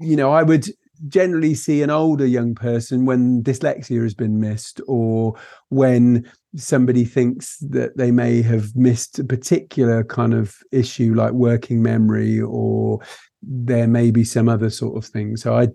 you 0.00 0.16
know 0.16 0.32
I 0.32 0.42
would 0.42 0.68
generally 1.08 1.54
see 1.54 1.82
an 1.82 1.90
older 1.90 2.26
young 2.26 2.54
person 2.54 3.04
when 3.04 3.42
dyslexia 3.42 4.02
has 4.02 4.14
been 4.14 4.40
missed 4.40 4.80
or 4.86 5.34
when 5.72 6.30
somebody 6.56 7.04
thinks 7.04 7.56
that 7.58 7.96
they 7.96 8.10
may 8.10 8.42
have 8.42 8.76
missed 8.76 9.18
a 9.18 9.24
particular 9.24 10.04
kind 10.04 10.34
of 10.34 10.58
issue 10.70 11.14
like 11.14 11.32
working 11.32 11.82
memory 11.82 12.40
or 12.40 13.00
there 13.40 13.88
may 13.88 14.10
be 14.10 14.22
some 14.22 14.48
other 14.48 14.68
sort 14.68 14.96
of 14.96 15.04
thing 15.04 15.36
so 15.36 15.54
i 15.54 15.68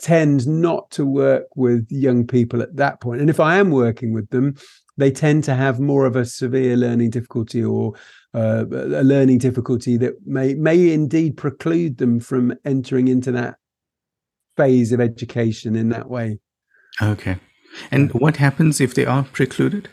tend 0.00 0.46
not 0.46 0.90
to 0.90 1.04
work 1.04 1.46
with 1.56 1.84
young 1.90 2.24
people 2.24 2.62
at 2.62 2.74
that 2.76 3.00
point. 3.00 3.20
and 3.20 3.28
if 3.28 3.38
i 3.38 3.56
am 3.56 3.70
working 3.70 4.12
with 4.12 4.28
them 4.30 4.54
they 4.96 5.10
tend 5.10 5.44
to 5.44 5.54
have 5.54 5.78
more 5.78 6.06
of 6.06 6.16
a 6.16 6.24
severe 6.24 6.76
learning 6.76 7.10
difficulty 7.10 7.62
or 7.62 7.92
uh, 8.34 8.64
a 8.70 9.04
learning 9.04 9.38
difficulty 9.38 9.96
that 9.96 10.14
may 10.26 10.54
may 10.54 10.92
indeed 10.92 11.36
preclude 11.36 11.98
them 11.98 12.20
from 12.20 12.54
entering 12.64 13.08
into 13.08 13.32
that 13.32 13.56
phase 14.56 14.92
of 14.92 15.00
education 15.00 15.76
in 15.76 15.88
that 15.90 16.10
way. 16.10 16.38
Okay. 17.00 17.38
And 17.90 18.12
what 18.12 18.36
happens 18.36 18.80
if 18.80 18.94
they 18.94 19.04
are 19.04 19.24
precluded? 19.24 19.88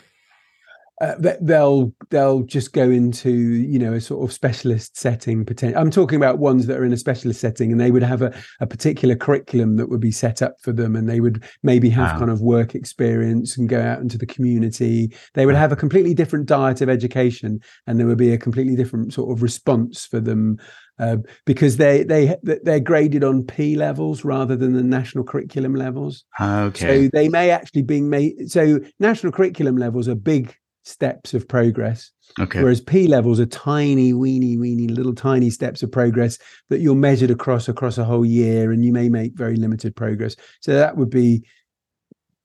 Uh, 1.02 1.14
they'll 1.40 1.92
they'll 2.08 2.42
just 2.42 2.72
go 2.72 2.88
into 2.88 3.30
you 3.30 3.78
know 3.78 3.92
a 3.92 4.00
sort 4.00 4.24
of 4.24 4.32
specialist 4.32 4.96
setting. 4.96 5.44
Potential. 5.44 5.78
I'm 5.78 5.90
talking 5.90 6.16
about 6.16 6.38
ones 6.38 6.66
that 6.66 6.78
are 6.78 6.84
in 6.84 6.92
a 6.92 6.96
specialist 6.96 7.40
setting, 7.40 7.70
and 7.70 7.80
they 7.80 7.90
would 7.90 8.02
have 8.02 8.22
a, 8.22 8.34
a 8.60 8.66
particular 8.66 9.14
curriculum 9.14 9.76
that 9.76 9.90
would 9.90 10.00
be 10.00 10.10
set 10.10 10.40
up 10.40 10.54
for 10.62 10.72
them, 10.72 10.96
and 10.96 11.08
they 11.08 11.20
would 11.20 11.44
maybe 11.62 11.90
have 11.90 12.12
wow. 12.12 12.18
kind 12.18 12.30
of 12.30 12.40
work 12.40 12.74
experience 12.74 13.58
and 13.58 13.68
go 13.68 13.80
out 13.80 14.00
into 14.00 14.16
the 14.16 14.26
community. 14.26 15.14
They 15.34 15.44
would 15.44 15.54
have 15.54 15.70
a 15.70 15.76
completely 15.76 16.14
different 16.14 16.46
diet 16.46 16.80
of 16.80 16.88
education, 16.88 17.60
and 17.86 17.98
there 17.98 18.06
would 18.06 18.16
be 18.16 18.32
a 18.32 18.38
completely 18.38 18.74
different 18.74 19.12
sort 19.12 19.30
of 19.30 19.42
response 19.42 20.06
for 20.06 20.18
them 20.20 20.56
uh, 20.98 21.18
because 21.44 21.76
they 21.76 22.04
they 22.04 22.34
they're 22.42 22.80
graded 22.80 23.22
on 23.22 23.44
P 23.44 23.76
levels 23.76 24.24
rather 24.24 24.56
than 24.56 24.72
the 24.72 24.82
national 24.82 25.24
curriculum 25.24 25.74
levels. 25.74 26.24
Okay. 26.40 27.04
So 27.04 27.10
they 27.12 27.28
may 27.28 27.50
actually 27.50 27.82
be 27.82 28.00
made. 28.00 28.50
So 28.50 28.80
national 28.98 29.32
curriculum 29.32 29.76
levels 29.76 30.08
are 30.08 30.14
big 30.14 30.56
steps 30.86 31.34
of 31.34 31.48
progress. 31.48 32.12
Okay. 32.38 32.62
Whereas 32.62 32.80
P 32.80 33.08
levels 33.08 33.40
are 33.40 33.46
tiny, 33.46 34.12
weeny, 34.12 34.56
weeny, 34.56 34.88
little 34.88 35.14
tiny 35.14 35.50
steps 35.50 35.82
of 35.82 35.90
progress 35.90 36.38
that 36.68 36.80
you're 36.80 36.94
measured 36.94 37.30
across 37.30 37.68
across 37.68 37.98
a 37.98 38.04
whole 38.04 38.24
year, 38.24 38.72
and 38.72 38.84
you 38.84 38.92
may 38.92 39.08
make 39.08 39.34
very 39.34 39.56
limited 39.56 39.96
progress. 39.96 40.36
So 40.60 40.74
that 40.74 40.96
would 40.96 41.10
be, 41.10 41.42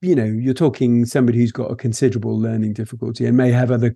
you 0.02 0.16
know, 0.16 0.26
you're 0.26 0.54
talking 0.54 1.06
somebody 1.06 1.38
who's 1.38 1.52
got 1.52 1.72
a 1.72 1.76
considerable 1.76 2.38
learning 2.38 2.74
difficulty 2.74 3.26
and 3.26 3.38
may 3.38 3.52
have 3.52 3.70
other 3.70 3.96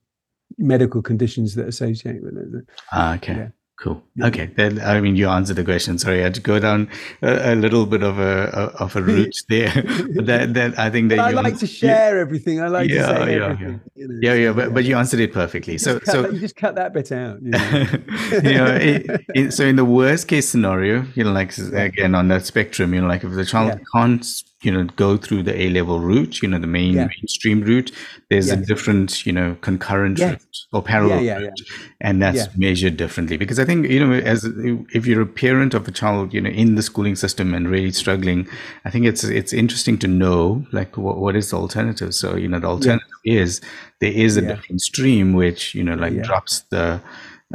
medical 0.58 1.02
conditions 1.02 1.56
that 1.56 1.68
associate 1.68 2.22
with 2.22 2.38
it. 2.38 2.66
Ah, 2.92 3.16
okay. 3.16 3.36
Yeah. 3.36 3.48
Cool. 3.78 4.02
Okay. 4.22 4.46
Then 4.56 4.80
I 4.80 5.02
mean, 5.02 5.18
you 5.18 5.28
answered 5.28 5.58
the 5.58 5.64
question. 5.64 5.98
Sorry, 5.98 6.22
I 6.22 6.24
had 6.24 6.34
to 6.36 6.42
go 6.42 6.60
down 6.60 6.90
a, 7.22 7.54
a 7.54 7.56
little 7.56 7.86
bit 7.86 8.04
of 8.04 8.20
a, 8.20 8.46
a 8.54 8.84
of 8.84 8.96
a 8.96 9.02
route 9.10 9.36
there. 9.50 9.70
but 10.16 10.26
that, 10.28 10.54
that 10.54 10.80
I 10.80 10.90
think 10.90 11.10
that 11.10 11.20
I 11.20 11.32
like 11.32 11.58
to 11.58 11.68
share 11.68 12.18
everything. 12.18 12.62
I 12.62 12.70
like 12.70 12.90
yeah, 12.90 13.08
to 13.08 13.08
say 13.08 13.36
yeah, 13.38 13.44
everything. 13.44 13.82
Yeah, 13.96 14.02
you 14.02 14.08
know, 14.08 14.20
yeah, 14.22 14.34
yeah. 14.34 14.54
But, 14.54 14.74
but 14.74 14.86
you 14.86 14.96
answered 14.96 15.20
it 15.20 15.34
perfectly. 15.34 15.78
So 15.78 16.00
so 16.06 16.30
you 16.30 16.40
just 16.40 16.56
cut 16.56 16.76
that 16.76 16.94
bit 16.94 17.12
out. 17.12 17.42
You 17.42 17.52
know, 17.52 17.86
you 18.32 18.58
know 18.58 18.76
it, 18.76 19.22
it, 19.36 19.52
so 19.52 19.66
in 19.66 19.76
the 19.76 19.86
worst 19.86 20.30
case 20.30 20.48
scenario, 20.48 21.06
you 21.14 21.26
know, 21.26 21.34
like 21.34 21.58
again 21.58 22.16
on 22.16 22.30
that 22.30 22.46
spectrum, 22.46 22.94
you 22.94 23.02
know, 23.02 23.08
like 23.08 23.26
if 23.26 23.34
the 23.34 23.46
child 23.46 23.78
can't 23.94 24.26
you 24.62 24.72
know 24.72 24.86
go 24.96 25.18
through 25.18 25.44
the 25.44 25.62
A 25.62 25.70
level 25.70 26.00
route, 26.00 26.42
you 26.42 26.48
know, 26.48 26.58
the 26.58 26.68
main 26.68 26.94
yeah. 26.94 27.08
mainstream 27.08 27.62
route. 27.62 27.92
There's 28.30 28.50
a 28.50 28.56
different, 28.56 29.26
you 29.26 29.32
know, 29.32 29.58
concurrent 29.62 30.20
route 30.20 30.42
or 30.72 30.82
parallel 30.82 31.22
yeah, 31.22 31.38
route, 31.38 31.62
and 32.02 32.22
that's 32.22 32.48
measured 32.58 32.98
differently. 32.98 33.38
Because 33.38 33.60
I 33.60 33.66
think 33.66 33.88
you 33.88 34.06
know, 34.06 34.14
as 34.14 34.46
if 34.94 35.06
you're 35.06 35.22
a 35.22 35.28
parent 35.28 35.74
of 35.74 35.88
a 35.88 35.92
child, 35.92 36.34
you 36.34 36.42
know, 36.42 36.50
in 36.50 36.76
the 36.76 36.82
schooling 36.82 37.16
system 37.16 37.54
and 37.54 37.70
really 37.70 37.92
struggling, 37.92 38.48
I 38.86 38.90
think 38.90 39.06
it's 39.06 39.24
it's 39.24 39.54
interesting 39.54 39.98
to 40.00 40.08
know 40.08 40.66
like 40.72 40.98
what, 40.98 41.18
what 41.18 41.36
is 41.36 41.52
the 41.52 41.58
alternative. 41.58 42.16
So 42.16 42.36
you 42.36 42.48
know, 42.48 42.60
the 42.60 42.68
alternative 42.68 43.08
is 43.24 43.62
there 44.00 44.14
is 44.14 44.38
a 44.38 44.42
different 44.42 44.82
stream 44.82 45.34
which 45.34 45.76
you 45.76 45.84
know 45.84 45.96
like 45.96 46.22
drops 46.24 46.62
the 46.72 47.02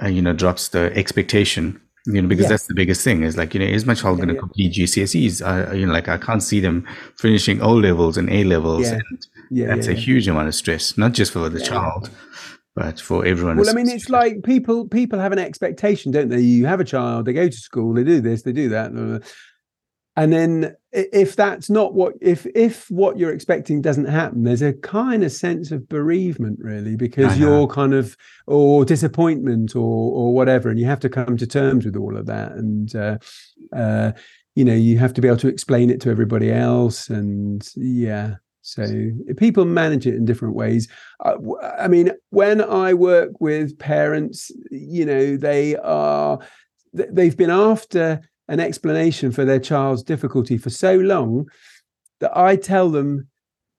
uh, 0.03 0.07
you 0.07 0.23
know 0.23 0.33
drops 0.33 0.69
the 0.69 0.93
expectation 0.97 1.81
you 2.07 2.21
know 2.21 2.29
because 2.29 2.49
that's 2.49 2.67
the 2.67 2.75
biggest 2.75 3.03
thing 3.03 3.23
is 3.23 3.37
like 3.37 3.53
you 3.55 3.61
know 3.61 3.67
is 3.67 3.85
my 3.85 3.95
child 3.95 4.19
yeah, 4.19 4.25
going 4.25 4.29
to 4.29 4.35
yeah. 4.35 4.41
complete 4.41 4.73
gcse's 4.73 5.43
uh, 5.43 5.71
you 5.75 5.87
know 5.87 5.93
like 5.93 6.09
i 6.09 6.17
can't 6.17 6.43
see 6.43 6.61
them 6.61 6.87
finishing 7.19 7.61
o 7.61 7.73
levels 7.73 8.17
and 8.17 8.31
a 8.31 8.45
levels 8.45 8.87
yeah. 8.87 8.95
and 8.95 9.27
yeah, 9.51 9.67
that's 9.67 9.87
a 9.87 9.95
huge 9.95 10.27
amount 10.29 10.49
of 10.49 10.55
stress 10.55 10.97
not 10.97 11.13
just 11.13 11.33
for 11.33 11.49
the 11.49 11.61
child 11.61 12.11
but 12.75 13.01
for 13.01 13.27
everyone 13.27 13.57
well 13.57 13.69
i 13.69 13.73
mean 13.73 13.89
it's 13.89 14.09
like 14.09 14.43
people 14.45 14.89
people 14.89 15.19
have 15.19 15.33
an 15.33 15.39
expectation 15.39 16.11
don't 16.11 16.29
they? 16.29 16.41
You 16.41 16.67
have 16.67 16.81
a 16.81 16.85
child 16.85 17.27
they 17.27 17.33
go 17.33 17.49
to 17.49 17.57
school 17.57 17.93
they 17.93 18.05
do 18.05 18.21
this 18.21 18.43
they 18.43 18.53
do 18.53 18.69
that 18.71 18.93
and 20.21 20.35
then 20.35 20.77
if 20.93 21.35
that's 21.35 21.71
not 21.71 21.95
what 21.95 22.13
if 22.21 22.47
if 22.55 22.91
what 22.91 23.17
you're 23.17 23.33
expecting 23.33 23.81
doesn't 23.81 24.05
happen 24.05 24.43
there's 24.43 24.61
a 24.61 24.75
kind 24.75 25.25
of 25.25 25.33
sense 25.33 25.71
of 25.71 25.89
bereavement 25.89 26.59
really 26.61 26.95
because 26.95 27.39
you're 27.39 27.67
kind 27.67 27.95
of 27.95 28.17
or 28.47 28.85
disappointment 28.85 29.75
or 29.75 30.13
or 30.13 30.35
whatever 30.35 30.69
and 30.69 30.79
you 30.79 30.85
have 30.85 31.01
to 31.01 31.09
come 31.09 31.39
to 31.39 31.47
terms 31.47 31.87
with 31.87 31.97
all 31.97 32.17
of 32.19 32.27
that. 32.27 32.53
And 32.53 32.95
uh, 32.95 33.17
uh, 33.75 34.13
you 34.55 34.65
know 34.65 34.75
you 34.75 34.99
have 34.99 35.15
to 35.15 35.23
be 35.23 35.29
able 35.29 35.39
to 35.39 35.49
explain 35.49 35.89
it 35.89 36.03
to 36.03 36.11
everybody 36.11 36.53
else 36.53 37.09
and 37.09 37.67
yeah 37.77 38.35
so 38.63 38.85
people 39.39 39.65
manage 39.65 40.07
it 40.07 40.15
in 40.15 40.27
different 40.27 40.55
ways. 40.55 40.87
Uh, 41.25 41.37
i 41.79 41.89
mean 41.89 42.11
when 42.29 42.61
i 42.61 42.93
work 42.93 43.41
with 43.41 43.79
parents 43.79 44.51
you 44.71 45.07
know 45.07 45.37
they 45.37 45.77
are 45.77 46.39
they've 46.93 47.37
been 47.37 47.51
after 47.51 48.21
an 48.51 48.61
explanation 48.61 49.31
for 49.31 49.45
their 49.45 49.61
child's 49.61 50.03
difficulty 50.03 50.59
for 50.59 50.71
so 50.71 50.97
long 50.97 51.49
that 52.19 52.37
I 52.37 52.57
tell 52.57 52.91
them 52.91 53.29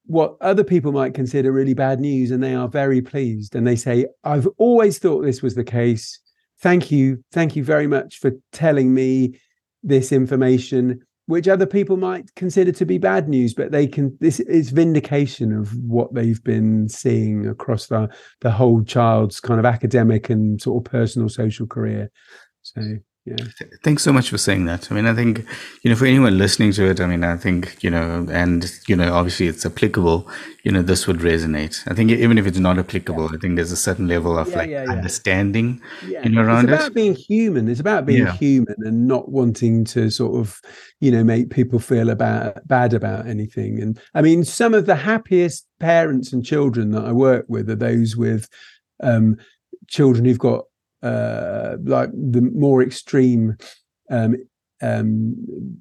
what 0.06 0.38
other 0.42 0.64
people 0.64 0.94
might 0.94 1.14
consider 1.14 1.52
really 1.52 1.74
bad 1.74 2.00
news 2.00 2.32
and 2.32 2.42
they 2.42 2.56
are 2.56 2.70
very 2.70 3.02
pleased 3.02 3.54
and 3.54 3.68
they 3.68 3.76
say 3.76 4.08
I've 4.24 4.48
always 4.58 4.98
thought 4.98 5.22
this 5.22 5.42
was 5.42 5.56
the 5.56 5.64
case. 5.64 6.20
Thank 6.62 6.90
you. 6.90 7.24
Thank 7.34 7.56
you 7.56 7.64
very 7.64 7.86
much 7.86 8.18
for 8.20 8.32
telling 8.54 8.94
me 8.94 9.40
this 9.84 10.12
information 10.12 11.02
which 11.26 11.48
other 11.48 11.66
people 11.66 11.98
might 11.98 12.34
consider 12.36 12.72
to 12.72 12.86
be 12.86 12.98
bad 12.98 13.28
news 13.28 13.54
but 13.54 13.72
they 13.72 13.88
can 13.88 14.18
this 14.22 14.40
is 14.40 14.70
vindication 14.70 15.54
of 15.54 15.74
what 15.78 16.14
they've 16.14 16.44
been 16.44 16.88
seeing 16.88 17.48
across 17.48 17.88
the 17.88 18.10
the 18.40 18.52
whole 18.52 18.84
child's 18.84 19.40
kind 19.40 19.60
of 19.60 19.66
academic 19.66 20.30
and 20.30 20.62
sort 20.62 20.86
of 20.86 20.90
personal 20.90 21.28
social 21.28 21.68
career. 21.68 22.10
So 22.64 22.82
yeah. 23.24 23.36
Thanks 23.84 24.02
so 24.02 24.12
much 24.12 24.32
for 24.32 24.40
saying 24.40 24.66
that. 24.66 24.92
I 24.92 24.96
mean 24.96 25.06
i 25.06 25.14
think 25.14 25.46
you 25.84 25.90
know 25.90 25.96
for 25.96 26.06
anyone 26.06 26.38
listening 26.40 26.72
to 26.74 26.90
it 26.90 27.00
i 27.00 27.06
mean 27.06 27.24
i 27.24 27.38
think 27.38 27.84
you 27.84 27.90
know 27.90 28.26
and 28.32 28.72
you 28.88 28.96
know 28.96 29.14
obviously 29.14 29.48
it's 29.48 29.64
applicable 29.64 30.28
you 30.64 30.72
know 30.72 30.82
this 30.82 31.06
would 31.06 31.18
resonate. 31.18 31.88
I 31.88 31.94
think 31.94 32.10
even 32.10 32.40
if 32.40 32.48
it's 32.48 32.58
not 32.58 32.80
applicable 32.80 33.30
yeah. 33.30 33.36
i 33.36 33.40
think 33.40 33.56
there's 33.58 33.72
a 33.72 33.78
certain 33.78 34.08
level 34.08 34.40
of 34.40 34.50
yeah, 34.50 34.58
like 34.58 34.70
yeah, 34.70 34.86
understanding 34.90 35.82
you 36.02 36.30
know 36.30 36.42
around 36.42 36.70
it's 36.70 36.74
about 36.74 36.88
it. 36.88 36.96
being 36.96 37.16
human. 37.16 37.68
It's 37.68 37.80
about 37.80 38.06
being 38.08 38.26
human 38.28 38.76
and 38.80 39.08
not 39.08 39.30
wanting 39.30 39.86
to 39.86 40.10
sort 40.10 40.40
of 40.40 40.60
you 41.00 41.12
know 41.12 41.24
make 41.24 41.52
people 41.52 41.80
feel 41.80 42.10
about 42.10 42.68
bad 42.68 42.94
about 42.94 43.28
anything. 43.28 43.82
And 43.82 44.00
i 44.16 44.22
mean 44.22 44.44
some 44.44 44.74
of 44.74 44.88
the 44.88 44.96
happiest 44.96 45.68
parents 45.80 46.34
and 46.34 46.46
children 46.46 46.92
that 46.92 47.06
i 47.06 47.12
work 47.12 47.46
with 47.48 47.70
are 47.70 47.76
those 47.76 48.16
with 48.16 48.48
um, 49.04 49.38
children 49.88 50.26
who've 50.26 50.40
got 50.40 50.66
uh, 51.04 51.78
like 51.84 52.10
the 52.12 52.42
more 52.42 52.82
extreme, 52.82 53.58
um, 54.10 54.36
um, 54.82 55.36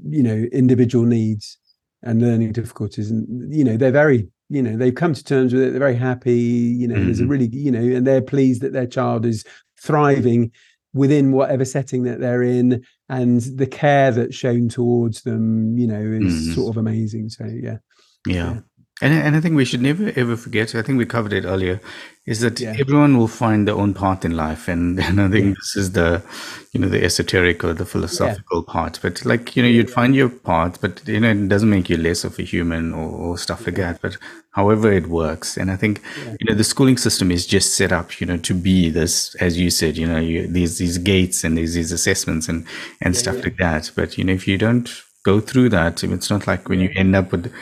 you 0.09 0.23
know, 0.23 0.47
individual 0.53 1.05
needs 1.05 1.59
and 2.03 2.21
learning 2.21 2.53
difficulties, 2.53 3.11
and 3.11 3.55
you 3.55 3.65
know, 3.65 3.77
they're 3.77 3.91
very, 3.91 4.29
you 4.49 4.63
know, 4.63 4.77
they've 4.77 4.95
come 4.95 5.15
to 5.15 5.25
terms 5.25 5.53
with 5.53 5.63
it. 5.63 5.71
They're 5.71 5.79
very 5.79 5.97
happy. 5.97 6.33
You 6.33 6.89
know, 6.89 6.95
mm-hmm. 6.95 7.05
there's 7.05 7.21
a 7.21 7.23
mm-hmm. 7.23 7.33
really, 7.33 7.49
you 7.49 7.71
know, 7.71 7.97
and 7.97 8.07
they're 8.07 8.23
pleased 8.23 8.63
that 8.63 8.73
their 8.73 8.87
child 8.87 9.27
is 9.27 9.45
thriving 9.81 10.53
within 10.93 11.33
whatever 11.33 11.65
setting 11.65 12.03
that 12.03 12.21
they're 12.21 12.43
in 12.43 12.85
and 13.09 13.43
the 13.57 13.67
care 13.67 14.11
that's 14.11 14.35
shown 14.35 14.69
towards 14.69 15.23
them 15.23 15.79
you 15.79 15.87
know 15.87 16.01
is 16.01 16.35
mm-hmm. 16.35 16.53
sort 16.53 16.69
of 16.69 16.77
amazing 16.77 17.29
so 17.29 17.45
yeah 17.45 17.77
yeah, 18.27 18.35
yeah. 18.35 18.61
And, 19.03 19.15
and 19.15 19.37
I 19.37 19.41
think 19.41 19.57
we 19.57 19.65
should 19.65 19.81
never 19.81 20.13
ever 20.15 20.37
forget. 20.37 20.75
I 20.75 20.83
think 20.83 20.99
we 20.99 21.07
covered 21.07 21.33
it 21.33 21.45
earlier. 21.45 21.81
Is 22.31 22.39
that 22.43 22.61
yeah. 22.61 22.77
everyone 22.79 23.19
will 23.19 23.27
find 23.27 23.67
their 23.67 23.75
own 23.75 23.93
path 23.93 24.25
in 24.25 24.37
life, 24.37 24.69
and, 24.69 25.01
and 25.07 25.21
I 25.21 25.29
think 25.29 25.47
yeah. 25.47 25.55
this 25.59 25.75
is 25.75 25.93
the, 25.93 26.23
you 26.71 26.79
know, 26.79 26.89
the 26.89 27.03
esoteric 27.03 27.65
or 27.65 27.73
the 27.75 27.85
philosophical 27.85 28.65
yeah. 28.65 28.73
part. 28.73 29.01
But 29.03 29.25
like 29.25 29.57
you 29.57 29.65
know, 29.65 29.69
you'd 29.69 29.91
find 29.91 30.15
your 30.15 30.29
path, 30.29 30.81
but 30.81 31.07
you 31.09 31.19
know, 31.19 31.31
it 31.31 31.49
doesn't 31.49 31.69
make 31.69 31.91
you 31.91 31.97
less 31.97 32.23
of 32.23 32.39
a 32.39 32.43
human 32.43 32.95
or, 32.95 33.09
or 33.11 33.37
stuff 33.37 33.67
like 33.67 33.75
that. 33.77 34.01
But 34.01 34.17
however 34.53 34.93
it 34.93 35.09
works, 35.09 35.57
and 35.57 35.73
I 35.73 35.77
think 35.77 36.03
you 36.39 36.47
know, 36.49 36.55
the 36.55 36.63
schooling 36.63 36.99
system 36.99 37.33
is 37.33 37.49
just 37.49 37.75
set 37.75 37.91
up, 37.91 38.21
you 38.21 38.29
know, 38.29 38.37
to 38.37 38.55
be 38.55 38.91
this, 38.91 39.35
as 39.41 39.59
you 39.59 39.69
said, 39.69 39.97
you 39.97 40.07
know, 40.07 40.21
you, 40.21 40.47
these 40.47 40.79
these 40.79 40.99
gates 40.99 41.43
and 41.43 41.59
these 41.59 41.75
these 41.75 41.91
assessments 41.91 42.49
and 42.49 42.65
and 43.01 43.17
stuff 43.17 43.43
like 43.43 43.57
that. 43.57 43.91
But 43.97 44.17
you 44.17 44.23
know, 44.23 44.35
if 44.35 44.47
you 44.47 44.57
don't 44.57 44.89
go 45.25 45.41
through 45.41 45.71
that, 45.71 46.05
it's 46.05 46.31
not 46.31 46.47
like 46.47 46.69
when 46.69 46.79
you 46.79 46.91
end 46.95 47.17
up 47.17 47.33
with 47.33 47.53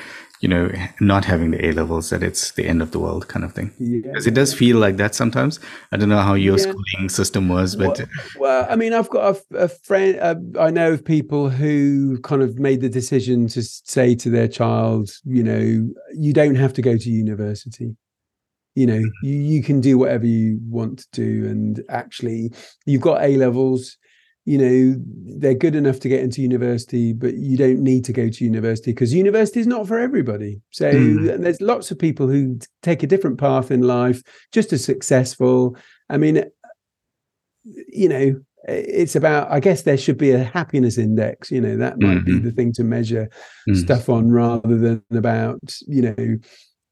you 0.40 0.48
know, 0.48 0.70
not 1.00 1.24
having 1.24 1.52
the 1.52 1.66
A 1.66 1.72
levels, 1.72 2.10
that 2.10 2.22
it's 2.22 2.52
the 2.52 2.66
end 2.66 2.82
of 2.82 2.90
the 2.90 2.98
world 2.98 3.28
kind 3.28 3.44
of 3.44 3.52
thing. 3.52 3.72
Because 3.78 4.26
yeah. 4.26 4.30
it 4.30 4.34
does 4.34 4.52
feel 4.54 4.78
like 4.78 4.96
that 4.96 5.14
sometimes. 5.14 5.60
I 5.92 5.96
don't 5.96 6.08
know 6.08 6.20
how 6.20 6.34
your 6.34 6.58
yeah. 6.58 6.64
schooling 6.64 7.08
system 7.08 7.48
was, 7.48 7.76
but. 7.76 7.98
Well, 8.38 8.48
well, 8.48 8.66
I 8.68 8.76
mean, 8.76 8.92
I've 8.92 9.10
got 9.10 9.36
a, 9.36 9.64
a 9.64 9.68
friend, 9.68 10.18
uh, 10.20 10.60
I 10.60 10.70
know 10.70 10.92
of 10.92 11.04
people 11.04 11.48
who 11.48 12.18
kind 12.22 12.42
of 12.42 12.58
made 12.58 12.80
the 12.80 12.88
decision 12.88 13.46
to 13.48 13.62
say 13.62 14.14
to 14.16 14.30
their 14.30 14.48
child, 14.48 15.10
you 15.24 15.42
know, 15.42 15.90
you 16.14 16.32
don't 16.32 16.56
have 16.56 16.72
to 16.74 16.82
go 16.82 16.96
to 16.96 17.10
university. 17.10 17.96
You 18.74 18.86
know, 18.86 19.02
you, 19.22 19.34
you 19.34 19.62
can 19.62 19.80
do 19.80 19.98
whatever 19.98 20.26
you 20.26 20.60
want 20.68 20.98
to 20.98 21.06
do. 21.12 21.48
And 21.48 21.82
actually, 21.88 22.52
you've 22.86 23.00
got 23.00 23.22
A 23.22 23.36
levels 23.36 23.96
you 24.48 24.56
know 24.56 24.96
they're 25.40 25.52
good 25.52 25.74
enough 25.74 26.00
to 26.00 26.08
get 26.08 26.20
into 26.22 26.40
university 26.40 27.12
but 27.12 27.34
you 27.34 27.54
don't 27.58 27.80
need 27.80 28.02
to 28.02 28.14
go 28.14 28.30
to 28.30 28.44
university 28.44 28.92
because 28.92 29.12
university 29.12 29.60
is 29.60 29.66
not 29.66 29.86
for 29.86 29.98
everybody 29.98 30.58
so 30.70 30.90
mm. 30.90 31.38
there's 31.38 31.60
lots 31.60 31.90
of 31.90 31.98
people 31.98 32.26
who 32.26 32.58
take 32.82 33.02
a 33.02 33.06
different 33.06 33.38
path 33.38 33.70
in 33.70 33.82
life 33.82 34.22
just 34.50 34.72
as 34.72 34.82
successful 34.82 35.76
i 36.08 36.16
mean 36.16 36.42
you 37.64 38.08
know 38.08 38.34
it's 38.66 39.14
about 39.14 39.50
i 39.52 39.60
guess 39.60 39.82
there 39.82 39.98
should 39.98 40.16
be 40.16 40.30
a 40.30 40.42
happiness 40.42 40.96
index 40.96 41.50
you 41.50 41.60
know 41.60 41.76
that 41.76 42.00
might 42.00 42.16
mm-hmm. 42.18 42.38
be 42.38 42.38
the 42.38 42.52
thing 42.52 42.72
to 42.72 42.82
measure 42.82 43.28
mm. 43.68 43.76
stuff 43.76 44.08
on 44.08 44.30
rather 44.30 44.78
than 44.78 45.02
about 45.10 45.60
you 45.86 46.00
know 46.00 46.38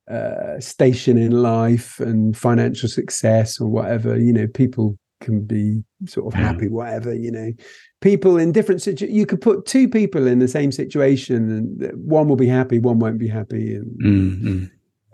uh, 0.08 0.60
station 0.60 1.16
in 1.16 1.32
life 1.32 1.98
and 1.98 2.36
financial 2.36 2.88
success 2.88 3.60
or 3.60 3.68
whatever. 3.68 4.16
You 4.16 4.32
know, 4.32 4.46
people 4.46 4.96
can 5.20 5.44
be 5.44 5.82
sort 6.06 6.26
of 6.26 6.34
hmm. 6.34 6.44
happy, 6.44 6.68
whatever. 6.68 7.14
You 7.14 7.30
know, 7.30 7.52
people 8.00 8.36
in 8.38 8.52
different 8.52 8.82
situations. 8.82 9.16
You 9.16 9.26
could 9.26 9.40
put 9.40 9.66
two 9.66 9.88
people 9.88 10.26
in 10.26 10.38
the 10.38 10.48
same 10.48 10.72
situation, 10.72 11.50
and 11.50 11.84
uh, 11.84 11.88
one 11.96 12.28
will 12.28 12.36
be 12.36 12.48
happy, 12.48 12.78
one 12.78 12.98
won't 12.98 13.18
be 13.18 13.28
happy, 13.28 13.74
and 13.74 13.96
Mm-hmm. 14.00 14.64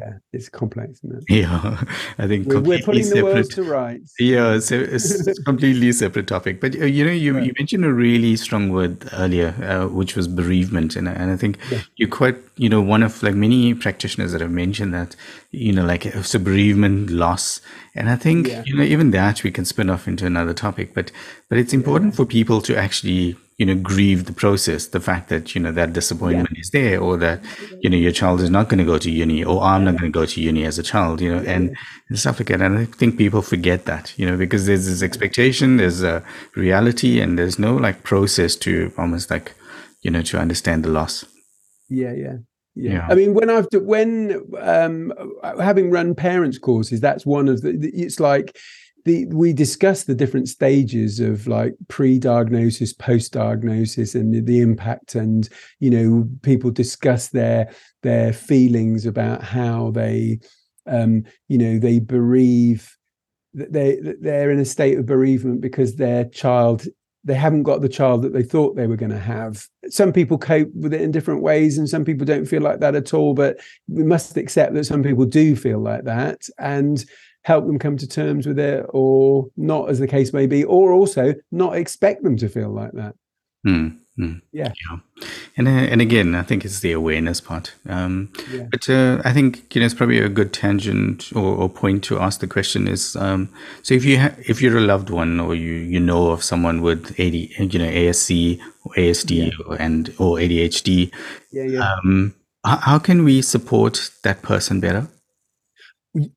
Yeah, 0.03 0.13
it's 0.33 0.49
complex. 0.49 0.99
Isn't 1.05 1.19
it? 1.19 1.25
Yeah, 1.29 1.85
I 2.19 2.27
think 2.27 2.49
We're, 2.49 2.61
we're 2.61 2.81
putting 2.81 3.09
the 3.09 3.23
world 3.23 3.51
to 3.53 3.63
rights. 3.63 4.15
Yeah, 4.19 4.55
it's 4.55 4.71
a, 4.73 4.81
it's 4.95 5.39
completely 5.45 5.93
separate 5.93 6.27
topic. 6.27 6.61
But 6.61 6.75
uh, 6.75 6.85
you 6.87 7.05
know, 7.05 7.13
you, 7.13 7.35
Right. 7.35 7.47
you 7.47 7.53
mentioned 7.59 7.85
a 7.85 7.93
really 7.93 8.37
strong 8.37 8.71
word 8.71 9.09
earlier, 9.13 9.55
uh, 9.63 9.87
which 9.89 10.17
was 10.17 10.27
bereavement, 10.29 10.97
and 10.97 11.09
and 11.09 11.31
I 11.31 11.37
think 11.37 11.59
you're 11.97 12.09
quite 12.09 12.37
you 12.57 12.69
know 12.69 12.81
one 12.81 13.03
of 13.03 13.23
like 13.23 13.35
many 13.35 13.75
practitioners 13.75 14.33
that 14.33 14.41
have 14.41 14.51
mentioned 14.51 14.93
that 14.95 15.15
you 15.51 15.73
know 15.73 15.85
like 15.85 16.05
it's 16.07 16.35
a 16.35 16.41
bereavement 16.41 17.11
loss, 17.11 17.61
and 17.95 18.09
I 18.11 18.17
think 18.17 18.49
Yeah. 18.49 18.63
you 18.67 18.77
know 18.77 18.83
even 18.85 19.11
that 19.13 19.43
we 19.45 19.51
can 19.51 19.65
spin 19.65 19.89
off 19.91 20.09
into 20.09 20.27
another 20.27 20.55
topic. 20.55 20.95
But 20.95 21.13
but 21.49 21.59
it's 21.59 21.73
important 21.73 22.17
for 22.17 22.27
people 22.27 22.61
to 22.63 22.77
actually 22.77 23.37
you 23.59 23.67
know 23.67 23.75
grieve 23.75 24.25
the 24.25 24.33
process, 24.33 24.87
the 24.89 25.01
fact 25.01 25.29
that 25.29 25.55
you 25.55 25.61
know 25.61 25.73
that 25.73 25.93
disappointment 25.93 26.49
is 26.59 26.71
there, 26.71 27.01
or 27.01 27.17
that 27.19 27.41
you 27.81 27.89
know 27.91 27.97
your 27.97 28.13
child 28.13 28.41
is 28.41 28.51
not 28.51 28.69
going 28.69 28.79
to 28.79 28.85
go 28.85 28.99
to 28.99 29.11
uni, 29.11 29.45
or 29.45 29.63
I'm 29.63 29.85
not 29.85 29.93
going 29.99 30.13
to 30.13 30.19
go 30.21 30.27
to 30.27 30.41
uni 30.41 30.65
as 30.65 30.79
a 30.79 30.83
child, 30.83 31.21
you 31.21 31.31
know, 31.35 31.43
and, 31.47 31.77
and 32.09 32.19
stuff 32.19 32.41
like 32.41 32.49
that. 32.49 32.61
And 32.63 32.79
I 32.79 32.85
think 32.87 33.19
people 33.19 33.43
forget 33.43 33.85
that, 33.85 34.13
you 34.19 34.27
know, 34.27 34.37
because 34.37 34.67
there's 34.67 34.87
this 34.87 35.03
expectation, 35.03 35.77
there's 35.77 36.03
a 36.03 36.25
reality, 36.57 37.21
and 37.21 37.39
there's 37.39 37.59
no 37.59 37.77
like 37.77 38.03
process 38.03 38.57
to 38.57 38.93
almost 38.99 39.31
like 39.31 39.53
you 40.03 40.11
know 40.11 40.23
to 40.23 40.39
understand 40.39 40.85
the 40.85 40.89
loss. 40.91 41.25
Yeah, 41.89 42.13
yeah. 42.13 42.37
Yeah. 42.75 42.93
Yeah. 42.93 43.07
I 43.11 43.15
mean, 43.15 43.35
when 43.35 43.51
I've 43.51 43.67
when 43.73 44.43
um 44.61 45.13
having 45.61 45.91
run 45.91 46.15
parents 46.15 46.59
courses, 46.59 47.01
that's 47.01 47.27
one 47.27 47.49
of 47.49 47.61
the- 47.61 47.91
It's 47.95 48.19
like 48.19 48.57
the 49.05 49.27
we 49.27 49.53
discuss 49.53 50.05
the 50.05 50.15
different 50.15 50.49
stages 50.49 51.21
of 51.21 51.47
like 51.47 51.75
pre-diagnosis, 51.89 52.93
post-diagnosis, 52.93 54.15
and 54.15 54.35
the, 54.35 54.41
the 54.41 54.61
impact, 54.61 55.15
and 55.15 55.49
you 55.81 55.91
know, 55.91 56.29
people 56.43 56.71
discuss 56.71 57.29
their 57.29 57.73
their 58.03 58.33
feelings 58.33 59.07
about 59.07 59.43
how 59.43 59.91
they, 59.91 60.41
um, 60.87 61.25
you 61.49 61.59
know, 61.59 61.79
they 61.79 61.99
bereave. 61.99 62.97
They 63.55 63.99
they're 64.21 64.51
in 64.51 64.61
a 64.61 64.65
state 64.65 64.99
of 64.99 65.07
bereavement 65.07 65.61
because 65.61 65.97
their 65.97 66.25
child 66.27 66.87
they 67.25 67.35
haven't 67.35 67.63
got 67.63 67.81
the 67.81 67.89
child 67.89 68.23
that 68.23 68.33
they 68.33 68.43
thought 68.43 68.75
they 68.75 68.89
were 68.89 68.97
going 68.97 69.13
to 69.13 69.19
have. 69.19 69.69
Some 69.89 70.13
people 70.13 70.39
cope 70.39 70.71
with 70.75 70.93
it 70.93 71.01
in 71.01 71.13
different 71.13 71.43
ways, 71.43 71.79
and 71.79 71.89
some 71.89 72.05
people 72.05 72.25
don't 72.25 72.47
feel 72.47 72.63
like 72.63 72.81
that 72.81 72.97
at 72.97 73.15
all. 73.15 73.35
But 73.35 73.59
we 73.89 74.03
must 74.03 74.37
accept 74.37 74.75
that 74.75 74.85
some 74.85 75.03
people 75.03 75.25
do 75.25 75.55
feel 75.55 75.81
like 75.81 76.05
that 76.05 76.49
and 76.59 77.05
help 77.43 77.67
them 77.67 77.79
come 77.79 77.97
to 77.99 78.07
terms 78.09 78.47
with 78.47 78.59
it, 78.59 78.87
or 78.91 79.49
not, 79.57 79.89
as 79.91 79.99
the 79.99 80.07
case 80.09 80.33
may 80.33 80.47
be, 80.47 80.65
or 80.65 80.93
also 80.93 81.35
not 81.51 81.77
expect 81.77 82.23
them 82.23 82.37
to 82.39 82.49
feel 82.49 82.71
like 82.71 82.93
that. 82.93 83.15
Hmm, 83.65 83.89
hmm. 84.17 84.33
Yeah. 84.53 84.73
Yeah, 84.91 84.99
and 85.57 85.69
uh, 85.69 85.71
and 85.93 86.01
again, 86.01 86.35
I 86.35 86.43
think 86.43 86.65
it's 86.65 86.81
the 86.81 86.93
awareness 86.93 87.41
part. 87.41 87.75
Um, 87.89 88.33
Yeah. 88.53 88.67
But 88.71 88.89
uh, 88.91 89.23
I 89.25 89.33
think 89.33 89.75
you 89.75 89.81
know 89.81 89.87
it's 89.87 89.95
probably 89.95 90.19
a 90.19 90.29
good 90.29 90.53
tangent 90.53 91.31
or, 91.35 91.55
or 91.57 91.69
point 91.69 92.03
to 92.05 92.19
ask 92.19 92.41
the 92.41 92.47
question 92.49 92.89
is: 92.89 93.15
um, 93.17 93.49
so 93.83 93.95
if 93.95 94.05
you 94.05 94.19
ha- 94.19 94.35
if 94.49 94.61
you're 94.61 94.79
a 94.79 94.81
loved 94.81 95.11
one 95.11 95.39
or 95.41 95.55
you 95.55 95.73
you 95.75 96.01
know 96.01 96.31
of 96.33 96.43
someone 96.43 96.81
with 96.83 97.11
AD, 97.21 97.35
you 97.35 97.79
know 97.79 97.91
ASC 97.91 98.59
or 98.85 98.95
ASD 98.97 99.53
or, 99.67 99.77
and 99.81 100.09
or 100.19 100.39
ADHD, 100.39 101.13
Yeah, 101.53 101.65
yeah. 101.65 101.93
um, 102.05 102.35
how, 102.65 102.77
how 102.79 102.99
can 102.99 103.23
we 103.25 103.43
support 103.43 104.11
that 104.25 104.43
person 104.43 104.81
better? 104.81 105.07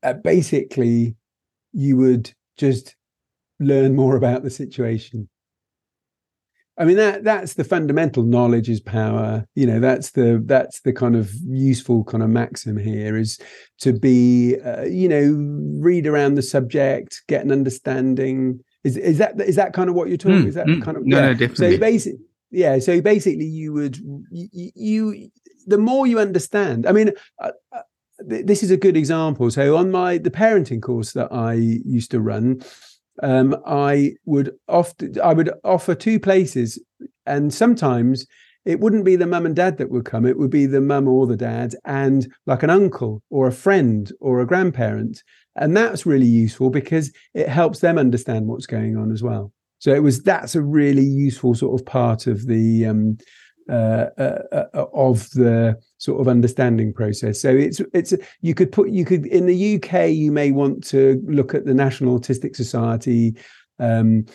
Uh, 0.03 0.13
basically 0.13 1.15
you 1.73 1.97
would 1.97 2.31
just 2.57 2.95
learn 3.59 3.95
more 3.95 4.15
about 4.15 4.43
the 4.43 4.49
situation. 4.49 5.29
I 6.77 6.83
mean 6.83 6.97
that 6.97 7.23
that's 7.23 7.53
the 7.53 7.63
fundamental 7.63 8.23
knowledge 8.23 8.69
is 8.69 8.81
power. 8.81 9.45
You 9.55 9.65
know 9.65 9.79
that's 9.79 10.11
the 10.11 10.41
that's 10.45 10.81
the 10.81 10.91
kind 10.91 11.15
of 11.15 11.31
useful 11.45 12.03
kind 12.03 12.21
of 12.21 12.29
maxim 12.29 12.77
here 12.77 13.15
is 13.15 13.39
to 13.79 13.93
be 13.93 14.57
uh, 14.59 14.83
you 14.83 15.07
know 15.07 15.81
read 15.81 16.05
around 16.05 16.35
the 16.35 16.41
subject 16.41 17.23
get 17.27 17.45
an 17.45 17.51
understanding. 17.51 18.59
Is 18.83 18.97
is 18.97 19.17
that 19.19 19.39
is 19.39 19.55
that 19.55 19.73
kind 19.73 19.89
of 19.89 19.95
what 19.95 20.09
you're 20.09 20.17
talking 20.17 20.43
Mm, 20.43 20.47
is 20.47 20.55
that 20.55 20.67
mm. 20.67 20.81
kind 20.81 20.97
of 20.97 21.05
No, 21.05 21.21
no, 21.21 21.33
so 21.33 21.39
definitely. 21.47 21.77
basic 21.77 22.15
yeah 22.51 22.79
so 22.79 23.01
basically 23.01 23.45
you 23.45 23.73
would 23.73 23.97
you, 24.31 24.71
you 24.75 25.29
the 25.67 25.77
more 25.77 26.07
you 26.07 26.19
understand 26.19 26.85
i 26.85 26.91
mean 26.91 27.11
uh, 27.39 27.51
uh, 27.73 27.81
th- 28.29 28.45
this 28.45 28.63
is 28.63 28.71
a 28.71 28.77
good 28.77 28.97
example. 28.97 29.49
So 29.51 29.77
on 29.77 29.91
my 29.91 30.17
the 30.17 30.31
parenting 30.31 30.81
course 30.81 31.13
that 31.13 31.31
I 31.31 31.53
used 31.53 32.11
to 32.11 32.21
run, 32.21 32.61
um, 33.23 33.55
I 33.65 34.13
would 34.25 34.51
often 34.67 35.19
I 35.21 35.33
would 35.33 35.51
offer 35.63 35.95
two 35.95 36.19
places, 36.19 36.79
and 37.25 37.53
sometimes 37.53 38.25
it 38.65 38.79
wouldn't 38.79 39.05
be 39.05 39.15
the 39.15 39.27
mum 39.27 39.45
and 39.45 39.55
dad 39.55 39.77
that 39.77 39.91
would 39.91 40.05
come; 40.05 40.25
it 40.25 40.37
would 40.37 40.51
be 40.51 40.65
the 40.65 40.81
mum 40.81 41.07
or 41.07 41.27
the 41.27 41.37
dad, 41.37 41.75
and 41.85 42.31
like 42.45 42.63
an 42.63 42.69
uncle 42.69 43.21
or 43.29 43.47
a 43.47 43.51
friend 43.51 44.11
or 44.19 44.39
a 44.39 44.47
grandparent, 44.47 45.23
and 45.55 45.75
that's 45.75 46.05
really 46.05 46.27
useful 46.27 46.69
because 46.69 47.11
it 47.33 47.49
helps 47.49 47.79
them 47.79 47.97
understand 47.97 48.47
what's 48.47 48.65
going 48.65 48.97
on 48.97 49.11
as 49.11 49.23
well. 49.23 49.51
So 49.79 49.93
it 49.93 50.03
was 50.03 50.23
that's 50.23 50.55
a 50.55 50.61
really 50.61 51.05
useful 51.05 51.53
sort 51.53 51.79
of 51.79 51.85
part 51.85 52.27
of 52.27 52.47
the 52.47 52.85
um, 52.85 53.17
uh, 53.69 54.09
uh, 54.17 54.43
uh, 54.51 54.85
of 54.93 55.29
the 55.31 55.75
sort 56.05 56.21
of 56.21 56.27
understanding 56.27 56.93
process. 56.93 57.41
So 57.41 57.49
it's 57.49 57.81
it's 57.93 58.13
you 58.41 58.53
could 58.53 58.71
put 58.71 58.89
you 58.89 59.03
could 59.03 59.25
in 59.25 59.47
the 59.47 59.75
UK 59.75 60.09
you 60.11 60.31
may 60.31 60.51
want 60.51 60.83
to 60.89 61.21
look 61.25 61.53
at 61.53 61.65
the 61.65 61.73
National 61.73 62.19
Autistic 62.19 62.55
Society, 62.55 63.35
um, 63.79 64.25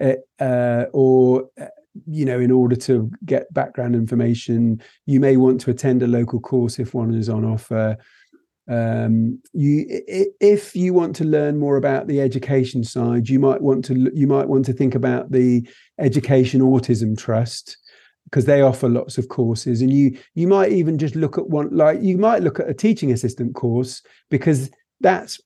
uh, 0.00 0.14
uh, 0.40 0.86
or 0.92 1.48
uh, 1.60 1.66
you 2.06 2.24
know 2.24 2.40
in 2.40 2.50
order 2.50 2.76
to 2.76 3.10
get 3.24 3.52
background 3.52 3.94
information 3.94 4.80
you 5.06 5.20
may 5.20 5.36
want 5.36 5.60
to 5.60 5.70
attend 5.70 6.02
a 6.02 6.06
local 6.06 6.40
course 6.40 6.78
if 6.78 6.94
one 6.94 7.14
is 7.14 7.28
on 7.28 7.44
offer. 7.44 7.96
Um, 8.70 9.40
you 9.54 9.86
if 10.40 10.76
you 10.76 10.92
want 10.92 11.16
to 11.16 11.24
learn 11.24 11.58
more 11.58 11.76
about 11.76 12.06
the 12.06 12.20
education 12.20 12.84
side, 12.84 13.28
you 13.28 13.38
might 13.38 13.62
want 13.62 13.84
to 13.86 14.10
you 14.14 14.26
might 14.26 14.48
want 14.48 14.64
to 14.66 14.72
think 14.72 14.94
about 14.94 15.30
the 15.30 15.68
Education 15.98 16.60
Autism 16.60 17.16
Trust 17.16 17.76
because 18.30 18.44
they 18.44 18.60
offer 18.62 18.88
lots 18.88 19.18
of 19.18 19.28
courses 19.28 19.80
and 19.82 19.92
you 19.92 20.16
you 20.34 20.46
might 20.46 20.70
even 20.72 20.98
just 20.98 21.16
look 21.16 21.38
at 21.38 21.48
one 21.48 21.68
like 21.74 22.00
you 22.02 22.18
might 22.18 22.42
look 22.42 22.60
at 22.60 22.68
a 22.68 22.74
teaching 22.74 23.10
assistant 23.12 23.54
course 23.54 24.02
because 24.30 24.70
that's 25.00 25.40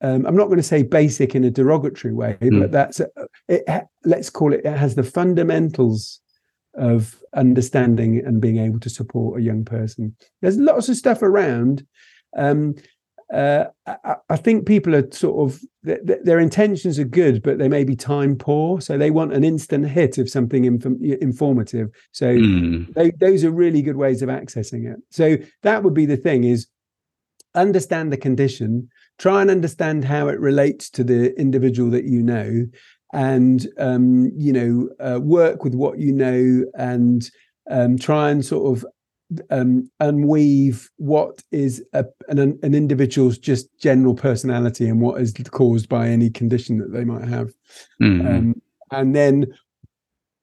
um, 0.00 0.26
I'm 0.26 0.36
not 0.36 0.46
going 0.46 0.58
to 0.58 0.62
say 0.62 0.84
basic 0.84 1.34
in 1.34 1.42
a 1.42 1.50
derogatory 1.50 2.14
way, 2.14 2.36
Mm. 2.40 2.60
but 2.60 2.70
that's 2.70 3.00
a, 3.00 3.08
it. 3.48 3.64
Let's 4.04 4.30
call 4.30 4.52
it. 4.52 4.64
It 4.64 4.76
has 4.76 4.94
the 4.94 5.02
fundamentals 5.02 6.20
of 6.74 7.16
understanding 7.34 8.22
and 8.24 8.40
being 8.40 8.58
able 8.58 8.78
to 8.80 8.90
support 8.90 9.40
a 9.40 9.42
young 9.42 9.64
person. 9.64 10.14
There's 10.40 10.56
lots 10.56 10.88
of 10.88 10.96
stuff 10.96 11.22
around. 11.22 11.84
Um, 12.36 12.76
uh, 13.32 13.64
I, 13.86 14.16
I 14.30 14.36
think 14.36 14.66
people 14.66 14.94
are 14.94 15.10
sort 15.10 15.50
of 15.50 15.60
th- 15.84 16.00
th- 16.06 16.20
their 16.24 16.38
intentions 16.38 16.98
are 16.98 17.04
good, 17.04 17.42
but 17.42 17.58
they 17.58 17.68
may 17.68 17.84
be 17.84 17.94
time 17.94 18.36
poor, 18.36 18.80
so 18.80 18.96
they 18.96 19.10
want 19.10 19.34
an 19.34 19.44
instant 19.44 19.88
hit 19.88 20.16
of 20.18 20.30
something 20.30 20.64
inform- 20.64 21.02
informative. 21.04 21.90
So 22.12 22.26
Mm, 22.26 22.94
they, 22.94 23.10
those 23.20 23.44
are 23.44 23.50
really 23.50 23.82
good 23.82 23.96
ways 23.96 24.22
of 24.22 24.30
accessing 24.30 24.90
it. 24.90 24.98
So 25.10 25.36
that 25.62 25.82
would 25.82 25.94
be 25.94 26.06
the 26.06 26.16
thing: 26.16 26.44
is 26.44 26.68
understand 27.54 28.12
the 28.12 28.16
condition, 28.16 28.88
try 29.18 29.42
and 29.42 29.50
understand 29.50 30.04
how 30.04 30.28
it 30.28 30.40
relates 30.40 30.88
to 30.90 31.04
the 31.04 31.38
individual 31.38 31.90
that 31.90 32.04
you 32.04 32.22
know, 32.22 32.66
and 33.12 33.68
um, 33.78 34.30
you 34.36 34.52
know 34.52 34.88
uh, 35.00 35.20
work 35.20 35.64
with 35.64 35.74
what 35.74 35.98
you 35.98 36.12
know, 36.12 36.64
and 36.78 37.30
um, 37.70 37.98
try 37.98 38.30
and 38.30 38.44
sort 38.44 38.76
of 38.78 38.86
um, 39.50 39.90
unweave 40.00 40.88
what 40.96 41.42
is 41.52 41.84
a, 41.92 42.04
an, 42.28 42.38
an 42.62 42.74
individual's 42.74 43.38
just 43.38 43.68
general 43.78 44.14
personality 44.14 44.88
and 44.88 45.00
what 45.00 45.20
is 45.20 45.34
caused 45.50 45.88
by 45.88 46.08
any 46.08 46.30
condition 46.30 46.78
that 46.78 46.92
they 46.92 47.04
might 47.04 47.28
have. 47.28 47.50
Mm, 48.02 48.26
um, 48.26 48.62
and 48.90 49.14
then 49.14 49.46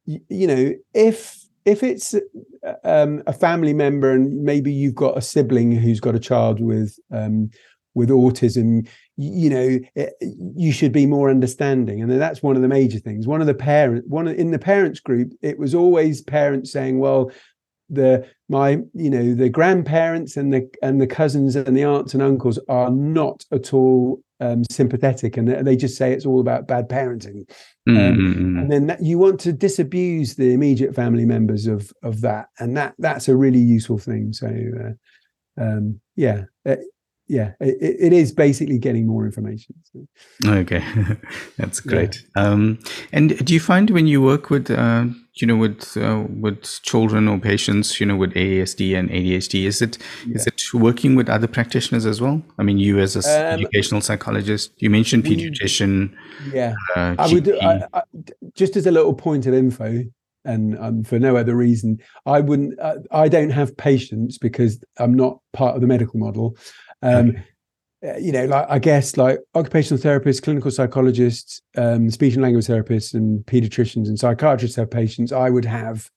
y- 0.06 0.22
you 0.30 0.48
know 0.48 0.74
if 0.94 1.46
if 1.66 1.82
it's 1.82 2.14
um, 2.84 3.24
a 3.26 3.34
family 3.34 3.74
member 3.74 4.12
and 4.12 4.44
maybe 4.44 4.72
you've 4.72 4.96
got 4.96 5.18
a 5.18 5.22
sibling 5.22 5.72
who's 5.72 6.00
got 6.00 6.16
a 6.16 6.20
child 6.20 6.60
with 6.62 6.98
um, 7.12 7.50
with 7.96 8.10
autism 8.10 8.86
y- 9.18 9.32
you 9.34 9.50
know 9.50 9.80
it, 9.96 10.14
you 10.56 10.72
should 10.72 10.92
be 10.92 11.08
more 11.08 11.32
understanding. 11.32 12.04
And 12.04 12.12
that's 12.22 12.44
one 12.44 12.56
of 12.56 12.62
the 12.62 12.68
major 12.68 13.00
things. 13.00 13.26
One 13.26 13.42
of 13.42 13.48
the 13.48 13.56
parent 13.56 14.08
one 14.08 14.28
of, 14.28 14.38
in 14.38 14.52
the 14.52 14.60
parents 14.60 15.00
group 15.00 15.32
it 15.42 15.58
was 15.58 15.74
always 15.74 16.22
parents 16.22 16.72
saying 16.72 17.00
well 17.00 17.32
the 17.90 18.26
my 18.50 18.72
you 18.94 19.10
know 19.10 19.34
the 19.34 19.50
grandparents 19.50 20.38
and 20.38 20.54
the 20.54 20.68
and 20.82 21.00
the 21.02 21.08
cousins 21.08 21.56
and 21.56 21.76
the 21.76 21.84
aunts 21.84 22.14
and 22.14 22.24
uncles 22.24 22.60
are 22.68 22.90
not 22.90 23.44
at 23.52 23.74
all 23.74 24.22
um, 24.42 24.64
sympathetic 24.70 25.38
and 25.38 25.48
they- 25.48 25.76
just 25.78 25.98
say 25.98 26.12
it's 26.12 26.26
all 26.26 26.40
about 26.40 26.68
bad 26.68 26.90
parenting 26.90 27.48
mm, 27.88 28.10
um, 28.10 28.18
mm. 28.18 28.62
and 28.62 28.72
then 28.72 28.88
that, 28.88 29.02
you 29.02 29.18
want 29.18 29.40
to 29.40 29.54
disabuse 29.54 30.36
the 30.36 30.54
immediate 30.54 30.94
family 30.96 31.26
members 31.26 31.68
of 31.68 31.92
of 32.04 32.22
that 32.22 32.48
and 32.60 32.76
that 32.76 32.94
that's 32.98 33.28
a 33.28 33.36
really 33.36 33.60
useful 33.60 33.98
thing 33.98 34.34
so 34.34 34.48
uh, 34.48 35.64
um 35.64 36.00
yeah 36.16 36.44
uh, 36.68 36.76
yeah, 37.28 37.54
it, 37.60 37.98
it 38.00 38.14
is 38.14 38.32
basically 38.32 38.78
getting 38.78 39.08
more 39.08 39.26
information. 39.26 39.76
So. 39.92 40.08
Okay, 40.46 40.84
that's 41.58 41.80
great. 41.80 42.24
Yeah. 42.36 42.44
Um, 42.44 42.80
and 43.12 43.44
do 43.46 43.54
you 43.54 43.60
find 43.60 43.90
when 43.90 44.06
you 44.06 44.22
work 44.22 44.52
with, 44.52 44.70
uh, 44.70 45.06
you 45.34 45.48
know, 45.48 45.56
with 45.56 45.98
uh, 45.98 46.24
with 46.30 46.64
children 46.84 47.28
or 47.28 47.40
patients, 47.40 48.00
you 48.00 48.06
know, 48.06 48.16
with 48.16 48.34
ASD 48.34 48.96
and 48.96 49.10
ADHD, 49.10 49.66
is 49.66 49.82
it 49.82 49.98
yeah. 50.28 50.36
is 50.36 50.46
it 50.46 50.62
working 50.74 51.16
with 51.16 51.28
other 51.28 51.48
practitioners 51.48 52.06
as 52.06 52.22
well? 52.22 52.44
I 52.60 52.64
mean, 52.64 52.78
you 52.78 53.00
as 53.00 53.16
an 53.16 53.24
um, 53.24 53.60
educational 53.60 54.02
psychologist, 54.02 54.74
you 54.78 54.92
mentioned 54.92 55.24
pediatrician. 55.24 56.14
Yeah, 56.54 56.76
uh, 56.96 57.16
I 57.18 57.34
would 57.34 57.50
I, 57.62 57.88
I, 57.92 58.04
just 58.54 58.76
as 58.76 58.86
a 58.86 58.92
little 58.92 59.16
point 59.16 59.48
of 59.48 59.54
info 59.56 60.04
and 60.46 60.78
um, 60.78 61.04
for 61.04 61.20
no 61.20 61.36
other 61.36 61.56
reason. 61.56 62.00
I 62.26 62.40
wouldn't. 62.40 62.80
Uh, 62.80 62.98
I 63.12 63.28
don't 63.28 63.50
have 63.50 63.76
patients 63.76 64.38
because 64.38 64.82
I'm 65.00 65.14
not 65.14 65.40
part 65.54 65.76
of 65.76 65.82
the 65.82 65.88
medical 65.88 66.20
model. 66.20 66.56
Um, 67.02 67.30
okay. 67.30 67.44
Uh, 68.06 68.18
you 68.18 68.32
know, 68.32 68.46
like 68.46 68.66
I 68.70 68.80
guess 68.80 69.18
like 69.18 69.40
occupational 69.56 70.02
therapists, 70.02 70.42
clinical 70.42 70.70
psychologists, 70.70 71.62
um, 71.78 72.10
speech 72.12 72.34
and 72.34 72.44
language 72.44 72.66
therapists, 72.66 73.14
and 73.14 73.44
pediatricians 73.46 74.08
and 74.08 74.20
psychiatrists 74.20 74.76
have 74.76 74.92
patients. 74.92 75.32
I 75.32 75.50
would 75.50 75.66
have 75.66 76.10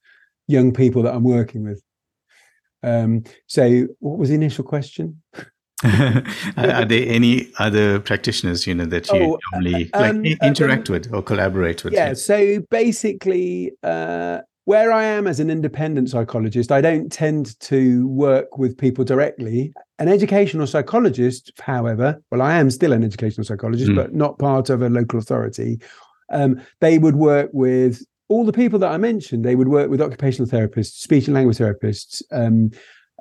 young 0.48 0.72
people 0.72 1.02
that 1.02 1.14
I'm 1.14 1.24
working 1.24 1.62
with. 1.62 1.82
Um, 2.82 3.24
so, 3.46 3.86
what 4.00 4.18
was 4.18 4.28
the 4.28 4.34
initial 4.34 4.64
question? 4.64 5.22
are 5.84 6.84
there 6.84 7.04
any 7.06 7.48
other 7.60 8.00
practitioners 8.00 8.66
you 8.66 8.74
know 8.74 8.84
that 8.84 9.06
you 9.12 9.20
oh, 9.20 9.38
normally 9.52 9.88
uh, 9.92 10.10
um, 10.10 10.24
like 10.24 10.36
interact 10.42 10.90
um, 10.90 10.94
with 10.94 11.14
or 11.14 11.22
collaborate 11.22 11.84
with 11.84 11.92
yeah 11.92 12.12
so 12.12 12.58
basically 12.68 13.70
uh, 13.84 14.40
where 14.64 14.90
i 14.90 15.04
am 15.04 15.28
as 15.28 15.38
an 15.38 15.48
independent 15.48 16.10
psychologist 16.10 16.72
i 16.72 16.80
don't 16.80 17.12
tend 17.12 17.56
to 17.60 18.08
work 18.08 18.58
with 18.58 18.76
people 18.76 19.04
directly 19.04 19.72
an 19.98 20.08
educational 20.08 20.66
psychologist 20.66 21.52
however 21.60 22.20
well 22.30 22.42
i 22.42 22.54
am 22.54 22.70
still 22.70 22.92
an 22.92 23.04
educational 23.04 23.44
psychologist 23.44 23.90
mm. 23.90 23.96
but 23.96 24.14
not 24.14 24.38
part 24.38 24.70
of 24.70 24.82
a 24.82 24.88
local 24.88 25.18
authority 25.18 25.80
um, 26.30 26.60
they 26.80 26.98
would 26.98 27.16
work 27.16 27.50
with 27.52 28.04
all 28.28 28.44
the 28.44 28.52
people 28.52 28.78
that 28.78 28.90
i 28.90 28.96
mentioned 28.96 29.44
they 29.44 29.56
would 29.56 29.68
work 29.68 29.90
with 29.90 30.00
occupational 30.00 30.48
therapists 30.48 30.98
speech 30.98 31.26
and 31.26 31.34
language 31.34 31.58
therapists 31.58 32.22
um, 32.32 32.70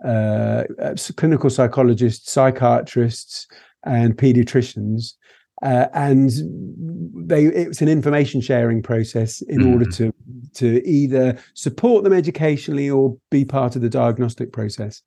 uh, 0.05 0.63
uh, 0.79 0.95
clinical 1.15 1.49
psychologists, 1.49 2.31
psychiatrists, 2.31 3.47
and 3.83 4.15
pediatricians. 4.15 5.13
Uh, 5.63 5.87
and 5.93 6.31
they 7.15 7.45
it's 7.45 7.81
an 7.81 7.87
information 7.87 8.39
sharing 8.39 8.83
process 8.83 9.41
in 9.43 9.61
mm. 9.61 9.73
order 9.73 9.85
to 9.85 10.13
to 10.53 10.87
either 10.87 11.35
support 11.55 12.03
them 12.03 12.13
educationally 12.13 12.87
or 12.87 13.17
be 13.31 13.43
part 13.43 13.75
of 13.75 13.81
the 13.81 13.89
diagnostic 13.89 14.53
process 14.53 15.01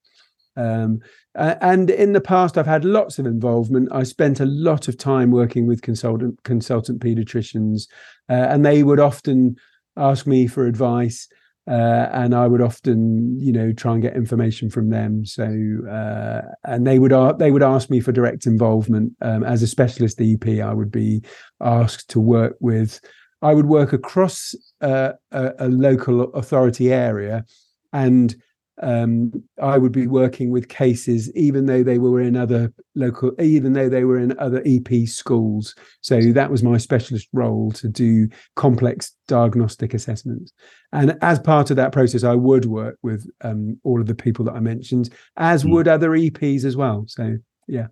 um, 0.57 0.99
and 1.35 1.91
in 1.91 2.13
the 2.13 2.21
past 2.21 2.59
i've 2.59 2.67
had 2.67 2.85
lots 2.85 3.19
of 3.19 3.27
involvement 3.27 3.89
i 3.93 4.03
spent 4.03 4.41
a 4.41 4.47
lot 4.47 4.89
of 4.89 4.97
time 4.97 5.31
working 5.31 5.67
with 5.67 5.83
consultant 5.83 6.43
consultant 6.45 7.01
pediatricians 7.01 7.83
uh, 8.29 8.47
and 8.49 8.65
they 8.65 8.83
would 8.83 9.01
often 9.01 9.57
ask 9.97 10.27
me 10.27 10.47
for 10.47 10.67
advice 10.67 11.29
uh, 11.71 12.09
and 12.13 12.35
I 12.35 12.49
would 12.49 12.61
often, 12.61 13.39
you 13.39 13.53
know, 13.53 13.73
try 13.73 13.93
and 13.93 14.03
get 14.03 14.17
information 14.17 14.71
from 14.71 14.91
them. 14.91 15.25
So, 15.25 15.45
uh, 15.89 16.41
and 16.65 16.85
they 16.85 16.99
would 16.99 17.13
they 17.39 17.53
would 17.53 17.63
ask 17.63 17.91
me 17.91 18.01
for 18.01 18.11
direct 18.11 18.47
involvement 18.47 19.13
um, 19.21 19.45
as 19.45 19.63
a 19.63 19.69
specialist 19.69 20.21
EP. 20.21 20.47
I 20.61 20.75
would 20.75 20.91
be 20.91 21.23
asked 21.61 22.11
to 22.11 22.21
work 22.21 22.57
with. 22.61 23.01
I 23.43 23.55
would 23.55 23.67
work 23.67 23.93
across 23.93 24.55
uh, 24.81 25.13
a, 25.31 25.53
a 25.61 25.69
local 25.69 26.33
authority 26.35 26.93
area, 26.93 27.45
and 27.93 28.35
um, 28.83 29.33
I 29.61 29.79
would 29.79 29.93
be 29.93 30.07
working 30.07 30.51
with 30.51 30.69
cases, 30.69 31.35
even 31.35 31.67
though 31.67 31.83
they 31.83 31.99
were 31.99 32.21
in 32.21 32.37
other 32.37 32.73
local, 32.95 33.33
even 33.41 33.73
though 33.73 33.89
they 33.89 34.05
were 34.05 34.19
in 34.19 34.39
other 34.39 34.63
EP 34.65 35.07
schools. 35.07 35.75
So 36.01 36.21
that 36.33 36.51
was 36.51 36.63
my 36.63 36.79
specialist 36.79 37.29
role 37.33 37.73
to 37.73 37.89
do 37.89 38.29
complex 38.57 39.15
diagnostic 39.29 39.95
assessments. 39.95 40.53
And 40.93 41.17
as 41.23 41.39
part 41.39 41.71
of 41.71 41.77
that 41.77 41.93
process, 41.93 42.25
I 42.25 42.35
would 42.35 42.65
work 42.65 42.99
with 43.03 43.29
um, 43.43 43.79
all 43.85 44.01
of 44.01 44.07
the 44.07 44.15
people 44.15 44.45
that 44.47 44.55
I 44.55 44.61
mentioned, 44.61 45.11
as 45.37 45.65
mm. 45.65 45.73
would 45.73 45.89
other 45.89 46.11
EPs 46.11 46.65
as 46.65 46.77
well. 46.77 47.05
So 47.07 47.37
yeah. 47.69 47.89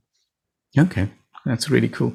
Okay. 0.76 1.08
That's 1.48 1.70
really 1.70 1.88
cool. 1.88 2.14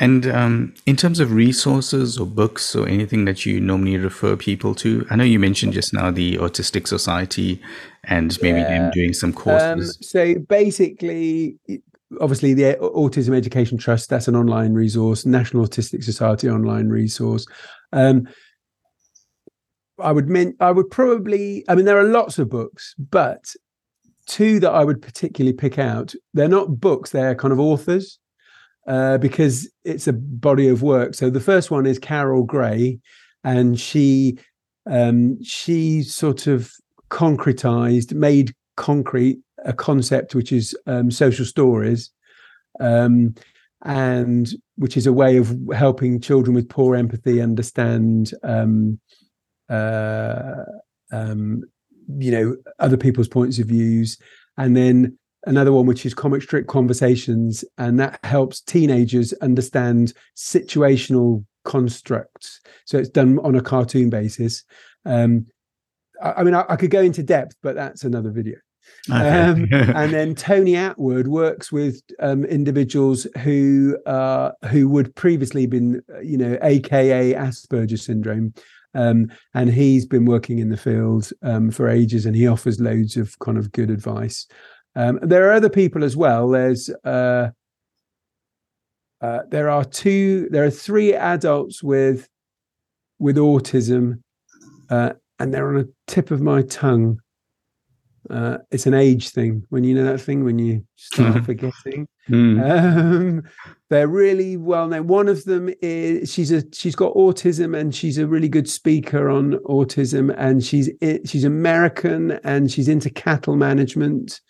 And 0.00 0.26
um, 0.26 0.74
in 0.86 0.96
terms 0.96 1.20
of 1.20 1.30
resources 1.30 2.18
or 2.18 2.26
books 2.26 2.74
or 2.74 2.88
anything 2.88 3.26
that 3.26 3.46
you 3.46 3.60
normally 3.60 3.96
refer 3.96 4.36
people 4.36 4.74
to, 4.76 5.06
I 5.08 5.14
know 5.14 5.22
you 5.22 5.38
mentioned 5.38 5.72
just 5.72 5.94
now 5.94 6.10
the 6.10 6.36
Autistic 6.38 6.88
Society 6.88 7.62
and 8.02 8.36
maybe 8.42 8.58
yeah. 8.58 8.80
them 8.80 8.90
doing 8.90 9.12
some 9.12 9.32
courses. 9.32 9.96
Um, 9.96 10.02
so 10.02 10.34
basically, 10.48 11.60
obviously, 12.20 12.54
the 12.54 12.74
Autism 12.80 13.36
Education 13.36 13.78
Trust, 13.78 14.10
that's 14.10 14.26
an 14.26 14.34
online 14.34 14.74
resource, 14.74 15.24
National 15.24 15.64
Autistic 15.64 16.02
Society 16.02 16.50
online 16.50 16.88
resource. 16.88 17.46
Um, 17.92 18.26
I 20.00 20.10
would 20.10 20.28
mean 20.28 20.56
I 20.58 20.72
would 20.72 20.90
probably 20.90 21.64
I 21.68 21.76
mean 21.76 21.84
there 21.84 22.00
are 22.00 22.02
lots 22.02 22.40
of 22.40 22.50
books, 22.50 22.96
but 22.98 23.44
two 24.26 24.58
that 24.58 24.72
I 24.72 24.82
would 24.82 25.00
particularly 25.00 25.52
pick 25.52 25.78
out, 25.78 26.14
they're 26.34 26.48
not 26.48 26.80
books, 26.80 27.10
they're 27.10 27.36
kind 27.36 27.52
of 27.52 27.60
authors 27.60 28.18
uh, 28.86 29.18
because 29.18 29.70
it's 29.84 30.06
a 30.06 30.12
body 30.12 30.68
of 30.68 30.82
work. 30.82 31.14
So 31.14 31.30
the 31.30 31.40
first 31.40 31.70
one 31.70 31.86
is 31.86 31.98
Carol 31.98 32.44
Gray, 32.44 32.98
and 33.44 33.78
she 33.78 34.38
um, 34.90 35.42
she 35.42 36.02
sort 36.02 36.46
of 36.46 36.70
concretized, 37.10 38.14
made 38.14 38.54
concrete 38.76 39.38
a 39.64 39.72
concept 39.72 40.34
which 40.34 40.50
is 40.52 40.76
um, 40.86 41.10
social 41.10 41.44
stories, 41.44 42.10
um, 42.80 43.34
and 43.84 44.48
which 44.76 44.96
is 44.96 45.06
a 45.06 45.12
way 45.12 45.36
of 45.36 45.56
helping 45.74 46.20
children 46.20 46.54
with 46.54 46.68
poor 46.68 46.96
empathy 46.96 47.40
understand. 47.40 48.32
Um, 48.42 49.00
uh, 49.68 50.64
um, 51.12 51.62
you 52.18 52.30
know 52.30 52.56
other 52.78 52.96
people's 52.96 53.28
points 53.28 53.58
of 53.58 53.68
views 53.68 54.18
and 54.58 54.76
then 54.76 55.16
another 55.46 55.72
one 55.72 55.86
which 55.86 56.06
is 56.06 56.14
comic 56.14 56.42
strip 56.42 56.66
conversations 56.66 57.64
and 57.78 57.98
that 57.98 58.18
helps 58.24 58.60
teenagers 58.60 59.32
understand 59.34 60.12
situational 60.36 61.44
constructs. 61.64 62.60
So 62.84 62.98
it's 62.98 63.08
done 63.08 63.38
on 63.40 63.54
a 63.54 63.60
cartoon 63.60 64.10
basis. 64.10 64.64
Um 65.04 65.46
i, 66.22 66.32
I 66.32 66.42
mean 66.42 66.54
I, 66.54 66.64
I, 66.68 66.76
could 66.76 66.90
go 66.90 67.00
into 67.00 67.22
depth 67.22 67.56
but 67.62 67.74
that's 67.74 68.04
another 68.04 68.30
video. 68.30 68.56
Um, 69.10 69.68
and 69.72 70.12
then 70.12 70.34
tony 70.34 70.72
attwood 70.72 71.26
works 71.26 71.72
with 71.72 72.00
um, 72.20 72.44
individuals 72.44 73.26
who 73.42 73.96
uh 74.06 74.52
who 74.70 74.88
would 74.88 75.14
previously 75.14 75.66
been 75.66 76.02
you 76.22 76.36
know 76.36 76.58
aka 76.62 77.34
asperger's 77.34 78.04
syndrome. 78.04 78.54
Um, 78.94 79.32
and 79.54 79.70
he's 79.70 80.04
been 80.04 80.26
working 80.26 80.58
in 80.58 80.68
the 80.68 80.76
field 80.76 81.30
um, 81.42 81.70
for 81.70 81.88
ages 81.88 82.26
and 82.26 82.36
he 82.36 82.46
offers 82.46 82.78
loads 82.78 83.16
of 83.16 83.38
kind 83.38 83.56
of 83.56 83.72
good 83.72 83.88
advice 83.88 84.46
um, 84.94 85.18
there 85.22 85.48
are 85.48 85.52
other 85.52 85.70
people 85.70 86.04
as 86.04 86.16
well. 86.16 86.48
There's 86.48 86.90
uh, 87.04 87.50
uh, 89.20 89.40
there 89.48 89.70
are 89.70 89.84
two, 89.84 90.48
there 90.50 90.64
are 90.64 90.70
three 90.70 91.14
adults 91.14 91.82
with 91.82 92.28
with 93.18 93.36
autism, 93.36 94.20
uh, 94.90 95.12
and 95.38 95.54
they're 95.54 95.68
on 95.68 95.76
the 95.76 95.92
tip 96.08 96.30
of 96.30 96.40
my 96.40 96.62
tongue. 96.62 97.20
Uh, 98.30 98.58
it's 98.70 98.86
an 98.86 98.94
age 98.94 99.30
thing 99.30 99.64
when 99.70 99.82
you 99.84 99.94
know 99.94 100.04
that 100.04 100.20
thing 100.20 100.44
when 100.44 100.58
you 100.58 100.84
start 100.96 101.44
forgetting. 101.44 102.06
Mm. 102.28 102.62
Um, 102.70 103.42
they're 103.90 104.08
really 104.08 104.56
well 104.56 104.88
known. 104.88 105.06
One 105.06 105.28
of 105.28 105.44
them 105.44 105.70
is 105.80 106.32
she's 106.32 106.52
a 106.52 106.62
she's 106.72 106.96
got 106.96 107.14
autism 107.14 107.76
and 107.78 107.94
she's 107.94 108.18
a 108.18 108.26
really 108.26 108.48
good 108.48 108.68
speaker 108.68 109.28
on 109.30 109.54
autism 109.66 110.34
and 110.36 110.64
she's 110.64 110.90
she's 111.24 111.44
American 111.44 112.32
and 112.44 112.70
she's 112.70 112.88
into 112.88 113.10
cattle 113.10 113.56
management 113.56 114.40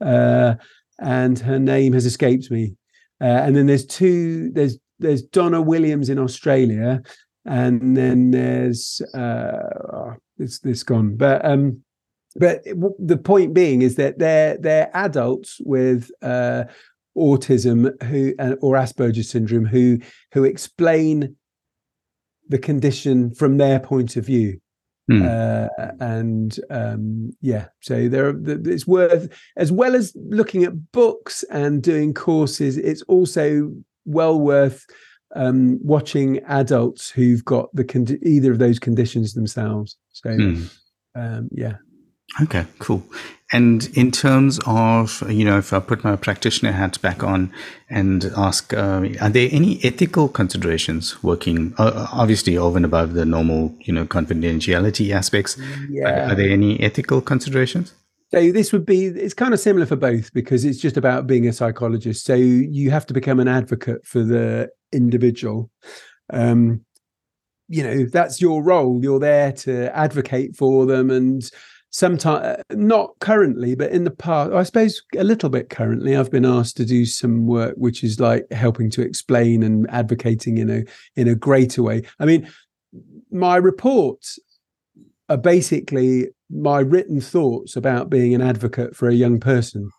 uh, 0.00 0.54
and 1.00 1.38
her 1.38 1.58
name 1.58 1.92
has 1.92 2.06
escaped 2.06 2.50
me. 2.50 2.74
Uh, 3.20 3.24
and 3.24 3.56
then 3.56 3.66
there's 3.66 3.86
two. 3.86 4.50
There's 4.50 4.78
there's 4.98 5.22
Donna 5.22 5.60
Williams 5.60 6.08
in 6.08 6.18
Australia, 6.18 7.02
and 7.44 7.96
then 7.96 8.30
there's 8.30 9.00
uh, 9.14 9.58
oh, 9.92 10.14
it's 10.38 10.60
this 10.60 10.82
gone. 10.82 11.16
But 11.16 11.44
um, 11.44 11.82
but 12.36 12.62
the 12.98 13.16
point 13.16 13.54
being 13.54 13.82
is 13.82 13.96
that 13.96 14.18
they're 14.18 14.56
they're 14.58 14.90
adults 14.94 15.60
with 15.64 16.10
uh, 16.22 16.64
autism 17.16 18.00
who 18.04 18.34
uh, 18.38 18.54
or 18.60 18.76
Asperger's 18.76 19.30
syndrome 19.30 19.66
who 19.66 19.98
who 20.32 20.44
explain 20.44 21.36
the 22.48 22.58
condition 22.58 23.34
from 23.34 23.58
their 23.58 23.80
point 23.80 24.16
of 24.16 24.24
view. 24.24 24.60
Mm. 25.10 25.24
Uh, 25.24 25.92
and 26.00 26.60
um, 26.70 27.30
yeah, 27.40 27.66
so 27.80 28.08
there 28.08 28.34
it's 28.44 28.86
worth 28.86 29.32
as 29.56 29.72
well 29.72 29.94
as 29.94 30.14
looking 30.16 30.64
at 30.64 30.92
books 30.92 31.44
and 31.50 31.82
doing 31.82 32.12
courses. 32.12 32.76
It's 32.76 33.02
also 33.02 33.72
well 34.04 34.38
worth 34.38 34.84
um, 35.34 35.78
watching 35.82 36.40
adults 36.40 37.10
who've 37.10 37.44
got 37.44 37.74
the 37.74 37.84
con- 37.84 38.18
either 38.22 38.52
of 38.52 38.58
those 38.58 38.78
conditions 38.78 39.34
themselves. 39.34 39.96
So 40.12 40.30
mm. 40.30 40.78
um, 41.14 41.48
yeah. 41.52 41.76
Okay, 42.42 42.66
cool. 42.78 43.02
And 43.50 43.88
in 43.96 44.10
terms 44.10 44.60
of, 44.66 45.22
you 45.30 45.44
know, 45.44 45.56
if 45.56 45.72
I 45.72 45.80
put 45.80 46.04
my 46.04 46.16
practitioner 46.16 46.72
hat 46.72 47.00
back 47.00 47.24
on 47.24 47.50
and 47.88 48.26
ask, 48.36 48.74
uh, 48.74 49.08
are 49.20 49.30
there 49.30 49.48
any 49.50 49.82
ethical 49.82 50.28
considerations 50.28 51.22
working, 51.22 51.74
uh, 51.78 52.08
obviously 52.12 52.58
over 52.58 52.76
and 52.76 52.84
above 52.84 53.14
the 53.14 53.24
normal, 53.24 53.74
you 53.80 53.92
know, 53.92 54.04
confidentiality 54.04 55.12
aspects? 55.14 55.56
Yeah. 55.88 56.26
Are, 56.26 56.32
are 56.32 56.34
there 56.34 56.50
any 56.50 56.78
ethical 56.80 57.22
considerations? 57.22 57.94
So 58.30 58.52
this 58.52 58.74
would 58.74 58.84
be 58.84 59.06
it's 59.06 59.32
kind 59.32 59.54
of 59.54 59.60
similar 59.60 59.86
for 59.86 59.96
both 59.96 60.34
because 60.34 60.66
it's 60.66 60.78
just 60.78 60.98
about 60.98 61.26
being 61.26 61.48
a 61.48 61.52
psychologist. 61.52 62.26
So 62.26 62.34
you 62.34 62.90
have 62.90 63.06
to 63.06 63.14
become 63.14 63.40
an 63.40 63.48
advocate 63.48 64.06
for 64.06 64.22
the 64.22 64.68
individual. 64.92 65.70
Um, 66.30 66.84
you 67.68 67.82
know, 67.82 68.04
that's 68.04 68.40
your 68.40 68.62
role. 68.62 69.00
You're 69.02 69.18
there 69.18 69.52
to 69.52 69.96
advocate 69.96 70.56
for 70.56 70.84
them 70.84 71.10
and 71.10 71.50
sometimes 71.90 72.44
uh, 72.44 72.62
not 72.72 73.10
currently 73.20 73.74
but 73.74 73.90
in 73.90 74.04
the 74.04 74.10
past 74.10 74.52
i 74.52 74.62
suppose 74.62 75.02
a 75.16 75.24
little 75.24 75.48
bit 75.48 75.70
currently 75.70 76.16
i've 76.16 76.30
been 76.30 76.44
asked 76.44 76.76
to 76.76 76.84
do 76.84 77.06
some 77.06 77.46
work 77.46 77.74
which 77.76 78.04
is 78.04 78.20
like 78.20 78.50
helping 78.52 78.90
to 78.90 79.02
explain 79.02 79.62
and 79.62 79.88
advocating 79.90 80.58
in 80.58 80.70
a 80.70 80.84
in 81.16 81.28
a 81.28 81.34
greater 81.34 81.82
way. 81.82 82.02
I 82.18 82.24
mean 82.24 82.48
my 83.30 83.56
reports 83.56 84.38
are 85.28 85.36
basically 85.36 86.28
my 86.50 86.80
written 86.80 87.20
thoughts 87.20 87.76
about 87.76 88.08
being 88.08 88.34
an 88.34 88.40
advocate 88.40 88.96
for 88.96 89.08
a 89.08 89.14
young 89.14 89.38
person. 89.38 89.90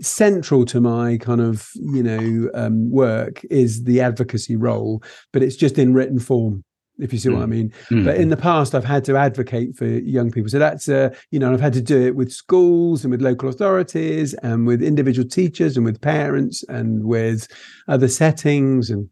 Central 0.00 0.64
to 0.66 0.80
my 0.80 1.18
kind 1.18 1.40
of 1.40 1.68
you 1.74 2.02
know 2.02 2.50
um, 2.54 2.90
work 2.90 3.44
is 3.50 3.84
the 3.84 4.00
advocacy 4.00 4.56
role 4.56 5.02
but 5.32 5.42
it's 5.42 5.56
just 5.56 5.78
in 5.78 5.92
written 5.92 6.18
form 6.18 6.64
if 7.02 7.12
you 7.12 7.18
see 7.18 7.28
mm. 7.28 7.34
what 7.34 7.42
I 7.42 7.46
mm. 7.46 7.50
mean. 7.50 7.72
Mm. 7.90 8.04
But 8.04 8.16
in 8.16 8.28
the 8.28 8.36
past, 8.36 8.74
I've 8.74 8.84
had 8.84 9.04
to 9.04 9.16
advocate 9.16 9.76
for 9.76 9.86
young 9.86 10.30
people. 10.30 10.48
So 10.48 10.58
that's, 10.58 10.88
uh, 10.88 11.14
you 11.30 11.38
know, 11.38 11.52
I've 11.52 11.60
had 11.60 11.72
to 11.74 11.82
do 11.82 12.00
it 12.00 12.16
with 12.16 12.32
schools 12.32 13.04
and 13.04 13.10
with 13.10 13.20
local 13.20 13.48
authorities 13.48 14.34
and 14.34 14.66
with 14.66 14.82
individual 14.82 15.28
teachers 15.28 15.76
and 15.76 15.84
with 15.84 16.00
parents 16.00 16.62
and 16.68 17.04
with 17.04 17.48
other 17.88 18.08
settings. 18.08 18.90
And 18.90 19.08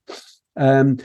um, 0.57 0.99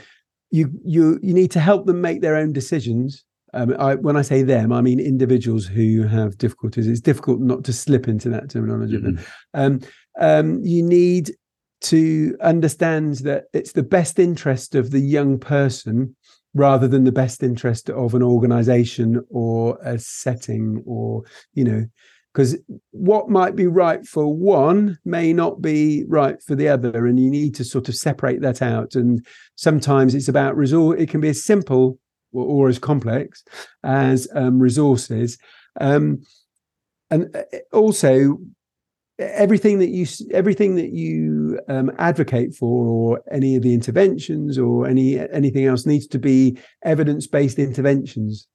you, 0.50 0.70
you, 0.84 1.18
you 1.22 1.34
need 1.34 1.50
to 1.52 1.60
help 1.60 1.86
them 1.86 2.00
make 2.00 2.20
their 2.20 2.36
own 2.36 2.52
decisions. 2.52 3.24
Um, 3.52 3.74
I, 3.78 3.94
when 3.94 4.16
I 4.16 4.22
say 4.22 4.42
them, 4.42 4.72
I 4.72 4.80
mean 4.80 5.00
individuals 5.00 5.66
who 5.66 6.04
have 6.04 6.38
difficulties. 6.38 6.86
It's 6.86 7.00
difficult 7.00 7.40
not 7.40 7.64
to 7.64 7.72
slip 7.72 8.06
into 8.06 8.28
that 8.30 8.50
terminology. 8.50 8.98
Mm-hmm. 8.98 9.24
Um, 9.54 9.80
um, 10.18 10.60
you 10.62 10.82
need 10.82 11.32
to 11.82 12.36
understand 12.40 13.16
that 13.16 13.44
it's 13.52 13.72
the 13.72 13.82
best 13.82 14.18
interest 14.18 14.74
of 14.74 14.90
the 14.90 15.00
young 15.00 15.38
person 15.38 16.16
rather 16.56 16.88
than 16.88 17.04
the 17.04 17.12
best 17.12 17.42
interest 17.42 17.90
of 17.90 18.14
an 18.14 18.22
organization 18.22 19.22
or 19.30 19.78
a 19.82 19.98
setting 19.98 20.82
or 20.86 21.22
you 21.52 21.64
know 21.64 21.86
because 22.32 22.56
what 22.90 23.30
might 23.30 23.56
be 23.56 23.66
right 23.66 24.06
for 24.06 24.34
one 24.34 24.98
may 25.06 25.32
not 25.32 25.62
be 25.62 26.04
right 26.06 26.42
for 26.42 26.54
the 26.54 26.68
other 26.68 27.06
and 27.06 27.18
you 27.18 27.30
need 27.30 27.54
to 27.54 27.64
sort 27.64 27.88
of 27.88 27.96
separate 27.96 28.42
that 28.42 28.60
out. 28.60 28.94
And 28.94 29.26
sometimes 29.54 30.14
it's 30.14 30.28
about 30.28 30.54
resource 30.54 31.00
it 31.00 31.08
can 31.08 31.22
be 31.22 31.30
as 31.30 31.42
simple 31.42 31.98
or, 32.32 32.44
or 32.44 32.68
as 32.68 32.78
complex 32.78 33.42
as 33.84 34.28
um, 34.34 34.58
resources. 34.58 35.38
Um, 35.80 36.20
and 37.10 37.34
uh, 37.34 37.58
also 37.72 38.36
everything 39.18 39.78
that 39.78 39.88
you 39.88 40.06
everything 40.32 40.74
that 40.76 40.90
you 40.90 41.58
um, 41.68 41.90
advocate 41.98 42.54
for 42.54 42.86
or 42.86 43.22
any 43.30 43.56
of 43.56 43.62
the 43.62 43.72
interventions 43.72 44.58
or 44.58 44.86
any 44.86 45.18
anything 45.30 45.64
else 45.64 45.86
needs 45.86 46.06
to 46.06 46.18
be 46.18 46.58
evidence-based 46.84 47.58
interventions. 47.58 48.46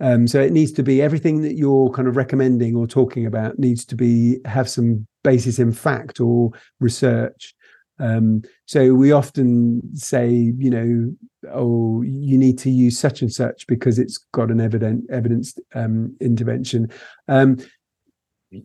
Um, 0.00 0.26
so 0.28 0.40
it 0.40 0.52
needs 0.52 0.72
to 0.72 0.82
be 0.82 1.02
everything 1.02 1.42
that 1.42 1.56
you're 1.56 1.90
kind 1.90 2.06
of 2.06 2.16
recommending 2.16 2.76
or 2.76 2.86
talking 2.86 3.26
about 3.26 3.58
needs 3.58 3.84
to 3.86 3.96
be 3.96 4.38
have 4.44 4.68
some 4.68 5.06
basis 5.24 5.58
in 5.58 5.72
fact 5.72 6.20
or 6.20 6.52
research. 6.80 7.54
Um, 8.00 8.42
so 8.66 8.94
we 8.94 9.10
often 9.10 9.82
say 9.94 10.30
you 10.30 10.70
know 10.70 11.14
oh 11.52 12.02
you 12.02 12.38
need 12.38 12.56
to 12.58 12.70
use 12.70 12.98
such 12.98 13.22
and 13.22 13.32
such 13.32 13.66
because 13.66 13.98
it's 13.98 14.18
got 14.32 14.50
an 14.50 14.60
evident 14.60 15.04
evidence 15.10 15.58
um, 15.74 16.16
intervention. 16.20 16.90
Um, 17.26 17.58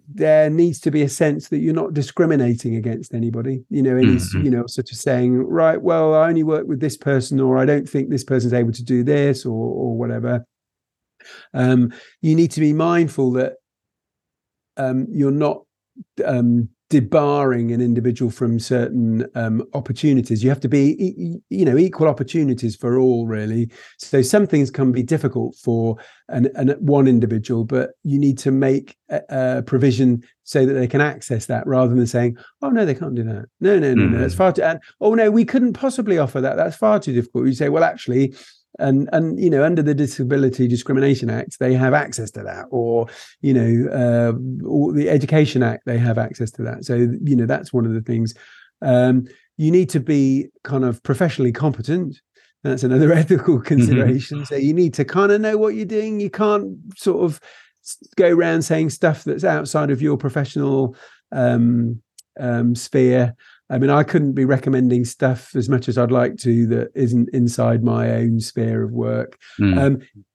there 0.07 0.49
needs 0.49 0.79
to 0.79 0.91
be 0.91 1.01
a 1.01 1.09
sense 1.09 1.49
that 1.49 1.59
you're 1.59 1.73
not 1.73 1.93
discriminating 1.93 2.75
against 2.75 3.13
anybody 3.13 3.63
you 3.69 3.81
know 3.81 3.97
any 3.97 4.15
mm-hmm. 4.15 4.41
you 4.41 4.49
know 4.49 4.65
sort 4.65 4.89
of 4.89 4.97
saying 4.97 5.37
right 5.43 5.81
well 5.81 6.13
i 6.13 6.29
only 6.29 6.43
work 6.43 6.65
with 6.67 6.79
this 6.79 6.95
person 6.95 7.39
or 7.39 7.57
i 7.57 7.65
don't 7.65 7.89
think 7.89 8.09
this 8.09 8.23
person's 8.23 8.53
able 8.53 8.71
to 8.71 8.83
do 8.83 9.03
this 9.03 9.45
or 9.45 9.51
or 9.51 9.97
whatever 9.97 10.45
um 11.53 11.91
you 12.21 12.33
need 12.33 12.51
to 12.51 12.61
be 12.61 12.71
mindful 12.71 13.31
that 13.31 13.55
um 14.77 15.05
you're 15.09 15.31
not 15.31 15.63
um 16.23 16.69
debarring 16.89 17.71
an 17.71 17.81
individual 17.81 18.29
from 18.29 18.59
certain 18.59 19.25
um, 19.35 19.63
opportunities. 19.73 20.43
You 20.43 20.49
have 20.49 20.59
to 20.59 20.69
be, 20.69 21.41
you 21.49 21.65
know, 21.65 21.77
equal 21.77 22.07
opportunities 22.07 22.75
for 22.75 22.99
all, 22.99 23.25
really. 23.25 23.71
So 23.97 24.21
some 24.21 24.45
things 24.45 24.69
can 24.69 24.91
be 24.91 25.01
difficult 25.01 25.55
for 25.55 25.97
an, 26.29 26.49
an 26.55 26.69
one 26.79 27.07
individual, 27.07 27.63
but 27.63 27.91
you 28.03 28.19
need 28.19 28.37
to 28.39 28.51
make 28.51 28.95
a, 29.09 29.21
a, 29.29 29.63
provision 29.63 30.23
so 30.43 30.65
that 30.65 30.73
they 30.73 30.87
can 30.87 31.01
access 31.01 31.47
that, 31.47 31.65
rather 31.65 31.95
than 31.95 32.05
saying, 32.05 32.37
"Oh 32.61 32.69
no, 32.69 32.85
they 32.85 32.95
can't 32.95 33.15
do 33.15 33.23
that. 33.23 33.45
No, 33.59 33.79
no, 33.79 33.93
no, 33.93 34.03
mm-hmm. 34.03 34.13
no, 34.13 34.19
that's 34.19 34.35
mm. 34.35 34.37
far 34.37 34.53
too." 34.53 34.63
And 34.63 34.79
oh 35.01 35.15
no, 35.15 35.31
we 35.31 35.45
couldn't 35.45 35.73
possibly 35.73 36.17
offer 36.17 36.41
that. 36.41 36.57
That's 36.57 36.77
far 36.77 36.99
too 36.99 37.13
difficult. 37.13 37.47
You 37.47 37.53
say, 37.53 37.69
"Well, 37.69 37.83
actually." 37.83 38.35
And 38.79 39.09
and 39.13 39.39
you 39.39 39.49
know 39.49 39.63
under 39.63 39.81
the 39.81 39.93
disability 39.93 40.67
discrimination 40.67 41.29
act 41.29 41.59
they 41.59 41.73
have 41.73 41.93
access 41.93 42.31
to 42.31 42.41
that 42.41 42.65
or 42.71 43.07
you 43.41 43.53
know 43.53 43.89
uh, 43.91 44.67
or 44.67 44.91
the 44.91 45.09
education 45.09 45.61
act 45.61 45.83
they 45.85 45.97
have 45.97 46.17
access 46.17 46.51
to 46.51 46.63
that. 46.63 46.85
So 46.85 46.95
you 46.95 47.35
know 47.35 47.45
that's 47.45 47.73
one 47.73 47.85
of 47.85 47.93
the 47.93 48.01
things. 48.01 48.33
Um, 48.81 49.27
you 49.57 49.71
need 49.71 49.89
to 49.89 49.99
be 49.99 50.49
kind 50.63 50.83
of 50.83 51.01
professionally 51.03 51.51
competent. 51.51 52.19
That's 52.63 52.83
another 52.83 53.11
ethical 53.13 53.55
mm-hmm. 53.55 53.65
consideration. 53.65 54.39
Mm-hmm. 54.39 54.45
so 54.45 54.55
you 54.55 54.73
need 54.73 54.93
to 54.95 55.05
kind 55.05 55.31
of 55.31 55.41
know 55.41 55.57
what 55.57 55.75
you're 55.75 55.85
doing. 55.85 56.19
You 56.19 56.29
can't 56.29 56.77
sort 56.97 57.23
of 57.23 57.39
go 58.15 58.29
around 58.29 58.61
saying 58.63 58.89
stuff 58.89 59.23
that's 59.23 59.43
outside 59.43 59.91
of 59.91 60.01
your 60.01 60.17
professional 60.17 60.95
um, 61.31 62.01
um, 62.39 62.75
sphere 62.75 63.35
I 63.73 63.79
mean, 63.79 63.89
I 63.89 64.03
couldn't 64.03 64.33
be 64.33 64.45
recommending 64.45 65.03
stuff 65.03 65.55
as 65.55 65.67
much 65.67 65.89
as 65.89 65.97
I'd 65.97 66.11
like 66.11 66.37
to 66.37 66.67
that 66.67 66.91
isn't 66.93 67.29
inside 67.33 67.83
my 67.83 68.11
own 68.11 68.39
sphere 68.39 68.83
of 68.83 68.91
work. 68.91 69.39
Mm. 69.59 69.81
Um, 69.81 70.25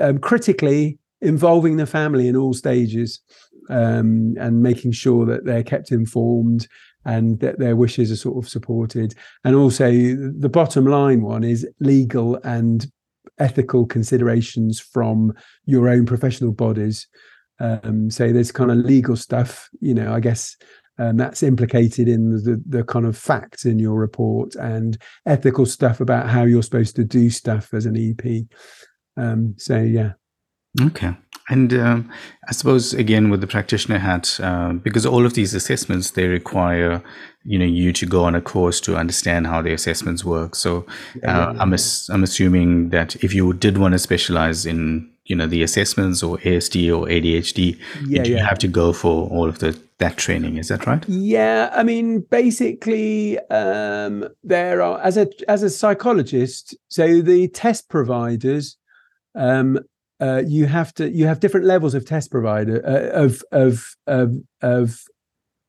um, 0.00 0.18
critically, 0.18 0.98
involving 1.20 1.76
the 1.76 1.84
family 1.84 2.26
in 2.26 2.36
all 2.36 2.54
stages 2.54 3.20
um, 3.68 4.34
and 4.40 4.62
making 4.62 4.92
sure 4.92 5.26
that 5.26 5.44
they're 5.44 5.62
kept 5.62 5.92
informed 5.92 6.68
and 7.04 7.38
that 7.40 7.58
their 7.58 7.76
wishes 7.76 8.10
are 8.10 8.16
sort 8.16 8.42
of 8.42 8.48
supported. 8.48 9.14
And 9.44 9.54
also, 9.54 9.90
the 9.90 10.50
bottom 10.50 10.86
line 10.86 11.20
one 11.20 11.44
is 11.44 11.68
legal 11.80 12.36
and 12.44 12.90
ethical 13.38 13.84
considerations 13.84 14.80
from 14.80 15.34
your 15.66 15.90
own 15.90 16.06
professional 16.06 16.52
bodies. 16.52 17.08
Um, 17.60 18.10
so 18.10 18.32
there's 18.32 18.52
kind 18.52 18.70
of 18.70 18.78
legal 18.78 19.16
stuff, 19.16 19.68
you 19.80 19.92
know, 19.92 20.14
I 20.14 20.20
guess 20.20 20.56
and 20.98 21.18
that's 21.18 21.42
implicated 21.42 22.08
in 22.08 22.30
the, 22.30 22.62
the 22.66 22.84
kind 22.84 23.06
of 23.06 23.16
facts 23.16 23.64
in 23.64 23.78
your 23.78 23.94
report 23.94 24.54
and 24.56 24.98
ethical 25.26 25.64
stuff 25.64 26.00
about 26.00 26.28
how 26.28 26.44
you're 26.44 26.62
supposed 26.62 26.96
to 26.96 27.04
do 27.04 27.30
stuff 27.30 27.72
as 27.72 27.86
an 27.86 27.96
EP. 27.96 28.44
Um, 29.16 29.54
so 29.56 29.78
yeah. 29.78 30.12
Okay. 30.80 31.14
And 31.50 31.72
um, 31.72 32.10
I 32.48 32.52
suppose 32.52 32.92
again 32.92 33.30
with 33.30 33.40
the 33.40 33.46
practitioner 33.46 33.98
hat, 33.98 34.38
uh, 34.42 34.72
because 34.74 35.06
all 35.06 35.24
of 35.24 35.34
these 35.34 35.54
assessments 35.54 36.10
they 36.10 36.26
require, 36.26 37.02
you 37.42 37.58
know, 37.58 37.64
you 37.64 37.92
to 37.94 38.06
go 38.06 38.24
on 38.24 38.34
a 38.34 38.40
course 38.40 38.80
to 38.82 38.96
understand 38.96 39.46
how 39.46 39.62
the 39.62 39.72
assessments 39.72 40.24
work. 40.24 40.54
So 40.54 40.84
uh, 41.26 41.54
I'm 41.58 41.72
ass- 41.72 42.10
I'm 42.10 42.22
assuming 42.22 42.90
that 42.90 43.16
if 43.24 43.32
you 43.32 43.54
did 43.54 43.78
want 43.78 43.92
to 43.92 43.98
specialize 43.98 44.66
in 44.66 45.10
you 45.24 45.36
know 45.36 45.46
the 45.46 45.62
assessments 45.62 46.22
or 46.22 46.36
ASD 46.38 46.88
or 46.94 47.06
ADHD, 47.06 47.78
yeah, 48.06 48.24
you 48.24 48.36
yeah. 48.36 48.46
have 48.46 48.58
to 48.58 48.68
go 48.68 48.92
for 48.92 49.28
all 49.30 49.48
of 49.48 49.60
the 49.60 49.78
that 49.98 50.16
training. 50.16 50.56
Is 50.56 50.68
that 50.68 50.86
right? 50.86 51.04
Yeah, 51.08 51.70
I 51.72 51.82
mean, 51.82 52.20
basically, 52.20 53.38
um, 53.50 54.28
there 54.42 54.80
are 54.82 55.00
as 55.00 55.16
a 55.16 55.28
as 55.48 55.62
a 55.62 55.70
psychologist. 55.70 56.76
So 56.88 57.20
the 57.20 57.48
test 57.48 57.88
providers, 57.88 58.76
um, 59.34 59.80
uh, 60.20 60.42
you 60.46 60.66
have 60.66 60.94
to 60.94 61.10
you 61.10 61.26
have 61.26 61.40
different 61.40 61.66
levels 61.66 61.94
of 61.94 62.06
test 62.06 62.30
provider 62.30 62.84
uh, 62.86 63.24
of 63.24 63.42
of 63.52 63.96
of 64.06 64.36
of. 64.62 65.02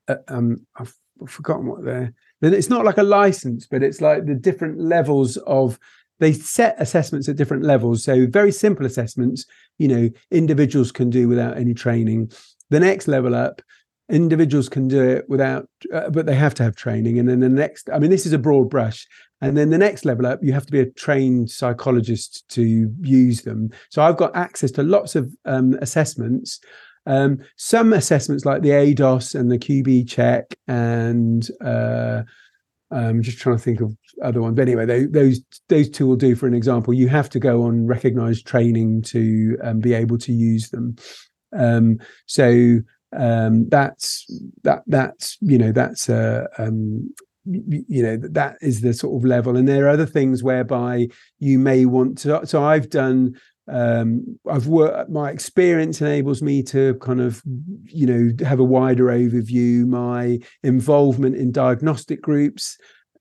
Uh, 0.08 0.16
um, 0.28 0.66
I've 0.78 0.94
forgotten 1.28 1.68
what 1.68 1.84
they're. 1.84 2.14
Then 2.42 2.54
it's 2.54 2.70
not 2.70 2.86
like 2.86 2.98
a 2.98 3.04
license, 3.04 3.68
but 3.68 3.84
it's 3.84 4.00
like 4.00 4.26
the 4.26 4.36
different 4.36 4.80
levels 4.80 5.36
of 5.46 5.78
they 6.20 6.34
set 6.34 6.76
assessments 6.80 7.28
at 7.28 7.36
different 7.36 7.64
levels. 7.64 8.04
So 8.04 8.28
very 8.28 8.52
simple 8.52 8.86
assessments, 8.86 9.46
you 9.78 9.88
know, 9.88 10.10
individuals 10.32 10.92
can 10.92 11.10
do 11.10 11.28
without 11.28 11.58
any 11.58 11.74
training. 11.74 12.32
The 12.70 12.80
next 12.80 13.08
level 13.08 13.34
up, 13.34 13.62
individuals 14.10 14.70
can 14.70 14.88
do 14.88 15.02
it 15.02 15.30
without, 15.30 15.70
uh, 15.94 16.10
but 16.10 16.26
they 16.26 16.36
have 16.36 16.54
to 16.56 16.64
have 16.64 16.76
training. 16.76 17.20
And 17.20 17.30
then 17.30 17.40
the 17.40 17.50
next, 17.50 17.90
I 17.92 18.00
mean, 18.00 18.10
this 18.10 18.26
is 18.26 18.34
a 18.34 18.40
broad 18.40 18.70
brush. 18.70 19.08
and 19.42 19.56
then 19.58 19.70
the 19.70 19.78
next 19.78 20.04
level 20.06 20.26
up 20.26 20.40
you 20.42 20.52
have 20.52 20.66
to 20.66 20.72
be 20.72 20.82
a 20.82 20.92
trained 20.92 21.50
psychologist 21.50 22.44
to 22.50 22.94
use 23.00 23.44
them 23.44 23.70
so 23.90 24.02
i've 24.02 24.18
got 24.18 24.36
access 24.36 24.70
to 24.70 24.84
lots 24.84 25.16
of 25.16 25.34
um, 25.46 25.78
assessments 25.82 26.60
um, 27.06 27.40
some 27.56 27.94
assessments 27.94 28.46
like 28.46 28.62
the 28.62 28.70
ADOS 28.70 29.34
and 29.34 29.52
the 29.52 29.58
QbCheck 29.58 30.54
and 30.68 31.48
uh, 31.60 32.22
I'm 32.92 33.22
just 33.22 33.40
trying 33.40 33.58
to 33.58 33.64
think 33.64 33.82
of 33.82 33.96
other 34.24 34.42
ones. 34.42 34.56
But 34.56 34.64
anyway, 34.64 34.86
they, 34.86 35.06
those 35.06 35.42
those 35.70 35.90
two 35.90 36.08
will 36.08 36.16
do 36.16 36.36
for 36.36 36.46
an 36.48 36.54
example. 36.54 36.94
You 36.94 37.08
have 37.08 37.30
to 37.32 37.40
go 37.40 37.64
on 37.64 37.88
recognized 37.88 38.46
training 38.46 39.04
to 39.04 39.58
um, 39.64 39.80
be 39.80 39.94
able 39.94 40.18
to 40.20 40.32
use 40.32 40.70
them. 40.70 40.98
Um, 41.58 42.00
so 42.26 42.80
um, 43.18 43.68
that's 43.70 44.26
that 44.64 44.84
that's 44.88 45.38
you 45.42 45.58
know 45.58 45.72
that's 45.72 46.10
a 46.10 46.48
um, 46.58 47.14
you 47.46 48.04
know 48.04 48.18
that 48.18 48.58
is 48.62 48.82
the 48.82 48.94
sort 48.94 49.20
of 49.20 49.26
level 49.28 49.58
and 49.58 49.68
there 49.68 49.86
are 49.86 49.90
other 49.90 50.06
things 50.06 50.44
whereby 50.44 51.08
you 51.40 51.58
may 51.58 51.86
want 51.86 52.18
to 52.18 52.46
so 52.46 52.64
i've 52.64 52.90
done 52.90 53.34
um, 53.72 54.40
I've 54.50 54.68
worked. 54.68 55.10
My 55.10 55.30
experience 55.30 56.02
enables 56.02 56.42
me 56.42 56.64
to 56.64 56.96
kind 56.96 57.22
of, 57.22 57.42
you 57.86 58.08
know, 58.08 58.46
have 58.46 58.60
a 58.60 58.64
wider 58.64 59.06
overview. 59.06 59.86
My 59.86 60.40
involvement 60.64 61.36
in 61.36 61.52
diagnostic 61.52 62.22
groups, 62.22 62.78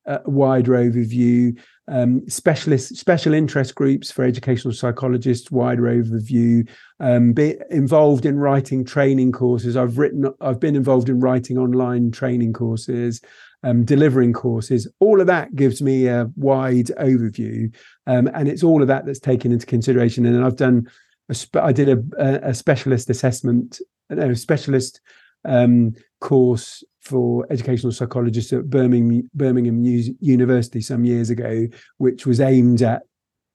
a 0.06 0.20
wider 0.24 0.72
overview. 0.72 1.58
Um, 1.90 2.28
specialist 2.28 2.96
special 2.96 3.32
interest 3.32 3.74
groups 3.74 4.10
for 4.10 4.24
educational 4.24 4.74
psychologists, 4.74 5.50
wider 5.50 5.82
overview. 5.82 6.68
Um, 7.00 7.32
be 7.32 7.56
involved 7.70 8.26
in 8.26 8.38
writing 8.38 8.84
training 8.84 9.32
courses. 9.32 9.76
I've 9.76 9.98
written. 9.98 10.32
I've 10.40 10.60
been 10.60 10.76
involved 10.76 11.08
in 11.08 11.20
writing 11.20 11.56
online 11.56 12.10
training 12.10 12.52
courses 12.52 13.20
um, 13.62 13.84
delivering 13.84 14.32
courses. 14.32 14.88
All 15.00 15.20
of 15.20 15.26
that 15.26 15.54
gives 15.54 15.82
me 15.82 16.06
a 16.06 16.30
wide 16.36 16.86
overview, 16.98 17.74
um, 18.06 18.28
and 18.34 18.48
it's 18.48 18.62
all 18.62 18.82
of 18.82 18.88
that 18.88 19.06
that's 19.06 19.18
taken 19.18 19.52
into 19.52 19.66
consideration. 19.66 20.26
And 20.26 20.44
I've 20.44 20.56
done, 20.56 20.88
a 21.28 21.34
spe- 21.34 21.56
I 21.56 21.72
did 21.72 21.88
a, 21.88 22.48
a 22.48 22.54
specialist 22.54 23.10
assessment, 23.10 23.80
no, 24.10 24.34
specialist 24.34 25.00
um, 25.44 25.94
course 26.20 26.84
for 27.08 27.46
educational 27.50 27.92
psychologists 27.92 28.52
at 28.52 28.68
Birmingham, 28.68 29.28
Birmingham 29.34 29.82
University 29.84 30.80
some 30.80 31.04
years 31.04 31.30
ago, 31.30 31.66
which 31.96 32.26
was 32.26 32.40
aimed 32.40 32.82
at, 32.82 33.02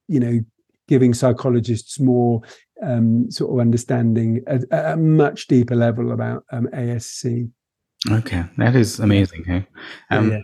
you 0.08 0.18
know, 0.18 0.40
giving 0.88 1.14
psychologists 1.14 2.00
more 2.00 2.42
um, 2.82 3.30
sort 3.30 3.52
of 3.52 3.60
understanding 3.60 4.42
at, 4.46 4.64
at, 4.70 4.94
a 4.94 4.96
much 4.96 5.46
deeper 5.46 5.76
level 5.76 6.12
about 6.12 6.44
um, 6.50 6.66
ASC. 6.74 7.48
Okay, 8.10 8.44
that 8.58 8.74
is 8.74 8.98
amazing. 8.98 9.44
Hey? 9.44 9.66
Um, 10.10 10.30
yeah, 10.30 10.36
yeah. 10.36 10.42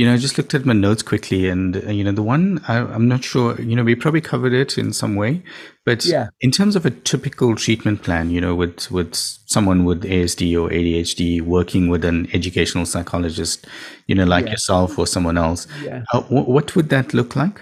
You 0.00 0.06
know, 0.06 0.14
I 0.14 0.16
just 0.16 0.38
looked 0.38 0.54
at 0.54 0.64
my 0.64 0.72
notes 0.72 1.02
quickly, 1.02 1.46
and 1.46 1.76
uh, 1.76 1.90
you 1.90 2.02
know, 2.02 2.12
the 2.12 2.22
one 2.22 2.64
I, 2.66 2.78
am 2.78 3.06
not 3.06 3.22
sure. 3.22 3.60
You 3.60 3.76
know, 3.76 3.84
we 3.84 3.94
probably 3.94 4.22
covered 4.22 4.54
it 4.54 4.78
in 4.78 4.94
some 4.94 5.14
way, 5.14 5.42
but 5.84 6.06
yeah. 6.06 6.30
in 6.40 6.50
terms 6.50 6.74
of 6.74 6.86
a 6.86 6.90
typical 6.90 7.54
treatment 7.54 8.02
plan, 8.02 8.30
you 8.30 8.40
know, 8.40 8.54
with 8.54 8.90
with 8.90 9.14
someone 9.14 9.84
with 9.84 10.04
ASD 10.04 10.54
or 10.54 10.70
ADHD 10.70 11.42
working 11.42 11.90
with 11.90 12.02
an 12.06 12.30
educational 12.32 12.86
psychologist, 12.86 13.66
you 14.06 14.14
know, 14.14 14.24
like 14.24 14.46
yeah. 14.46 14.52
yourself 14.52 14.98
or 14.98 15.06
someone 15.06 15.36
else, 15.36 15.66
yeah. 15.84 16.02
Uh, 16.14 16.20
w- 16.20 16.44
what 16.44 16.74
would 16.74 16.88
that 16.88 17.12
look 17.12 17.36
like? 17.36 17.60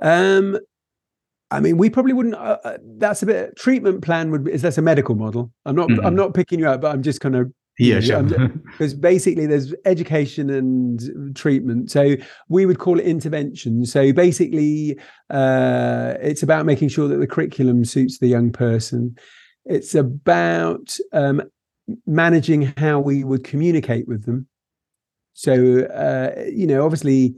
Um, 0.00 0.58
I 1.50 1.60
mean, 1.60 1.76
we 1.76 1.90
probably 1.90 2.14
wouldn't. 2.14 2.36
Uh, 2.36 2.56
uh 2.64 2.78
that's 2.96 3.22
a 3.22 3.26
bit 3.26 3.54
treatment 3.58 4.00
plan 4.00 4.30
would. 4.30 4.48
Is 4.48 4.62
that's 4.62 4.78
a 4.78 4.82
medical 4.82 5.14
model? 5.14 5.52
I'm 5.66 5.76
not. 5.76 5.90
Mm-hmm. 5.90 6.06
I'm 6.06 6.16
not 6.16 6.32
picking 6.32 6.58
you 6.58 6.68
out, 6.68 6.80
but 6.80 6.90
I'm 6.94 7.02
just 7.02 7.20
kind 7.20 7.36
of 7.36 7.52
yeah, 7.78 8.00
sure. 8.00 8.22
Because 8.22 8.94
basically, 9.12 9.46
there's 9.46 9.74
education 9.84 10.50
and 10.50 11.36
treatment. 11.36 11.90
So 11.90 12.16
we 12.48 12.66
would 12.66 12.78
call 12.78 12.98
it 12.98 13.06
intervention. 13.06 13.86
So 13.86 14.12
basically, 14.12 14.98
uh, 15.30 16.14
it's 16.20 16.42
about 16.42 16.66
making 16.66 16.88
sure 16.88 17.08
that 17.08 17.16
the 17.16 17.26
curriculum 17.26 17.84
suits 17.84 18.18
the 18.18 18.26
young 18.26 18.50
person. 18.50 19.16
It's 19.64 19.94
about 19.94 20.96
um, 21.12 21.42
managing 22.06 22.72
how 22.76 22.98
we 22.98 23.22
would 23.22 23.44
communicate 23.44 24.08
with 24.08 24.24
them. 24.26 24.48
So 25.34 25.52
uh, 25.84 26.44
you 26.50 26.66
know, 26.66 26.84
obviously, 26.84 27.36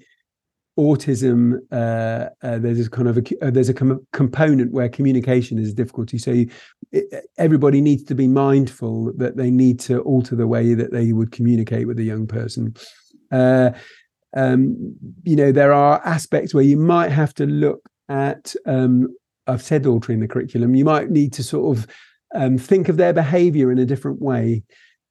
autism 0.79 1.59
uh, 1.73 2.29
uh, 2.43 2.59
there's 2.59 2.87
a 2.87 2.91
kind 2.91 3.09
of 3.09 3.19
a, 3.19 3.23
uh, 3.45 3.51
there's 3.51 3.69
a 3.69 3.75
com- 3.75 4.07
component 4.13 4.73
where 4.73 4.89
communication 4.89 5.59
is 5.59 5.71
a 5.71 5.75
difficulty. 5.75 6.17
So 6.19 6.31
you, 6.31 6.51
it, 6.93 7.27
everybody 7.39 7.81
needs 7.81 8.05
to 8.05 8.15
be 8.15 8.29
mindful 8.29 9.13
that 9.17 9.37
they 9.37 9.51
need 9.51 9.81
to 9.81 10.01
alter 10.03 10.37
the 10.37 10.47
way 10.47 10.75
that 10.75 10.93
they 10.93 11.13
would 11.13 11.33
communicate 11.33 11.87
with 11.87 11.99
a 11.99 12.05
young 12.05 12.27
person. 12.27 12.75
Uh, 13.31 13.71
um, 14.37 14.97
you 15.25 15.35
know 15.35 15.51
there 15.51 15.73
are 15.73 16.01
aspects 16.07 16.55
where 16.55 16.63
you 16.63 16.77
might 16.77 17.11
have 17.11 17.35
to 17.35 17.47
look 17.47 17.81
at 18.09 18.55
um, 18.65 19.09
i've 19.49 19.63
said 19.63 19.87
altering 19.87 20.21
the 20.21 20.29
curriculum. 20.29 20.75
You 20.75 20.85
might 20.85 21.11
need 21.11 21.33
to 21.35 21.43
sort 21.43 21.77
of 21.77 21.87
um, 22.35 22.59
think 22.59 22.89
of 22.89 22.97
their 22.97 23.13
behavior 23.13 23.73
in 23.73 23.79
a 23.79 23.85
different 23.85 24.23
way. 24.23 24.63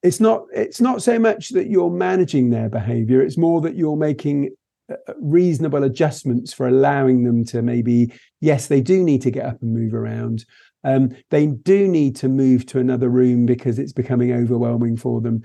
It's 0.02 0.20
not 0.20 0.44
it's 0.54 0.80
not 0.80 1.02
so 1.02 1.18
much 1.18 1.50
that 1.50 1.68
you're 1.68 1.90
managing 1.90 2.48
their 2.48 2.70
behavior 2.70 3.20
it's 3.20 3.36
more 3.36 3.60
that 3.60 3.76
you're 3.76 3.98
making 3.98 4.50
reasonable 5.18 5.84
adjustments 5.84 6.52
for 6.52 6.66
allowing 6.66 7.24
them 7.24 7.44
to 7.44 7.62
maybe 7.62 8.12
yes 8.40 8.66
they 8.66 8.80
do 8.80 9.02
need 9.02 9.22
to 9.22 9.30
get 9.30 9.46
up 9.46 9.60
and 9.62 9.72
move 9.72 9.94
around 9.94 10.44
um, 10.82 11.10
they 11.30 11.46
do 11.46 11.86
need 11.86 12.16
to 12.16 12.28
move 12.28 12.64
to 12.66 12.78
another 12.78 13.10
room 13.10 13.44
because 13.44 13.78
it's 13.78 13.92
becoming 13.92 14.32
overwhelming 14.32 14.96
for 14.96 15.20
them 15.20 15.42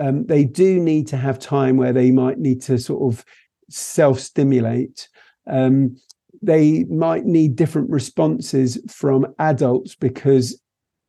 um, 0.00 0.24
they 0.26 0.44
do 0.44 0.78
need 0.80 1.06
to 1.08 1.16
have 1.16 1.38
time 1.38 1.76
where 1.76 1.92
they 1.92 2.10
might 2.10 2.38
need 2.38 2.62
to 2.62 2.78
sort 2.78 3.12
of 3.12 3.24
self-stimulate 3.70 5.08
um, 5.48 5.96
they 6.40 6.84
might 6.84 7.24
need 7.24 7.56
different 7.56 7.90
responses 7.90 8.78
from 8.88 9.26
adults 9.38 9.94
because 9.94 10.60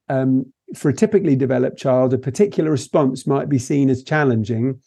um, 0.10 0.52
for 0.76 0.90
a 0.90 0.94
typically 0.94 1.36
developed 1.36 1.78
child 1.78 2.14
a 2.14 2.18
particular 2.18 2.72
response 2.72 3.26
might 3.26 3.50
be 3.50 3.60
seen 3.60 3.90
as 3.90 4.04
challenging 4.04 4.80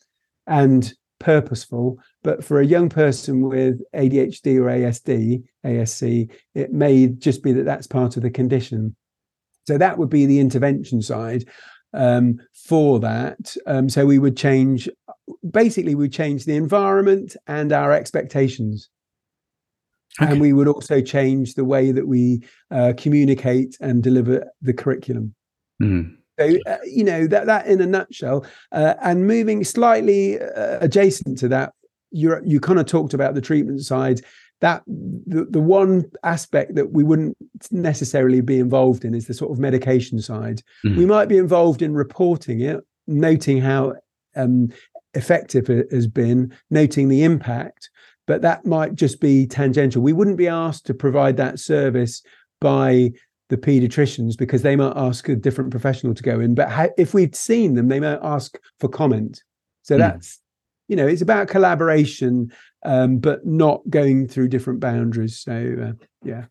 and 0.46 0.92
purposeful. 1.22 1.98
But 2.22 2.44
for 2.44 2.60
a 2.60 2.66
young 2.66 2.88
person 2.88 3.48
with 3.48 3.80
ADHD 3.94 4.58
or 4.58 4.66
ASD, 4.66 5.42
ASC, 5.64 6.30
it 6.54 6.72
may 6.72 7.08
just 7.08 7.42
be 7.42 7.52
that 7.52 7.64
that's 7.64 7.86
part 7.86 8.16
of 8.16 8.22
the 8.22 8.30
condition. 8.30 8.94
So 9.66 9.78
that 9.78 9.98
would 9.98 10.10
be 10.10 10.26
the 10.26 10.38
intervention 10.38 11.02
side 11.02 11.44
um, 11.92 12.40
for 12.54 13.00
that. 13.00 13.56
Um, 13.66 13.88
so 13.88 14.06
we 14.06 14.18
would 14.18 14.36
change, 14.36 14.88
basically, 15.50 15.94
we 15.94 16.08
change 16.08 16.44
the 16.44 16.56
environment 16.56 17.36
and 17.46 17.72
our 17.72 17.92
expectations. 17.92 18.88
Okay. 20.20 20.30
And 20.30 20.40
we 20.40 20.52
would 20.52 20.68
also 20.68 21.00
change 21.00 21.54
the 21.54 21.64
way 21.64 21.90
that 21.90 22.06
we 22.06 22.44
uh, 22.70 22.92
communicate 22.96 23.78
and 23.80 24.02
deliver 24.02 24.46
the 24.60 24.74
curriculum. 24.74 25.34
Mm. 25.82 26.16
So 26.38 26.56
uh, 26.66 26.78
you 26.84 27.04
know 27.04 27.26
that 27.26 27.46
that 27.46 27.66
in 27.66 27.80
a 27.80 27.86
nutshell, 27.86 28.46
uh, 28.72 28.94
and 29.02 29.26
moving 29.26 29.64
slightly 29.64 30.40
uh, 30.40 30.78
adjacent 30.80 31.38
to 31.38 31.48
that, 31.48 31.72
you 32.12 32.40
you 32.44 32.60
kind 32.60 32.78
of 32.78 32.86
talked 32.86 33.14
about 33.14 33.34
the 33.34 33.40
treatment 33.40 33.80
side. 33.82 34.20
That 34.60 34.82
the, 34.86 35.44
the 35.50 35.60
one 35.60 36.04
aspect 36.22 36.76
that 36.76 36.92
we 36.92 37.02
wouldn't 37.02 37.36
necessarily 37.72 38.40
be 38.40 38.60
involved 38.60 39.04
in 39.04 39.12
is 39.12 39.26
the 39.26 39.34
sort 39.34 39.50
of 39.50 39.58
medication 39.58 40.20
side. 40.20 40.62
Mm. 40.86 40.98
We 40.98 41.06
might 41.06 41.28
be 41.28 41.36
involved 41.36 41.82
in 41.82 41.94
reporting 41.94 42.60
it, 42.60 42.80
noting 43.08 43.60
how 43.60 43.94
um, 44.36 44.68
effective 45.14 45.68
it 45.68 45.88
has 45.90 46.06
been, 46.06 46.54
noting 46.70 47.08
the 47.08 47.24
impact, 47.24 47.90
but 48.26 48.42
that 48.42 48.64
might 48.64 48.94
just 48.94 49.20
be 49.20 49.46
tangential. 49.46 50.00
We 50.00 50.12
wouldn't 50.12 50.36
be 50.36 50.48
asked 50.48 50.86
to 50.86 50.94
provide 50.94 51.36
that 51.38 51.58
service 51.58 52.22
by 52.60 53.10
the 53.48 53.56
pediatricians 53.56 54.38
because 54.38 54.62
they 54.62 54.76
might 54.76 54.96
ask 54.96 55.28
a 55.28 55.36
different 55.36 55.70
professional 55.70 56.14
to 56.14 56.22
go 56.22 56.40
in. 56.40 56.54
But 56.54 56.70
how, 56.70 56.88
if 56.96 57.14
we'd 57.14 57.34
seen 57.34 57.74
them, 57.74 57.88
they 57.88 58.00
might 58.00 58.20
ask 58.22 58.56
for 58.78 58.88
comment. 58.88 59.42
So 59.82 59.96
mm. 59.96 59.98
that's, 59.98 60.40
you 60.92 60.96
know, 60.96 61.06
it's 61.06 61.22
about 61.22 61.48
collaboration, 61.48 62.52
um, 62.84 63.16
but 63.16 63.46
not 63.46 63.80
going 63.88 64.28
through 64.28 64.48
different 64.48 64.78
boundaries. 64.78 65.40
So, 65.40 65.74
uh, 65.82 66.04
yeah. 66.22 66.44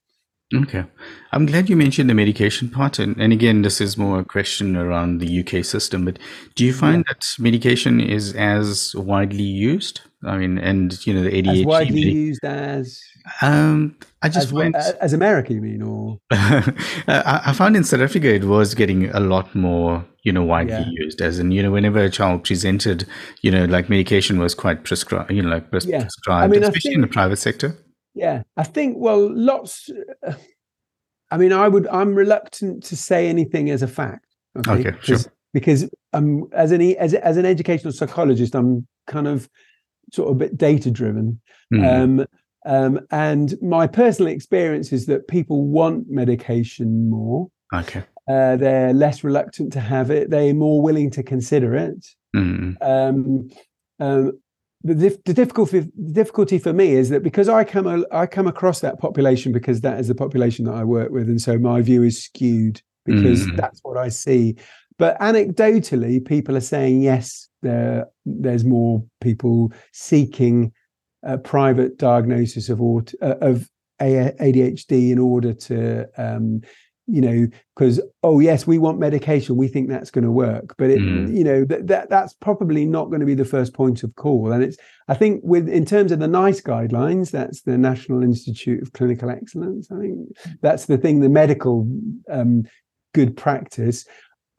Okay. 0.51 0.83
I'm 1.31 1.45
glad 1.45 1.69
you 1.69 1.75
mentioned 1.75 2.09
the 2.09 2.15
medication 2.15 2.67
part. 2.67 2.97
And, 2.97 3.15
and 3.21 3.31
again, 3.31 3.61
this 3.61 3.79
is 3.79 3.99
more 3.99 4.19
a 4.19 4.25
question 4.25 4.75
around 4.75 5.19
the 5.19 5.41
UK 5.41 5.63
system, 5.63 6.05
but 6.05 6.17
do 6.55 6.65
you 6.65 6.73
find 6.73 7.05
yeah. 7.07 7.13
that 7.13 7.27
medication 7.37 8.01
is 8.01 8.33
as 8.33 8.95
widely 8.95 9.43
used? 9.43 10.01
I 10.23 10.37
mean, 10.37 10.57
and, 10.57 11.05
you 11.05 11.13
know, 11.13 11.23
the 11.23 11.31
ADHD. 11.31 11.61
As 11.61 11.65
widely 11.65 12.01
used 12.01 12.45
as 12.45 13.01
um, 13.41 13.95
I 14.21 14.29
just 14.29 14.47
as, 14.47 14.53
went 14.53 14.75
as 14.75 15.13
America, 15.13 15.53
you 15.53 15.61
mean, 15.61 15.81
or 15.81 16.19
I, 16.31 17.53
found 17.55 17.75
in 17.75 17.83
South 17.83 18.01
Africa 18.01 18.33
it 18.33 18.43
was 18.43 18.75
getting 18.75 19.09
a 19.09 19.19
lot 19.19 19.53
more, 19.55 20.05
you 20.23 20.31
know, 20.31 20.43
widely 20.43 20.73
yeah. 20.73 20.89
used. 20.91 21.21
As 21.21 21.39
in, 21.39 21.51
you 21.51 21.63
know, 21.63 21.71
whenever 21.71 21.99
a 21.99 22.09
child 22.09 22.43
presented, 22.43 23.07
you 23.41 23.51
know, 23.51 23.65
like 23.65 23.89
medication 23.89 24.39
was 24.39 24.53
quite 24.53 24.83
prescribed, 24.83 25.31
you 25.31 25.41
know, 25.41 25.49
like 25.49 25.69
pres- 25.71 25.85
yeah. 25.85 26.01
prescribed, 26.01 26.43
I 26.43 26.47
mean, 26.47 26.63
especially 26.63 26.89
think, 26.89 26.95
in 26.95 27.01
the 27.01 27.07
private 27.07 27.37
sector. 27.37 27.77
Yeah, 28.13 28.43
I 28.57 28.63
think. 28.63 28.97
Well, 28.97 29.33
lots. 29.33 29.89
Uh, 30.25 30.33
I 31.31 31.37
mean, 31.37 31.53
I 31.53 31.67
would. 31.67 31.87
I'm 31.87 32.13
reluctant 32.13 32.83
to 32.85 32.95
say 32.95 33.27
anything 33.27 33.69
as 33.69 33.81
a 33.81 33.87
fact. 33.87 34.25
Okay, 34.57 34.89
okay 34.89 34.97
sure. 35.01 35.17
Because 35.53 35.89
um, 36.13 36.47
as 36.53 36.71
an 36.71 36.81
as 36.97 37.13
as 37.13 37.37
an 37.37 37.45
educational 37.45 37.93
psychologist, 37.93 38.53
I'm 38.53 38.87
kind 39.07 39.27
of 39.27 39.49
sort 40.11 40.29
of 40.29 40.35
a 40.35 40.39
bit 40.39 40.57
data 40.57 40.91
driven. 40.91 41.39
Mm. 41.73 42.03
Um, 42.03 42.27
um, 42.65 42.99
and 43.09 43.55
my 43.61 43.87
personal 43.87 44.31
experience 44.31 44.91
is 44.91 45.07
that 45.07 45.27
people 45.27 45.65
want 45.65 46.09
medication 46.09 47.09
more. 47.09 47.49
Okay. 47.73 48.03
Uh, 48.29 48.55
they're 48.55 48.93
less 48.93 49.23
reluctant 49.23 49.73
to 49.73 49.79
have 49.79 50.11
it. 50.11 50.29
They're 50.29 50.53
more 50.53 50.81
willing 50.81 51.09
to 51.11 51.23
consider 51.23 51.75
it. 51.75 52.05
Mm. 52.35 52.77
Um, 52.81 53.49
um, 53.99 54.39
the, 54.83 55.19
the, 55.25 55.33
difficulty 55.33 55.79
the 55.79 56.11
difficulty 56.11 56.57
for 56.57 56.73
me 56.73 56.93
is 56.93 57.09
that 57.09 57.21
because 57.21 57.47
I 57.47 57.63
come 57.63 58.05
I 58.11 58.25
come 58.25 58.47
across 58.47 58.79
that 58.79 58.99
population 58.99 59.51
because 59.51 59.81
that 59.81 59.99
is 59.99 60.07
the 60.07 60.15
population 60.15 60.65
that 60.65 60.73
I 60.73 60.83
work 60.83 61.11
with, 61.11 61.29
and 61.29 61.41
so 61.41 61.59
my 61.59 61.81
view 61.81 62.03
is 62.03 62.23
skewed 62.23 62.81
because 63.05 63.45
mm. 63.45 63.57
that's 63.57 63.79
what 63.83 63.97
I 63.97 64.09
see. 64.09 64.55
But 64.97 65.19
anecdotally, 65.19 66.23
people 66.25 66.57
are 66.57 66.61
saying 66.61 67.01
yes, 67.01 67.47
there 67.61 68.07
there's 68.25 68.63
more 68.63 69.03
people 69.21 69.71
seeking 69.91 70.71
a 71.23 71.37
private 71.37 71.97
diagnosis 71.97 72.69
of 72.69 72.81
aut- 72.81 73.13
uh, 73.21 73.35
of 73.41 73.69
ADHD 73.99 75.11
in 75.11 75.19
order 75.19 75.53
to 75.53 76.07
um, 76.17 76.61
you 77.07 77.21
know 77.21 77.47
because 77.75 77.99
oh 78.23 78.39
yes 78.39 78.65
we 78.65 78.77
want 78.77 78.99
medication 78.99 79.57
we 79.57 79.67
think 79.67 79.89
that's 79.89 80.11
going 80.11 80.23
to 80.23 80.31
work 80.31 80.75
but 80.77 80.89
it 80.89 80.99
mm. 80.99 81.35
you 81.35 81.43
know 81.43 81.65
that, 81.65 81.87
that 81.87 82.09
that's 82.09 82.33
probably 82.33 82.85
not 82.85 83.09
going 83.09 83.19
to 83.19 83.25
be 83.25 83.33
the 83.33 83.43
first 83.43 83.73
point 83.73 84.03
of 84.03 84.15
call 84.15 84.51
and 84.51 84.63
it's 84.63 84.77
i 85.07 85.13
think 85.13 85.41
with 85.43 85.67
in 85.67 85.83
terms 85.83 86.11
of 86.11 86.19
the 86.19 86.27
nice 86.27 86.61
guidelines 86.61 87.31
that's 87.31 87.63
the 87.63 87.77
national 87.77 88.23
institute 88.23 88.81
of 88.81 88.93
clinical 88.93 89.29
excellence 89.29 89.91
i 89.91 89.99
think 89.99 90.29
that's 90.61 90.85
the 90.85 90.97
thing 90.97 91.19
the 91.19 91.29
medical 91.29 91.87
um, 92.29 92.63
good 93.13 93.35
practice 93.35 94.05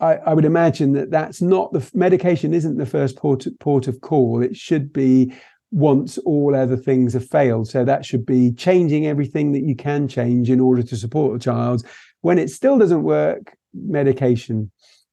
I, 0.02 0.14
I, 0.16 0.34
would 0.34 0.44
imagine 0.44 0.92
that 0.92 1.10
that's 1.10 1.40
not 1.40 1.72
the 1.72 1.88
medication 1.94 2.52
isn't 2.52 2.76
the 2.76 2.86
first 2.86 3.16
port, 3.16 3.46
port 3.60 3.86
of 3.88 4.00
call 4.00 4.42
it 4.42 4.56
should 4.56 4.92
be 4.92 5.32
once 5.70 6.18
all 6.18 6.54
other 6.54 6.76
things 6.76 7.14
have 7.14 7.26
failed 7.26 7.68
so 7.68 7.84
that 7.84 8.04
should 8.04 8.26
be 8.26 8.52
changing 8.52 9.06
everything 9.06 9.52
that 9.52 9.62
you 9.62 9.74
can 9.74 10.06
change 10.08 10.50
in 10.50 10.60
order 10.60 10.82
to 10.82 10.96
support 10.96 11.36
a 11.36 11.38
child 11.38 11.86
when 12.20 12.38
it 12.38 12.50
still 12.50 12.78
doesn't 12.78 13.02
work, 13.02 13.56
medication. 13.74 14.70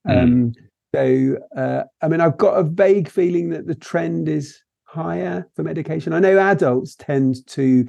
Mm. 0.08 0.24
Um, 0.24 0.54
so, 0.94 1.38
uh, 1.56 1.84
I 2.02 2.08
mean, 2.08 2.22
I've 2.22 2.38
got 2.38 2.58
a 2.58 2.64
vague 2.64 3.10
feeling 3.10 3.50
that 3.50 3.68
the 3.68 3.76
trend 3.76 4.28
is 4.28 4.60
higher 4.86 5.48
for 5.56 5.64
medication. 5.64 6.14
I 6.14 6.20
know 6.20 6.40
adults 6.40 6.96
tend 6.96 7.46
to 7.48 7.88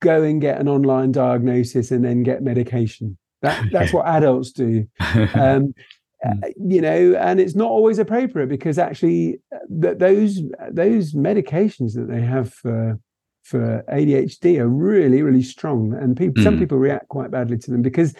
go 0.00 0.22
and 0.22 0.40
get 0.40 0.60
an 0.60 0.68
online 0.68 1.12
diagnosis 1.12 1.90
and 1.90 2.04
then 2.04 2.22
get 2.22 2.42
medication. 2.42 3.16
That, 3.42 3.66
that's 3.72 3.92
what 3.92 4.06
adults 4.06 4.52
do. 4.52 4.86
Um, 5.34 5.74
uh, 6.24 6.34
hmm. 6.34 6.70
you 6.70 6.80
know, 6.80 7.14
and 7.14 7.40
it's 7.40 7.54
not 7.54 7.68
always 7.68 7.98
appropriate 7.98 8.48
because 8.48 8.78
actually, 8.78 9.40
uh, 9.54 9.58
th- 9.80 9.98
those 9.98 10.40
those 10.70 11.12
medications 11.12 11.94
that 11.94 12.08
they 12.08 12.22
have 12.22 12.52
for 12.52 12.98
for 13.42 13.84
ADHD 13.92 14.58
are 14.58 14.68
really, 14.68 15.22
really 15.22 15.42
strong, 15.42 15.94
and 15.94 16.16
people, 16.16 16.40
mm. 16.40 16.44
some 16.44 16.54
hmm. 16.54 16.60
people 16.60 16.78
react 16.78 17.08
quite 17.08 17.30
badly 17.30 17.58
to 17.58 17.70
them 17.70 17.82
because 17.82 18.14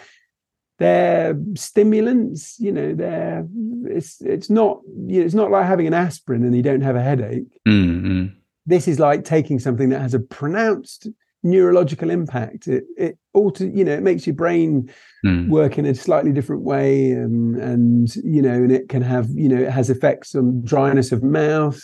they're 0.79 1.37
stimulants. 1.55 2.59
You 2.59 2.73
know, 2.73 2.93
they're 2.93 3.47
it's 3.85 4.21
it's 4.21 4.49
not 4.49 4.81
you 5.07 5.19
know, 5.19 5.25
it's 5.25 5.33
not 5.33 5.51
like 5.51 5.65
having 5.65 5.87
an 5.87 5.93
aspirin 5.93 6.43
and 6.43 6.55
you 6.55 6.61
don't 6.61 6.81
have 6.81 6.95
a 6.95 7.01
headache. 7.01 7.59
Mm-hmm. 7.67 8.35
This 8.65 8.87
is 8.87 8.99
like 8.99 9.23
taking 9.23 9.59
something 9.59 9.89
that 9.89 10.01
has 10.01 10.13
a 10.13 10.19
pronounced 10.19 11.07
neurological 11.43 12.09
impact. 12.09 12.67
It 12.67 12.83
it 12.97 13.17
alter, 13.33 13.65
you 13.65 13.85
know, 13.85 13.93
it 13.93 14.03
makes 14.03 14.27
your 14.27 14.35
brain 14.35 14.89
mm. 15.25 15.47
work 15.49 15.77
in 15.77 15.85
a 15.85 15.95
slightly 15.95 16.31
different 16.31 16.63
way, 16.63 17.11
and, 17.11 17.55
and 17.57 18.15
you 18.17 18.41
know, 18.41 18.53
and 18.53 18.71
it 18.71 18.89
can 18.89 19.01
have 19.01 19.29
you 19.29 19.49
know, 19.49 19.61
it 19.61 19.69
has 19.69 19.89
effects 19.89 20.35
on 20.35 20.63
dryness 20.63 21.11
of 21.11 21.23
mouth, 21.23 21.81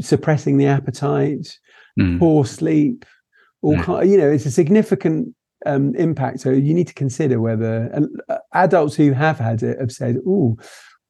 suppressing 0.00 0.56
the 0.56 0.66
appetite 0.66 1.58
mm. 1.98 2.18
poor 2.18 2.44
sleep, 2.44 3.04
all 3.62 3.76
mm. 3.76 3.84
kind, 3.84 4.10
you 4.10 4.16
know, 4.16 4.30
it's 4.30 4.46
a 4.46 4.50
significant 4.50 5.34
um, 5.66 5.94
impact. 5.96 6.40
So 6.40 6.50
you 6.50 6.74
need 6.74 6.86
to 6.88 6.94
consider 6.94 7.40
whether 7.40 7.90
uh, 8.28 8.38
adults 8.54 8.94
who 8.94 9.12
have 9.12 9.38
had 9.38 9.62
it 9.62 9.78
have 9.80 9.92
said, 9.92 10.18
"Oh, 10.26 10.56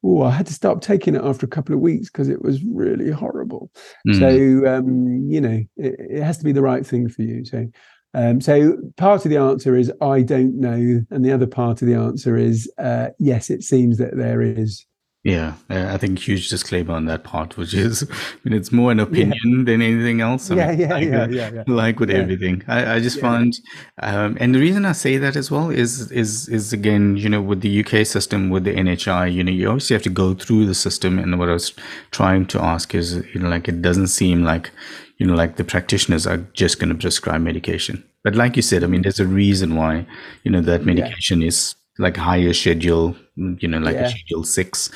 oh, 0.03 0.23
I 0.23 0.31
had 0.31 0.47
to 0.47 0.55
stop 0.55 0.81
taking 0.81 1.15
it 1.15 1.23
after 1.23 1.47
a 1.47 1.51
couple 1.51 1.75
of 1.75 1.81
weeks 1.81 2.09
because 2.11 2.29
it 2.29 2.43
was 2.43 2.63
really 2.65 3.11
horrible." 3.11 3.71
Mm. 4.07 4.19
So 4.19 4.75
um, 4.75 5.29
you 5.29 5.41
know, 5.41 5.63
it, 5.77 5.97
it, 5.99 6.23
has 6.23 6.39
to 6.39 6.45
be 6.45 6.53
the 6.53 6.63
right 6.63 6.87
thing 6.87 7.09
for 7.09 7.23
you. 7.23 7.45
So. 7.45 7.67
Um, 8.15 8.41
so 8.41 8.77
part 8.97 9.25
of 9.25 9.31
the 9.31 9.37
answer 9.37 9.77
is 9.77 9.93
I 10.01 10.23
don't 10.23 10.59
know, 10.59 11.05
and 11.11 11.25
the 11.25 11.33
other 11.33 11.47
part 11.47 11.83
of 11.83 11.89
the 11.89 11.95
answer 11.95 12.37
is 12.37 12.71
uh, 12.79 13.09
yes, 13.19 13.51
it 13.51 13.63
seems 13.63 13.99
that 13.99 14.17
there 14.17 14.41
is 14.41 14.87
yeah, 15.25 15.55
I 15.69 15.99
think 15.99 16.21
huge 16.21 16.49
disclaimer 16.49 16.95
on 16.95 17.07
that 17.07 17.25
part, 17.25 17.57
which 17.57 17.75
is, 17.75 18.03
I 18.11 18.39
mean, 18.45 18.55
it's 18.55 18.71
more 18.71 18.93
an 18.93 19.01
opinion 19.01 19.39
yeah. 19.45 19.65
than 19.65 19.83
anything 19.83 20.21
else. 20.21 20.51
I 20.51 20.55
yeah, 20.55 20.71
mean, 20.71 20.81
yeah, 20.81 20.89
like, 20.95 21.09
yeah, 21.09 21.27
yeah, 21.29 21.51
yeah, 21.51 21.65
Like 21.67 22.01
with 22.01 22.11
yeah. 22.11 22.19
everything, 22.19 22.63
I, 22.69 22.95
I 22.95 23.01
just 23.01 23.21
found, 23.21 23.59
um, 24.01 24.39
and 24.41 24.55
the 24.55 24.61
reason 24.61 24.87
I 24.87 24.93
say 24.93 25.19
that 25.19 25.35
as 25.35 25.51
well 25.51 25.71
is, 25.71 26.11
is, 26.13 26.49
is 26.49 26.73
again, 26.73 27.17
you 27.17 27.29
know, 27.29 27.43
with 27.43 27.61
the 27.61 27.85
UK 27.85 28.07
system, 28.07 28.49
with 28.49 28.65
the 28.65 28.73
NHI, 28.73 29.31
you 29.33 29.43
know, 29.43 29.53
you 29.53 29.69
obviously 29.69 29.95
have 29.95 30.05
to 30.05 30.11
go 30.11 30.35
through 30.35 30.67
the 30.67 30.75
system. 30.75 31.19
And 31.19 31.39
what 31.39 31.51
I 31.51 31.53
was 31.53 31.75
trying 32.13 32.47
to 32.47 32.63
ask 32.63 32.95
is, 32.95 33.17
you 33.35 33.41
know, 33.41 33.49
like 33.49 33.69
it 33.69 33.83
doesn't 33.83 34.09
seem 34.09 34.45
like, 34.45 34.71
you 35.19 35.27
know, 35.27 35.35
like 35.35 35.57
the 35.57 35.65
practitioners 35.65 36.27
are 36.27 36.39
just 36.55 36.79
going 36.79 36.89
to 36.89 36.95
prescribe 36.95 37.41
medication. 37.41 38.03
But 38.25 38.35
like 38.35 38.57
you 38.57 38.63
said, 38.63 38.85
I 38.85 38.87
mean, 38.87 39.03
there's 39.03 39.21
a 39.21 39.27
reason 39.27 39.77
why, 39.77 40.07
you 40.45 40.51
know, 40.51 40.61
that 40.63 40.85
medication 40.85 41.43
is 41.43 41.75
like 41.99 42.17
higher 42.17 42.53
schedule, 42.53 43.17
you 43.37 43.69
know, 43.69 43.79
like 43.79 43.97
yeah. 43.97 44.07
a 44.07 44.11
schedule 44.11 44.45
six, 44.45 44.91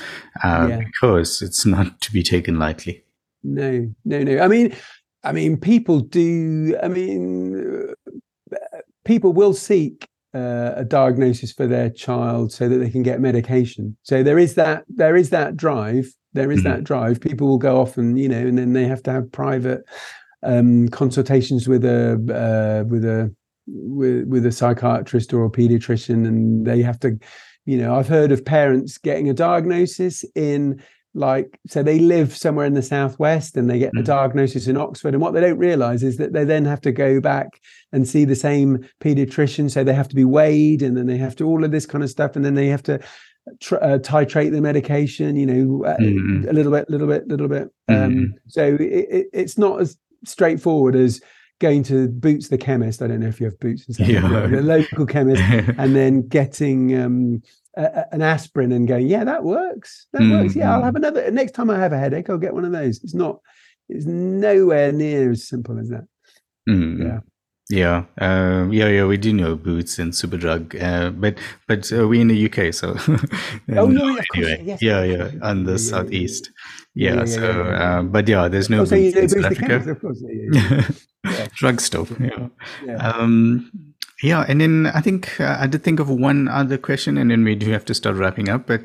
uh, 0.45 0.69
yeah. 0.71 0.79
because 0.79 1.43
it's 1.43 1.67
not 1.67 2.01
to 2.01 2.13
be 2.13 2.23
taken 2.23 2.59
lightly. 2.59 3.03
No, 3.43 3.93
no, 4.05 4.23
no. 4.23 4.39
I 4.39 4.47
mean, 4.47 4.75
I 5.25 5.33
mean, 5.33 5.57
people 5.57 6.01
do. 6.01 6.77
I 6.81 6.89
mean, 6.89 7.93
people 9.05 9.33
will 9.33 9.55
seek 9.55 10.07
uh, 10.35 10.75
a 10.77 10.85
diagnosis 10.85 11.53
for 11.53 11.67
their 11.67 11.91
child 11.91 12.53
so 12.53 12.69
that 12.69 12.79
they 12.79 12.91
can 12.91 13.03
get 13.03 13.21
medication. 13.21 13.97
So 14.03 14.23
there 14.23 14.39
is 14.39 14.55
that. 14.55 14.85
There 14.89 15.17
is 15.17 15.31
that 15.31 15.57
drive. 15.57 16.13
There 16.35 16.51
is 16.51 16.61
mm-hmm. 16.61 16.71
that 16.71 16.85
drive. 16.85 17.21
People 17.21 17.49
will 17.49 17.59
go 17.59 17.81
off 17.81 17.97
and 17.99 18.19
you 18.19 18.29
know, 18.29 18.39
and 18.39 18.59
then 18.59 18.73
they 18.73 18.85
have 18.85 19.03
to 19.05 19.13
have 19.13 19.31
private 19.33 19.85
um, 20.43 20.89
consultations 20.89 21.69
with 21.69 21.85
a 21.85 22.13
uh, 22.13 22.89
with 22.89 23.05
a 23.05 23.35
with 23.67 24.27
with 24.27 24.47
a 24.47 24.53
psychiatrist 24.53 25.33
or 25.33 25.45
a 25.45 25.51
pediatrician 25.51 26.27
and 26.27 26.67
they 26.67 26.83
have 26.83 26.99
to 26.99 27.17
you 27.65 27.77
know 27.77 27.95
i've 27.95 28.09
heard 28.09 28.33
of 28.33 28.45
parents 28.45 28.99
getting 28.99 29.31
a 29.31 29.35
diagnosis 29.35 30.25
in 30.35 30.83
like 31.15 31.59
so 31.69 31.83
they 31.83 31.99
live 31.99 32.35
somewhere 32.35 32.67
in 32.67 32.75
the 32.75 32.83
southwest 32.83 33.57
and 33.57 33.71
they 33.71 33.79
get 33.79 33.95
mm. 33.95 34.01
a 34.01 34.03
diagnosis 34.03 34.67
in 34.67 34.77
oxford 34.77 35.15
and 35.15 35.23
what 35.23 35.33
they 35.33 35.41
don't 35.41 35.59
realize 35.59 36.03
is 36.03 36.17
that 36.17 36.33
they 36.33 36.45
then 36.45 36.65
have 36.65 36.81
to 36.81 36.91
go 36.91 37.21
back 37.21 37.49
and 37.93 38.09
see 38.09 38.25
the 38.25 38.35
same 38.35 38.85
pediatrician 39.01 39.71
so 39.71 39.85
they 39.85 39.95
have 39.95 40.09
to 40.09 40.17
be 40.17 40.25
weighed 40.25 40.83
and 40.83 40.97
then 40.97 41.07
they 41.07 41.19
have 41.19 41.37
to 41.37 41.47
all 41.47 41.63
of 41.63 41.71
this 41.71 41.87
kind 41.87 42.03
of 42.03 42.11
stuff 42.11 42.35
and 42.35 42.45
then 42.45 42.55
they 42.55 42.67
have 42.67 42.83
to 42.83 42.99
tr- 43.61 43.77
uh, 43.77 43.99
titrate 43.99 44.53
the 44.53 44.61
medication 44.61 45.37
you 45.37 45.47
know 45.47 45.85
mm. 46.01 46.49
a 46.49 46.53
little 46.53 46.73
bit 46.73 46.89
little 46.89 47.07
bit 47.07 47.27
little 47.29 47.49
bit 47.49 47.69
mm. 47.91 48.05
um, 48.05 48.35
so 48.49 48.75
it, 48.75 48.81
it, 48.81 49.27
it's 49.33 49.59
not 49.59 49.81
as 49.81 49.97
straightforward 50.25 50.95
as 50.95 51.21
going 51.63 51.85
to 51.85 52.09
Boots 52.09 52.49
the 52.49 52.59
chemist. 52.59 53.01
I 53.01 53.07
don't 53.07 53.21
know 53.21 53.29
if 53.29 53.41
you 53.41 53.47
have 53.47 53.59
Boots 53.61 53.87
and 53.87 53.95
stuff. 53.95 54.09
Yeah. 54.09 54.21
The 54.49 54.61
local 54.61 55.07
chemist, 55.07 55.41
and 55.79 55.97
then 55.97 56.27
getting 56.27 57.01
um, 57.01 57.43
a, 57.77 58.13
an 58.13 58.21
aspirin 58.21 58.73
and 58.73 58.87
going, 58.87 59.07
yeah, 59.07 59.25
that 59.25 59.45
works. 59.45 60.09
That 60.13 60.23
mm-hmm. 60.23 60.43
works. 60.43 60.57
Yeah, 60.57 60.75
I'll 60.75 60.83
have 60.83 60.97
another. 60.97 61.31
Next 61.31 61.53
time 61.53 61.71
I 61.71 61.79
have 61.79 61.93
a 61.93 61.99
headache, 61.99 62.29
I'll 62.29 62.37
get 62.37 62.53
one 62.53 62.67
of 62.67 62.73
those. 62.73 63.03
It's 63.03 63.15
not. 63.15 63.39
It's 63.89 64.07
nowhere 64.07 64.93
near 64.93 65.31
as 65.31 65.47
simple 65.49 65.79
as 65.79 65.89
that. 65.89 66.05
Mm-hmm. 66.69 67.03
Yeah. 67.03 67.21
Yeah, 67.71 68.05
uh, 68.21 68.69
yeah, 68.71 68.89
yeah. 68.89 69.05
We 69.07 69.17
do 69.17 69.33
know 69.33 69.57
Boots 69.57 69.99
and 69.99 70.13
Superdrug, 70.13 70.81
uh, 70.83 71.11
but 71.11 71.39
but 71.69 71.91
uh, 71.93 72.07
we 72.09 72.21
in 72.21 72.29
the 72.29 72.47
UK, 72.47 72.75
so 72.75 72.97
oh 73.77 73.87
no, 73.87 74.19
anyway, 74.35 74.63
yes, 74.65 74.83
yeah, 74.83 75.03
yeah, 75.05 75.31
on 75.41 75.65
the 75.65 75.73
yeah, 75.73 75.77
southeast, 75.79 76.51
yeah. 76.95 77.15
yeah 77.15 77.25
so, 77.25 77.63
uh, 77.63 78.03
but 78.03 78.29
yeah, 78.29 78.49
there's 78.49 78.69
no 78.69 78.81
oh, 78.81 78.85
so 78.85 78.97
Boots 78.97 79.17
in 79.17 79.29
South 79.29 79.45
Africa. 79.53 79.91
of 79.91 80.01
course. 80.01 80.23
Yeah, 80.27 80.83
yeah. 81.25 81.47
drug 81.55 81.81
stuff. 81.81 82.13
Yeah. 82.21 82.49
Yeah. 82.85 82.97
Um, 82.97 83.71
yeah. 84.23 84.45
And 84.49 84.61
then 84.61 84.87
I 84.87 85.01
think 85.01 85.41
uh, 85.41 85.57
I 85.59 85.67
did 85.67 85.83
think 85.83 86.01
of 86.01 86.09
one 86.09 86.49
other 86.49 86.79
question, 86.79 87.17
and 87.17 87.31
then 87.31 87.45
we 87.45 87.55
do 87.55 87.71
have 87.71 87.85
to 87.87 87.95
start 87.95 88.17
wrapping 88.17 88.49
up. 88.49 88.67
But 88.67 88.83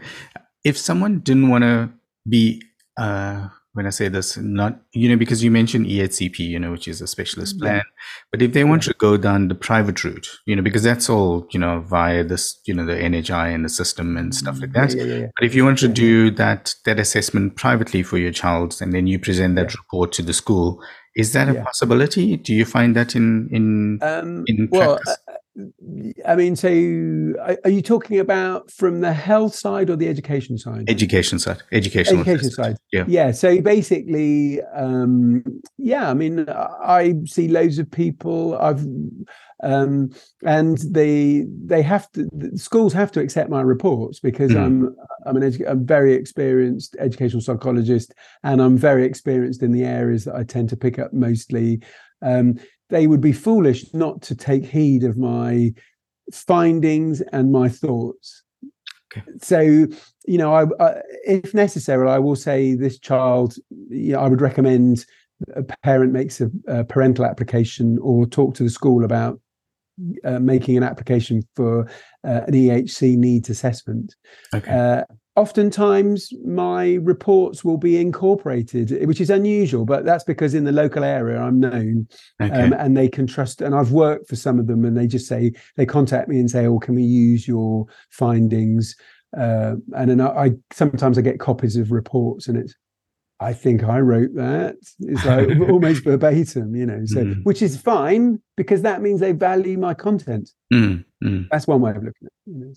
if 0.63 0.77
someone 0.77 1.19
didn't 1.19 1.49
want 1.49 1.63
to 1.63 1.89
be, 2.27 2.61
uh, 2.97 3.49
when 3.77 3.85
I 3.85 3.91
say 3.91 4.07
this, 4.07 4.35
not, 4.37 4.81
you 4.91 5.07
know, 5.07 5.15
because 5.15 5.43
you 5.43 5.51
mentioned 5.51 5.85
EHCP, 5.85 6.39
you 6.39 6.57
know, 6.57 6.71
which 6.71 6.87
is 6.87 6.99
a 6.99 7.05
specialist 7.05 7.59
plan, 7.59 7.83
but 8.31 8.41
if 8.41 8.53
they 8.53 8.63
want 8.63 8.81
to 8.83 8.93
go 8.97 9.17
down 9.17 9.49
the 9.49 9.53
private 9.53 10.03
route, 10.03 10.27
you 10.47 10.55
know, 10.55 10.63
because 10.63 10.81
that's 10.81 11.11
all, 11.11 11.47
you 11.51 11.59
know, 11.59 11.81
via 11.81 12.23
this, 12.23 12.59
you 12.65 12.73
know, 12.73 12.87
the 12.87 12.93
NHI 12.93 13.53
and 13.53 13.63
the 13.63 13.69
system 13.69 14.17
and 14.17 14.33
stuff 14.33 14.59
like 14.59 14.71
that. 14.71 15.31
But 15.37 15.45
if 15.45 15.53
you 15.53 15.63
want 15.63 15.77
to 15.77 15.87
do 15.87 16.31
that, 16.31 16.73
that 16.85 16.99
assessment 16.99 17.55
privately 17.55 18.01
for 18.01 18.17
your 18.17 18.31
child, 18.31 18.81
and 18.81 18.93
then 18.93 19.05
you 19.05 19.19
present 19.19 19.55
that 19.57 19.75
report 19.75 20.11
to 20.13 20.23
the 20.23 20.33
school, 20.33 20.83
is 21.15 21.33
that 21.33 21.47
a 21.47 21.53
yeah. 21.53 21.63
possibility? 21.63 22.35
Do 22.35 22.55
you 22.55 22.65
find 22.65 22.95
that 22.95 23.15
in 23.15 23.47
in 23.51 23.99
um, 24.01 24.43
in 24.47 24.69
well, 24.71 24.99
uh, 25.05 25.33
I 26.25 26.35
mean, 26.35 26.55
so 26.55 26.69
are 26.69 27.69
you 27.69 27.81
talking 27.81 28.19
about 28.19 28.69
from 28.71 29.01
the 29.01 29.13
health 29.13 29.55
side 29.55 29.89
or 29.89 29.95
the 29.95 30.07
education 30.07 30.57
side? 30.57 30.85
Education 30.87 31.39
side. 31.39 31.63
Education. 31.71 32.19
Education 32.19 32.51
side. 32.51 32.77
Yeah. 32.91 33.05
Yeah. 33.07 33.31
So 33.31 33.61
basically, 33.61 34.61
um, 34.75 35.43
yeah. 35.77 36.09
I 36.09 36.13
mean, 36.13 36.45
I 36.49 37.15
see 37.25 37.47
loads 37.47 37.79
of 37.79 37.89
people. 37.89 38.57
I've 38.57 38.85
um, 39.63 40.11
and 40.43 40.77
they 40.77 41.45
they 41.65 41.81
have 41.81 42.11
to 42.11 42.29
the 42.31 42.57
schools 42.57 42.93
have 42.93 43.11
to 43.13 43.19
accept 43.19 43.49
my 43.49 43.61
reports 43.61 44.19
because 44.19 44.51
mm. 44.51 44.63
I'm 44.63 44.95
I'm 45.25 45.35
an 45.37 45.43
edu- 45.43 45.67
I'm 45.67 45.85
very 45.85 46.13
experienced 46.13 46.95
educational 46.99 47.41
psychologist 47.41 48.13
and 48.43 48.61
I'm 48.61 48.77
very 48.77 49.05
experienced 49.05 49.63
in 49.63 49.71
the 49.71 49.83
areas 49.83 50.25
that 50.25 50.35
I 50.35 50.43
tend 50.43 50.69
to 50.69 50.77
pick 50.77 50.99
up 50.99 51.13
mostly. 51.13 51.81
Um, 52.21 52.59
they 52.89 53.07
would 53.07 53.21
be 53.21 53.33
foolish 53.33 53.93
not 53.93 54.21
to 54.23 54.35
take 54.35 54.65
heed 54.65 55.03
of 55.03 55.17
my 55.17 55.73
findings 56.33 57.21
and 57.31 57.51
my 57.51 57.69
thoughts. 57.69 58.43
Okay. 59.11 59.25
So, 59.41 59.59
you 59.61 60.37
know, 60.37 60.53
I, 60.53 60.65
I, 60.83 61.01
if 61.25 61.53
necessary, 61.53 62.09
I 62.09 62.19
will 62.19 62.35
say 62.35 62.75
this 62.75 62.99
child. 62.99 63.55
You 63.89 64.13
know, 64.13 64.19
I 64.19 64.27
would 64.27 64.41
recommend 64.41 65.05
a 65.55 65.63
parent 65.83 66.13
makes 66.13 66.41
a, 66.41 66.49
a 66.67 66.83
parental 66.83 67.25
application 67.25 67.97
or 68.01 68.25
talk 68.25 68.55
to 68.55 68.63
the 68.63 68.69
school 68.69 69.03
about 69.03 69.39
uh, 70.23 70.39
making 70.39 70.77
an 70.77 70.83
application 70.83 71.41
for 71.55 71.87
uh, 72.25 72.41
an 72.47 72.53
EHC 72.53 73.17
needs 73.17 73.49
assessment. 73.49 74.15
Okay. 74.53 74.71
Uh, 74.71 75.03
oftentimes, 75.37 76.33
my 76.43 76.95
reports 76.95 77.63
will 77.63 77.77
be 77.77 77.97
incorporated, 77.97 79.07
which 79.07 79.21
is 79.21 79.29
unusual, 79.29 79.85
but 79.85 80.03
that's 80.03 80.23
because 80.23 80.55
in 80.55 80.63
the 80.65 80.71
local 80.71 81.03
area 81.03 81.39
I'm 81.39 81.59
known, 81.59 82.07
okay. 82.41 82.63
um, 82.63 82.73
and 82.73 82.97
they 82.97 83.07
can 83.07 83.27
trust. 83.27 83.61
And 83.61 83.75
I've 83.75 83.91
worked 83.91 84.27
for 84.27 84.35
some 84.35 84.59
of 84.59 84.67
them, 84.67 84.83
and 84.83 84.97
they 84.97 85.07
just 85.07 85.27
say 85.27 85.53
they 85.77 85.85
contact 85.85 86.27
me 86.27 86.39
and 86.39 86.49
say, 86.49 86.65
"Oh, 86.65 86.79
can 86.79 86.95
we 86.95 87.03
use 87.03 87.47
your 87.47 87.85
findings?" 88.09 88.95
Uh, 89.37 89.75
and 89.95 90.09
then 90.09 90.19
I, 90.19 90.27
I 90.27 90.51
sometimes 90.73 91.17
I 91.17 91.21
get 91.21 91.39
copies 91.39 91.77
of 91.77 91.91
reports, 91.91 92.47
and 92.47 92.57
it's 92.57 92.73
I 93.39 93.53
think 93.53 93.83
I 93.83 93.99
wrote 93.99 94.33
that. 94.35 94.77
It's 94.99 95.25
like 95.25 95.49
almost 95.69 96.03
verbatim, 96.03 96.75
you 96.75 96.85
know. 96.87 97.01
So, 97.05 97.23
mm. 97.23 97.43
which 97.43 97.61
is 97.61 97.77
fine 97.77 98.41
because 98.55 98.81
that 98.81 99.01
means 99.01 99.19
they 99.19 99.31
value 99.31 99.77
my 99.77 99.93
content. 99.93 100.49
Mm. 100.73 101.05
Mm. 101.23 101.47
That's 101.51 101.67
one 101.67 101.81
way 101.81 101.91
of 101.91 101.97
looking 101.97 102.13
at 102.23 102.25
it. 102.25 102.31
You 102.45 102.59
know? 102.59 102.73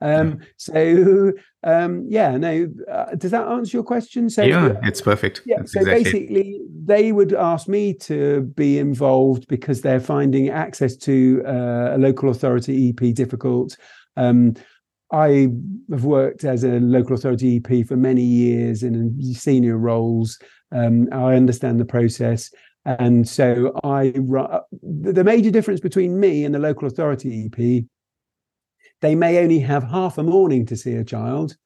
um, 0.00 0.38
yeah. 0.40 0.46
So, 0.56 1.32
um, 1.62 2.06
yeah, 2.08 2.36
no. 2.36 2.68
Uh, 2.90 3.14
does 3.14 3.30
that 3.30 3.46
answer 3.46 3.76
your 3.76 3.84
question? 3.84 4.28
So, 4.30 4.42
yeah, 4.42 4.66
uh, 4.66 4.80
it's 4.82 5.00
perfect. 5.00 5.42
Yeah. 5.46 5.58
That's 5.58 5.74
so 5.74 5.80
exactly. 5.80 6.04
basically, 6.04 6.60
they 6.84 7.12
would 7.12 7.32
ask 7.32 7.68
me 7.68 7.94
to 7.94 8.42
be 8.56 8.78
involved 8.80 9.46
because 9.46 9.80
they're 9.80 10.00
finding 10.00 10.48
access 10.48 10.96
to 10.96 11.42
uh, 11.46 11.94
a 11.94 11.98
local 11.98 12.30
authority 12.30 12.88
EP 12.88 13.14
difficult. 13.14 13.76
Um, 14.16 14.54
I 15.12 15.48
have 15.90 16.04
worked 16.04 16.44
as 16.44 16.64
a 16.64 16.78
local 16.80 17.14
authority 17.14 17.56
EP 17.64 17.86
for 17.86 17.96
many 17.96 18.22
years 18.22 18.82
in 18.82 19.20
senior 19.34 19.76
roles. 19.76 20.38
Um, 20.72 21.08
I 21.12 21.34
understand 21.34 21.80
the 21.80 21.84
process. 21.84 22.50
And 22.84 23.28
so 23.28 23.78
I, 23.84 24.12
the 24.82 25.24
major 25.24 25.50
difference 25.50 25.80
between 25.80 26.18
me 26.18 26.44
and 26.44 26.54
the 26.54 26.58
local 26.58 26.86
authority 26.86 27.46
EP, 27.46 27.84
they 29.00 29.14
may 29.14 29.38
only 29.38 29.58
have 29.60 29.82
half 29.82 30.18
a 30.18 30.22
morning 30.22 30.64
to 30.66 30.76
see 30.76 30.94
a 30.94 31.04
child, 31.04 31.56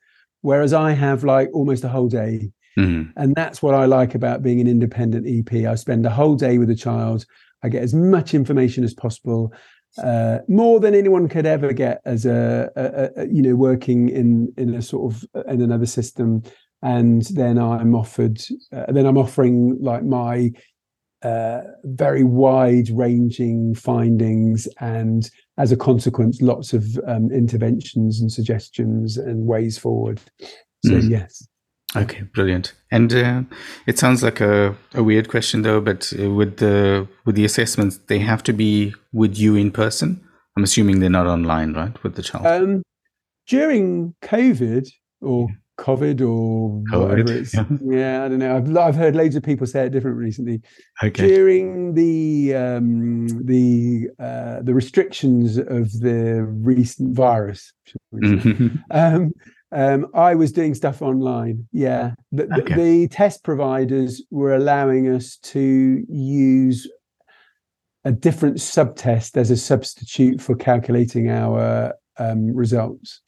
whereas 0.41 0.73
I 0.73 0.93
have 0.93 1.23
like 1.23 1.51
almost 1.53 1.85
a 1.85 1.89
whole 1.89 2.09
day. 2.09 2.51
Mm. 2.79 3.13
And 3.17 3.35
that's 3.35 3.63
what 3.63 3.75
I 3.75 3.85
like 3.85 4.15
about 4.15 4.43
being 4.43 4.61
an 4.61 4.67
independent 4.67 5.27
EP. 5.29 5.67
I 5.67 5.75
spend 5.77 6.05
a 6.07 6.11
whole 6.11 6.35
day 6.35 6.59
with 6.59 6.71
a 6.71 6.75
child. 6.75 7.25
I 7.63 7.69
get 7.69 7.83
as 7.83 7.95
much 7.95 8.35
information 8.35 8.85
as 8.85 8.95
possible 8.95 9.53
uh, 9.99 10.39
more 10.49 10.81
than 10.81 10.95
anyone 10.95 11.29
could 11.29 11.47
ever 11.47 11.73
get 11.73 12.01
as 12.05 12.27
a, 12.27 12.71
a, 12.77 13.23
a, 13.23 13.27
you 13.27 13.43
know 13.43 13.55
working 13.55 14.09
in 14.09 14.53
in 14.57 14.75
a 14.75 14.83
sort 14.83 15.13
of 15.13 15.25
in 15.49 15.61
another 15.61 15.87
system. 15.87 16.43
And 16.83 17.23
then 17.33 17.59
i'm 17.59 17.95
offered 17.95 18.43
uh, 18.71 18.93
then 18.93 19.07
i'm 19.07 19.17
offering 19.17 19.79
like 19.81 20.05
my 20.05 20.51
uh, 21.23 21.63
very 21.85 22.25
wide 22.25 22.91
ranging 22.91 23.75
findings 23.75 24.69
and 24.81 25.31
as 25.57 25.73
a 25.73 25.79
consequence 25.79 26.43
lots 26.43 26.75
of 26.75 26.85
um, 27.07 27.31
interventions 27.33 28.21
and 28.21 28.31
suggestions 28.31 29.17
and 29.17 29.47
ways 29.47 29.79
forward. 29.79 30.21
So 30.85 30.91
mm. 30.91 31.09
yes 31.09 31.49
Okay, 31.97 32.23
brilliant. 32.23 32.75
And 32.91 33.13
uh, 33.15 33.43
it 33.87 33.99
sounds 33.99 34.23
like 34.23 34.41
a, 34.41 34.77
a 34.95 35.03
weird 35.03 35.29
question 35.29 35.63
though, 35.63 35.81
but 35.81 36.13
uh, 36.19 36.31
with 36.31 36.57
the 36.57 37.07
with 37.25 37.37
the 37.37 37.45
assessments, 37.45 37.99
they 38.09 38.19
have 38.19 38.43
to 38.45 38.53
be 38.53 38.95
with 39.13 39.39
you 39.39 39.55
in 39.55 39.71
person. 39.71 40.21
I'm 40.57 40.65
assuming 40.65 41.01
they're 41.01 41.11
not 41.11 41.27
online, 41.27 41.73
right, 41.73 42.03
with 42.03 42.15
the 42.15 42.23
child. 42.23 42.47
Um, 42.47 42.83
during 43.47 44.15
COVID 44.23 44.89
or 45.21 45.49
COVID 45.79 46.21
or 46.21 46.83
COVID, 46.93 47.09
whatever 47.09 47.33
it's, 47.33 47.55
yeah. 47.55 47.65
yeah. 47.85 48.25
I 48.25 48.29
don't 48.29 48.39
know. 48.39 48.57
I've 48.57 48.77
I've 48.77 48.95
heard 48.95 49.17
loads 49.17 49.37
of 49.37 49.43
people 49.43 49.67
say 49.67 49.87
it 49.87 49.91
different 49.91 50.17
recently. 50.17 50.63
Okay. 51.03 51.27
During 51.27 51.95
the 51.95 52.55
um, 52.55 53.29
the 53.45 54.09
uh, 54.19 54.63
the 54.63 54.75
restrictions 54.75 55.59
of 55.59 55.93
the 56.01 56.45
recent 56.45 57.17
virus, 57.17 57.73
mm-hmm. 58.15 58.77
um, 58.91 59.33
um, 59.75 60.07
I 60.15 60.37
was 60.37 60.53
doing 60.53 60.73
stuff 60.75 61.03
online. 61.03 61.67
Yeah, 61.73 62.13
the, 62.31 62.45
okay. 62.61 62.75
the, 62.75 63.09
test 63.09 63.43
providers 63.43 64.23
were 64.31 64.55
allowing 64.55 65.09
us 65.09 65.37
to 65.39 66.05
use 66.09 66.89
a 68.05 68.13
different 68.13 68.61
subtest 68.61 69.37
as 69.37 69.51
a 69.51 69.57
substitute 69.57 70.41
for 70.41 70.55
calculating 70.55 71.29
our 71.29 71.93
um, 72.19 72.55
results. 72.55 73.21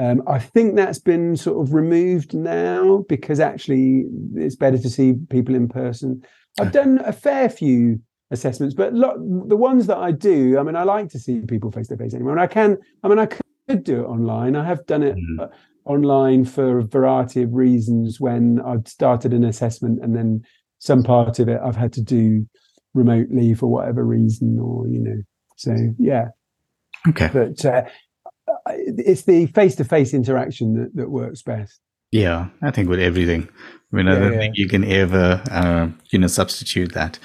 Um, 0.00 0.22
I 0.26 0.38
think 0.38 0.76
that's 0.76 0.98
been 0.98 1.36
sort 1.36 1.60
of 1.60 1.74
removed 1.74 2.32
now 2.32 3.04
because 3.08 3.38
actually 3.38 4.06
it's 4.34 4.56
better 4.56 4.78
to 4.78 4.88
see 4.88 5.14
people 5.28 5.54
in 5.54 5.68
person. 5.68 6.22
I've 6.58 6.72
done 6.72 7.00
a 7.04 7.12
fair 7.12 7.50
few 7.50 8.00
assessments, 8.30 8.74
but 8.74 8.94
the 8.94 9.56
ones 9.56 9.86
that 9.88 9.98
I 9.98 10.12
do, 10.12 10.58
I 10.58 10.62
mean, 10.62 10.76
I 10.76 10.84
like 10.84 11.10
to 11.10 11.18
see 11.18 11.40
people 11.40 11.70
face 11.70 11.88
to 11.88 11.98
face 11.98 12.14
anymore. 12.14 12.32
And 12.32 12.40
I 12.40 12.46
can, 12.46 12.78
I 13.04 13.08
mean, 13.08 13.18
I 13.18 13.26
could 13.26 13.84
do 13.84 14.02
it 14.02 14.06
online. 14.06 14.56
I 14.56 14.64
have 14.64 14.86
done 14.86 15.02
it. 15.02 15.16
Mm 15.16 15.50
online 15.84 16.44
for 16.44 16.78
a 16.78 16.84
variety 16.84 17.42
of 17.42 17.52
reasons 17.52 18.20
when 18.20 18.60
I've 18.64 18.86
started 18.86 19.32
an 19.32 19.44
assessment 19.44 20.00
and 20.02 20.16
then 20.16 20.42
some 20.78 21.02
part 21.02 21.38
of 21.38 21.48
it 21.48 21.60
I've 21.64 21.76
had 21.76 21.92
to 21.94 22.02
do 22.02 22.46
remotely 22.94 23.54
for 23.54 23.66
whatever 23.66 24.04
reason 24.04 24.58
or 24.60 24.88
you 24.88 25.00
know. 25.00 25.22
So 25.56 25.74
yeah. 25.98 26.28
Okay. 27.08 27.30
But 27.32 27.64
uh, 27.64 27.82
it's 28.66 29.22
the 29.22 29.46
face-to-face 29.46 30.14
interaction 30.14 30.74
that, 30.74 30.94
that 30.94 31.10
works 31.10 31.42
best. 31.42 31.80
Yeah 32.10 32.48
i 32.62 32.70
think 32.70 32.88
with 32.88 33.00
everything. 33.00 33.48
I 33.92 33.96
mean 33.96 34.08
i 34.08 34.18
don't 34.18 34.32
yeah. 34.32 34.38
think 34.38 34.56
you 34.56 34.68
can 34.68 34.84
ever 34.84 35.42
uh, 35.50 35.88
you 36.10 36.18
know 36.18 36.26
substitute 36.26 36.92
that. 36.94 37.18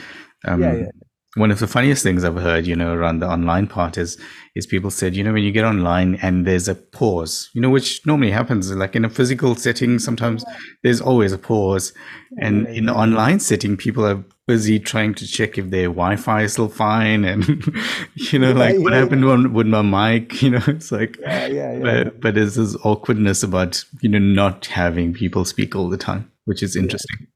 Um, 0.47 0.61
yeah, 0.61 0.75
yeah 0.75 1.06
one 1.37 1.51
of 1.51 1.59
the 1.59 1.67
funniest 1.67 2.03
things 2.03 2.23
I've 2.23 2.35
heard, 2.35 2.65
you 2.65 2.75
know, 2.75 2.93
around 2.93 3.19
the 3.19 3.27
online 3.27 3.67
part 3.67 3.97
is 3.97 4.17
is 4.55 4.65
people 4.65 4.89
said, 4.89 5.15
you 5.15 5.23
know, 5.23 5.33
when 5.33 5.43
you 5.43 5.51
get 5.51 5.63
online 5.63 6.15
and 6.15 6.45
there's 6.45 6.67
a 6.67 6.75
pause, 6.75 7.49
you 7.53 7.61
know, 7.61 7.69
which 7.69 8.05
normally 8.05 8.31
happens 8.31 8.71
like 8.71 8.95
in 8.95 9.05
a 9.05 9.09
physical 9.09 9.55
setting, 9.55 9.99
sometimes 9.99 10.43
there's 10.83 10.99
always 10.99 11.31
a 11.31 11.37
pause. 11.37 11.93
And 12.39 12.67
in 12.67 12.87
the 12.87 12.93
online 12.93 13.39
setting, 13.39 13.77
people 13.77 14.05
are 14.05 14.23
busy 14.47 14.79
trying 14.79 15.13
to 15.13 15.27
check 15.27 15.57
if 15.57 15.69
their 15.69 15.87
Wi-Fi 15.87 16.43
is 16.43 16.53
still 16.53 16.69
fine, 16.69 17.23
and 17.23 17.45
you 18.15 18.39
know, 18.39 18.53
like 18.53 18.73
yeah, 18.73 18.79
what 18.79 18.93
happened 18.93 19.53
with 19.53 19.67
my 19.67 19.81
mic, 19.81 20.41
you 20.41 20.51
know, 20.51 20.63
it's 20.67 20.91
like, 20.91 21.17
yeah, 21.19 21.47
yeah, 21.47 21.79
but 21.79 22.19
but 22.19 22.35
there's 22.35 22.55
this 22.55 22.75
awkwardness 22.83 23.43
about 23.43 23.83
you 24.01 24.09
know 24.09 24.19
not 24.19 24.65
having 24.65 25.13
people 25.13 25.45
speak 25.45 25.75
all 25.75 25.89
the 25.89 25.97
time, 25.97 26.31
which 26.45 26.63
is 26.63 26.75
interesting. 26.75 27.27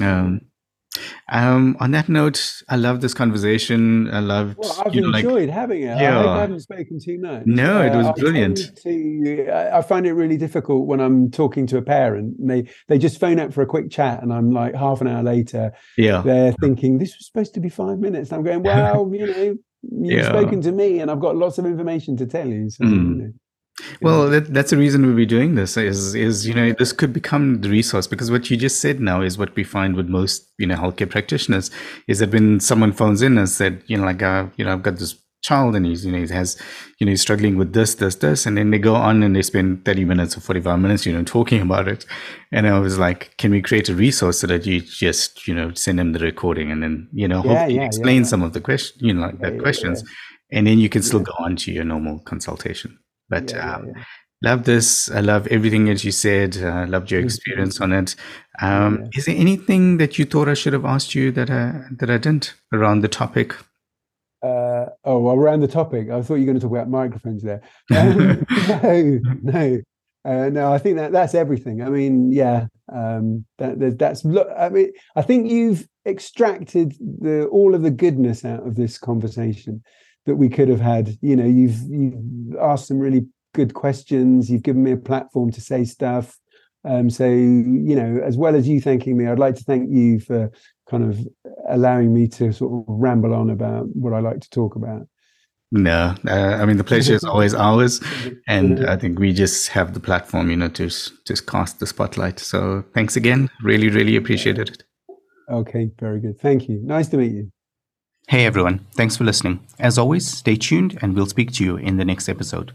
Um, 0.00 0.40
um, 1.28 1.76
on 1.80 1.90
that 1.92 2.08
note, 2.08 2.62
I 2.68 2.76
love 2.76 3.00
this 3.00 3.14
conversation. 3.14 4.08
I 4.10 4.20
loved. 4.20 4.56
Well, 4.58 4.82
I've 4.84 4.94
enjoyed 4.94 5.48
like, 5.48 5.48
having 5.50 5.82
it. 5.82 5.98
Yeah. 5.98 6.20
I, 6.20 6.36
I 6.36 6.40
haven't 6.42 6.60
spoken 6.60 6.98
too 7.00 7.18
much. 7.20 7.42
No, 7.46 7.82
it 7.82 7.94
was 7.94 8.06
uh, 8.06 8.12
brilliant. 8.12 8.76
To, 8.82 9.70
I 9.74 9.82
find 9.82 10.06
it 10.06 10.12
really 10.12 10.36
difficult 10.36 10.86
when 10.86 11.00
I'm 11.00 11.30
talking 11.30 11.66
to 11.68 11.78
a 11.78 11.82
parent. 11.82 12.38
And 12.38 12.50
they 12.50 12.68
they 12.88 12.98
just 12.98 13.18
phone 13.18 13.40
up 13.40 13.52
for 13.52 13.62
a 13.62 13.66
quick 13.66 13.90
chat, 13.90 14.22
and 14.22 14.32
I'm 14.32 14.50
like 14.50 14.74
half 14.74 15.00
an 15.00 15.08
hour 15.08 15.22
later. 15.22 15.72
Yeah, 15.96 16.22
they're 16.22 16.52
thinking 16.52 16.98
this 16.98 17.16
was 17.16 17.26
supposed 17.26 17.54
to 17.54 17.60
be 17.60 17.68
five 17.68 17.98
minutes. 17.98 18.30
And 18.30 18.38
I'm 18.38 18.44
going, 18.44 18.62
well, 18.62 19.10
you 19.12 19.26
know, 19.26 19.58
you've 19.82 20.18
yeah. 20.18 20.28
spoken 20.28 20.60
to 20.62 20.72
me, 20.72 21.00
and 21.00 21.10
I've 21.10 21.20
got 21.20 21.36
lots 21.36 21.58
of 21.58 21.66
information 21.66 22.16
to 22.18 22.26
tell 22.26 22.48
you. 22.48 22.70
So, 22.70 22.84
mm. 22.84 22.90
you 22.90 22.98
know. 22.98 23.32
Well, 24.00 24.28
that, 24.30 24.54
that's 24.54 24.70
the 24.70 24.76
reason 24.76 25.04
we'll 25.04 25.16
be 25.16 25.26
doing 25.26 25.56
this. 25.56 25.76
Is 25.76 26.14
is 26.14 26.46
you 26.46 26.54
know 26.54 26.72
this 26.72 26.92
could 26.92 27.12
become 27.12 27.60
the 27.60 27.68
resource 27.68 28.06
because 28.06 28.30
what 28.30 28.48
you 28.50 28.56
just 28.56 28.80
said 28.80 29.00
now 29.00 29.20
is 29.20 29.36
what 29.36 29.54
we 29.56 29.64
find 29.64 29.96
with 29.96 30.08
most 30.08 30.48
you 30.58 30.66
know 30.66 30.76
healthcare 30.76 31.10
practitioners 31.10 31.70
is 32.06 32.20
that 32.20 32.32
when 32.32 32.60
someone 32.60 32.92
phones 32.92 33.20
in 33.20 33.36
and 33.36 33.48
said 33.48 33.82
you 33.86 33.96
know 33.96 34.04
like 34.04 34.22
uh, 34.22 34.46
you 34.56 34.64
know 34.64 34.72
I've 34.72 34.82
got 34.82 34.98
this 34.98 35.16
child 35.42 35.76
and 35.76 35.84
he's 35.84 36.06
you 36.06 36.12
know 36.12 36.18
he 36.18 36.32
has 36.32 36.56
you 36.98 37.04
know 37.04 37.10
he's 37.10 37.20
struggling 37.20 37.56
with 37.56 37.74
this 37.74 37.96
this 37.96 38.14
this 38.14 38.46
and 38.46 38.56
then 38.56 38.70
they 38.70 38.78
go 38.78 38.94
on 38.94 39.22
and 39.22 39.36
they 39.36 39.42
spend 39.42 39.84
30 39.84 40.06
minutes 40.06 40.38
or 40.38 40.40
45 40.40 40.78
minutes 40.78 41.04
you 41.04 41.12
know 41.12 41.22
talking 41.22 41.60
about 41.60 41.86
it 41.86 42.06
and 42.50 42.66
i 42.66 42.78
was 42.78 42.98
like 42.98 43.36
can 43.36 43.50
we 43.50 43.60
create 43.60 43.90
a 43.90 43.94
resource 43.94 44.38
so 44.38 44.46
that 44.46 44.64
you 44.64 44.80
just 44.80 45.46
you 45.46 45.54
know 45.54 45.70
send 45.74 45.98
them 45.98 46.14
the 46.14 46.18
recording 46.18 46.70
and 46.70 46.82
then 46.82 47.06
you 47.12 47.28
know 47.28 47.44
yeah, 47.44 47.50
hopefully 47.50 47.74
yeah, 47.74 47.84
explain 47.84 48.22
yeah. 48.22 48.28
some 48.28 48.42
of 48.42 48.54
the 48.54 48.60
question 48.60 49.06
you 49.06 49.12
know 49.12 49.20
like 49.20 49.38
the 49.40 49.58
questions 49.58 50.02
and 50.54 50.66
then 50.66 50.78
you 50.78 50.88
can 50.88 51.02
still 51.02 51.20
go 51.20 51.32
on 51.38 51.56
to 51.56 51.72
your 51.72 51.84
normal 51.84 52.20
consultation. 52.20 52.98
But 53.28 53.52
yeah, 53.52 53.76
um, 53.76 53.92
love 54.42 54.64
this. 54.64 55.10
I 55.10 55.20
love 55.20 55.46
everything 55.48 55.86
that 55.86 56.04
you 56.04 56.12
said. 56.12 56.56
I 56.58 56.82
uh, 56.82 56.86
loved 56.86 57.10
your 57.10 57.20
experience 57.20 57.80
on 57.80 57.92
it. 57.92 58.14
Um, 58.60 59.08
Is 59.14 59.26
there 59.26 59.36
anything 59.36 59.96
that 59.96 60.18
you 60.18 60.24
thought 60.24 60.48
I 60.48 60.54
should 60.54 60.72
have 60.72 60.84
asked 60.84 61.14
you 61.14 61.32
that 61.32 61.50
I 61.50 61.84
that 61.98 62.10
I 62.10 62.18
didn't 62.18 62.54
around 62.72 63.00
the 63.00 63.08
topic? 63.08 63.54
Uh, 64.42 64.90
oh, 65.04 65.18
well, 65.20 65.36
around 65.36 65.60
the 65.60 65.68
topic, 65.68 66.10
I 66.10 66.20
thought 66.20 66.34
you 66.34 66.42
were 66.42 66.52
going 66.52 66.60
to 66.60 66.60
talk 66.60 66.72
about 66.72 66.90
microphones 66.90 67.42
there. 67.42 67.62
Um, 67.90 68.44
no, 68.68 69.20
no, 69.42 69.80
uh, 70.26 70.50
no. 70.50 70.72
I 70.72 70.78
think 70.78 70.98
that 70.98 71.12
that's 71.12 71.34
everything. 71.34 71.82
I 71.82 71.88
mean, 71.88 72.30
yeah, 72.30 72.66
um, 72.92 73.46
that, 73.58 73.98
that's. 73.98 74.24
Look, 74.24 74.48
I 74.56 74.68
mean, 74.68 74.92
I 75.16 75.22
think 75.22 75.50
you've 75.50 75.88
extracted 76.06 76.92
the 77.00 77.46
all 77.46 77.74
of 77.74 77.80
the 77.82 77.90
goodness 77.90 78.44
out 78.44 78.66
of 78.66 78.76
this 78.76 78.98
conversation 78.98 79.82
that 80.26 80.36
we 80.36 80.48
could 80.48 80.68
have 80.68 80.80
had. 80.80 81.16
You 81.20 81.36
know, 81.36 81.46
you've 81.46 81.78
you've 81.88 82.56
asked 82.60 82.88
some 82.88 82.98
really 82.98 83.26
good 83.54 83.74
questions. 83.74 84.50
You've 84.50 84.62
given 84.62 84.82
me 84.82 84.92
a 84.92 84.96
platform 84.96 85.50
to 85.52 85.60
say 85.60 85.84
stuff. 85.84 86.36
Um, 86.84 87.08
so 87.08 87.26
you 87.26 87.96
know, 87.96 88.20
as 88.22 88.36
well 88.36 88.54
as 88.54 88.68
you 88.68 88.80
thanking 88.80 89.16
me, 89.16 89.26
I'd 89.26 89.38
like 89.38 89.56
to 89.56 89.64
thank 89.64 89.90
you 89.90 90.20
for 90.20 90.50
kind 90.88 91.04
of 91.04 91.18
allowing 91.68 92.12
me 92.12 92.28
to 92.28 92.52
sort 92.52 92.72
of 92.72 92.84
ramble 92.88 93.34
on 93.34 93.50
about 93.50 93.86
what 93.94 94.12
I 94.12 94.20
like 94.20 94.40
to 94.40 94.50
talk 94.50 94.76
about. 94.76 95.08
No, 95.72 96.14
uh, 96.28 96.30
I 96.30 96.66
mean 96.66 96.76
the 96.76 96.84
pleasure 96.84 97.14
is 97.14 97.24
always 97.24 97.54
ours, 97.54 98.00
and 98.48 98.86
I 98.86 98.96
think 98.96 99.18
we 99.18 99.32
just 99.32 99.68
have 99.68 99.94
the 99.94 100.00
platform, 100.00 100.50
you 100.50 100.56
know, 100.56 100.68
to 100.68 100.84
just 100.86 101.46
cast 101.46 101.80
the 101.80 101.86
spotlight. 101.86 102.38
So 102.38 102.84
thanks 102.94 103.16
again. 103.16 103.48
Really, 103.62 103.88
really 103.88 104.14
appreciated 104.14 104.68
it. 104.68 104.84
Okay, 105.50 105.90
very 105.98 106.20
good. 106.20 106.38
Thank 106.38 106.68
you. 106.68 106.80
Nice 106.84 107.08
to 107.08 107.16
meet 107.16 107.32
you. 107.32 107.50
Hey 108.26 108.46
everyone, 108.46 108.80
thanks 108.92 109.18
for 109.18 109.24
listening. 109.24 109.60
As 109.78 109.98
always, 109.98 110.26
stay 110.26 110.56
tuned, 110.56 110.98
and 111.02 111.14
we'll 111.14 111.26
speak 111.26 111.52
to 111.52 111.64
you 111.64 111.76
in 111.76 111.98
the 111.98 112.06
next 112.06 112.26
episode. 112.26 112.72